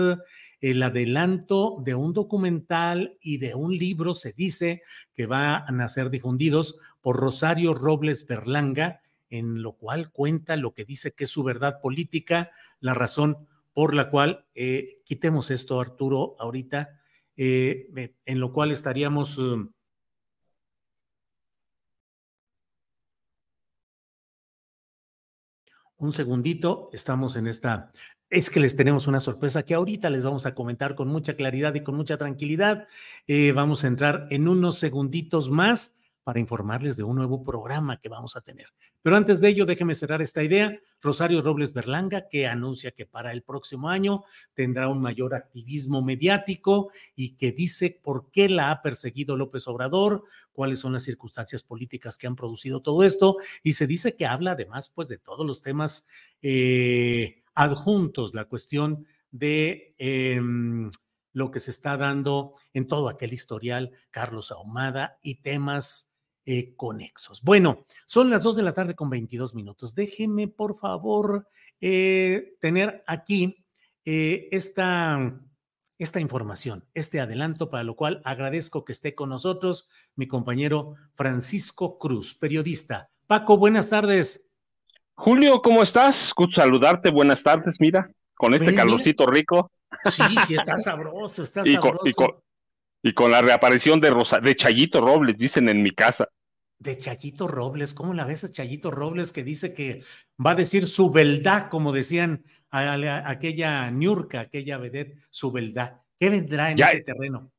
el 0.70 0.82
adelanto 0.82 1.80
de 1.84 1.94
un 1.94 2.12
documental 2.12 3.18
y 3.20 3.38
de 3.38 3.54
un 3.54 3.76
libro, 3.76 4.14
se 4.14 4.32
dice, 4.32 4.82
que 5.14 5.26
van 5.26 5.80
a 5.80 5.88
ser 5.88 6.10
difundidos 6.10 6.76
por 7.00 7.16
Rosario 7.16 7.72
Robles 7.72 8.26
Berlanga, 8.26 9.00
en 9.30 9.62
lo 9.62 9.74
cual 9.74 10.10
cuenta 10.10 10.56
lo 10.56 10.74
que 10.74 10.84
dice 10.84 11.12
que 11.12 11.24
es 11.24 11.30
su 11.30 11.44
verdad 11.44 11.80
política, 11.80 12.50
la 12.80 12.94
razón 12.94 13.46
por 13.74 13.94
la 13.94 14.10
cual, 14.10 14.44
eh, 14.56 15.02
quitemos 15.04 15.52
esto, 15.52 15.80
Arturo, 15.80 16.34
ahorita, 16.40 17.00
eh, 17.36 18.12
en 18.24 18.40
lo 18.40 18.52
cual 18.52 18.72
estaríamos... 18.72 19.38
Um, 19.38 19.70
un 25.98 26.12
segundito, 26.12 26.90
estamos 26.92 27.36
en 27.36 27.46
esta 27.46 27.90
es 28.30 28.50
que 28.50 28.60
les 28.60 28.76
tenemos 28.76 29.06
una 29.06 29.20
sorpresa 29.20 29.64
que 29.64 29.74
ahorita 29.74 30.10
les 30.10 30.24
vamos 30.24 30.46
a 30.46 30.54
comentar 30.54 30.94
con 30.94 31.08
mucha 31.08 31.34
claridad 31.34 31.74
y 31.74 31.82
con 31.82 31.96
mucha 31.96 32.16
tranquilidad. 32.16 32.86
Eh, 33.26 33.52
vamos 33.52 33.84
a 33.84 33.86
entrar 33.86 34.26
en 34.30 34.48
unos 34.48 34.78
segunditos 34.78 35.50
más 35.50 35.96
para 36.26 36.40
informarles 36.40 36.96
de 36.96 37.04
un 37.04 37.14
nuevo 37.14 37.44
programa 37.44 38.00
que 38.00 38.08
vamos 38.08 38.34
a 38.34 38.40
tener. 38.40 38.66
Pero 39.00 39.16
antes 39.16 39.40
de 39.40 39.46
ello, 39.46 39.64
déjeme 39.64 39.94
cerrar 39.94 40.20
esta 40.22 40.42
idea. 40.42 40.76
Rosario 41.00 41.40
Robles 41.40 41.72
Berlanga, 41.72 42.26
que 42.28 42.48
anuncia 42.48 42.90
que 42.90 43.06
para 43.06 43.30
el 43.30 43.44
próximo 43.44 43.90
año 43.90 44.24
tendrá 44.52 44.88
un 44.88 45.00
mayor 45.00 45.36
activismo 45.36 46.02
mediático 46.02 46.90
y 47.14 47.36
que 47.36 47.52
dice 47.52 48.00
por 48.02 48.32
qué 48.32 48.48
la 48.48 48.72
ha 48.72 48.82
perseguido 48.82 49.36
López 49.36 49.68
Obrador, 49.68 50.24
cuáles 50.50 50.80
son 50.80 50.94
las 50.94 51.04
circunstancias 51.04 51.62
políticas 51.62 52.18
que 52.18 52.26
han 52.26 52.34
producido 52.34 52.82
todo 52.82 53.04
esto. 53.04 53.36
Y 53.62 53.74
se 53.74 53.86
dice 53.86 54.16
que 54.16 54.26
habla 54.26 54.52
además, 54.52 54.88
pues, 54.88 55.06
de 55.06 55.18
todos 55.18 55.46
los 55.46 55.62
temas 55.62 56.08
eh, 56.42 57.44
adjuntos, 57.56 58.34
la 58.34 58.44
cuestión 58.44 59.06
de 59.32 59.94
em, 59.98 60.90
lo 61.32 61.50
que 61.50 61.58
se 61.58 61.72
está 61.72 61.96
dando 61.96 62.54
en 62.72 62.86
todo 62.86 63.08
aquel 63.08 63.32
historial, 63.32 63.90
Carlos 64.10 64.52
Ahumada 64.52 65.18
y 65.22 65.42
temas 65.42 66.14
eh, 66.44 66.76
conexos. 66.76 67.42
Bueno, 67.42 67.84
son 68.06 68.30
las 68.30 68.44
dos 68.44 68.54
de 68.54 68.62
la 68.62 68.72
tarde 68.72 68.94
con 68.94 69.10
22 69.10 69.54
minutos. 69.54 69.94
Déjenme, 69.94 70.46
por 70.46 70.76
favor, 70.76 71.48
eh, 71.80 72.56
tener 72.60 73.02
aquí 73.06 73.66
eh, 74.04 74.48
esta, 74.52 75.40
esta 75.98 76.20
información, 76.20 76.88
este 76.94 77.20
adelanto, 77.20 77.68
para 77.68 77.84
lo 77.84 77.96
cual 77.96 78.22
agradezco 78.24 78.84
que 78.84 78.92
esté 78.92 79.14
con 79.14 79.30
nosotros 79.30 79.88
mi 80.14 80.28
compañero 80.28 80.94
Francisco 81.14 81.98
Cruz, 81.98 82.34
periodista. 82.34 83.10
Paco, 83.26 83.58
buenas 83.58 83.90
tardes. 83.90 84.46
Julio, 85.16 85.62
¿cómo 85.62 85.82
estás? 85.82 86.32
Saludarte, 86.54 87.10
buenas 87.10 87.42
tardes, 87.42 87.76
mira, 87.80 88.10
con 88.34 88.54
este 88.54 88.74
calorcito 88.74 89.26
rico. 89.26 89.70
Sí, 90.04 90.22
sí, 90.46 90.54
está 90.54 90.78
sabroso, 90.78 91.42
está 91.42 91.64
sabroso. 91.64 92.42
y, 93.02 93.12
con, 93.14 93.30
la 93.30 93.40
reaparición 93.40 94.00
de, 94.00 94.10
Rosa, 94.10 94.40
de 94.40 94.54
Chayito 94.54 95.00
Robles, 95.00 95.38
dicen 95.38 95.68
en 95.68 95.82
mi 95.82 95.92
casa. 95.92 96.28
De 96.78 96.96
Chayito 96.98 97.48
Robles, 97.48 97.94
¿cómo 97.94 98.12
la 98.12 98.24
ves 98.24 98.44
a 98.44 98.50
Chayito 98.50 98.90
Robles 98.90 99.32
que 99.32 99.42
dice 99.42 99.72
que 99.72 100.02
va 100.44 100.50
a 100.50 100.54
decir 100.54 100.86
su 100.86 101.10
verdad, 101.10 101.68
como 101.70 101.92
decían 101.92 102.44
aquella 102.70 103.90
Niurka, 103.90 104.40
aquella 104.40 104.76
vedette, 104.76 105.16
su 105.30 105.50
verdad? 105.50 106.02
¿Qué 106.20 106.28
vendrá 106.28 106.70
en 106.70 106.82
ese 106.82 107.00
terreno? 107.00 107.50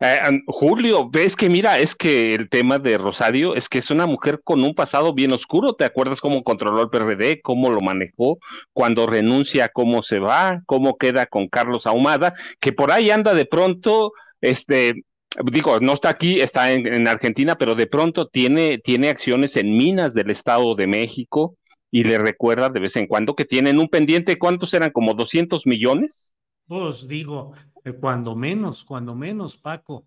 Eh, 0.00 0.18
Julio, 0.46 1.08
ves 1.10 1.36
que 1.36 1.48
mira, 1.48 1.78
es 1.78 1.94
que 1.94 2.34
el 2.34 2.48
tema 2.48 2.78
de 2.78 2.98
Rosario 2.98 3.54
es 3.54 3.68
que 3.68 3.78
es 3.78 3.90
una 3.90 4.06
mujer 4.06 4.40
con 4.44 4.62
un 4.62 4.74
pasado 4.74 5.14
bien 5.14 5.32
oscuro. 5.32 5.74
¿Te 5.74 5.84
acuerdas 5.84 6.20
cómo 6.20 6.42
controló 6.42 6.82
el 6.82 6.90
PRD, 6.90 7.40
cómo 7.42 7.70
lo 7.70 7.80
manejó, 7.80 8.38
cuando 8.72 9.06
renuncia, 9.06 9.68
cómo 9.68 10.02
se 10.02 10.18
va, 10.18 10.62
cómo 10.66 10.96
queda 10.96 11.26
con 11.26 11.48
Carlos 11.48 11.86
Ahumada, 11.86 12.34
que 12.60 12.72
por 12.72 12.92
ahí 12.92 13.10
anda 13.10 13.34
de 13.34 13.46
pronto, 13.46 14.12
este, 14.40 15.04
digo, 15.50 15.80
no 15.80 15.94
está 15.94 16.10
aquí, 16.10 16.40
está 16.40 16.72
en, 16.72 17.08
Argentina, 17.08 17.56
pero 17.56 17.74
de 17.74 17.86
pronto 17.86 18.28
tiene, 18.28 18.78
tiene 18.78 19.08
acciones 19.08 19.56
en 19.56 19.76
minas 19.76 20.14
del 20.14 20.30
Estado 20.30 20.74
de 20.74 20.86
México 20.86 21.56
y 21.90 22.04
le 22.04 22.18
recuerda 22.18 22.68
de 22.68 22.80
vez 22.80 22.96
en 22.96 23.06
cuando 23.06 23.34
que 23.34 23.44
tienen 23.44 23.78
un 23.78 23.88
pendiente, 23.88 24.38
¿cuántos 24.38 24.74
eran? 24.74 24.90
¿Como 24.90 25.14
200 25.14 25.66
millones? 25.66 26.34
Pues 26.66 27.08
digo, 27.08 27.52
eh, 27.84 27.92
cuando 27.92 28.34
menos, 28.36 28.84
cuando 28.84 29.14
menos, 29.14 29.56
Paco. 29.56 30.06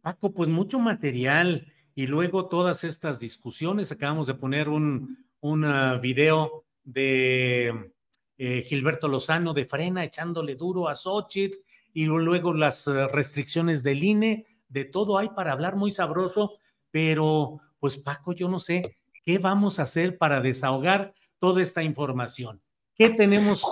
Paco, 0.00 0.32
pues 0.32 0.48
mucho 0.48 0.78
material 0.78 1.66
y 1.94 2.06
luego 2.06 2.48
todas 2.48 2.84
estas 2.84 3.20
discusiones. 3.20 3.92
Acabamos 3.92 4.26
de 4.26 4.34
poner 4.34 4.68
un, 4.68 5.26
un 5.40 5.66
video 6.00 6.64
de 6.84 7.92
eh, 8.38 8.62
Gilberto 8.62 9.08
Lozano 9.08 9.52
de 9.52 9.66
Frena 9.66 10.04
echándole 10.04 10.56
duro 10.56 10.88
a 10.88 10.94
Xochitl 10.94 11.58
y 11.92 12.06
luego 12.06 12.54
las 12.54 12.86
eh, 12.86 13.06
restricciones 13.08 13.82
del 13.82 14.02
INE, 14.02 14.46
de 14.68 14.84
todo 14.84 15.18
hay 15.18 15.28
para 15.28 15.52
hablar 15.52 15.76
muy 15.76 15.90
sabroso, 15.90 16.52
pero 16.90 17.60
pues 17.78 17.98
Paco, 17.98 18.32
yo 18.32 18.48
no 18.48 18.58
sé 18.58 18.96
qué 19.22 19.38
vamos 19.38 19.78
a 19.78 19.82
hacer 19.82 20.16
para 20.18 20.40
desahogar 20.40 21.14
toda 21.38 21.62
esta 21.62 21.82
información. 21.82 22.62
¿Qué 22.94 23.10
tenemos? 23.10 23.62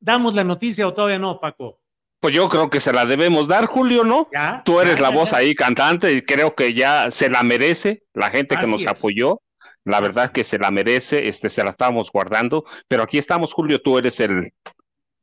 ¿Damos 0.00 0.34
la 0.34 0.44
noticia 0.44 0.86
o 0.88 0.94
todavía 0.94 1.18
no, 1.18 1.38
Paco? 1.38 1.81
Pues 2.22 2.36
yo 2.36 2.48
creo 2.48 2.70
que 2.70 2.80
se 2.80 2.92
la 2.92 3.04
debemos 3.04 3.48
dar, 3.48 3.66
Julio, 3.66 4.04
¿no? 4.04 4.28
Tú 4.64 4.80
eres 4.80 5.00
la 5.00 5.08
voz 5.08 5.32
ahí 5.32 5.56
cantante 5.56 6.12
y 6.12 6.22
creo 6.22 6.54
que 6.54 6.72
ya 6.72 7.10
se 7.10 7.28
la 7.28 7.42
merece 7.42 8.04
la 8.14 8.30
gente 8.30 8.56
que 8.56 8.68
nos 8.68 8.86
apoyó. 8.86 9.40
La 9.84 10.00
verdad 10.00 10.30
que 10.30 10.44
se 10.44 10.56
la 10.56 10.70
merece, 10.70 11.26
este, 11.26 11.50
se 11.50 11.64
la 11.64 11.70
estábamos 11.70 12.12
guardando, 12.12 12.64
pero 12.86 13.02
aquí 13.02 13.18
estamos, 13.18 13.52
Julio, 13.52 13.82
tú 13.82 13.98
eres 13.98 14.20
el... 14.20 14.52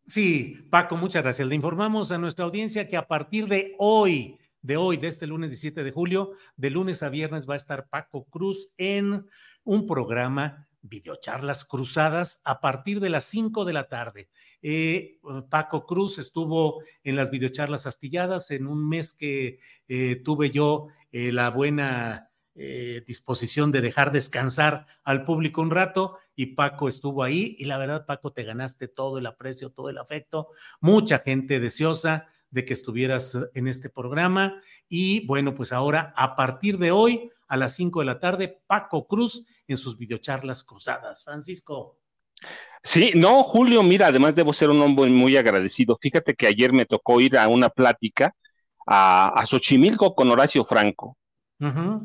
Sí, 0.04 0.58
Paco, 0.70 0.98
muchas 0.98 1.24
gracias. 1.24 1.48
Le 1.48 1.56
informamos 1.56 2.12
a 2.12 2.18
nuestra 2.18 2.44
audiencia 2.44 2.90
que 2.90 2.98
a 2.98 3.08
partir 3.08 3.48
de 3.48 3.76
hoy, 3.78 4.38
de 4.62 4.76
hoy, 4.76 4.98
de 4.98 5.08
este 5.08 5.26
lunes 5.26 5.52
17 5.52 5.86
de 5.86 5.92
julio, 5.92 6.34
de 6.58 6.70
lunes 6.70 7.02
a 7.02 7.08
viernes 7.08 7.50
va 7.50 7.54
a 7.54 7.58
estar 7.58 7.88
Paco 7.88 8.26
Cruz 8.26 8.74
en 8.78 9.26
un 9.64 9.88
programa 9.88 10.68
videocharlas 10.82 11.66
cruzadas 11.66 12.42
a 12.46 12.60
partir 12.62 13.00
de 13.00 13.10
las 13.10 13.26
5 13.26 13.66
de 13.66 13.74
la 13.74 13.88
tarde. 13.88 14.30
Eh, 14.62 15.20
Paco 15.50 15.86
Cruz 15.86 16.18
estuvo 16.18 16.82
en 17.04 17.16
las 17.16 17.32
videocharlas 17.32 17.86
astilladas 17.86 18.52
en 18.52 18.68
un 18.68 18.88
mes 18.88 19.14
que 19.14 19.60
eh, 19.88 20.22
tuve 20.24 20.52
yo 20.52 20.88
eh, 21.12 21.32
la 21.32 21.50
buena 21.50 22.26
disposición 23.08 23.72
de 23.72 23.80
dejar 23.80 24.12
descansar 24.12 24.86
al 25.06 25.24
público 25.24 25.62
un 25.62 25.72
rato 25.72 26.18
y 26.36 26.56
Paco 26.56 26.90
estuvo 26.90 27.24
ahí 27.24 27.56
y 27.58 27.64
la 27.64 27.78
verdad 27.78 28.06
Paco 28.06 28.34
te 28.34 28.44
ganaste 28.44 28.90
todo 28.90 29.18
el 29.18 29.28
aprecio, 29.28 29.72
todo 29.72 29.90
el 29.90 29.98
afecto, 29.98 30.50
mucha 30.82 31.20
gente 31.20 31.62
deseosa 31.62 32.28
de 32.52 32.66
que 32.66 32.74
estuvieras 32.74 33.38
en 33.54 33.70
este 33.70 33.90
programa 33.90 34.62
y 34.90 35.26
bueno, 35.26 35.56
pues 35.56 35.72
ahora 35.72 36.14
a 36.18 36.36
partir 36.36 36.78
de 36.80 36.92
hoy 36.92 37.32
a 37.48 37.56
las 37.56 37.76
5 37.76 38.00
de 38.00 38.06
la 38.06 38.20
tarde, 38.20 38.62
Paco 38.68 39.08
Cruz 39.08 39.46
en 39.70 39.78
sus 39.78 39.98
videocharlas 39.98 40.64
cruzadas. 40.64 41.24
Francisco. 41.24 42.00
Sí, 42.84 43.12
no, 43.16 43.44
Julio, 43.44 43.84
mira, 43.84 44.08
además 44.08 44.36
debo 44.36 44.54
ser 44.54 44.70
un 44.70 44.82
hombre 44.82 45.10
muy 45.10 45.36
agradecido. 45.36 45.98
Fíjate 46.02 46.34
que 46.34 46.48
ayer 46.48 46.72
me 46.72 46.86
tocó 46.86 47.20
ir 47.20 47.38
a 47.38 47.48
una 47.48 47.70
plática 47.70 48.34
a, 48.88 49.44
Xochimilco 49.46 50.16
con 50.16 50.32
Horacio 50.32 50.66
Franco. 50.66 51.18
Ah, 51.60 52.02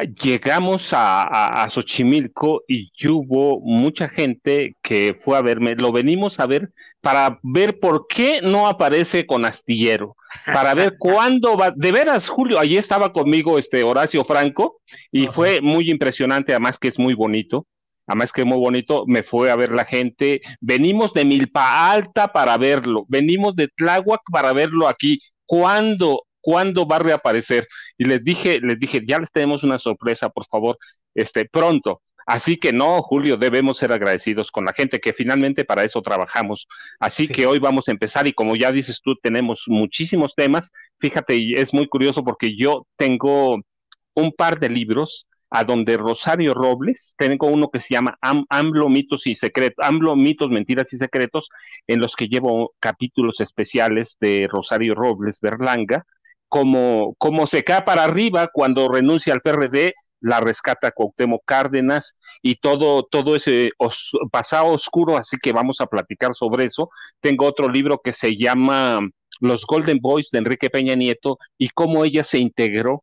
llegamos 0.00 0.92
a, 0.92 1.62
a, 1.62 1.68
Xochimilco 1.68 2.62
y 2.66 2.90
hubo 3.08 3.60
mucha 3.60 4.08
gente 4.08 4.76
que 4.82 5.18
fue 5.22 5.36
a 5.36 5.42
verme. 5.42 5.74
Lo 5.74 5.92
venimos 5.92 6.40
a 6.40 6.46
ver 6.46 6.72
para 7.00 7.38
ver 7.42 7.78
por 7.78 8.06
qué 8.06 8.40
no 8.42 8.66
aparece 8.66 9.26
con 9.26 9.44
astillero, 9.44 10.16
para 10.46 10.74
ver 10.74 10.96
cuándo 10.98 11.56
va. 11.56 11.72
De 11.74 11.92
veras, 11.92 12.28
Julio, 12.28 12.58
allí 12.58 12.76
estaba 12.76 13.12
conmigo 13.12 13.58
este 13.58 13.82
Horacio 13.82 14.24
Franco 14.24 14.80
y 15.10 15.26
fue 15.26 15.60
muy 15.60 15.90
impresionante, 15.90 16.52
además 16.52 16.78
que 16.78 16.88
es 16.88 16.98
muy 16.98 17.14
bonito. 17.14 17.66
Además 18.04 18.32
que 18.32 18.40
es 18.40 18.46
muy 18.46 18.58
bonito, 18.58 19.04
me 19.06 19.22
fue 19.22 19.50
a 19.50 19.56
ver 19.56 19.70
la 19.70 19.84
gente. 19.84 20.40
Venimos 20.60 21.12
de 21.12 21.24
Milpa 21.24 21.92
Alta 21.92 22.32
para 22.32 22.58
verlo, 22.58 23.04
venimos 23.08 23.54
de 23.54 23.68
Tláhuac 23.68 24.20
para 24.30 24.52
verlo 24.52 24.88
aquí. 24.88 25.20
¿Cuándo 25.46 26.24
cuándo 26.42 26.86
va 26.86 26.96
a 26.96 27.00
reaparecer. 27.00 27.66
Y 27.96 28.04
les 28.04 28.22
dije, 28.22 28.60
les 28.60 28.78
dije, 28.78 29.00
ya 29.06 29.18
les 29.18 29.30
tenemos 29.32 29.64
una 29.64 29.78
sorpresa, 29.78 30.28
por 30.28 30.46
favor, 30.46 30.78
este, 31.14 31.46
pronto. 31.46 32.02
Así 32.26 32.56
que 32.56 32.72
no, 32.72 33.02
Julio, 33.02 33.36
debemos 33.36 33.78
ser 33.78 33.92
agradecidos 33.92 34.50
con 34.50 34.64
la 34.64 34.72
gente, 34.72 35.00
que 35.00 35.12
finalmente 35.12 35.64
para 35.64 35.84
eso 35.84 36.02
trabajamos. 36.02 36.68
Así 37.00 37.26
que 37.26 37.46
hoy 37.46 37.58
vamos 37.58 37.88
a 37.88 37.92
empezar 37.92 38.26
y 38.26 38.32
como 38.32 38.56
ya 38.56 38.70
dices 38.70 39.00
tú, 39.02 39.16
tenemos 39.16 39.64
muchísimos 39.66 40.34
temas. 40.36 40.70
Fíjate, 41.00 41.36
y 41.36 41.54
es 41.54 41.74
muy 41.74 41.88
curioso 41.88 42.22
porque 42.22 42.56
yo 42.56 42.86
tengo 42.96 43.60
un 44.14 44.32
par 44.32 44.60
de 44.60 44.68
libros 44.68 45.26
a 45.54 45.64
donde 45.64 45.98
Rosario 45.98 46.54
Robles, 46.54 47.14
tengo 47.18 47.46
uno 47.46 47.70
que 47.70 47.80
se 47.80 47.92
llama 47.92 48.16
AMLO 48.22 48.88
mitos 48.88 49.26
y 49.26 49.34
secretos, 49.34 49.84
AMLO 49.84 50.16
mitos, 50.16 50.48
mentiras 50.48 50.90
y 50.92 50.96
secretos, 50.96 51.50
en 51.86 52.00
los 52.00 52.16
que 52.16 52.28
llevo 52.28 52.72
capítulos 52.80 53.38
especiales 53.40 54.16
de 54.18 54.48
Rosario 54.50 54.94
Robles 54.94 55.40
Berlanga, 55.42 56.06
como, 56.52 57.14
como 57.16 57.46
se 57.46 57.64
cae 57.64 57.80
para 57.80 58.04
arriba 58.04 58.50
cuando 58.52 58.86
renuncia 58.86 59.32
al 59.32 59.40
PRD, 59.40 59.94
la 60.20 60.38
rescata 60.38 60.90
Cuauhtémoc 60.90 61.42
Cárdenas 61.46 62.14
y 62.42 62.56
todo, 62.56 63.04
todo 63.04 63.36
ese 63.36 63.70
pasado 64.30 64.66
oscuro, 64.66 65.16
así 65.16 65.38
que 65.42 65.54
vamos 65.54 65.80
a 65.80 65.86
platicar 65.86 66.34
sobre 66.34 66.66
eso. 66.66 66.90
Tengo 67.22 67.46
otro 67.46 67.70
libro 67.70 68.02
que 68.04 68.12
se 68.12 68.36
llama 68.36 69.00
Los 69.40 69.64
Golden 69.64 69.98
Boys 69.98 70.28
de 70.30 70.40
Enrique 70.40 70.68
Peña 70.68 70.94
Nieto 70.94 71.38
y 71.56 71.70
cómo 71.70 72.04
ella 72.04 72.22
se 72.22 72.36
integró, 72.36 73.02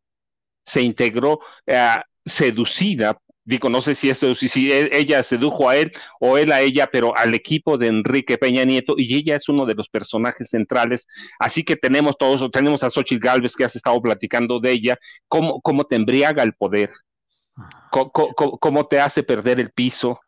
se 0.64 0.82
integró 0.82 1.40
eh, 1.66 1.96
seducida 2.24 3.18
digo, 3.50 3.68
no 3.68 3.82
sé 3.82 3.94
si 3.94 4.08
eso, 4.08 4.34
si, 4.34 4.70
e, 4.70 4.88
ella 4.92 5.22
sedujo 5.22 5.68
a 5.68 5.76
él 5.76 5.92
o 6.20 6.38
él 6.38 6.52
a 6.52 6.60
ella, 6.60 6.88
pero 6.90 7.16
al 7.16 7.34
equipo 7.34 7.76
de 7.76 7.88
Enrique 7.88 8.38
Peña 8.38 8.64
Nieto, 8.64 8.94
y 8.96 9.14
ella 9.14 9.36
es 9.36 9.48
uno 9.48 9.66
de 9.66 9.74
los 9.74 9.88
personajes 9.88 10.50
centrales. 10.50 11.06
Así 11.38 11.64
que 11.64 11.76
tenemos 11.76 12.16
todos, 12.16 12.50
tenemos 12.50 12.82
a 12.82 12.90
Xochitl 12.90 13.22
Galvez 13.22 13.54
que 13.54 13.64
has 13.64 13.76
estado 13.76 14.00
platicando 14.00 14.60
de 14.60 14.72
ella, 14.72 14.98
cómo, 15.28 15.60
cómo 15.60 15.84
te 15.84 15.96
embriaga 15.96 16.42
el 16.42 16.54
poder, 16.54 16.90
cómo, 17.90 18.12
cómo 18.58 18.86
te 18.86 19.00
hace 19.00 19.22
perder 19.22 19.60
el 19.60 19.70
piso. 19.72 20.20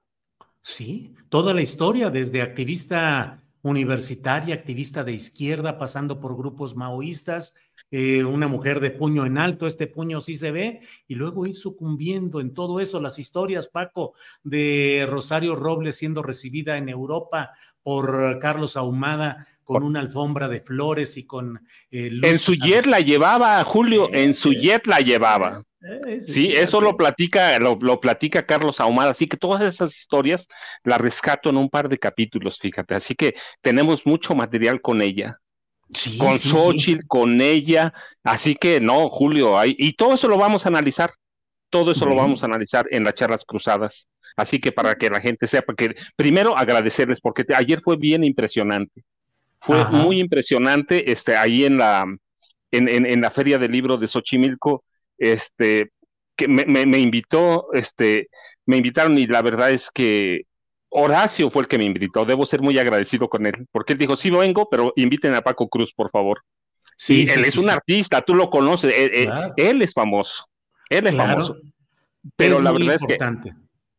Sí, 0.60 1.14
toda 1.28 1.54
la 1.54 1.62
historia, 1.62 2.10
desde 2.10 2.42
activista 2.42 3.42
universitaria, 3.62 4.56
activista 4.56 5.04
de 5.04 5.12
izquierda, 5.12 5.78
pasando 5.78 6.20
por 6.20 6.36
grupos 6.36 6.74
maoístas, 6.74 7.54
eh, 7.92 8.24
una 8.24 8.48
mujer 8.48 8.80
de 8.80 8.90
puño 8.90 9.26
en 9.26 9.36
alto, 9.36 9.66
este 9.66 9.86
puño 9.86 10.22
sí 10.22 10.34
se 10.34 10.50
ve, 10.50 10.80
y 11.06 11.14
luego 11.14 11.46
ir 11.46 11.54
sucumbiendo 11.54 12.40
en 12.40 12.54
todo 12.54 12.80
eso, 12.80 13.00
las 13.00 13.18
historias, 13.18 13.68
Paco, 13.68 14.14
de 14.42 15.06
Rosario 15.08 15.54
Robles 15.54 15.96
siendo 15.96 16.22
recibida 16.22 16.78
en 16.78 16.88
Europa 16.88 17.50
por 17.82 18.38
Carlos 18.38 18.78
Ahumada 18.78 19.46
con 19.62 19.82
una 19.82 20.00
alfombra 20.00 20.48
de 20.48 20.60
flores 20.60 21.18
y 21.18 21.26
con... 21.26 21.60
Eh, 21.90 22.10
en 22.22 22.38
su 22.38 22.54
jet 22.54 22.86
la 22.86 23.00
llevaba, 23.00 23.62
Julio, 23.64 24.08
en 24.12 24.32
su 24.32 24.52
jet 24.52 24.86
la 24.86 25.00
llevaba. 25.00 25.62
Eh, 25.82 26.20
sí, 26.22 26.50
eso 26.50 26.80
lo 26.80 26.94
platica, 26.94 27.58
lo, 27.58 27.76
lo, 27.78 28.00
platica 28.00 28.46
Carlos 28.46 28.80
Ahumada, 28.80 29.10
así 29.10 29.26
que 29.26 29.36
todas 29.36 29.62
esas 29.62 29.94
historias 29.94 30.48
las 30.82 31.00
rescato 31.00 31.50
en 31.50 31.58
un 31.58 31.68
par 31.68 31.90
de 31.90 31.98
capítulos, 31.98 32.58
fíjate, 32.58 32.94
así 32.94 33.14
que 33.14 33.34
tenemos 33.60 34.06
mucho 34.06 34.34
material 34.34 34.80
con 34.80 35.02
ella 35.02 35.41
con 36.18 36.38
Xochitl, 36.38 37.06
con 37.06 37.40
ella. 37.40 37.92
Así 38.22 38.54
que 38.54 38.80
no, 38.80 39.08
Julio, 39.08 39.58
hay, 39.58 39.74
y 39.78 39.94
todo 39.94 40.14
eso 40.14 40.28
lo 40.28 40.38
vamos 40.38 40.64
a 40.64 40.68
analizar. 40.68 41.12
Todo 41.70 41.92
eso 41.92 42.04
lo 42.04 42.14
vamos 42.14 42.42
a 42.42 42.46
analizar 42.46 42.86
en 42.90 43.04
las 43.04 43.14
charlas 43.14 43.44
cruzadas. 43.46 44.06
Así 44.36 44.58
que 44.58 44.72
para 44.72 44.94
que 44.94 45.08
la 45.08 45.20
gente 45.20 45.46
sepa 45.46 45.74
que, 45.74 45.94
primero 46.16 46.56
agradecerles, 46.56 47.18
porque 47.20 47.44
ayer 47.54 47.80
fue 47.82 47.96
bien 47.96 48.24
impresionante. 48.24 49.04
Fue 49.60 49.84
muy 49.88 50.20
impresionante, 50.20 51.10
este, 51.10 51.36
ahí 51.36 51.64
en 51.64 51.78
la, 51.78 52.04
en, 52.72 52.88
en, 52.88 53.20
la 53.20 53.30
Feria 53.30 53.58
del 53.58 53.70
Libro 53.70 53.96
de 53.96 54.08
Xochimilco, 54.08 54.84
este, 55.18 55.92
que 56.36 56.48
me, 56.48 56.64
me 56.64 56.98
invitó, 56.98 57.68
este, 57.72 58.28
me 58.66 58.78
invitaron 58.78 59.16
y 59.18 59.26
la 59.26 59.40
verdad 59.40 59.70
es 59.70 59.88
que 59.94 60.42
Horacio 60.94 61.50
fue 61.50 61.62
el 61.62 61.68
que 61.68 61.78
me 61.78 61.84
invitó, 61.84 62.24
debo 62.24 62.44
ser 62.44 62.60
muy 62.60 62.78
agradecido 62.78 63.28
con 63.28 63.46
él, 63.46 63.66
porque 63.72 63.94
él 63.94 63.98
dijo, 63.98 64.16
sí 64.16 64.30
vengo, 64.30 64.68
pero 64.70 64.92
inviten 64.96 65.34
a 65.34 65.40
Paco 65.40 65.68
Cruz, 65.68 65.92
por 65.94 66.10
favor. 66.10 66.42
Sí, 66.96 67.26
él 67.28 67.40
es 67.40 67.56
un 67.56 67.70
artista, 67.70 68.20
tú 68.20 68.34
lo 68.34 68.50
conoces, 68.50 68.92
él, 68.94 69.82
es 69.82 69.94
famoso, 69.94 70.44
él 70.90 71.06
es 71.06 71.16
famoso. 71.16 71.56
Pero 72.36 72.60
la 72.60 72.72
verdad 72.72 72.96
es 72.96 73.06
que 73.06 73.52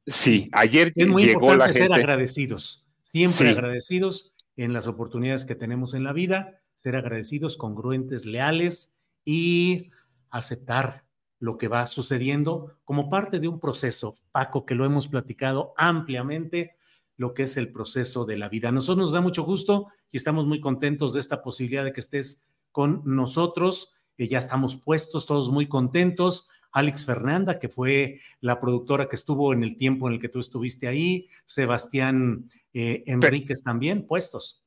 sí, 0.07 0.49
ayer 0.53 0.93
es 0.95 1.07
muy 1.07 1.25
llegó 1.25 1.41
importante 1.41 1.73
ser 1.73 1.91
agradecidos, 1.91 2.87
siempre 3.01 3.49
agradecidos 3.49 4.33
en 4.55 4.71
las 4.71 4.85
oportunidades 4.85 5.45
que 5.45 5.55
tenemos 5.55 5.95
en 5.95 6.03
la 6.03 6.13
vida, 6.13 6.61
ser 6.75 6.95
agradecidos, 6.95 7.57
congruentes, 7.57 8.25
leales 8.25 8.97
y 9.25 9.89
aceptar 10.29 11.05
lo 11.39 11.57
que 11.57 11.67
va 11.67 11.87
sucediendo 11.87 12.77
como 12.85 13.09
parte 13.09 13.39
de 13.39 13.47
un 13.47 13.59
proceso, 13.59 14.15
Paco, 14.31 14.65
que 14.65 14.75
lo 14.75 14.85
hemos 14.85 15.07
platicado 15.07 15.73
ampliamente 15.75 16.75
lo 17.17 17.33
que 17.33 17.43
es 17.43 17.57
el 17.57 17.71
proceso 17.71 18.25
de 18.25 18.37
la 18.37 18.49
vida. 18.49 18.69
A 18.69 18.71
nosotros 18.71 18.97
nos 19.05 19.11
da 19.11 19.21
mucho 19.21 19.43
gusto 19.43 19.87
y 20.11 20.17
estamos 20.17 20.45
muy 20.45 20.59
contentos 20.59 21.13
de 21.13 21.19
esta 21.19 21.41
posibilidad 21.41 21.83
de 21.83 21.93
que 21.93 21.99
estés 21.99 22.45
con 22.71 23.01
nosotros. 23.05 23.93
Eh, 24.17 24.27
ya 24.27 24.39
estamos 24.39 24.75
puestos, 24.75 25.25
todos 25.25 25.49
muy 25.49 25.67
contentos. 25.67 26.49
Alex 26.71 27.05
Fernanda, 27.05 27.59
que 27.59 27.69
fue 27.69 28.19
la 28.41 28.59
productora 28.59 29.07
que 29.07 29.15
estuvo 29.15 29.53
en 29.53 29.63
el 29.63 29.77
tiempo 29.77 30.07
en 30.07 30.15
el 30.15 30.19
que 30.19 30.29
tú 30.29 30.39
estuviste 30.39 30.87
ahí, 30.87 31.29
Sebastián 31.45 32.49
eh, 32.73 33.03
Enríquez 33.05 33.63
también, 33.63 34.07
puestos. 34.07 34.63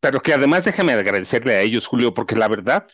Pero 0.00 0.20
que 0.20 0.32
además 0.32 0.64
déjame 0.64 0.92
agradecerle 0.92 1.54
a 1.54 1.60
ellos, 1.60 1.86
Julio, 1.86 2.14
porque 2.14 2.34
la 2.34 2.48
verdad, 2.48 2.88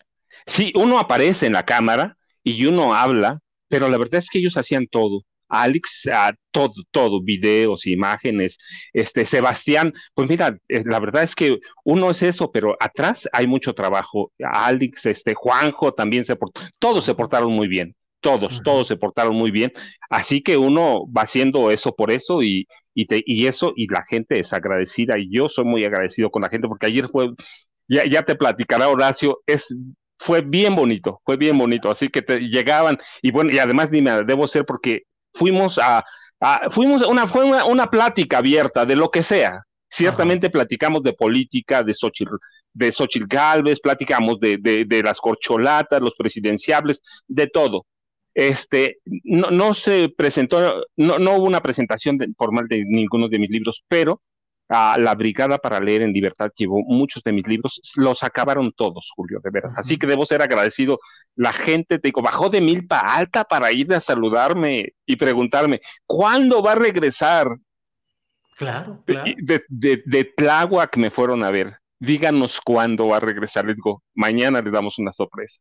sí, 0.46 0.72
uno 0.74 0.98
aparece 0.98 1.46
en 1.46 1.52
la 1.52 1.64
cámara 1.64 2.18
y 2.42 2.66
uno 2.66 2.94
habla, 2.94 3.40
pero 3.68 3.88
la 3.88 3.96
verdad 3.96 4.18
es 4.18 4.28
que 4.28 4.40
ellos 4.40 4.56
hacían 4.56 4.88
todo. 4.88 5.22
Alex, 5.48 6.06
a 6.12 6.34
todo, 6.50 6.72
todo, 6.90 7.22
videos, 7.22 7.86
imágenes, 7.86 8.58
este, 8.92 9.26
Sebastián, 9.26 9.92
pues 10.14 10.28
mira, 10.28 10.56
eh, 10.68 10.82
la 10.84 11.00
verdad 11.00 11.22
es 11.22 11.34
que 11.34 11.58
uno 11.84 12.10
es 12.10 12.22
eso, 12.22 12.50
pero 12.52 12.76
atrás 12.80 13.28
hay 13.32 13.46
mucho 13.46 13.74
trabajo. 13.74 14.32
Alex, 14.42 15.06
este, 15.06 15.34
Juanjo 15.34 15.92
también 15.94 16.24
se 16.24 16.36
portó, 16.36 16.60
todos 16.78 17.04
se 17.04 17.14
portaron 17.14 17.52
muy 17.52 17.68
bien, 17.68 17.94
todos, 18.20 18.60
todos 18.64 18.88
se 18.88 18.96
portaron 18.96 19.34
muy 19.36 19.50
bien, 19.50 19.72
así 20.10 20.42
que 20.42 20.56
uno 20.56 21.04
va 21.12 21.22
haciendo 21.22 21.70
eso 21.70 21.94
por 21.94 22.10
eso 22.10 22.42
y, 22.42 22.66
y, 22.94 23.06
te, 23.06 23.22
y 23.24 23.46
eso, 23.46 23.72
y 23.76 23.86
la 23.92 24.04
gente 24.08 24.40
es 24.40 24.52
agradecida, 24.52 25.18
y 25.18 25.30
yo 25.30 25.48
soy 25.48 25.64
muy 25.64 25.84
agradecido 25.84 26.30
con 26.30 26.42
la 26.42 26.48
gente, 26.48 26.68
porque 26.68 26.86
ayer 26.86 27.08
fue, 27.08 27.30
ya, 27.88 28.04
ya 28.06 28.22
te 28.24 28.34
platicará 28.36 28.88
Horacio, 28.88 29.40
es 29.46 29.74
fue 30.18 30.40
bien 30.40 30.74
bonito, 30.74 31.20
fue 31.24 31.36
bien 31.36 31.56
bonito, 31.58 31.90
así 31.90 32.08
que 32.08 32.22
te 32.22 32.40
llegaban, 32.40 32.98
y 33.22 33.30
bueno, 33.30 33.50
y 33.52 33.58
además 33.58 33.90
dime, 33.90 34.10
debo 34.24 34.48
ser 34.48 34.64
porque 34.66 35.02
fuimos 35.39 35.78
a, 35.78 36.05
fuimos 36.70 37.06
una, 37.06 37.27
fue 37.27 37.44
una, 37.44 37.86
plática 37.86 38.39
abierta 38.39 38.85
de 38.85 38.97
lo 38.97 39.10
que 39.10 39.23
sea. 39.23 39.62
Ciertamente 39.90 40.51
platicamos 40.51 41.02
de 41.02 41.15
política, 41.15 41.82
de 41.82 41.94
Xochitl, 41.94 42.35
de 42.74 42.93
Xochitl 42.93 43.27
Galvez, 43.27 43.81
platicamos 43.81 44.39
de, 44.39 44.59
de, 44.59 45.02
las 45.02 45.19
corcholatas, 45.19 46.01
los 46.01 46.15
presidenciables, 46.15 47.02
de 47.27 47.47
todo. 47.47 47.86
Este, 48.35 48.98
no, 49.24 49.51
no 49.51 49.74
se 49.74 50.10
presentó, 50.10 50.85
no, 50.97 51.19
no 51.19 51.36
hubo 51.36 51.44
una 51.44 51.60
presentación 51.60 52.19
formal 52.36 52.69
de 52.69 52.85
ninguno 52.85 53.28
de 53.28 53.39
mis 53.39 53.51
libros, 53.51 53.82
pero 53.89 54.20
a 54.68 54.98
la 54.98 55.14
Brigada 55.14 55.58
para 55.58 55.80
Leer 55.80 56.02
en 56.02 56.12
Libertad 56.12 56.50
llevó 56.56 56.82
muchos 56.82 57.22
de 57.22 57.32
mis 57.32 57.46
libros, 57.46 57.80
los 57.96 58.22
acabaron 58.22 58.72
todos, 58.72 59.10
Julio, 59.14 59.40
de 59.42 59.50
veras. 59.50 59.72
Así 59.76 59.96
que 59.96 60.06
debo 60.06 60.26
ser 60.26 60.42
agradecido. 60.42 61.00
La 61.34 61.52
gente, 61.52 61.98
te 61.98 62.08
digo, 62.08 62.20
bajó 62.22 62.50
de 62.50 62.60
milpa 62.60 62.98
alta 63.00 63.44
para 63.44 63.72
ir 63.72 63.92
a 63.94 64.00
saludarme 64.00 64.92
y 65.06 65.16
preguntarme, 65.16 65.80
¿cuándo 66.06 66.62
va 66.62 66.72
a 66.72 66.76
regresar? 66.76 67.56
Claro, 68.56 69.02
claro. 69.06 69.30
De, 69.38 69.62
de, 69.68 70.02
de 70.04 70.24
Tláhuac 70.24 70.96
me 70.96 71.10
fueron 71.10 71.44
a 71.44 71.50
ver. 71.50 71.76
Díganos 72.00 72.60
cuándo 72.60 73.08
va 73.08 73.16
a 73.16 73.20
regresar. 73.20 73.64
Les 73.64 73.76
digo, 73.76 74.02
mañana 74.14 74.60
le 74.60 74.70
damos 74.70 74.98
una 74.98 75.12
sorpresa. 75.12 75.60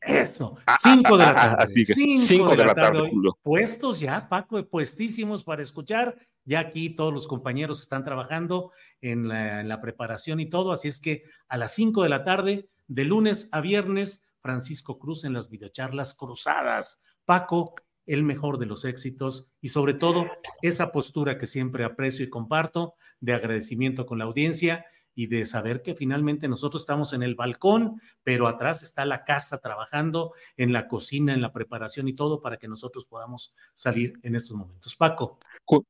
Eso, 0.00 0.56
ah, 0.66 0.74
ah, 0.74 0.78
cinco 0.80 1.18
de 1.18 1.24
la 1.24 1.30
ah, 1.30 1.34
tarde. 1.34 1.84
cinco, 1.84 2.56
de, 2.56 2.64
la 2.64 2.74
tarde, 2.74 3.10
puestos 3.42 4.00
ya, 4.00 4.26
Paco, 4.30 4.64
puestísimos 4.66 5.44
para 5.44 5.62
escuchar. 5.62 6.16
Ya 6.44 6.60
aquí 6.60 6.90
todos 6.90 7.12
los 7.12 7.26
compañeros 7.26 7.82
están 7.82 8.02
trabajando 8.02 8.72
en 9.02 9.28
la, 9.28 9.80
preparación 9.82 10.40
y 10.40 10.46
todo, 10.46 10.72
así 10.72 10.88
es 10.88 11.00
que 11.00 11.24
a 11.48 11.58
las 11.58 11.74
cinco 11.74 12.02
de 12.02 12.08
la 12.08 12.24
tarde, 12.24 12.70
de 12.88 13.04
lunes 13.04 13.48
a 13.52 13.60
viernes, 13.60 14.24
Francisco 14.40 14.98
Cruz 14.98 15.24
en 15.24 15.34
las 15.34 15.50
videocharlas 15.50 16.14
cruzadas. 16.14 17.02
Paco, 17.26 17.74
el 18.06 18.22
mejor 18.22 18.58
de 18.58 18.66
los 18.66 18.86
éxitos 18.86 19.52
y 19.60 19.68
sobre 19.68 19.92
todo 19.94 20.26
esa 20.62 20.92
postura 20.92 21.38
que 21.38 21.46
siempre 21.46 21.84
aprecio 21.84 22.24
y 22.24 22.30
comparto 22.30 22.94
de 23.20 23.34
agradecimiento 23.34 24.06
con 24.06 24.18
la 24.18 24.24
audiencia 24.24 24.86
y 25.14 25.26
de 25.26 25.46
saber 25.46 25.82
que 25.82 25.94
finalmente 25.94 26.48
nosotros 26.48 26.82
estamos 26.82 27.12
en 27.12 27.22
el 27.22 27.34
balcón, 27.34 28.00
pero 28.22 28.46
atrás 28.46 28.82
está 28.82 29.04
la 29.04 29.24
casa 29.24 29.58
trabajando 29.58 30.32
en 30.56 30.72
la 30.72 30.88
cocina, 30.88 31.34
en 31.34 31.42
la 31.42 31.52
preparación 31.52 32.08
y 32.08 32.14
todo 32.14 32.40
para 32.40 32.56
que 32.56 32.68
nosotros 32.68 33.06
podamos 33.06 33.54
salir 33.74 34.14
en 34.22 34.34
estos 34.34 34.56
momentos. 34.56 34.96
Paco. 34.96 35.38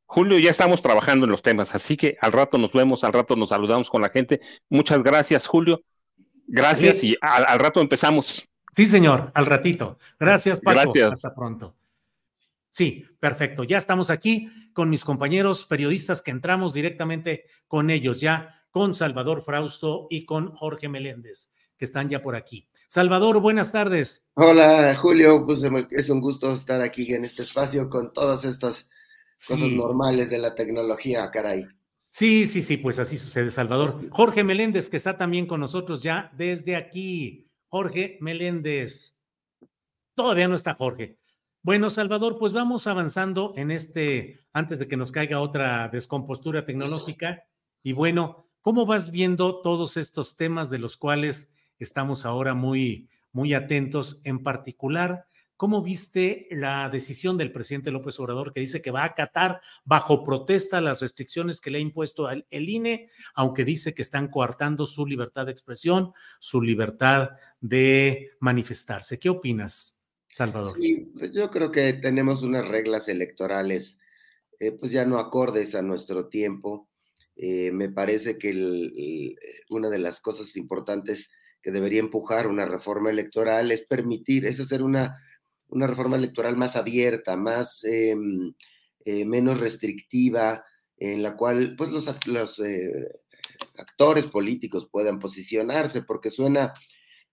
Julio, 0.06 0.38
ya 0.38 0.51
estamos 0.51 0.82
trabajando 0.82 1.26
en 1.26 1.32
los 1.32 1.42
temas, 1.42 1.74
así 1.74 1.97
que 1.97 2.16
al 2.20 2.32
rato 2.32 2.59
nos 2.59 2.72
vemos, 2.72 3.05
al 3.05 3.12
rato 3.12 3.36
nos 3.36 3.51
saludamos 3.51 3.88
con 3.88 4.02
la 4.02 4.10
gente. 4.10 4.40
Muchas 4.68 5.02
gracias, 5.02 5.47
Julio. 5.47 5.82
Gracias 6.47 7.05
y 7.05 7.16
al, 7.20 7.59
rato 7.60 7.80
empezamos. 7.80 8.48
Sí, 8.72 8.86
señor, 8.86 9.30
al 9.34 9.47
ratito. 9.47 9.98
Gracias, 10.18 10.60
Paco. 10.60 10.80
Gracias. 10.80 11.12
Hasta 11.12 11.34
pronto. 11.34 11.76
Sí, 12.70 13.05
perfecto. 13.18 13.64
Ya 13.64 13.78
estamos 13.78 14.10
aquí 14.10 14.48
con 14.72 14.90
mis 14.90 15.05
compañeros 15.05 15.66
periodistas 15.66 16.22
que 16.22 16.30
entramos 16.30 16.72
directamente 16.72 17.44
con 17.66 17.90
ellos 17.90 18.20
ya 18.20 18.59
con 18.70 18.94
Salvador 18.94 19.42
Frausto 19.42 20.06
y 20.10 20.24
con 20.24 20.55
Jorge 20.55 20.88
Meléndez, 20.88 21.52
que 21.76 21.84
están 21.84 22.09
ya 22.09 22.22
por 22.22 22.36
aquí. 22.36 22.68
Salvador, 22.88 23.40
buenas 23.40 23.72
tardes. 23.72 24.30
Hola, 24.34 24.94
Julio, 24.97 25.44
pues 25.47 25.62
es 25.90 26.09
un 26.09 26.20
gusto 26.20 26.55
estar 26.55 26.80
aquí 26.80 27.12
en 27.14 27.24
este 27.24 27.42
espacio 27.42 27.88
con 27.88 28.12
todas 28.12 28.44
estas 28.44 28.88
cosas 29.36 29.70
normales 29.70 30.30
de 30.30 30.38
la 30.38 30.55
tecnología, 30.55 31.30
caray. 31.30 31.66
Sí, 32.10 32.47
sí, 32.47 32.62
sí, 32.62 32.76
pues 32.76 32.98
así 32.98 33.16
sucede, 33.16 33.52
Salvador. 33.52 34.10
Jorge 34.10 34.42
Meléndez, 34.42 34.90
que 34.90 34.97
está 34.97 35.16
también 35.16 35.47
con 35.47 35.60
nosotros 35.60 36.02
ya 36.02 36.32
desde 36.36 36.74
aquí. 36.74 37.47
Jorge 37.68 38.18
Meléndez. 38.20 39.16
Todavía 40.16 40.48
no 40.48 40.56
está 40.56 40.74
Jorge. 40.74 41.18
Bueno, 41.62 41.88
Salvador, 41.88 42.36
pues 42.38 42.52
vamos 42.52 42.88
avanzando 42.88 43.52
en 43.56 43.70
este, 43.70 44.40
antes 44.52 44.80
de 44.80 44.88
que 44.88 44.97
nos 44.97 45.12
caiga 45.12 45.40
otra 45.40 45.88
descompostura 45.88 46.66
tecnológica. 46.66 47.44
Y 47.82 47.92
bueno, 47.92 48.49
¿Cómo 48.62 48.84
vas 48.84 49.10
viendo 49.10 49.62
todos 49.62 49.96
estos 49.96 50.36
temas 50.36 50.68
de 50.68 50.76
los 50.76 50.98
cuales 50.98 51.50
estamos 51.78 52.26
ahora 52.26 52.52
muy, 52.52 53.08
muy 53.32 53.54
atentos? 53.54 54.20
En 54.24 54.42
particular, 54.42 55.24
¿cómo 55.56 55.82
viste 55.82 56.46
la 56.50 56.90
decisión 56.90 57.38
del 57.38 57.52
presidente 57.52 57.90
López 57.90 58.20
Obrador 58.20 58.52
que 58.52 58.60
dice 58.60 58.82
que 58.82 58.90
va 58.90 59.00
a 59.00 59.06
acatar 59.06 59.62
bajo 59.86 60.24
protesta 60.24 60.82
las 60.82 61.00
restricciones 61.00 61.58
que 61.58 61.70
le 61.70 61.78
ha 61.78 61.80
impuesto 61.80 62.28
el 62.28 62.68
INE, 62.68 63.08
aunque 63.34 63.64
dice 63.64 63.94
que 63.94 64.02
están 64.02 64.28
coartando 64.28 64.86
su 64.86 65.06
libertad 65.06 65.46
de 65.46 65.52
expresión, 65.52 66.12
su 66.38 66.60
libertad 66.60 67.30
de 67.62 68.32
manifestarse? 68.40 69.18
¿Qué 69.18 69.30
opinas, 69.30 69.98
Salvador? 70.28 70.74
Sí, 70.78 71.10
yo 71.32 71.50
creo 71.50 71.72
que 71.72 71.94
tenemos 71.94 72.42
unas 72.42 72.68
reglas 72.68 73.08
electorales, 73.08 73.98
eh, 74.58 74.72
pues 74.72 74.92
ya 74.92 75.06
no 75.06 75.18
acordes 75.18 75.74
a 75.74 75.80
nuestro 75.80 76.28
tiempo 76.28 76.89
eh, 77.42 77.72
me 77.72 77.88
parece 77.88 78.36
que 78.36 78.50
eh, 78.50 79.34
una 79.70 79.88
de 79.88 79.98
las 79.98 80.20
cosas 80.20 80.54
importantes 80.58 81.30
que 81.62 81.70
debería 81.70 82.00
empujar 82.00 82.46
una 82.46 82.66
reforma 82.66 83.08
electoral 83.08 83.72
es 83.72 83.86
permitir, 83.86 84.44
es 84.44 84.60
hacer 84.60 84.82
una, 84.82 85.16
una 85.68 85.86
reforma 85.86 86.18
electoral 86.18 86.58
más 86.58 86.76
abierta, 86.76 87.38
más 87.38 87.82
em, 87.84 88.52
eh, 89.06 89.24
menos 89.24 89.58
restrictiva, 89.58 90.62
en 90.98 91.22
la 91.22 91.34
cual 91.34 91.76
pues 91.78 91.88
los, 91.90 92.14
los 92.26 92.60
actores 93.78 94.26
políticos 94.26 94.86
puedan 94.92 95.18
posicionarse, 95.18 96.02
porque 96.02 96.30
suena 96.30 96.74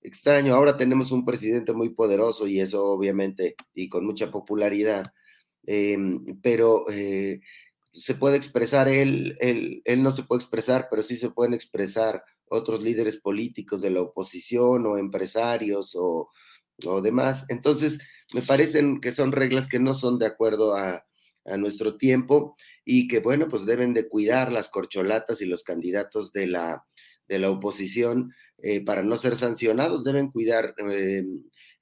extraño. 0.01 0.55
Ahora 0.55 0.77
tenemos 0.77 1.11
un 1.11 1.25
presidente 1.25 1.73
muy 1.73 1.89
poderoso 1.89 2.47
y 2.47 2.61
eso 2.61 2.85
obviamente 2.85 3.55
y 3.73 3.89
con 3.89 4.05
mucha 4.05 4.31
popularidad, 4.31 5.03
em, 5.65 6.39
pero 6.41 6.85
se 7.97 8.13
puede 8.13 8.37
expresar 8.37 8.87
él, 8.87 9.35
él, 9.39 9.81
él 9.85 10.03
no 10.03 10.11
se 10.11 10.23
puede 10.23 10.41
expresar, 10.41 10.87
pero 10.89 11.01
sí 11.01 11.17
se 11.17 11.31
pueden 11.31 11.53
expresar 11.55 12.23
otros 12.47 12.81
líderes 12.81 13.17
políticos 13.17 13.81
de 13.81 13.89
la 13.89 14.01
oposición 14.01 14.85
o 14.85 14.97
empresarios 14.97 15.95
o, 15.95 16.29
o 16.85 17.01
demás. 17.01 17.45
Entonces, 17.49 17.97
me 18.33 18.43
parecen 18.43 18.99
que 18.99 19.11
son 19.11 19.31
reglas 19.31 19.67
que 19.67 19.79
no 19.79 19.95
son 19.95 20.19
de 20.19 20.27
acuerdo 20.27 20.75
a, 20.75 21.03
nuestro 21.57 21.95
tiempo 21.95 22.57
y 22.83 23.07
que, 23.07 23.21
bueno, 23.21 23.47
pues 23.47 23.65
deben 23.65 23.93
de 23.93 24.09
cuidar 24.09 24.51
las 24.51 24.67
corcholatas 24.67 25.41
y 25.41 25.45
los 25.45 25.63
candidatos 25.63 26.33
de 26.33 26.45
la, 26.45 26.83
de 27.29 27.39
la 27.39 27.49
oposición 27.49 28.33
eh, 28.57 28.83
para 28.83 29.01
no 29.01 29.17
ser 29.17 29.37
sancionados, 29.37 30.03
deben 30.03 30.29
cuidar 30.29 30.75
eh, 30.91 31.23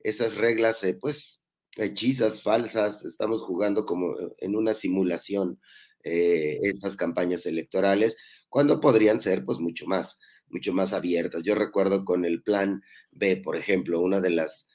esas 0.01 0.37
reglas, 0.37 0.83
eh, 0.83 0.93
pues, 0.93 1.41
hechizas, 1.77 2.43
falsas, 2.43 3.03
estamos 3.05 3.41
jugando 3.41 3.85
como 3.85 4.13
en 4.37 4.55
una 4.55 4.75
simulación 4.75 5.59
eh, 6.05 6.59
estas 6.61 6.95
campañas 6.95 7.45
electorales, 7.47 8.15
cuando 8.47 8.79
podrían 8.79 9.19
ser 9.19 9.43
pues 9.43 9.59
mucho 9.59 9.87
más, 9.87 10.19
mucho 10.47 10.71
más 10.71 10.93
abiertas. 10.93 11.43
Yo 11.43 11.55
recuerdo 11.55 12.05
con 12.05 12.25
el 12.25 12.43
plan 12.43 12.83
B, 13.11 13.37
por 13.37 13.55
ejemplo, 13.57 13.99
una 13.99 14.21
de 14.21 14.29
las 14.29 14.67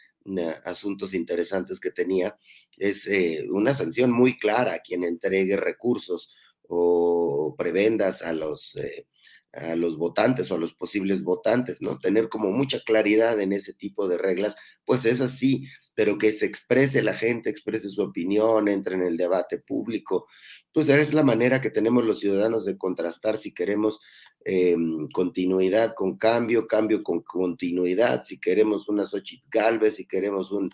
asuntos 0.65 1.15
interesantes 1.15 1.81
que 1.81 1.90
tenía 1.90 2.36
es 2.77 3.07
eh, 3.07 3.47
una 3.51 3.74
sanción 3.74 4.12
muy 4.12 4.39
clara 4.39 4.74
a 4.74 4.78
quien 4.81 5.05
entregue 5.05 5.57
recursos 5.57 6.35
o 6.69 7.55
prebendas 7.57 8.23
a 8.23 8.32
los, 8.32 8.77
eh, 8.77 9.07
a 9.52 9.74
los 9.77 9.97
votantes 9.97 10.51
o 10.51 10.57
a 10.57 10.59
los 10.59 10.74
posibles 10.74 11.23
votantes, 11.23 11.81
¿no? 11.81 11.98
Tener 11.98 12.28
como 12.28 12.51
mucha 12.51 12.81
claridad 12.81 13.40
en 13.40 13.52
ese 13.52 13.73
tipo 13.74 14.09
de 14.09 14.19
reglas, 14.19 14.57
pues 14.85 15.05
es 15.05 15.20
así, 15.20 15.66
pero 15.94 16.16
que 16.16 16.32
se 16.32 16.47
exprese 16.47 17.02
la 17.02 17.15
gente, 17.15 17.51
exprese 17.51 17.90
su 17.90 18.02
opinión, 18.02 18.69
entre 18.69 18.94
en 18.94 19.02
el 19.02 19.16
debate 19.16 19.59
público, 19.59 20.27
pues 20.72 20.88
es 20.88 21.14
la 21.14 21.22
manera 21.22 21.60
que 21.60 21.70
tenemos 21.70 22.05
los 22.05 22.20
ciudadanos 22.20 22.64
de 22.64 22.78
contrastar 22.78 23.36
si 23.36 23.52
queremos 23.52 24.01
eh, 24.44 24.76
continuidad 25.12 25.94
con 25.94 26.16
cambio, 26.16 26.66
cambio 26.66 27.02
con 27.02 27.22
continuidad, 27.22 28.24
si 28.24 28.38
queremos 28.38 28.88
una 28.88 29.06
Xochitl 29.06 29.47
Galvez, 29.51 29.97
si 29.97 30.06
queremos 30.06 30.51
un 30.51 30.70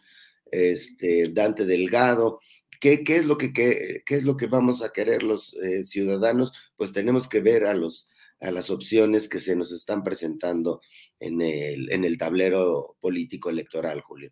este, 0.51 1.29
Dante 1.31 1.65
Delgado. 1.65 2.41
¿Qué, 2.81 3.05
qué 3.05 3.17
es 3.17 3.25
lo 3.27 3.39
que, 3.39 3.53
qué, 3.53 4.03
es 4.07 4.25
lo 4.25 4.37
que 4.37 4.47
vamos 4.47 4.83
a 4.83 4.93
querer 4.93 5.23
los 5.23 5.55
eh, 5.55 5.83
ciudadanos? 5.85 6.53
Pues 6.77 6.93
tenemos 6.93 7.29
que 7.29 7.41
ver 7.41 7.65
a, 7.65 7.75
los, 7.75 8.09
a 8.41 8.51
las 8.51 8.71
opciones 8.71 9.29
que 9.29 9.41
se 9.41 9.57
nos 9.57 9.73
están 9.73 10.05
presentando 10.05 10.81
en 11.19 11.41
el, 11.41 11.91
en 11.93 12.05
el 12.05 12.19
tablero 12.19 12.97
político 13.01 13.49
electoral, 13.51 14.03
Julio. 14.03 14.31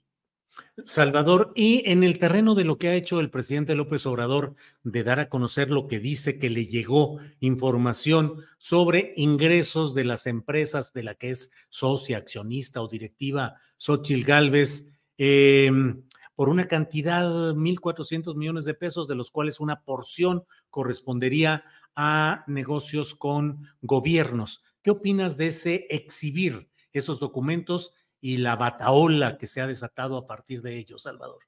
Salvador, 0.84 1.52
y 1.54 1.88
en 1.90 2.02
el 2.02 2.18
terreno 2.18 2.54
de 2.54 2.64
lo 2.64 2.78
que 2.78 2.88
ha 2.88 2.94
hecho 2.94 3.20
el 3.20 3.30
presidente 3.30 3.74
López 3.74 4.06
Obrador 4.06 4.54
de 4.82 5.04
dar 5.04 5.20
a 5.20 5.28
conocer 5.28 5.70
lo 5.70 5.86
que 5.86 6.00
dice 6.00 6.38
que 6.38 6.50
le 6.50 6.66
llegó 6.66 7.18
información 7.40 8.42
sobre 8.58 9.14
ingresos 9.16 9.94
de 9.94 10.04
las 10.04 10.26
empresas 10.26 10.92
de 10.92 11.04
la 11.04 11.14
que 11.14 11.30
es 11.30 11.50
socia, 11.68 12.18
accionista 12.18 12.82
o 12.82 12.88
directiva 12.88 13.54
Xochil 13.76 14.24
Gálvez, 14.24 14.92
eh, 15.16 15.70
por 16.34 16.48
una 16.48 16.66
cantidad, 16.66 17.54
1.400 17.54 18.34
millones 18.34 18.64
de 18.64 18.74
pesos, 18.74 19.06
de 19.06 19.14
los 19.14 19.30
cuales 19.30 19.60
una 19.60 19.82
porción 19.82 20.44
correspondería 20.70 21.64
a 21.94 22.44
negocios 22.48 23.14
con 23.14 23.66
gobiernos. 23.82 24.62
¿Qué 24.82 24.90
opinas 24.90 25.36
de 25.36 25.48
ese 25.48 25.86
exhibir 25.90 26.68
esos 26.92 27.20
documentos 27.20 27.92
y 28.24 28.38
la 28.38 28.56
bataola 28.56 29.36
que 29.36 29.46
se 29.46 29.60
ha 29.60 29.66
desatado 29.66 30.16
a 30.16 30.26
partir 30.26 30.62
de 30.62 30.78
ellos, 30.78 31.02
Salvador? 31.02 31.40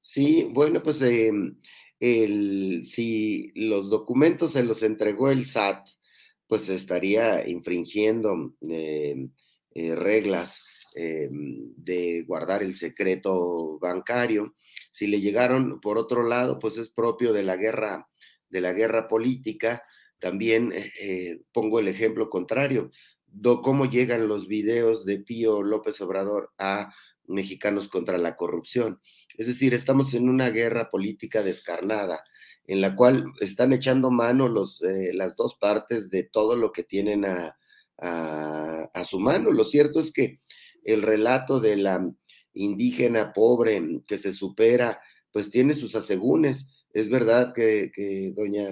Sí, 0.00 0.48
bueno, 0.52 0.80
pues 0.80 1.02
em, 1.02 1.56
si 2.84 3.50
los 3.56 3.90
documentos 3.90 4.52
se 4.52 4.62
los 4.62 4.84
entregó 4.84 5.28
el 5.28 5.44
SAT, 5.44 5.88
pues 6.46 6.68
estaría 6.68 7.48
infringiendo 7.48 8.54
em, 8.60 9.32
eh, 9.74 9.96
reglas 9.96 10.62
em, 10.94 11.74
de 11.74 12.22
guardar 12.28 12.62
el 12.62 12.76
secreto 12.76 13.80
bancario. 13.80 14.54
Si 14.92 15.08
le 15.08 15.20
llegaron 15.20 15.80
por 15.80 15.98
otro 15.98 16.22
lado, 16.22 16.60
pues 16.60 16.76
es 16.76 16.90
propio 16.90 17.32
de 17.32 17.42
la 17.42 17.56
guerra, 17.56 18.08
de 18.48 18.60
la 18.60 18.72
guerra 18.72 19.08
política. 19.08 19.82
También 20.20 20.70
eh, 20.72 20.92
eh, 21.00 21.40
pongo 21.50 21.80
el 21.80 21.88
ejemplo 21.88 22.30
contrario 22.30 22.88
cómo 23.62 23.86
llegan 23.86 24.28
los 24.28 24.48
videos 24.48 25.04
de 25.04 25.18
Pío 25.18 25.62
López 25.62 26.00
Obrador 26.00 26.52
a 26.58 26.92
mexicanos 27.26 27.88
contra 27.88 28.18
la 28.18 28.36
corrupción. 28.36 29.00
Es 29.36 29.46
decir, 29.46 29.74
estamos 29.74 30.14
en 30.14 30.28
una 30.28 30.50
guerra 30.50 30.90
política 30.90 31.42
descarnada 31.42 32.22
en 32.66 32.80
la 32.80 32.94
cual 32.94 33.24
están 33.40 33.72
echando 33.72 34.10
mano 34.10 34.48
los, 34.48 34.82
eh, 34.82 35.12
las 35.14 35.34
dos 35.36 35.56
partes 35.56 36.10
de 36.10 36.24
todo 36.24 36.56
lo 36.56 36.72
que 36.72 36.84
tienen 36.84 37.24
a, 37.24 37.56
a, 37.98 39.04
su 39.04 39.18
mano. 39.18 39.50
Lo 39.50 39.64
cierto 39.64 40.00
es 40.00 40.12
que 40.12 40.40
el 40.84 41.02
relato 41.02 41.60
de 41.60 41.76
la 41.76 42.08
indígena 42.54 43.32
pobre 43.32 44.02
que 44.06 44.18
se 44.18 44.32
supera, 44.32 45.00
pues 45.32 45.50
tiene 45.50 45.74
sus 45.74 45.94
asegúnes. 45.94 46.66
Es 46.92 47.08
verdad 47.08 47.52
que 47.54 48.32
doña 48.36 48.68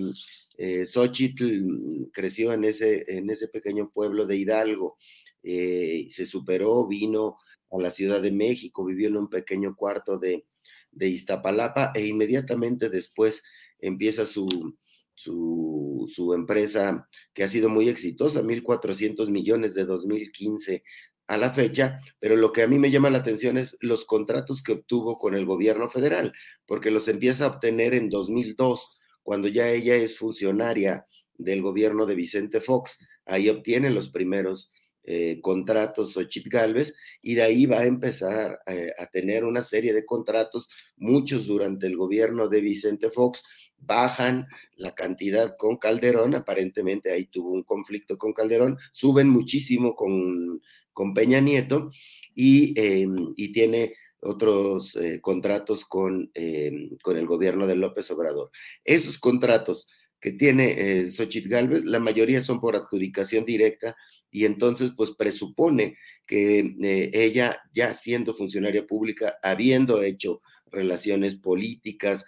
eh, 0.63 0.85
Xochitl 0.85 2.11
creció 2.13 2.53
en 2.53 2.65
ese, 2.65 3.07
en 3.09 3.31
ese 3.31 3.49
pequeño 3.49 3.91
pueblo 3.91 4.27
de 4.27 4.37
Hidalgo, 4.37 4.99
eh, 5.43 6.07
se 6.11 6.27
superó, 6.27 6.87
vino 6.87 7.39
a 7.71 7.79
la 7.81 7.91
Ciudad 7.91 8.21
de 8.21 8.31
México, 8.31 8.85
vivió 8.85 9.09
en 9.09 9.17
un 9.17 9.31
pequeño 9.31 9.75
cuarto 9.75 10.19
de, 10.19 10.45
de 10.91 11.09
Iztapalapa 11.09 11.93
e 11.95 12.07
inmediatamente 12.07 12.91
después 12.91 13.43
empieza 13.79 14.27
su, 14.27 14.77
su, 15.15 16.07
su, 16.15 16.35
empresa 16.35 17.09
que 17.33 17.43
ha 17.43 17.49
sido 17.49 17.71
muy 17.71 17.89
exitosa, 17.89 18.43
1.400 18.43 19.31
millones 19.31 19.73
de 19.75 19.87
2015 19.87 20.83
a 21.27 21.39
la 21.39 21.53
fecha, 21.53 22.01
pero 22.19 22.37
lo 22.37 22.53
que 22.53 22.65
a 22.65 22.69
mí 22.69 22.79
me 22.79 22.91
llama 22.91 23.09
la 23.09 23.19
atención 23.19 23.57
es 23.57 23.79
los 23.81 24.05
contratos 24.05 24.63
que 24.63 24.73
obtuvo 24.73 25.17
con 25.17 25.35
el 25.35 25.47
gobierno 25.47 25.89
federal, 25.89 26.35
porque 26.67 26.91
los 26.91 27.09
empieza 27.09 27.47
a 27.47 27.49
obtener 27.49 27.95
en 27.95 28.11
2002 28.11 29.00
cuando 29.23 29.49
ya 29.49 29.71
ella 29.71 29.97
es 29.97 30.19
funcionaria 30.19 31.07
del 31.37 31.63
gobierno 31.63 32.07
de 32.07 32.15
Vicente 32.15 32.61
Fox, 32.61 32.99
ahí 33.25 33.49
obtiene 33.49 33.91
los 33.91 34.09
primeros 34.11 34.71
eh, 35.03 35.41
contratos 35.41 36.17
Ochit 36.19 36.47
Galvez 36.49 36.95
y 37.23 37.35
de 37.35 37.43
ahí 37.43 37.65
va 37.65 37.81
a 37.81 37.87
empezar 37.87 38.61
eh, 38.67 38.93
a 38.99 39.07
tener 39.07 39.45
una 39.45 39.63
serie 39.63 39.95
de 39.95 40.05
contratos, 40.05 40.69
muchos 40.97 41.47
durante 41.47 41.87
el 41.87 41.97
gobierno 41.97 42.49
de 42.49 42.61
Vicente 42.61 43.09
Fox, 43.09 43.43
bajan 43.79 44.47
la 44.77 44.95
cantidad 44.95 45.57
con 45.57 45.79
Calderón, 45.79 46.35
aparentemente 46.35 47.11
ahí 47.11 47.25
tuvo 47.27 47.51
un 47.51 47.63
conflicto 47.63 48.19
con 48.19 48.35
Calderón, 48.35 48.77
suben 48.93 49.31
muchísimo 49.31 49.95
con, 49.95 50.61
con 50.93 51.15
Peña 51.15 51.41
Nieto 51.41 51.91
y, 52.35 52.79
em, 52.79 53.33
y 53.37 53.53
tiene 53.53 53.95
otros 54.21 54.97
eh, 54.97 55.21
contratos 55.21 55.85
con, 55.85 56.31
eh, 56.35 56.91
con, 57.03 57.17
el 57.17 57.27
gobierno 57.27 57.67
de 57.67 57.77
López 57.77 58.11
Obrador. 58.11 58.51
Esos 58.85 59.19
contratos 59.19 59.89
que 60.21 60.33
tiene 60.33 60.75
eh, 60.77 61.11
Xochitl 61.11 61.49
Galvez, 61.49 61.85
la 61.85 61.99
mayoría 61.99 62.43
son 62.43 62.61
por 62.61 62.77
adjudicación 62.77 63.45
directa 63.45 63.97
y 64.31 64.45
entonces 64.45 64.93
pues 64.97 65.13
presupone 65.13 65.97
que 66.27 66.59
eh, 66.83 67.11
ella 67.15 67.63
ya 67.73 67.95
siendo 67.95 68.35
funcionaria 68.35 68.87
pública, 68.87 69.39
habiendo 69.43 70.03
hecho 70.03 70.43
relaciones 70.67 71.35
políticas 71.37 72.25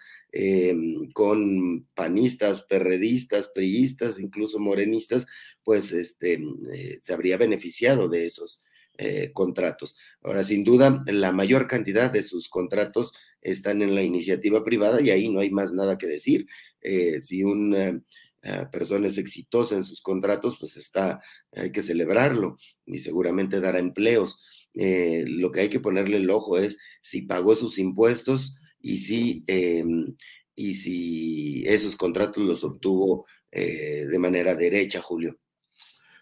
con 1.13 1.87
panistas, 1.93 2.63
perredistas, 2.63 3.49
priistas, 3.55 4.19
incluso 4.19 4.59
morenistas, 4.59 5.27
pues 5.63 5.93
este, 5.93 6.43
se 7.03 7.13
habría 7.13 7.37
beneficiado 7.37 8.09
de 8.09 8.25
esos 8.25 8.65
eh, 8.99 9.31
contratos. 9.33 9.97
Ahora, 10.23 10.45
sin 10.45 10.65
duda, 10.65 11.03
la 11.07 11.33
mayor 11.33 11.67
cantidad 11.67 12.11
de 12.11 12.23
sus 12.23 12.49
contratos 12.49 13.15
están 13.41 13.81
en 13.81 13.95
la 13.95 14.03
iniciativa 14.03 14.63
privada 14.65 15.01
y 15.01 15.11
ahí 15.11 15.31
no 15.31 15.41
hay 15.41 15.51
más 15.51 15.73
nada 15.73 15.97
que 15.97 16.07
decir. 16.07 16.47
Eh, 16.83 17.21
si 17.23 17.43
una 17.43 18.03
eh, 18.43 18.67
persona 18.71 19.09
es 19.09 19.17
exitosa 19.17 19.77
en 19.77 19.85
sus 19.85 20.03
contratos, 20.03 20.57
pues 20.61 20.77
está, 20.77 21.23
hay 21.53 21.73
que 21.73 21.83
celebrarlo 21.83 22.59
y 22.85 23.01
seguramente 23.01 23.61
dará 23.61 23.79
empleos. 23.79 24.41
lo 24.75 25.53
que 25.53 25.61
hay 25.61 25.69
que 25.69 25.81
ponerle 25.81 26.19
el 26.19 26.31
ojo 26.31 26.59
es 26.59 26.79
si 27.03 27.23
pagó 27.23 27.57
sus 27.57 27.79
impuestos 27.79 28.61
y 28.81 28.99
si, 28.99 29.45
y 30.55 30.75
si 30.75 31.65
esos 31.67 31.97
contratos 31.97 32.45
los 32.45 32.65
obtuvo 32.65 33.27
de 33.51 34.19
manera 34.19 34.55
derecha, 34.55 35.01
Julio. 35.01 35.42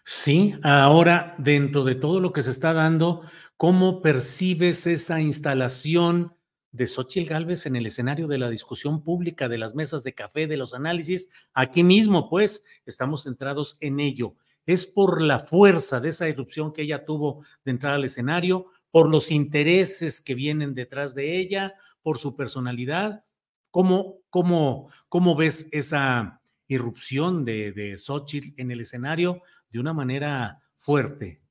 Sí, 0.03 0.55
ahora 0.63 1.35
dentro 1.37 1.83
de 1.83 1.95
todo 1.95 2.19
lo 2.19 2.33
que 2.33 2.41
se 2.41 2.51
está 2.51 2.73
dando, 2.73 3.21
¿cómo 3.55 4.01
percibes 4.01 4.87
esa 4.87 5.21
instalación 5.21 6.35
de 6.71 6.87
Xochitl 6.87 7.29
Gálvez 7.29 7.65
en 7.65 7.75
el 7.75 7.85
escenario 7.85 8.27
de 8.27 8.39
la 8.39 8.49
discusión 8.49 9.03
pública, 9.03 9.47
de 9.47 9.59
las 9.59 9.75
mesas 9.75 10.03
de 10.03 10.15
café, 10.15 10.47
de 10.47 10.57
los 10.57 10.73
análisis? 10.73 11.29
Aquí 11.53 11.83
mismo, 11.83 12.29
pues, 12.29 12.65
estamos 12.85 13.23
centrados 13.23 13.77
en 13.79 13.99
ello. 13.99 14.35
¿Es 14.65 14.85
por 14.85 15.21
la 15.21 15.39
fuerza 15.39 15.99
de 15.99 16.09
esa 16.09 16.27
irrupción 16.27 16.73
que 16.73 16.81
ella 16.83 17.05
tuvo 17.05 17.43
de 17.63 17.71
entrar 17.71 17.93
al 17.93 18.05
escenario, 18.05 18.67
por 18.89 19.09
los 19.09 19.31
intereses 19.31 20.19
que 20.19 20.35
vienen 20.35 20.73
detrás 20.73 21.13
de 21.13 21.37
ella, 21.37 21.75
por 22.01 22.17
su 22.17 22.35
personalidad? 22.35 23.23
¿Cómo, 23.69 24.17
cómo, 24.29 24.89
cómo 25.09 25.35
ves 25.35 25.67
esa 25.71 26.41
irrupción 26.67 27.45
de, 27.45 27.71
de 27.71 27.97
Xochitl 27.97 28.59
en 28.59 28.71
el 28.71 28.81
escenario 28.81 29.41
de 29.71 29.79
una 29.79 29.93
manera 29.93 30.61
fuerte. 30.73 31.41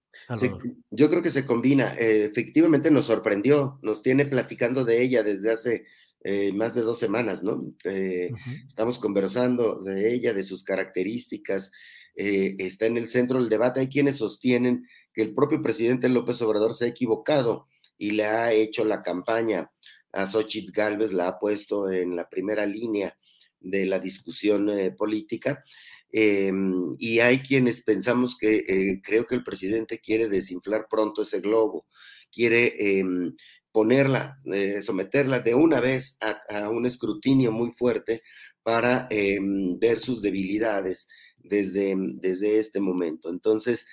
yo 0.90 1.08
creo 1.08 1.22
que 1.22 1.30
se 1.30 1.46
combina. 1.46 1.94
Eh, 1.94 2.24
efectivamente 2.24 2.90
nos 2.90 3.06
sorprendió, 3.06 3.78
nos 3.82 4.02
tiene 4.02 4.26
platicando 4.26 4.84
de 4.84 5.02
ella 5.02 5.22
desde 5.22 5.52
hace 5.52 5.84
eh, 6.22 6.52
más 6.52 6.74
de 6.74 6.82
dos 6.82 6.98
semanas, 6.98 7.42
¿no? 7.42 7.72
Eh, 7.84 8.30
estamos 8.66 8.98
conversando 8.98 9.80
de 9.80 10.12
ella, 10.12 10.32
de 10.32 10.44
sus 10.44 10.64
características. 10.64 11.72
está 12.14 12.86
en 12.86 12.98
el 12.98 13.08
centro 13.08 13.38
del 13.38 13.48
debate. 13.48 13.80
Hay 13.80 13.88
quienes 13.88 14.16
sostienen 14.16 14.84
que 15.14 15.22
el 15.22 15.34
propio 15.34 15.62
presidente 15.62 16.08
López 16.08 16.42
Obrador 16.42 16.74
se 16.74 16.84
ha 16.84 16.88
equivocado 16.88 17.66
y 17.96 18.12
le 18.12 18.26
ha 18.26 18.52
hecho 18.52 18.84
la 18.84 19.02
campaña 19.02 19.70
a 20.12 20.26
Xochitl 20.26 20.72
Galvez, 20.72 21.12
la 21.12 21.28
ha 21.28 21.38
puesto 21.38 21.90
en 21.90 22.16
la 22.16 22.28
primera 22.28 22.66
línea 22.66 23.16
de 23.60 23.86
la 23.86 23.98
discusión 23.98 24.70
política 24.98 25.62
Em, 26.12 26.96
y 26.98 27.20
hay 27.20 27.40
quienes 27.40 27.82
pensamos 27.82 28.36
que 28.36 28.64
eh, 28.68 29.00
creo 29.02 29.26
que 29.26 29.36
el 29.36 29.44
presidente 29.44 30.00
quiere 30.00 30.28
desinflar 30.28 30.86
pronto 30.90 31.22
ese 31.22 31.40
globo, 31.40 31.86
quiere 32.32 32.98
em, 32.98 33.36
ponerla, 33.72 34.36
eh, 34.52 34.82
someterla 34.82 35.40
de 35.40 35.54
una 35.54 35.80
vez 35.80 36.18
a, 36.20 36.68
un 36.68 36.86
escrutinio 36.86 37.52
muy 37.52 37.72
fuerte 37.72 38.22
para 38.62 39.06
em, 39.10 39.78
ver 39.78 40.00
sus 40.00 40.22
debilidades 40.22 41.06
desde, 41.38 41.94
desde 41.96 42.58
este 42.58 42.80
momento. 42.80 43.30
Entonces, 43.30 43.86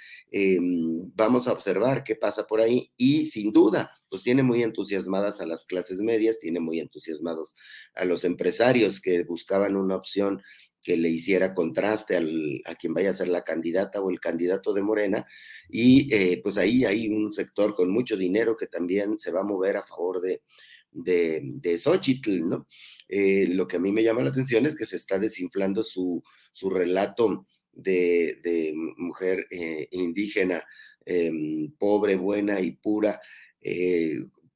vamos 1.15 1.47
a 1.47 1.53
observar 1.53 2.03
qué 2.03 2.15
pasa 2.15 2.45
por 2.47 2.59
ahí 2.59 2.91
y 2.97 3.27
sin 3.27 3.51
duda, 3.53 3.91
pues 4.09 4.23
tiene 4.23 4.43
muy 4.43 4.63
entusiasmadas 4.63 5.39
a 5.41 5.45
las 5.45 5.65
clases 5.65 6.01
medias, 6.01 6.39
tiene 6.39 6.59
muy 6.59 6.79
entusiasmados 6.79 7.55
a 7.95 8.05
los 8.05 8.23
empresarios 8.23 9.01
que 9.01 9.23
buscaban 9.23 9.75
una 9.75 9.95
opción 9.95 10.41
que 10.81 10.97
le 10.97 11.09
hiciera 11.09 11.53
contraste 11.53 12.15
a 12.15 12.75
quien 12.75 12.93
vaya 12.93 13.09
a 13.09 13.13
ser 13.13 13.27
la 13.27 13.43
candidata 13.43 14.01
o 14.01 14.09
el 14.09 14.19
candidato 14.19 14.73
de 14.73 14.81
Morena. 14.81 15.25
Y 15.69 16.13
eh, 16.13 16.39
pues 16.41 16.57
ahí 16.57 16.85
hay 16.85 17.09
un 17.09 17.31
sector 17.31 17.75
con 17.75 17.89
mucho 17.91 18.15
dinero 18.15 18.55
que 18.55 18.67
también 18.67 19.19
se 19.19 19.31
va 19.31 19.41
a 19.41 19.43
mover 19.43 19.77
a 19.77 19.83
favor 19.83 20.21
de, 20.21 20.43
de, 20.91 21.41
de 21.43 21.77
Xochitl, 21.77 22.47
¿no? 22.47 22.67
Eh, 23.09 23.47
lo 23.49 23.67
que 23.67 23.77
a 23.77 23.79
mí 23.79 23.91
me 23.91 24.03
llama 24.03 24.21
la 24.21 24.29
atención 24.29 24.65
es 24.65 24.75
que 24.75 24.85
se 24.85 24.95
está 24.95 25.19
desinflando 25.19 25.83
su, 25.83 26.23
su 26.51 26.69
relato 26.69 27.45
de, 27.73 28.73
mujer 28.97 29.45
eh, 29.51 29.87
indígena, 29.91 30.63
em, 31.05 31.71
pobre, 31.77 32.15
buena 32.15 32.61
y 32.61 32.71
pura, 32.71 33.19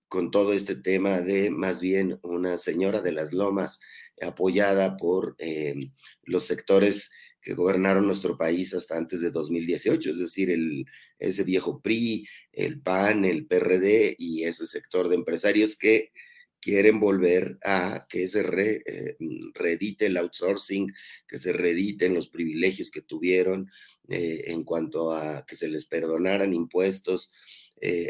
con 0.07 0.31
todo 0.31 0.53
este 0.53 0.75
tema 0.75 1.19
de 1.19 1.49
más 1.49 1.81
bien 1.81 2.19
una 2.23 2.57
señora 2.57 3.01
de 3.01 3.11
las 3.11 3.33
lomas 3.33 3.79
apoyada 4.21 4.97
por 4.97 5.35
eh, 5.39 5.75
los 6.23 6.45
sectores 6.45 7.11
que 7.41 7.53
gobernaron 7.53 8.05
nuestro 8.05 8.37
país 8.37 8.73
hasta 8.73 8.97
antes 8.97 9.21
de 9.21 9.31
2018, 9.31 10.11
es 10.11 10.19
decir, 10.19 10.51
el, 10.51 10.85
ese 11.17 11.43
viejo 11.43 11.81
PRI, 11.81 12.27
el 12.51 12.79
PAN, 12.81 13.25
el 13.25 13.47
PRD 13.47 14.15
y 14.17 14.43
ese 14.43 14.67
sector 14.67 15.09
de 15.09 15.15
empresarios 15.15 15.75
que 15.75 16.11
quieren 16.59 16.99
volver 16.99 17.57
a 17.63 18.05
que 18.07 18.29
se 18.29 18.41
eh, 18.41 19.17
reedite 19.55 20.05
el 20.05 20.17
outsourcing, 20.17 20.93
que 21.27 21.39
se 21.39 21.53
reediten 21.53 22.13
los 22.13 22.29
privilegios 22.29 22.91
que 22.91 23.01
tuvieron 23.01 23.67
eh, 24.07 24.43
en 24.47 24.63
cuanto 24.63 25.11
a 25.11 25.43
que 25.45 25.55
se 25.55 25.67
les 25.67 25.85
perdonaran 25.85 26.53
impuestos 26.53 27.31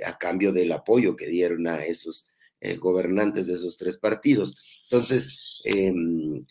a 0.03 0.17
cambio 0.17 0.51
del 0.51 0.69
apoyo 0.73 1.15
que 1.15 1.27
dieron 1.27 1.65
a 1.65 1.85
esos 1.85 2.30
gobernantes 2.79 3.47
de 3.47 3.55
esos 3.55 3.77
tres 3.77 3.97
partidos. 3.97 4.55
Entonces, 4.89 5.61
em, 5.65 6.45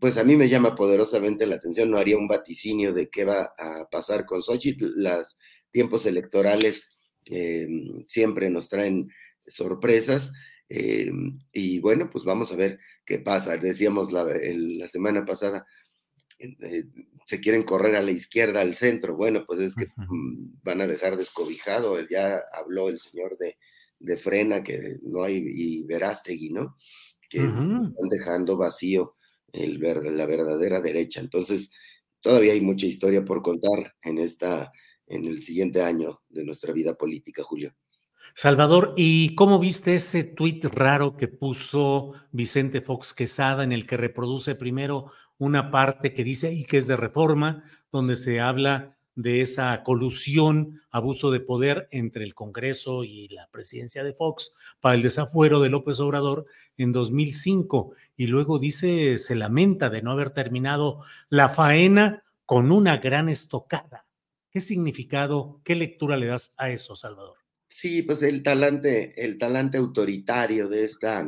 pues 0.00 0.16
a 0.16 0.24
mí 0.24 0.36
me 0.36 0.48
llama 0.48 0.74
poderosamente 0.74 1.46
la 1.46 1.56
atención, 1.56 1.90
no 1.90 1.98
haría 1.98 2.18
un 2.18 2.28
vaticinio 2.28 2.92
de 2.92 3.08
qué 3.08 3.24
va 3.24 3.54
a 3.58 3.88
pasar 3.90 4.26
con 4.26 4.42
Xochitl, 4.42 4.92
los 4.96 5.36
tiempos 5.70 6.06
electorales 6.06 6.90
em, 7.26 8.04
siempre 8.08 8.50
nos 8.50 8.68
traen 8.68 9.08
sorpresas 9.46 10.32
eh, 10.74 11.12
y 11.52 11.80
bueno, 11.80 12.08
pues 12.10 12.24
vamos 12.24 12.50
a 12.50 12.56
ver 12.56 12.78
qué 13.04 13.18
pasa. 13.18 13.58
Decíamos 13.58 14.10
la, 14.10 14.24
la 14.24 14.88
semana 14.88 15.24
pasada, 15.24 15.66
eh, 16.38 16.84
se 17.26 17.40
quieren 17.40 17.62
correr 17.62 17.94
a 17.96 18.02
la 18.02 18.10
izquierda, 18.10 18.62
al 18.62 18.76
centro. 18.76 19.14
Bueno, 19.14 19.44
pues 19.46 19.60
es 19.60 19.74
que 19.74 19.86
mm, 19.96 20.62
van 20.62 20.80
a 20.80 20.86
dejar 20.86 21.18
descobijado. 21.18 22.00
Ya 22.08 22.42
habló 22.54 22.88
el 22.88 23.00
señor 23.00 23.36
de, 23.36 23.58
de 24.02 24.16
Frena, 24.16 24.62
que 24.62 24.98
no 25.02 25.22
hay, 25.22 25.42
y 25.44 25.84
Verástegui, 25.84 26.50
¿no? 26.50 26.76
Que 27.28 27.38
están 27.38 28.08
dejando 28.10 28.56
vacío 28.56 29.16
el 29.52 29.80
la 29.80 30.26
verdadera 30.26 30.80
derecha. 30.80 31.20
Entonces, 31.20 31.70
todavía 32.20 32.52
hay 32.52 32.60
mucha 32.60 32.86
historia 32.86 33.24
por 33.24 33.42
contar 33.42 33.94
en 34.02 34.18
esta, 34.18 34.72
en 35.06 35.26
el 35.26 35.42
siguiente 35.42 35.82
año 35.82 36.22
de 36.28 36.44
nuestra 36.44 36.72
vida 36.72 36.94
política, 36.94 37.42
Julio. 37.42 37.74
Salvador, 38.34 38.94
¿y 38.96 39.34
cómo 39.34 39.58
viste 39.58 39.96
ese 39.96 40.24
tuit 40.24 40.64
raro 40.64 41.16
que 41.16 41.28
puso 41.28 42.12
Vicente 42.30 42.80
Fox 42.80 43.12
Quesada 43.12 43.62
en 43.64 43.72
el 43.72 43.86
que 43.86 43.96
reproduce 43.96 44.54
primero 44.54 45.10
una 45.38 45.70
parte 45.70 46.14
que 46.14 46.24
dice 46.24 46.48
ahí 46.48 46.64
que 46.64 46.78
es 46.78 46.86
de 46.86 46.96
reforma, 46.96 47.62
donde 47.90 48.16
se 48.16 48.40
habla 48.40 48.96
de 49.14 49.42
esa 49.42 49.82
colusión, 49.82 50.80
abuso 50.90 51.30
de 51.30 51.40
poder 51.40 51.88
entre 51.90 52.24
el 52.24 52.34
Congreso 52.34 53.04
y 53.04 53.28
la 53.28 53.48
presidencia 53.50 54.04
de 54.04 54.14
Fox 54.14 54.54
para 54.80 54.94
el 54.94 55.02
desafuero 55.02 55.60
de 55.60 55.70
López 55.70 56.00
Obrador 56.00 56.46
en 56.76 56.92
2005. 56.92 57.94
Y 58.16 58.26
luego 58.26 58.58
dice, 58.58 59.18
se 59.18 59.34
lamenta 59.34 59.90
de 59.90 60.02
no 60.02 60.12
haber 60.12 60.30
terminado 60.30 60.98
la 61.28 61.48
faena 61.48 62.24
con 62.46 62.72
una 62.72 62.98
gran 62.98 63.28
estocada. 63.28 64.06
¿Qué 64.50 64.60
significado, 64.60 65.60
qué 65.64 65.74
lectura 65.74 66.16
le 66.16 66.26
das 66.26 66.52
a 66.58 66.70
eso, 66.70 66.94
Salvador? 66.96 67.38
Sí, 67.68 68.02
pues 68.02 68.22
el 68.22 68.42
talante, 68.42 69.24
el 69.24 69.38
talante 69.38 69.78
autoritario 69.78 70.68
de 70.68 70.84
esta 70.84 71.26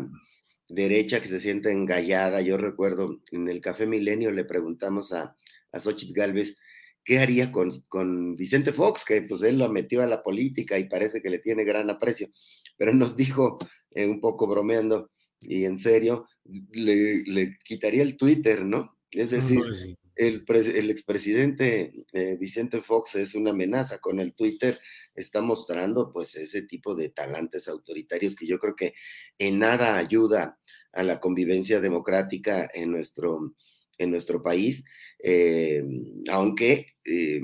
derecha 0.68 1.20
que 1.20 1.28
se 1.28 1.40
siente 1.40 1.70
engallada. 1.72 2.40
Yo 2.42 2.56
recuerdo 2.58 3.20
en 3.32 3.48
el 3.48 3.60
Café 3.60 3.86
Milenio 3.86 4.30
le 4.30 4.44
preguntamos 4.44 5.12
a, 5.12 5.34
a 5.72 5.80
Xochitl 5.80 6.12
Galvez 6.12 6.56
qué 7.04 7.18
haría 7.18 7.52
con, 7.52 7.80
con 7.88 8.36
Vicente 8.36 8.72
Fox, 8.72 9.04
que 9.04 9.22
pues 9.22 9.42
él 9.42 9.58
lo 9.58 9.68
metió 9.68 10.02
a 10.02 10.06
la 10.06 10.22
política 10.22 10.78
y 10.78 10.88
parece 10.88 11.20
que 11.20 11.30
le 11.30 11.38
tiene 11.38 11.64
gran 11.64 11.90
aprecio, 11.90 12.28
pero 12.76 12.92
nos 12.94 13.16
dijo 13.16 13.58
eh, 13.90 14.06
un 14.06 14.20
poco 14.20 14.46
bromeando 14.46 15.10
y 15.46 15.64
en 15.64 15.78
serio, 15.78 16.26
le, 16.44 17.22
le 17.26 17.58
quitaría 17.64 18.02
el 18.02 18.16
Twitter, 18.16 18.64
¿no? 18.64 18.98
Es 19.10 19.30
decir, 19.30 19.62
el, 20.16 20.44
el 20.48 20.90
expresidente 20.90 21.92
eh, 22.12 22.36
Vicente 22.38 22.82
Fox 22.82 23.14
es 23.16 23.34
una 23.34 23.50
amenaza. 23.50 23.98
Con 23.98 24.20
el 24.20 24.34
Twitter, 24.34 24.80
está 25.14 25.40
mostrando 25.40 26.12
pues 26.12 26.34
ese 26.34 26.62
tipo 26.62 26.94
de 26.94 27.10
talantes 27.10 27.68
autoritarios 27.68 28.34
que 28.34 28.46
yo 28.46 28.58
creo 28.58 28.74
que 28.74 28.94
en 29.38 29.58
nada 29.58 29.98
ayuda 29.98 30.58
a 30.92 31.02
la 31.02 31.20
convivencia 31.20 31.80
democrática 31.80 32.68
en 32.72 32.90
nuestro, 32.90 33.54
en 33.98 34.10
nuestro 34.10 34.42
país, 34.42 34.84
eh, 35.26 35.82
aunque, 36.30 36.96
eh, 37.02 37.40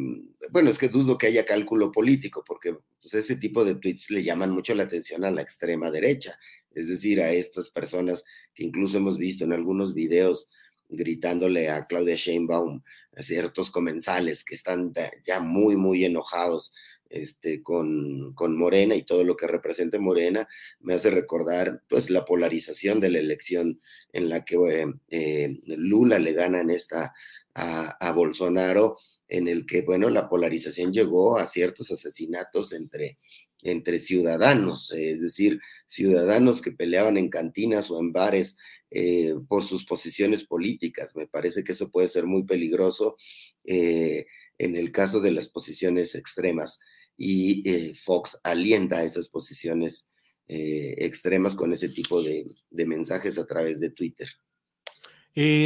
bueno, 0.50 0.68
es 0.68 0.76
que 0.76 0.88
dudo 0.88 1.16
que 1.16 1.28
haya 1.28 1.46
cálculo 1.46 1.90
político, 1.90 2.44
porque 2.46 2.76
pues, 3.00 3.14
ese 3.14 3.36
tipo 3.36 3.64
de 3.64 3.76
tweets 3.76 4.10
le 4.10 4.22
llaman 4.22 4.50
mucho 4.50 4.74
la 4.74 4.82
atención 4.82 5.24
a 5.24 5.30
la 5.30 5.40
extrema 5.40 5.90
derecha, 5.90 6.38
es 6.72 6.88
decir, 6.90 7.22
a 7.22 7.32
estas 7.32 7.70
personas 7.70 8.22
que 8.54 8.64
incluso 8.64 8.98
hemos 8.98 9.16
visto 9.16 9.44
en 9.44 9.54
algunos 9.54 9.94
videos 9.94 10.50
gritándole 10.90 11.70
a 11.70 11.86
Claudia 11.86 12.16
Sheinbaum 12.16 12.82
a 13.16 13.22
ciertos 13.22 13.70
comensales 13.70 14.44
que 14.44 14.56
están 14.56 14.92
ya 15.24 15.40
muy, 15.40 15.76
muy 15.76 16.04
enojados 16.04 16.74
este, 17.08 17.62
con, 17.62 18.34
con, 18.34 18.56
Morena 18.56 18.94
y 18.94 19.04
todo 19.04 19.24
lo 19.24 19.36
que 19.36 19.46
represente 19.46 19.98
Morena, 19.98 20.48
me 20.80 20.94
hace 20.94 21.10
recordar 21.10 21.82
pues 21.88 22.08
la 22.08 22.24
polarización 22.24 23.00
de 23.00 23.10
la 23.10 23.18
elección 23.18 23.80
en 24.12 24.28
la 24.28 24.44
que 24.44 24.86
eh, 25.08 25.60
Lula 25.64 26.18
le 26.18 26.32
gana 26.34 26.60
en 26.60 26.70
esta 26.70 27.12
a, 27.60 28.12
Bolsonaro, 28.12 28.96
en 29.28 29.48
el 29.48 29.66
que, 29.66 29.82
bueno, 29.82 30.10
la 30.10 30.28
polarización 30.28 30.92
llegó 30.92 31.38
a 31.38 31.46
ciertos 31.46 31.90
asesinatos 31.92 32.72
entre, 32.72 33.18
entre 33.62 33.98
ciudadanos, 34.00 34.92
es 34.92 35.20
decir, 35.20 35.60
ciudadanos 35.86 36.60
que 36.60 36.72
peleaban 36.72 37.16
en 37.16 37.28
cantinas 37.28 37.90
o 37.90 38.00
en 38.00 38.12
bares 38.12 38.56
eh, 38.90 39.34
por 39.48 39.64
sus 39.64 39.84
posiciones 39.84 40.44
políticas. 40.44 41.14
Me 41.14 41.26
parece 41.26 41.62
que 41.62 41.72
eso 41.72 41.90
puede 41.90 42.08
ser 42.08 42.26
muy 42.26 42.44
peligroso 42.44 43.16
eh, 43.64 44.26
en 44.58 44.76
el 44.76 44.90
caso 44.92 45.20
de 45.20 45.30
las 45.30 45.48
posiciones 45.48 46.14
extremas 46.14 46.80
y 47.16 47.68
eh, 47.68 47.94
Fox 47.94 48.38
alienta 48.42 49.04
esas 49.04 49.28
posiciones 49.28 50.06
extremas 50.52 51.54
con 51.54 51.72
ese 51.72 51.90
tipo 51.90 52.20
de, 52.24 52.44
mensajes 52.70 53.38
a 53.38 53.46
través 53.46 53.78
de 53.78 53.90
Twitter. 53.90 54.28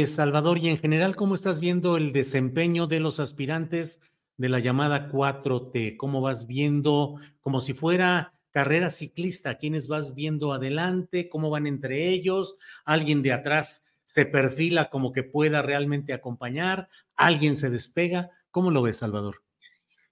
Salvador, 0.07 0.57
y 0.59 0.69
en 0.69 0.77
general, 0.77 1.15
¿cómo 1.15 1.35
estás 1.35 1.59
viendo 1.59 1.97
el 1.97 2.11
desempeño 2.11 2.87
de 2.87 2.99
los 2.99 3.19
aspirantes 3.19 3.99
de 4.37 4.49
la 4.49 4.59
llamada 4.59 5.09
4T? 5.09 5.97
¿Cómo 5.97 6.21
vas 6.21 6.47
viendo 6.47 7.15
como 7.41 7.61
si 7.61 7.73
fuera 7.73 8.35
carrera 8.55 8.89
ciclista, 8.89 9.57
quiénes 9.57 9.89
vas 9.89 10.15
viendo 10.15 10.53
adelante, 10.53 11.27
cómo 11.27 11.49
van 11.49 11.67
entre 11.67 12.07
ellos, 12.07 12.55
alguien 12.85 13.21
de 13.21 13.33
atrás 13.33 13.85
se 14.05 14.25
perfila 14.25 14.89
como 14.89 15.11
que 15.11 15.23
pueda 15.23 15.61
realmente 15.61 16.13
acompañar, 16.13 16.87
alguien 17.17 17.57
se 17.57 17.69
despega, 17.69 18.29
¿cómo 18.51 18.71
lo 18.71 18.81
ves, 18.81 18.95
Salvador? 18.95 19.43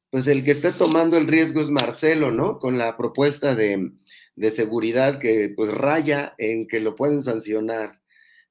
Pues 0.09 0.27
el 0.27 0.43
que 0.43 0.51
está 0.51 0.73
tomando 0.73 1.17
el 1.17 1.27
riesgo 1.27 1.61
es 1.61 1.69
Marcelo, 1.69 2.31
¿no? 2.31 2.59
Con 2.59 2.77
la 2.77 2.97
propuesta 2.97 3.55
de, 3.55 3.93
seguridad 4.35 5.19
que 5.19 5.53
pues 5.55 5.71
raya 5.71 6.35
en 6.37 6.67
que 6.67 6.81
lo 6.81 6.97
pueden 6.97 7.23
sancionar, 7.23 8.01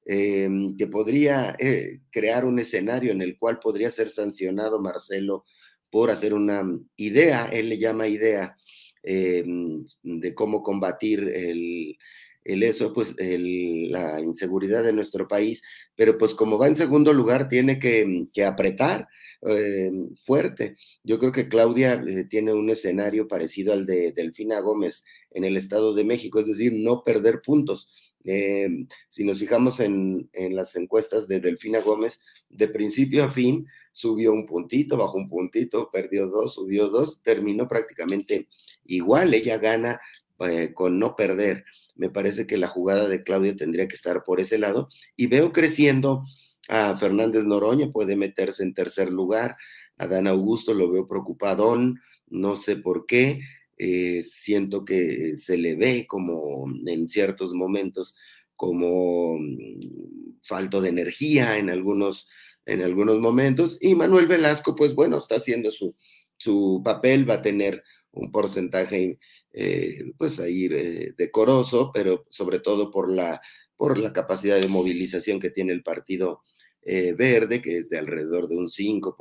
em, 0.04 0.76
que 0.76 0.86
podría 0.86 1.56
eh, 1.58 2.00
crear 2.10 2.44
un 2.44 2.58
escenario 2.58 3.12
en 3.12 3.22
el 3.22 3.36
cual 3.38 3.58
podría 3.60 3.90
ser 3.90 4.10
sancionado 4.10 4.80
Marcelo 4.80 5.44
por 5.90 6.10
hacer 6.10 6.34
una 6.34 6.64
idea, 6.96 7.46
él 7.52 7.68
le 7.68 7.78
llama 7.78 8.08
idea, 8.08 8.56
eh, 9.02 9.44
de 10.02 10.34
cómo 10.34 10.62
combatir 10.62 11.20
el, 11.20 11.96
eso, 12.44 12.92
pues 12.92 13.14
la 13.18 14.20
inseguridad 14.20 14.84
de 14.84 14.92
nuestro 14.92 15.28
país, 15.28 15.62
pero 15.94 16.18
pues 16.18 16.34
como 16.34 16.58
va 16.58 16.68
en 16.68 16.76
segundo 16.76 17.12
lugar, 17.12 17.48
tiene 17.48 17.78
que, 17.78 18.44
apretar 18.44 19.08
eh, 19.48 19.90
fuerte. 20.24 20.76
Yo 21.04 21.18
creo 21.18 21.32
que 21.32 21.48
Claudia 21.48 21.94
eh, 21.94 22.24
tiene 22.24 22.52
un 22.52 22.70
escenario 22.70 23.28
parecido 23.28 23.72
al 23.72 23.86
de 23.86 24.12
Delfina 24.12 24.60
Gómez 24.60 25.04
en 25.30 25.44
el 25.44 25.56
Estado 25.56 25.94
de 25.94 26.04
México, 26.04 26.40
es 26.40 26.46
decir, 26.46 26.72
no 26.74 27.04
perder 27.04 27.42
puntos. 27.42 27.88
Si 28.24 29.24
nos 29.24 29.38
fijamos 29.38 29.80
en, 29.80 30.30
las 30.50 30.76
encuestas 30.76 31.28
de 31.28 31.40
Delfina 31.40 31.80
Gómez, 31.80 32.20
de 32.48 32.68
principio 32.68 33.24
a 33.24 33.32
fin 33.32 33.66
subió 33.92 34.32
un 34.32 34.46
puntito, 34.46 34.96
bajó 34.96 35.18
un 35.18 35.28
puntito, 35.28 35.90
perdió 35.90 36.28
dos, 36.28 36.54
subió 36.54 36.88
dos, 36.88 37.20
terminó 37.22 37.68
prácticamente 37.68 38.48
igual, 38.84 39.34
ella 39.34 39.58
gana 39.58 40.00
eh, 40.40 40.72
con 40.74 40.98
no 40.98 41.16
perder. 41.16 41.64
Me 41.94 42.10
parece 42.10 42.46
que 42.46 42.56
la 42.56 42.68
jugada 42.68 43.08
de 43.08 43.22
Claudia 43.22 43.54
tendría 43.54 43.86
que 43.86 43.96
estar 43.96 44.24
por 44.24 44.40
ese 44.40 44.58
lado. 44.58 44.88
Y 45.14 45.26
veo 45.26 45.52
creciendo 45.52 46.24
a 46.68 46.96
Fernández 46.98 47.44
Noroña, 47.44 47.90
puede 47.90 48.16
meterse 48.16 48.62
en 48.62 48.74
tercer 48.74 49.10
lugar, 49.10 49.56
a 49.98 50.06
Dan 50.06 50.26
Augusto 50.26 50.74
lo 50.74 50.90
veo 50.90 51.06
preocupadón, 51.06 52.00
no 52.28 52.56
sé 52.56 52.76
por 52.76 53.06
qué, 53.06 53.40
eh, 53.78 54.24
siento 54.28 54.84
que 54.84 55.36
se 55.38 55.56
le 55.56 55.74
ve 55.76 56.06
como 56.06 56.66
en 56.86 57.08
ciertos 57.08 57.54
momentos 57.54 58.14
como 58.54 59.38
mm, 59.38 60.40
falto 60.42 60.80
de 60.80 60.90
energía 60.90 61.58
en 61.58 61.70
algunos 61.70 62.28
en 62.64 62.82
algunos 62.82 63.18
momentos. 63.18 63.78
Y 63.80 63.96
Manuel 63.96 64.28
Velasco, 64.28 64.76
pues 64.76 64.94
bueno, 64.94 65.18
está 65.18 65.36
haciendo 65.36 65.72
su, 65.72 65.96
su 66.36 66.80
papel, 66.84 67.28
va 67.28 67.34
a 67.34 67.42
tener 67.42 67.82
un 68.12 68.30
porcentaje 68.30 69.18
eh, 69.52 70.04
pues 70.16 70.38
ahí 70.38 70.68
decoroso, 71.16 71.90
pero 71.92 72.24
sobre 72.30 72.60
todo 72.60 72.92
por 72.92 73.10
la, 73.10 73.40
por 73.76 73.98
la 73.98 74.12
capacidad 74.12 74.60
de 74.60 74.68
movilización 74.68 75.40
que 75.40 75.50
tiene 75.50 75.72
el 75.72 75.82
Partido 75.82 76.42
Verde, 76.84 77.62
que 77.62 77.78
es 77.78 77.90
de 77.90 77.98
alrededor 77.98 78.48
de 78.48 78.56
un 78.56 78.68
5%, 78.68 79.12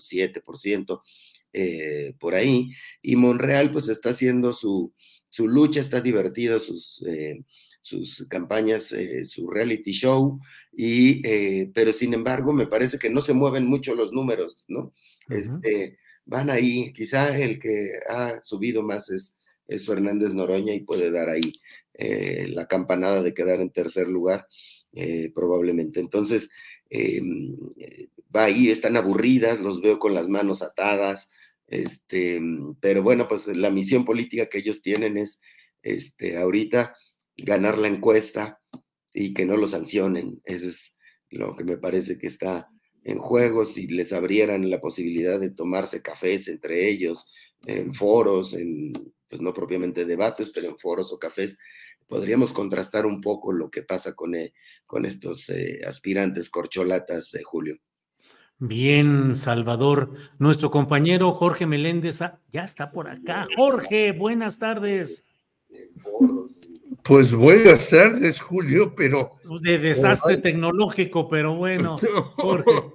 7%. 0.00 1.02
Por 2.18 2.34
ahí, 2.34 2.72
y 3.02 3.16
Monreal 3.16 3.72
pues 3.72 3.88
está 3.88 4.10
haciendo 4.10 4.52
su, 4.52 4.92
su 5.28 5.48
lucha, 5.48 5.80
está 5.80 6.00
divertido, 6.00 6.60
sus, 6.60 7.02
sus 7.82 8.26
campañas, 8.28 8.92
eh, 8.92 9.26
su 9.26 9.48
reality 9.48 9.92
show, 9.92 10.40
y, 10.72 11.26
eh, 11.26 11.70
pero 11.74 11.92
sin 11.92 12.14
embargo 12.14 12.52
me 12.52 12.66
parece 12.66 12.98
que 12.98 13.10
no 13.10 13.22
se 13.22 13.32
mueven 13.32 13.66
mucho 13.66 13.94
los 13.94 14.12
números, 14.12 14.64
¿no? 14.68 14.92
este, 15.28 15.98
van 16.24 16.50
ahí, 16.50 16.92
quizá 16.92 17.36
el 17.38 17.58
que 17.58 17.92
ha 18.08 18.40
subido 18.42 18.82
más 18.82 19.10
es, 19.10 19.38
es 19.68 19.86
Fernández 19.86 20.34
Noroña 20.34 20.74
y 20.74 20.80
puede 20.80 21.10
dar 21.10 21.28
ahí 21.28 21.52
eh, 21.94 22.48
la 22.48 22.66
campanada 22.66 23.22
de 23.22 23.34
quedar 23.34 23.60
en 23.60 23.70
tercer 23.70 24.08
lugar, 24.08 24.46
probablemente. 25.34 26.00
Entonces, 26.00 26.50
em, 26.90 27.56
va 28.34 28.44
ahí, 28.44 28.70
están 28.70 28.96
aburridas, 28.96 29.60
los 29.60 29.80
veo 29.80 30.00
con 30.00 30.14
las 30.14 30.28
manos 30.28 30.62
atadas, 30.62 31.28
este, 31.70 32.40
pero 32.80 33.02
bueno, 33.02 33.28
pues 33.28 33.46
la 33.46 33.70
misión 33.70 34.04
política 34.04 34.46
que 34.46 34.58
ellos 34.58 34.82
tienen 34.82 35.16
es, 35.16 35.40
este, 35.82 36.36
ahorita, 36.36 36.94
ganar 37.36 37.78
la 37.78 37.88
encuesta 37.88 38.60
y 39.12 39.32
que 39.32 39.46
no 39.46 39.56
lo 39.56 39.68
sancionen. 39.68 40.40
Eso 40.44 40.68
es 40.68 40.96
lo 41.30 41.56
que 41.56 41.64
me 41.64 41.78
parece 41.78 42.18
que 42.18 42.26
está 42.26 42.68
en 43.04 43.18
juego. 43.18 43.64
Si 43.64 43.86
les 43.86 44.12
abrieran 44.12 44.68
la 44.68 44.80
posibilidad 44.80 45.38
de 45.38 45.50
tomarse 45.50 46.02
cafés 46.02 46.48
entre 46.48 46.88
ellos, 46.90 47.26
en 47.66 47.94
foros, 47.94 48.52
en, 48.52 48.92
pues 49.28 49.40
no 49.40 49.54
propiamente 49.54 50.04
debates, 50.04 50.50
pero 50.50 50.68
en 50.68 50.78
foros 50.78 51.12
o 51.12 51.18
cafés, 51.18 51.56
podríamos 52.08 52.52
contrastar 52.52 53.06
un 53.06 53.20
poco 53.20 53.52
lo 53.52 53.70
que 53.70 53.82
pasa 53.82 54.14
con, 54.14 54.34
eh, 54.34 54.52
con 54.86 55.06
estos 55.06 55.48
eh, 55.50 55.80
aspirantes 55.86 56.50
corcholatas, 56.50 57.30
de 57.30 57.44
Julio. 57.44 57.78
Bien, 58.62 59.34
Salvador. 59.36 60.12
Nuestro 60.38 60.70
compañero 60.70 61.32
Jorge 61.32 61.64
Meléndez 61.64 62.20
ah, 62.20 62.38
ya 62.52 62.62
está 62.62 62.92
por 62.92 63.08
acá. 63.08 63.48
Jorge, 63.56 64.12
buenas 64.12 64.58
tardes. 64.58 65.26
Pues 67.02 67.32
buenas 67.32 67.88
tardes, 67.88 68.38
Julio, 68.38 68.94
pero... 68.94 69.36
De 69.62 69.78
desastre 69.78 70.36
tecnológico, 70.38 71.28
pero 71.28 71.56
bueno. 71.56 71.96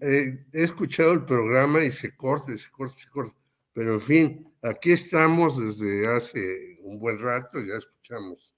Eh, 0.00 0.44
he 0.52 0.64
escuchado 0.64 1.12
el 1.12 1.24
programa 1.24 1.84
y 1.84 1.92
se 1.92 2.16
corta, 2.16 2.56
se 2.56 2.68
corta, 2.68 2.98
se 2.98 3.08
corta. 3.10 3.36
Pero 3.72 3.94
en 3.94 4.00
fin, 4.00 4.52
aquí 4.60 4.90
estamos 4.90 5.56
desde 5.56 6.04
hace 6.08 6.78
un 6.82 6.98
buen 6.98 7.16
rato, 7.16 7.60
ya 7.60 7.76
escuchamos 7.76 8.56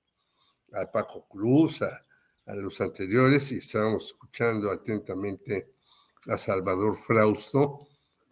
a 0.73 0.91
Paco 0.91 1.29
Cruz, 1.29 1.83
a, 1.83 2.07
a 2.47 2.55
los 2.55 2.81
anteriores, 2.81 3.53
y 3.53 3.59
estábamos 3.59 4.07
escuchando 4.07 4.71
atentamente 4.71 5.75
a 6.27 6.37
Salvador 6.37 6.97
Frausto, 6.97 7.87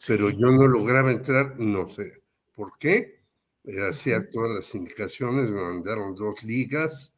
pero 0.07 0.31
yo 0.31 0.47
no 0.51 0.67
lograba 0.67 1.11
entrar, 1.11 1.59
no 1.59 1.87
sé 1.89 2.23
por 2.55 2.77
qué, 2.79 3.21
eh, 3.65 3.89
hacía 3.89 4.29
todas 4.29 4.51
las 4.53 4.75
indicaciones, 4.75 5.51
me 5.51 5.61
mandaron 5.61 6.15
dos 6.15 6.43
ligas, 6.45 7.15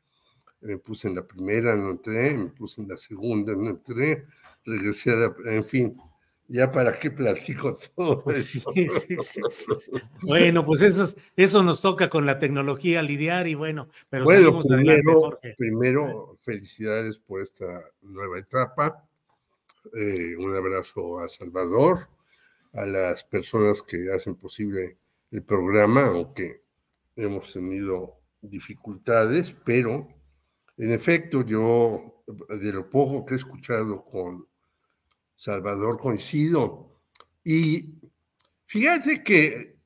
me 0.61 0.79
puse 0.79 1.09
en 1.09 1.15
la 1.15 1.27
primera, 1.27 1.77
no 1.77 1.91
entré, 1.91 2.37
me 2.37 2.51
puse 2.51 2.83
en 2.83 2.89
la 2.89 2.97
segunda, 2.97 3.55
no 3.57 3.71
entré, 3.71 4.27
regresé 4.65 5.13
a 5.13 5.15
la, 5.15 5.35
en 5.47 5.65
fin, 5.65 5.97
ya 6.49 6.71
para 6.71 6.93
qué 6.99 7.11
platico 7.11 7.77
todo 7.97 8.23
pues 8.23 8.57
eso. 8.57 8.73
Sí, 8.75 8.89
sí, 9.21 9.43
sí, 9.79 9.93
bueno, 10.23 10.67
pues 10.67 10.83
eso, 10.83 11.05
eso 11.37 11.63
nos 11.63 11.81
toca 11.81 12.11
con 12.11 12.27
la 12.27 12.39
tecnología 12.39 13.03
lidiar 13.03 13.47
y 13.47 13.55
bueno, 13.55 13.89
pero 14.09 14.25
bueno, 14.25 14.61
primero, 14.61 15.41
primero 15.57 16.37
felicidades 16.43 17.19
por 17.19 17.41
esta 17.41 17.83
nueva 18.03 18.39
etapa, 18.39 19.09
eh, 19.95 20.37
un 20.37 20.55
abrazo 20.55 21.21
a 21.21 21.29
Salvador, 21.29 22.09
a 22.73 22.87
las 22.87 23.25
personas 23.25 23.83
que 23.83 24.13
hacen 24.13 24.37
posible 24.37 24.95
el 25.31 25.43
programa, 25.43 26.07
aunque 26.07 26.63
hemos 27.17 27.53
tenido 27.53 28.21
dificultades, 28.41 29.55
pero 29.65 30.09
en 30.77 30.93
efecto 30.93 31.45
yo, 31.45 32.23
de 32.49 32.73
lo 32.73 32.89
poco 32.89 33.25
que 33.25 33.35
he 33.35 33.37
escuchado 33.37 34.03
con 34.03 34.47
Salvador, 35.37 35.99
coincido. 35.99 37.01
Y 37.45 37.95
fíjate 38.67 39.23
que 39.23 39.77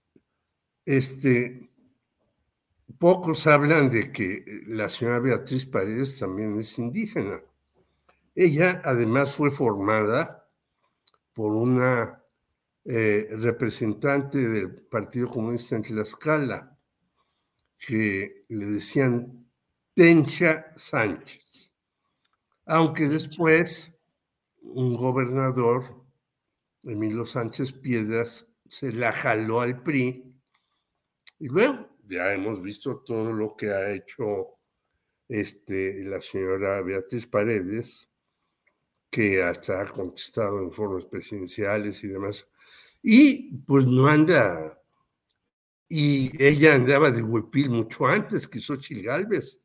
este, 0.85 1.69
pocos 2.99 3.47
hablan 3.47 3.91
de 3.91 4.13
que 4.13 4.45
la 4.67 4.89
señora 4.89 5.19
Beatriz 5.19 5.67
Paredes 5.67 6.19
también 6.19 6.59
es 6.59 6.79
indígena. 6.79 7.41
Ella 8.35 8.83
además 8.85 9.35
fue 9.35 9.51
formada 9.51 10.49
por 11.33 11.53
una 11.53 12.23
eh, 12.85 13.29
representante 13.31 14.39
del 14.39 14.71
Partido 14.71 15.29
Comunista 15.29 15.77
en 15.77 15.83
Tlaxcala, 15.83 16.77
que 17.79 18.45
le 18.49 18.67
decían 18.67 19.49
Tencha 19.95 20.73
Sánchez. 20.77 21.73
Aunque 22.67 23.09
después 23.09 23.93
un 24.63 24.97
gobernador, 24.97 26.05
Emilio 26.83 27.25
Sánchez 27.25 27.73
Piedras, 27.73 28.47
se 28.67 28.93
la 28.93 29.13
jaló 29.13 29.61
al 29.61 29.83
PRI. 29.83 30.35
Y 31.39 31.49
luego 31.49 31.97
ya 32.07 32.33
hemos 32.33 32.61
visto 32.63 32.99
todo 33.01 33.33
lo 33.33 33.57
que 33.57 33.71
ha 33.71 33.91
hecho 33.93 34.59
este, 35.29 36.05
la 36.05 36.21
señora 36.21 36.81
Beatriz 36.83 37.27
Paredes, 37.27 38.09
que 39.15 39.41
hasta 39.41 39.81
ha 39.81 39.87
contestado 39.87 40.59
en 40.59 40.65
informes 40.65 41.05
presidenciales 41.05 42.03
y 42.03 42.09
demás. 42.09 42.49
Y 43.01 43.59
pues 43.59 43.87
no 43.87 44.09
anda, 44.09 44.77
y 45.89 46.33
ella 46.43 46.75
andaba 46.75 47.13
de 47.13 47.23
huipil 47.23 47.71
mucho 47.71 48.07
antes 48.07 48.49
que 48.49 48.59
Xochitl 48.59 49.05
Galvez, 49.05 49.61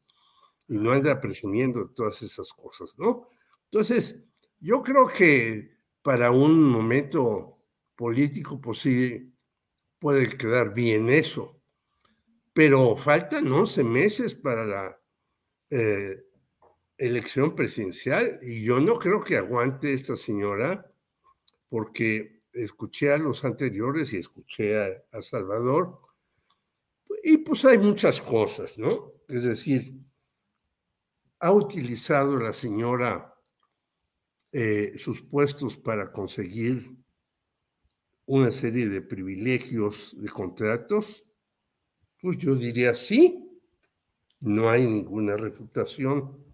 y 0.67 0.77
no 0.77 0.91
anda 0.91 1.19
presumiendo 1.19 1.89
todas 1.89 2.21
esas 2.21 2.53
cosas, 2.53 2.93
¿no? 2.99 3.27
Entonces, 3.71 4.17
yo 4.59 4.83
creo 4.83 5.07
que 5.07 5.71
para 6.03 6.29
un 6.29 6.61
momento 6.61 7.57
político, 7.95 8.61
pues 8.61 8.77
sí, 8.77 9.33
puede 9.97 10.29
quedar 10.37 10.75
bien 10.75 11.09
eso, 11.09 11.59
pero 12.53 12.95
faltan 12.95 13.51
11 13.51 13.83
meses 13.83 14.35
para 14.35 14.63
la 14.63 15.01
eh, 15.71 16.28
elección 16.99 17.55
presidencial 17.55 18.39
y 18.41 18.63
yo 18.63 18.79
no 18.79 18.99
creo 18.99 19.23
que 19.23 19.37
aguante 19.37 19.93
esta 19.93 20.15
señora 20.15 20.85
porque 21.69 22.43
escuché 22.51 23.11
a 23.11 23.17
los 23.17 23.43
anteriores 23.45 24.13
y 24.13 24.17
escuché 24.17 24.77
a, 25.11 25.21
Salvador, 25.21 25.99
y 27.23 27.37
pues 27.37 27.63
hay 27.65 27.77
muchas 27.77 28.19
cosas, 28.21 28.77
¿no? 28.77 29.13
Es 29.27 29.43
decir, 29.43 29.93
ha 31.39 31.51
utilizado 31.51 32.37
la 32.37 32.53
señora 32.53 33.33
eh, 34.51 34.97
sus 34.97 35.21
puestos 35.21 35.77
para 35.77 36.11
conseguir 36.11 36.97
una 38.25 38.51
serie 38.51 38.89
de 38.89 39.01
privilegios 39.01 40.15
de 40.19 40.29
contratos, 40.29 41.25
pues 42.21 42.37
yo 42.37 42.55
diría 42.55 42.93
sí, 42.93 43.49
no 44.39 44.69
hay 44.69 44.85
ninguna 44.85 45.37
refutación. 45.37 46.48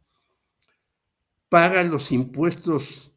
Paga 1.50 1.84
los 1.84 2.12
impuestos 2.12 3.12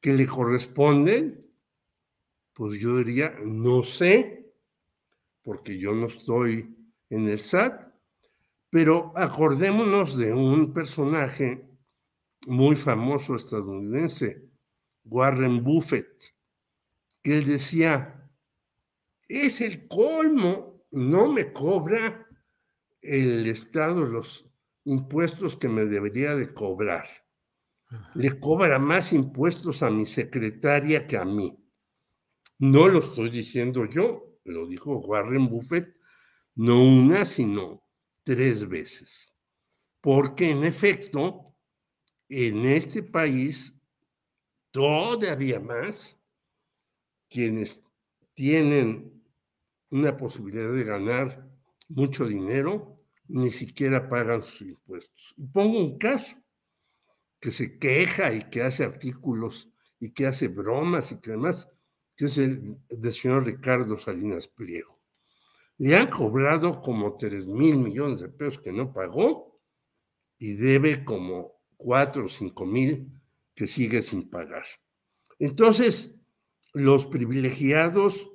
que 0.00 0.12
le 0.12 0.26
corresponden, 0.26 1.46
pues 2.52 2.80
yo 2.80 2.98
diría, 2.98 3.34
no 3.44 3.82
sé, 3.82 4.52
porque 5.42 5.78
yo 5.78 5.92
no 5.92 6.06
estoy 6.06 6.74
en 7.10 7.28
el 7.28 7.38
SAT, 7.38 7.92
pero 8.70 9.12
acordémonos 9.14 10.16
de 10.16 10.32
un 10.32 10.72
personaje 10.72 11.68
muy 12.46 12.74
famoso 12.76 13.34
estadounidense, 13.34 14.48
Warren 15.04 15.62
Buffett, 15.62 16.34
que 17.22 17.38
él 17.38 17.46
decía, 17.46 18.30
es 19.28 19.60
el 19.60 19.88
colmo, 19.88 20.86
no 20.90 21.32
me 21.32 21.52
cobra 21.52 22.26
el 23.02 23.46
Estado 23.46 24.04
los 24.04 24.48
impuestos 24.84 25.56
que 25.56 25.68
me 25.68 25.84
debería 25.84 26.34
de 26.34 26.52
cobrar. 26.52 27.25
Le 28.14 28.38
cobra 28.40 28.78
más 28.78 29.12
impuestos 29.12 29.82
a 29.82 29.90
mi 29.90 30.06
secretaria 30.06 31.06
que 31.06 31.16
a 31.16 31.24
mí. 31.24 31.56
No 32.58 32.88
lo 32.88 33.00
estoy 33.00 33.30
diciendo 33.30 33.84
yo, 33.86 34.38
lo 34.44 34.66
dijo 34.66 34.98
Warren 34.98 35.48
Buffett, 35.48 35.96
no 36.54 36.82
una, 36.82 37.24
sino 37.24 37.82
tres 38.24 38.68
veces. 38.68 39.34
Porque 40.00 40.50
en 40.50 40.64
efecto, 40.64 41.54
en 42.28 42.64
este 42.64 43.02
país, 43.02 43.78
todavía 44.70 45.60
más, 45.60 46.18
quienes 47.28 47.84
tienen 48.34 49.22
una 49.90 50.16
posibilidad 50.16 50.72
de 50.72 50.84
ganar 50.84 51.48
mucho 51.88 52.26
dinero, 52.26 53.00
ni 53.28 53.50
siquiera 53.50 54.08
pagan 54.08 54.42
sus 54.42 54.62
impuestos. 54.62 55.34
Y 55.36 55.46
pongo 55.46 55.78
un 55.78 55.98
caso, 55.98 56.36
que 57.40 57.52
se 57.52 57.78
queja 57.78 58.32
y 58.32 58.40
que 58.50 58.62
hace 58.62 58.84
artículos 58.84 59.70
y 60.00 60.12
que 60.12 60.26
hace 60.26 60.48
bromas 60.48 61.12
y 61.12 61.20
que 61.20 61.30
además, 61.30 61.68
que 62.16 62.26
es 62.26 62.38
el 62.38 62.78
del 62.88 63.12
señor 63.12 63.44
Ricardo 63.44 63.98
Salinas 63.98 64.48
Pliego. 64.48 65.00
Le 65.78 65.96
han 65.96 66.08
cobrado 66.08 66.80
como 66.80 67.16
3 67.16 67.46
mil 67.46 67.78
millones 67.78 68.20
de 68.20 68.28
pesos 68.28 68.60
que 68.60 68.72
no 68.72 68.92
pagó 68.92 69.60
y 70.38 70.54
debe 70.54 71.04
como 71.04 71.60
4 71.76 72.24
o 72.24 72.28
5 72.28 72.66
mil 72.66 73.12
que 73.54 73.66
sigue 73.66 74.02
sin 74.02 74.28
pagar. 74.28 74.64
Entonces, 75.38 76.14
los 76.72 77.06
privilegiados 77.06 78.30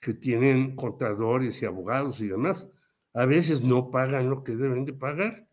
que 0.00 0.14
tienen 0.14 0.74
contadores 0.76 1.60
y 1.62 1.66
abogados 1.66 2.20
y 2.20 2.28
demás, 2.28 2.68
a 3.12 3.26
veces 3.26 3.62
no 3.62 3.90
pagan 3.90 4.30
lo 4.30 4.42
que 4.42 4.56
deben 4.56 4.84
de 4.84 4.92
pagar. 4.92 5.48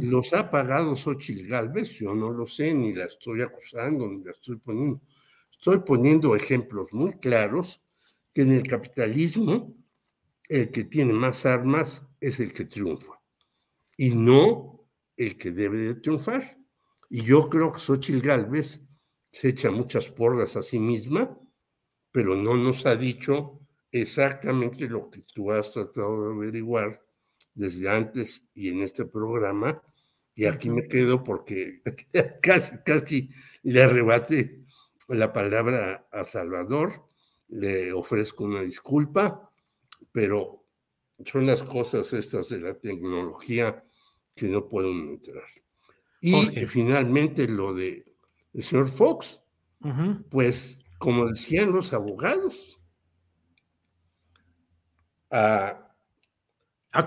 Los 0.00 0.32
ha 0.34 0.50
pagado 0.50 0.94
Xochitl 0.94 1.48
Galvez, 1.48 1.90
yo 1.98 2.14
no 2.14 2.30
lo 2.30 2.46
sé, 2.46 2.72
ni 2.72 2.92
la 2.92 3.06
estoy 3.06 3.42
acusando, 3.42 4.06
ni 4.06 4.22
la 4.22 4.30
estoy 4.30 4.56
poniendo. 4.56 5.00
Estoy 5.50 5.80
poniendo 5.80 6.36
ejemplos 6.36 6.92
muy 6.92 7.18
claros 7.18 7.82
que 8.32 8.42
en 8.42 8.52
el 8.52 8.62
capitalismo 8.62 9.74
el 10.48 10.70
que 10.70 10.84
tiene 10.84 11.12
más 11.12 11.44
armas 11.44 12.06
es 12.20 12.38
el 12.38 12.52
que 12.52 12.64
triunfa 12.64 13.20
y 13.96 14.10
no 14.14 14.88
el 15.16 15.36
que 15.36 15.50
debe 15.50 15.78
de 15.78 15.94
triunfar. 15.96 16.56
Y 17.10 17.22
yo 17.22 17.48
creo 17.48 17.72
que 17.72 17.80
Xochitl 17.80 18.24
Galvez 18.24 18.80
se 19.32 19.48
echa 19.48 19.70
muchas 19.70 20.08
porras 20.08 20.56
a 20.56 20.62
sí 20.62 20.78
misma, 20.78 21.36
pero 22.12 22.36
no 22.36 22.56
nos 22.56 22.86
ha 22.86 22.94
dicho 22.94 23.60
exactamente 23.90 24.88
lo 24.88 25.10
que 25.10 25.22
tú 25.34 25.50
has 25.50 25.72
tratado 25.72 26.28
de 26.28 26.34
averiguar 26.34 27.07
desde 27.58 27.90
antes 27.90 28.46
y 28.54 28.68
en 28.68 28.80
este 28.82 29.04
programa. 29.04 29.82
Y 30.34 30.46
aquí 30.46 30.70
me 30.70 30.86
quedo 30.86 31.24
porque 31.24 31.82
casi, 32.42 32.78
casi 32.84 33.30
le 33.62 33.82
arrebate 33.82 34.64
la 35.08 35.32
palabra 35.32 36.08
a 36.12 36.22
Salvador. 36.24 37.04
Le 37.48 37.92
ofrezco 37.92 38.44
una 38.44 38.62
disculpa, 38.62 39.50
pero 40.12 40.64
son 41.24 41.46
las 41.46 41.62
cosas 41.62 42.12
estas 42.12 42.48
de 42.50 42.60
la 42.60 42.74
tecnología 42.74 43.84
que 44.36 44.48
no 44.48 44.68
puedo 44.68 44.90
entrar. 44.90 45.44
Y 46.20 46.32
finalmente 46.66 47.48
lo 47.48 47.74
de 47.74 48.04
el 48.54 48.62
señor 48.62 48.88
Fox, 48.88 49.40
pues 50.30 50.78
como 50.98 51.26
decían 51.26 51.72
los 51.72 51.92
abogados, 51.92 52.80
a, 55.30 55.87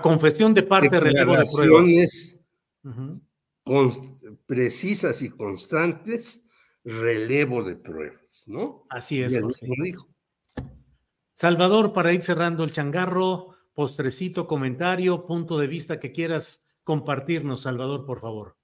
confesión 0.00 0.54
de 0.54 0.62
parte, 0.62 1.00
relevo 1.00 1.36
de 1.36 1.44
pruebas. 1.54 2.36
precisas 4.46 5.22
y 5.22 5.30
constantes, 5.30 6.42
relevo 6.84 7.62
de 7.62 7.76
pruebas, 7.76 8.44
¿no? 8.46 8.86
Así 8.90 9.22
es. 9.22 9.38
dijo. 9.82 10.08
Salvador, 11.34 11.92
para 11.92 12.12
ir 12.12 12.20
cerrando 12.20 12.62
el 12.64 12.72
changarro, 12.72 13.56
postrecito, 13.74 14.46
comentario, 14.46 15.26
punto 15.26 15.58
de 15.58 15.66
vista 15.66 15.98
que 15.98 16.12
quieras 16.12 16.66
compartirnos, 16.84 17.62
Salvador, 17.62 18.04
por 18.06 18.20
favor. 18.20 18.56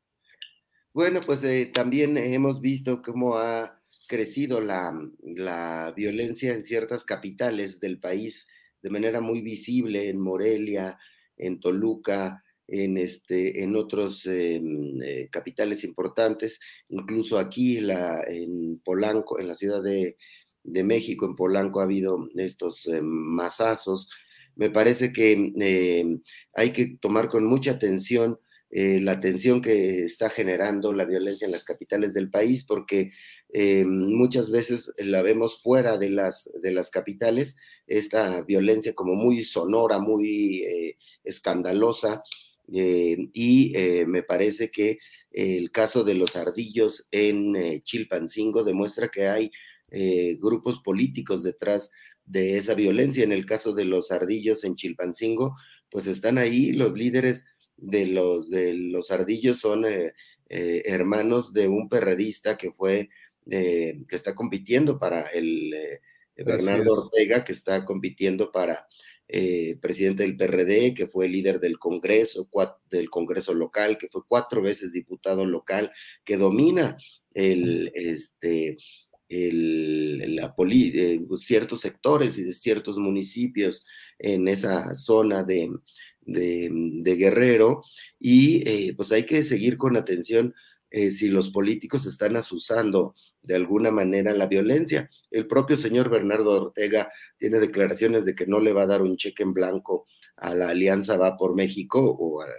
Bueno, 0.92 1.20
pues 1.24 1.42
eh, 1.44 1.70
también 1.72 2.16
hemos 2.16 2.60
visto 2.60 3.02
cómo 3.02 3.36
ha 3.38 3.80
crecido 4.08 4.60
la, 4.60 4.92
la, 5.22 5.92
violencia 5.94 6.54
en 6.54 6.64
ciertas 6.64 7.04
capitales 7.04 7.78
del 7.78 8.00
país 8.00 8.48
de 8.88 8.92
manera 8.92 9.20
muy 9.20 9.42
visible, 9.42 10.08
en 10.08 10.18
Morelia, 10.18 10.98
en 11.36 11.60
Toluca, 11.60 12.42
en, 12.66 12.96
este, 12.96 13.62
en 13.62 13.76
otros 13.76 14.24
em, 14.24 14.98
eh, 15.02 15.28
capitales 15.30 15.84
importantes, 15.84 16.58
incluso 16.88 17.38
aquí 17.38 17.80
la, 17.80 18.24
en 18.26 18.80
Polanco, 18.82 19.38
en 19.38 19.48
la 19.48 19.52
Ciudad 19.52 19.82
de, 19.82 20.16
de 20.64 20.84
México, 20.84 21.26
en 21.26 21.36
Polanco 21.36 21.80
ha 21.80 21.82
habido 21.82 22.18
estos 22.36 22.86
eh, 22.86 23.02
masazos. 23.02 24.08
Me 24.56 24.70
parece 24.70 25.12
que 25.12 25.32
em, 25.32 26.22
hay 26.54 26.72
que 26.72 26.96
tomar 26.98 27.28
con 27.28 27.44
mucha 27.44 27.72
atención 27.72 28.38
eh, 28.70 29.00
la 29.00 29.18
tensión 29.18 29.62
que 29.62 30.04
está 30.04 30.28
generando 30.28 30.92
la 30.92 31.06
violencia 31.06 31.46
en 31.46 31.52
las 31.52 31.64
capitales 31.64 32.12
del 32.12 32.30
país, 32.30 32.64
porque 32.64 33.10
eh, 33.52 33.86
muchas 33.86 34.50
veces 34.50 34.92
la 34.98 35.22
vemos 35.22 35.62
fuera 35.62 35.96
de 35.96 36.10
las, 36.10 36.50
de 36.60 36.72
las 36.72 36.90
capitales, 36.90 37.56
esta 37.86 38.42
violencia 38.42 38.94
como 38.94 39.14
muy 39.14 39.44
sonora, 39.44 39.98
muy 39.98 40.64
eh, 40.64 40.98
escandalosa, 41.24 42.22
y 42.70 43.72
me 44.06 44.22
parece 44.22 44.70
que 44.70 44.98
el 45.30 45.70
caso 45.70 46.04
de 46.04 46.12
los 46.12 46.36
ardillos 46.36 47.08
en 47.10 47.82
Chilpancingo 47.82 48.62
demuestra 48.62 49.08
que 49.08 49.26
hay 49.26 49.50
grupos 50.38 50.80
políticos 50.80 51.42
detrás 51.42 51.90
de 52.26 52.58
esa 52.58 52.74
violencia. 52.74 53.24
En 53.24 53.32
el 53.32 53.46
caso 53.46 53.72
de 53.72 53.86
los 53.86 54.12
ardillos 54.12 54.64
en 54.64 54.76
Chilpancingo, 54.76 55.56
pues 55.90 56.06
están 56.06 56.36
ahí 56.36 56.72
los 56.72 56.92
líderes 56.92 57.46
de 57.78 58.06
los, 58.06 58.50
de 58.50 58.74
los 58.74 59.10
ardillos 59.10 59.58
son 59.58 59.84
eh, 59.86 60.12
eh, 60.48 60.82
hermanos 60.84 61.52
de 61.52 61.68
un 61.68 61.88
perredista 61.88 62.56
que 62.56 62.72
fue, 62.72 63.08
eh, 63.50 64.00
que 64.08 64.16
está 64.16 64.34
compitiendo 64.34 64.98
para 64.98 65.22
el 65.22 65.74
Bernardo 66.36 66.92
Ortega, 66.92 67.44
que 67.44 67.52
está 67.52 67.84
compitiendo 67.84 68.52
para 68.52 68.86
presidente 69.80 70.22
del 70.22 70.38
PRD, 70.38 70.94
que 70.94 71.06
fue 71.06 71.28
líder 71.28 71.60
del 71.60 71.78
Congreso, 71.78 72.48
del 72.88 73.10
Congreso 73.10 73.52
local, 73.52 73.98
que 73.98 74.08
fue 74.08 74.22
cuatro 74.26 74.62
veces 74.62 74.90
diputado 74.90 75.44
local, 75.44 75.92
que 76.24 76.38
domina 76.38 76.96
el, 77.34 77.92
este, 77.94 78.78
el, 79.28 80.34
la 80.34 80.54
poli, 80.54 81.20
ciertos 81.36 81.80
sectores 81.80 82.38
y 82.38 82.44
de 82.44 82.54
ciertos 82.54 82.96
municipios 82.96 83.84
en 84.18 84.48
esa 84.48 84.94
zona 84.94 85.42
de, 85.42 85.70
de, 86.28 87.16
Guerrero 87.16 87.82
y 88.18 88.68
eh, 88.68 88.94
pues 88.96 89.10
hay 89.12 89.24
que 89.24 89.42
seguir 89.42 89.76
con 89.76 89.96
atención 89.96 90.54
eh, 90.90 91.10
si 91.10 91.28
los 91.28 91.50
políticos 91.50 92.06
están 92.06 92.36
asusando 92.36 93.14
de 93.42 93.56
alguna 93.56 93.90
manera 93.90 94.32
la 94.34 94.46
violencia. 94.46 95.10
El 95.30 95.46
propio 95.46 95.76
señor 95.76 96.08
Bernardo 96.10 96.66
Ortega 96.66 97.10
tiene 97.38 97.58
declaraciones 97.60 98.24
de 98.24 98.34
que 98.34 98.46
no 98.46 98.60
le 98.60 98.72
va 98.72 98.82
a 98.82 98.86
dar 98.86 99.02
un 99.02 99.16
cheque 99.16 99.42
en 99.42 99.54
blanco 99.54 100.06
a 100.36 100.54
la 100.54 100.70
Alianza 100.70 101.16
Va 101.16 101.36
por 101.36 101.54
México 101.54 102.00
o 102.00 102.42
al 102.42 102.50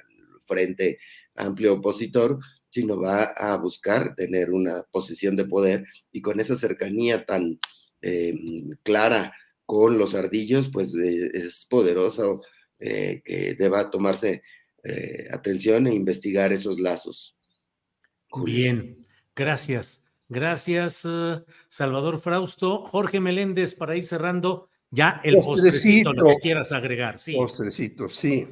Frente 0.46 1.00
Amplio 1.36 1.76
Opositor, 1.76 2.40
sino 2.70 3.00
va 3.00 3.24
a 3.24 3.58
buscar 3.58 4.16
tener 4.16 4.52
una 4.52 4.84
posición 4.92 5.36
de 5.36 5.46
poder 5.46 5.86
y 6.12 6.22
con 6.22 6.40
esa 6.40 6.56
cercanía 6.56 7.26
tan 7.26 7.60
eh, 8.02 8.36
clara 8.84 9.34
con 9.66 9.98
los 10.00 10.16
ardillos, 10.16 10.70
pues 10.72 10.94
es 10.96 11.68
poderoso 11.70 12.42
eh, 12.80 13.22
que 13.24 13.56
deba 13.56 13.90
tomarse 13.90 14.42
eh, 14.84 15.28
atención 15.32 15.88
e 15.88 15.94
investigar 15.94 16.54
esos 16.54 16.80
lazos. 16.80 17.38
Bien, 18.46 19.06
gracias. 19.36 20.06
Gracias, 20.28 21.06
eh, 21.06 21.44
Salvador 21.70 22.20
Frausto. 22.20 22.86
Jorge 22.86 23.20
Meléndez, 23.20 23.74
para 23.74 23.96
ir 23.96 24.06
cerrando, 24.06 24.70
ya 24.92 25.22
el 25.24 25.36
postrecito, 25.36 26.14
lo 26.14 26.28
que 26.28 26.36
quieras 26.38 26.72
agregar. 26.72 27.18
Sí. 27.18 27.34
Postrecito, 27.34 28.08
sí. 28.08 28.48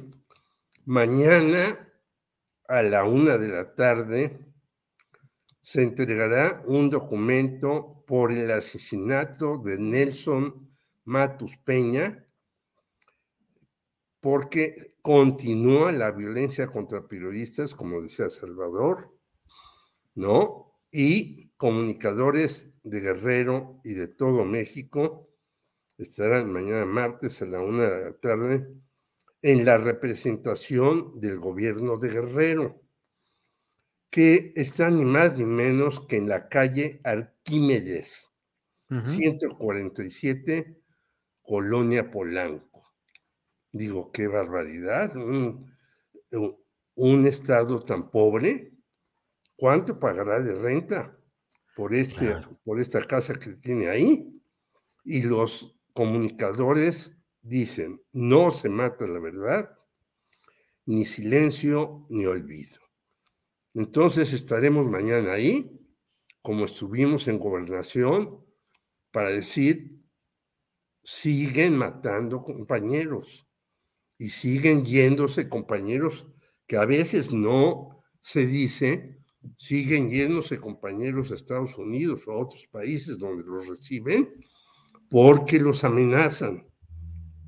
Mañana 0.84 1.88
a 2.66 2.82
la 2.82 3.04
una 3.04 3.38
de 3.38 3.48
la 3.48 3.74
tarde 3.74 4.38
se 5.62 5.82
entregará 5.82 6.62
un 6.66 6.90
documento 6.90 8.04
por 8.06 8.32
el 8.32 8.50
asesinato 8.50 9.58
de 9.58 9.78
Nelson 9.78 10.68
Matus 11.04 11.56
Peña, 11.58 12.26
porque 14.20 14.94
continúa 15.02 15.92
la 15.92 16.10
violencia 16.12 16.66
contra 16.66 17.06
periodistas, 17.06 17.74
como 17.74 18.02
decía 18.02 18.30
Salvador, 18.30 19.16
¿no? 20.14 20.80
Y 20.90 21.48
comunicadores 21.56 22.68
de 22.82 23.00
Guerrero 23.00 23.80
y 23.84 23.94
de 23.94 24.08
todo 24.08 24.44
México 24.44 25.28
estarán 25.98 26.52
mañana 26.52 26.84
martes 26.84 27.42
a 27.42 27.46
la 27.46 27.60
una 27.60 27.86
de 27.86 28.04
la 28.04 28.12
tarde 28.18 28.68
en 29.42 29.64
la 29.64 29.78
representación 29.78 31.20
del 31.20 31.38
gobierno 31.38 31.96
de 31.96 32.08
Guerrero, 32.08 32.82
que 34.10 34.52
está 34.56 34.90
ni 34.90 35.04
más 35.04 35.36
ni 35.36 35.44
menos 35.44 36.00
que 36.06 36.16
en 36.16 36.28
la 36.28 36.48
calle 36.48 37.00
Arquímedes, 37.04 38.30
147, 39.04 40.80
Colonia 41.42 42.10
Polanco. 42.10 42.87
Digo, 43.72 44.10
qué 44.12 44.26
barbaridad. 44.26 45.14
Un, 45.16 45.66
estado 47.26 47.80
tan 47.80 48.10
pobre, 48.10 48.72
¿cuánto 49.56 49.98
pagará 49.98 50.40
de 50.40 50.54
renta 50.54 51.18
por, 51.76 51.94
este, 51.94 52.36
por 52.64 52.80
esta 52.80 53.02
casa 53.02 53.34
que 53.34 53.54
tiene 53.54 53.88
ahí? 53.88 54.40
Y 55.04 55.22
los 55.22 55.76
comunicadores 55.92 57.16
dicen, 57.42 58.02
no 58.12 58.50
se 58.50 58.68
mata 58.68 59.06
la 59.06 59.20
verdad, 59.20 59.78
ni 60.86 61.04
silencio 61.04 62.06
ni 62.08 62.26
olvido. 62.26 62.78
Entonces 63.74 64.32
estaremos 64.32 64.86
mañana 64.86 65.32
ahí, 65.32 65.78
como 66.42 66.64
estuvimos 66.64 67.28
en 67.28 67.38
gobernación, 67.38 68.44
para 69.10 69.30
decir, 69.30 70.02
siguen 71.02 71.76
matando 71.76 72.38
compañeros 72.38 73.47
y 74.18 74.28
siguen 74.28 74.84
yéndose 74.84 75.48
compañeros 75.48 76.26
que 76.66 76.76
a 76.76 76.84
veces 76.84 77.32
no 77.32 78.04
se 78.20 78.46
dice, 78.46 79.18
siguen 79.56 80.10
yéndose 80.10 80.58
compañeros 80.58 81.30
a 81.30 81.36
Estados 81.36 81.78
Unidos 81.78 82.26
o 82.26 82.32
a 82.32 82.40
otros 82.40 82.66
países 82.66 83.16
donde 83.18 83.44
los 83.44 83.68
reciben 83.68 84.28
porque 85.08 85.58
los 85.58 85.84
amenazan. 85.84 86.66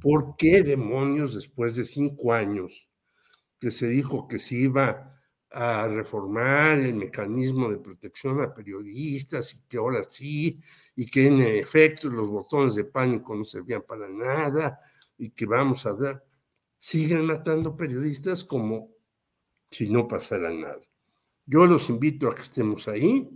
¿Por 0.00 0.36
qué 0.36 0.62
demonios 0.62 1.34
después 1.34 1.76
de 1.76 1.84
cinco 1.84 2.32
años 2.32 2.90
que 3.60 3.70
se 3.70 3.88
dijo 3.88 4.26
que 4.26 4.38
se 4.38 4.56
iba 4.56 5.12
a 5.50 5.88
reformar 5.88 6.78
el 6.78 6.94
mecanismo 6.94 7.70
de 7.70 7.78
protección 7.78 8.40
a 8.40 8.54
periodistas 8.54 9.54
y 9.54 9.68
que 9.68 9.76
ahora 9.78 10.02
sí, 10.04 10.60
y 10.94 11.06
que 11.06 11.26
en 11.26 11.40
efecto 11.40 12.08
los 12.08 12.28
botones 12.28 12.76
de 12.76 12.84
pánico 12.84 13.34
no 13.34 13.44
servían 13.44 13.82
para 13.82 14.08
nada 14.08 14.80
y 15.18 15.30
que 15.30 15.46
vamos 15.46 15.84
a 15.86 15.94
dar, 15.94 16.24
siguen 16.80 17.26
matando 17.26 17.76
periodistas 17.76 18.42
como 18.42 18.90
si 19.70 19.88
no 19.88 20.08
pasara 20.08 20.50
nada. 20.50 20.80
Yo 21.46 21.66
los 21.66 21.88
invito 21.90 22.26
a 22.26 22.34
que 22.34 22.42
estemos 22.42 22.88
ahí, 22.88 23.30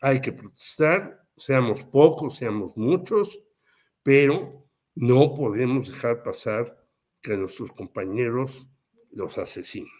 hay 0.00 0.20
que 0.20 0.32
protestar, 0.32 1.26
seamos 1.36 1.84
pocos, 1.84 2.36
seamos 2.36 2.76
muchos, 2.76 3.42
pero 4.02 4.66
no 4.94 5.34
podemos 5.34 5.88
dejar 5.88 6.22
pasar 6.22 6.86
que 7.20 7.36
nuestros 7.36 7.72
compañeros 7.72 8.68
los 9.10 9.38
asesinen. 9.38 9.90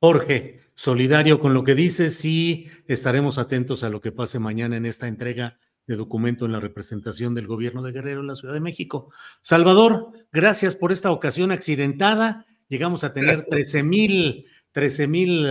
Jorge, 0.00 0.60
solidario 0.74 1.40
con 1.40 1.54
lo 1.54 1.62
que 1.62 1.74
dices 1.74 2.24
y 2.24 2.68
estaremos 2.86 3.38
atentos 3.38 3.84
a 3.84 3.90
lo 3.90 4.00
que 4.00 4.12
pase 4.12 4.38
mañana 4.38 4.76
en 4.76 4.86
esta 4.86 5.06
entrega 5.08 5.58
de 5.86 5.96
documento 5.96 6.46
en 6.46 6.52
la 6.52 6.60
representación 6.60 7.34
del 7.34 7.46
gobierno 7.46 7.82
de 7.82 7.92
Guerrero 7.92 8.20
en 8.20 8.26
la 8.26 8.34
Ciudad 8.34 8.54
de 8.54 8.60
México. 8.60 9.12
Salvador, 9.42 10.12
gracias 10.32 10.74
por 10.74 10.92
esta 10.92 11.10
ocasión 11.10 11.52
accidentada. 11.52 12.46
Llegamos 12.68 13.04
a 13.04 13.12
tener 13.12 13.46
13 13.46 13.82
mil 13.82 14.46
13 14.72 15.06
mil 15.06 15.46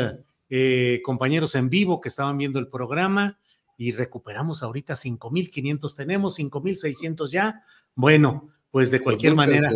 eh, 0.49 1.01
compañeros 1.03 1.55
en 1.55 1.69
vivo 1.69 2.01
que 2.01 2.09
estaban 2.09 2.37
viendo 2.37 2.59
el 2.59 2.67
programa 2.67 3.39
y 3.77 3.91
recuperamos 3.91 4.61
ahorita 4.61 4.93
5.500, 4.93 5.95
tenemos 5.95 6.37
5.600 6.37 7.29
ya. 7.29 7.63
Bueno, 7.95 8.49
pues 8.69 8.91
de 8.91 8.97
pues 8.97 9.03
cualquier 9.03 9.35
manera, 9.35 9.71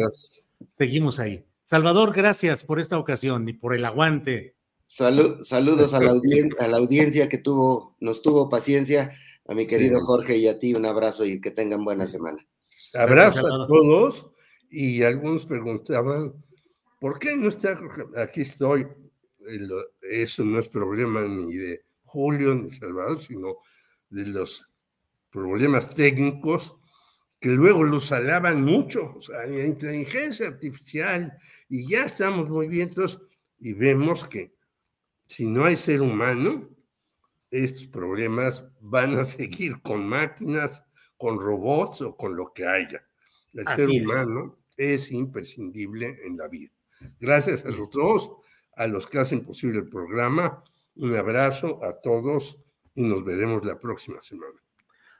seguimos 0.77 1.19
ahí. 1.19 1.45
Salvador, 1.63 2.13
gracias 2.13 2.63
por 2.63 2.79
esta 2.79 2.97
ocasión 2.97 3.47
y 3.49 3.53
por 3.53 3.73
el 3.73 3.85
aguante 3.85 4.57
saludos 4.87 5.93
a 5.93 5.99
la, 5.99 6.11
a 6.59 6.67
la 6.67 6.77
audiencia 6.77 7.29
que 7.29 7.37
tuvo, 7.37 7.95
nos 7.99 8.21
tuvo 8.21 8.49
paciencia, 8.49 9.11
a 9.47 9.53
mi 9.53 9.65
querido 9.65 9.99
Jorge 10.01 10.37
y 10.37 10.47
a 10.47 10.59
ti 10.59 10.73
un 10.73 10.85
abrazo 10.85 11.25
y 11.25 11.39
que 11.39 11.51
tengan 11.51 11.83
buena 11.83 12.07
semana. 12.07 12.45
Abrazo 12.93 13.47
a 13.47 13.67
todos 13.67 14.31
y 14.69 15.03
algunos 15.03 15.45
preguntaban, 15.45 16.33
¿por 16.99 17.19
qué 17.19 17.37
no 17.37 17.49
está? 17.49 17.79
Aquí 18.17 18.41
estoy. 18.41 18.87
Eso 20.01 20.43
no 20.43 20.59
es 20.59 20.67
problema 20.67 21.21
ni 21.21 21.55
de 21.55 21.85
Julio 22.03 22.55
ni 22.55 22.63
de 22.63 22.71
Salvador, 22.75 23.21
sino 23.21 23.57
de 24.09 24.25
los 24.25 24.67
problemas 25.29 25.93
técnicos 25.93 26.75
que 27.39 27.49
luego 27.49 27.83
los 27.83 28.11
alaban 28.11 28.63
mucho, 28.63 29.13
o 29.15 29.21
sea, 29.21 29.45
la 29.45 29.65
inteligencia 29.65 30.47
artificial, 30.47 31.31
y 31.69 31.87
ya 31.87 32.05
estamos 32.05 32.49
muy 32.49 32.67
bien, 32.67 32.89
y 33.59 33.73
vemos 33.73 34.27
que 34.27 34.55
si 35.27 35.45
no 35.45 35.65
hay 35.65 35.75
ser 35.75 36.01
humano, 36.01 36.67
estos 37.51 37.87
problemas 37.87 38.65
van 38.79 39.17
a 39.17 39.23
seguir 39.25 39.81
con 39.81 40.07
máquinas, 40.07 40.83
con 41.17 41.39
robots 41.39 42.01
o 42.01 42.15
con 42.15 42.35
lo 42.35 42.53
que 42.53 42.67
haya. 42.67 43.03
El 43.53 43.67
ser 43.67 43.89
humano 43.89 44.57
es. 44.77 45.11
imprescindible 45.11 46.19
en 46.25 46.37
la 46.37 46.47
vida. 46.47 46.71
Gracias 47.19 47.65
a 47.65 47.69
los 47.69 47.89
dos, 47.89 48.31
a 48.75 48.87
los 48.87 49.07
que 49.07 49.19
hacen 49.19 49.43
posible 49.43 49.79
el 49.79 49.89
programa. 49.89 50.63
Un 50.95 51.15
abrazo 51.15 51.83
a 51.83 51.99
todos 52.01 52.59
y 52.93 53.03
nos 53.03 53.23
veremos 53.23 53.65
la 53.65 53.79
próxima 53.79 54.21
semana. 54.21 54.59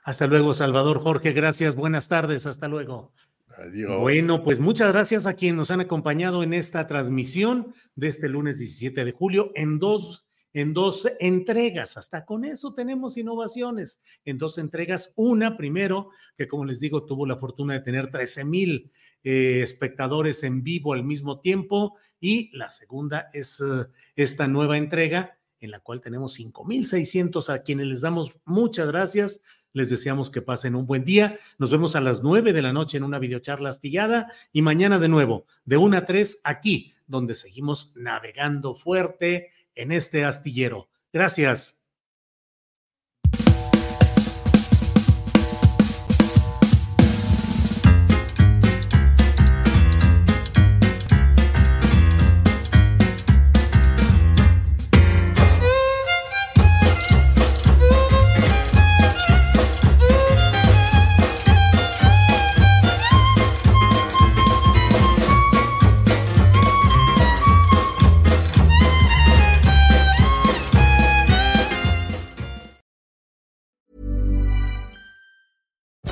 Hasta 0.04 0.26
luego, 0.26 0.54
Salvador 0.54 1.00
Jorge. 1.00 1.32
Gracias. 1.32 1.74
Buenas 1.74 2.08
tardes. 2.08 2.46
Hasta 2.46 2.68
luego. 2.68 3.12
Adiós. 3.56 4.00
Bueno, 4.00 4.44
pues 4.44 4.60
muchas 4.60 4.92
gracias 4.92 5.26
a 5.26 5.34
quienes 5.34 5.56
nos 5.56 5.70
han 5.70 5.80
acompañado 5.80 6.42
en 6.42 6.54
esta 6.54 6.86
transmisión 6.86 7.74
de 7.96 8.08
este 8.08 8.28
lunes 8.28 8.58
17 8.58 9.04
de 9.04 9.12
julio 9.12 9.50
en 9.54 9.78
dos 9.78 10.27
en 10.58 10.74
dos 10.74 11.08
entregas. 11.20 11.96
Hasta 11.96 12.24
con 12.24 12.44
eso 12.44 12.74
tenemos 12.74 13.16
innovaciones 13.16 14.02
en 14.24 14.38
dos 14.38 14.58
entregas. 14.58 15.12
Una 15.14 15.56
primero, 15.56 16.10
que 16.36 16.48
como 16.48 16.64
les 16.64 16.80
digo, 16.80 17.04
tuvo 17.04 17.26
la 17.26 17.36
fortuna 17.36 17.74
de 17.74 17.80
tener 17.80 18.10
13 18.10 18.44
mil 18.44 18.90
eh, 19.22 19.60
espectadores 19.62 20.42
en 20.42 20.64
vivo 20.64 20.94
al 20.94 21.04
mismo 21.04 21.38
tiempo. 21.38 21.96
Y 22.18 22.50
la 22.56 22.68
segunda 22.68 23.30
es 23.32 23.60
eh, 23.60 23.86
esta 24.16 24.48
nueva 24.48 24.78
entrega 24.78 25.38
en 25.60 25.70
la 25.70 25.78
cual 25.78 26.00
tenemos 26.00 26.38
5.600 26.38 27.52
a 27.52 27.62
quienes 27.62 27.86
les 27.86 28.00
damos 28.00 28.38
muchas 28.44 28.88
gracias 28.88 29.40
les 29.72 29.90
deseamos 29.90 30.30
que 30.30 30.42
pasen 30.42 30.74
un 30.74 30.86
buen 30.86 31.04
día. 31.04 31.38
Nos 31.58 31.70
vemos 31.70 31.94
a 31.94 32.00
las 32.00 32.22
nueve 32.22 32.52
de 32.52 32.62
la 32.62 32.72
noche 32.72 32.96
en 32.96 33.04
una 33.04 33.18
videocharla 33.18 33.68
astillada 33.68 34.32
y 34.52 34.62
mañana 34.62 34.98
de 34.98 35.08
nuevo, 35.08 35.46
de 35.64 35.76
una 35.76 35.98
a 35.98 36.04
tres, 36.04 36.40
aquí, 36.42 36.94
donde 37.06 37.34
seguimos 37.34 37.92
navegando 37.94 38.74
fuerte 38.74 39.50
en 39.78 39.92
este 39.92 40.24
astillero. 40.24 40.90
Gracias. 41.12 41.77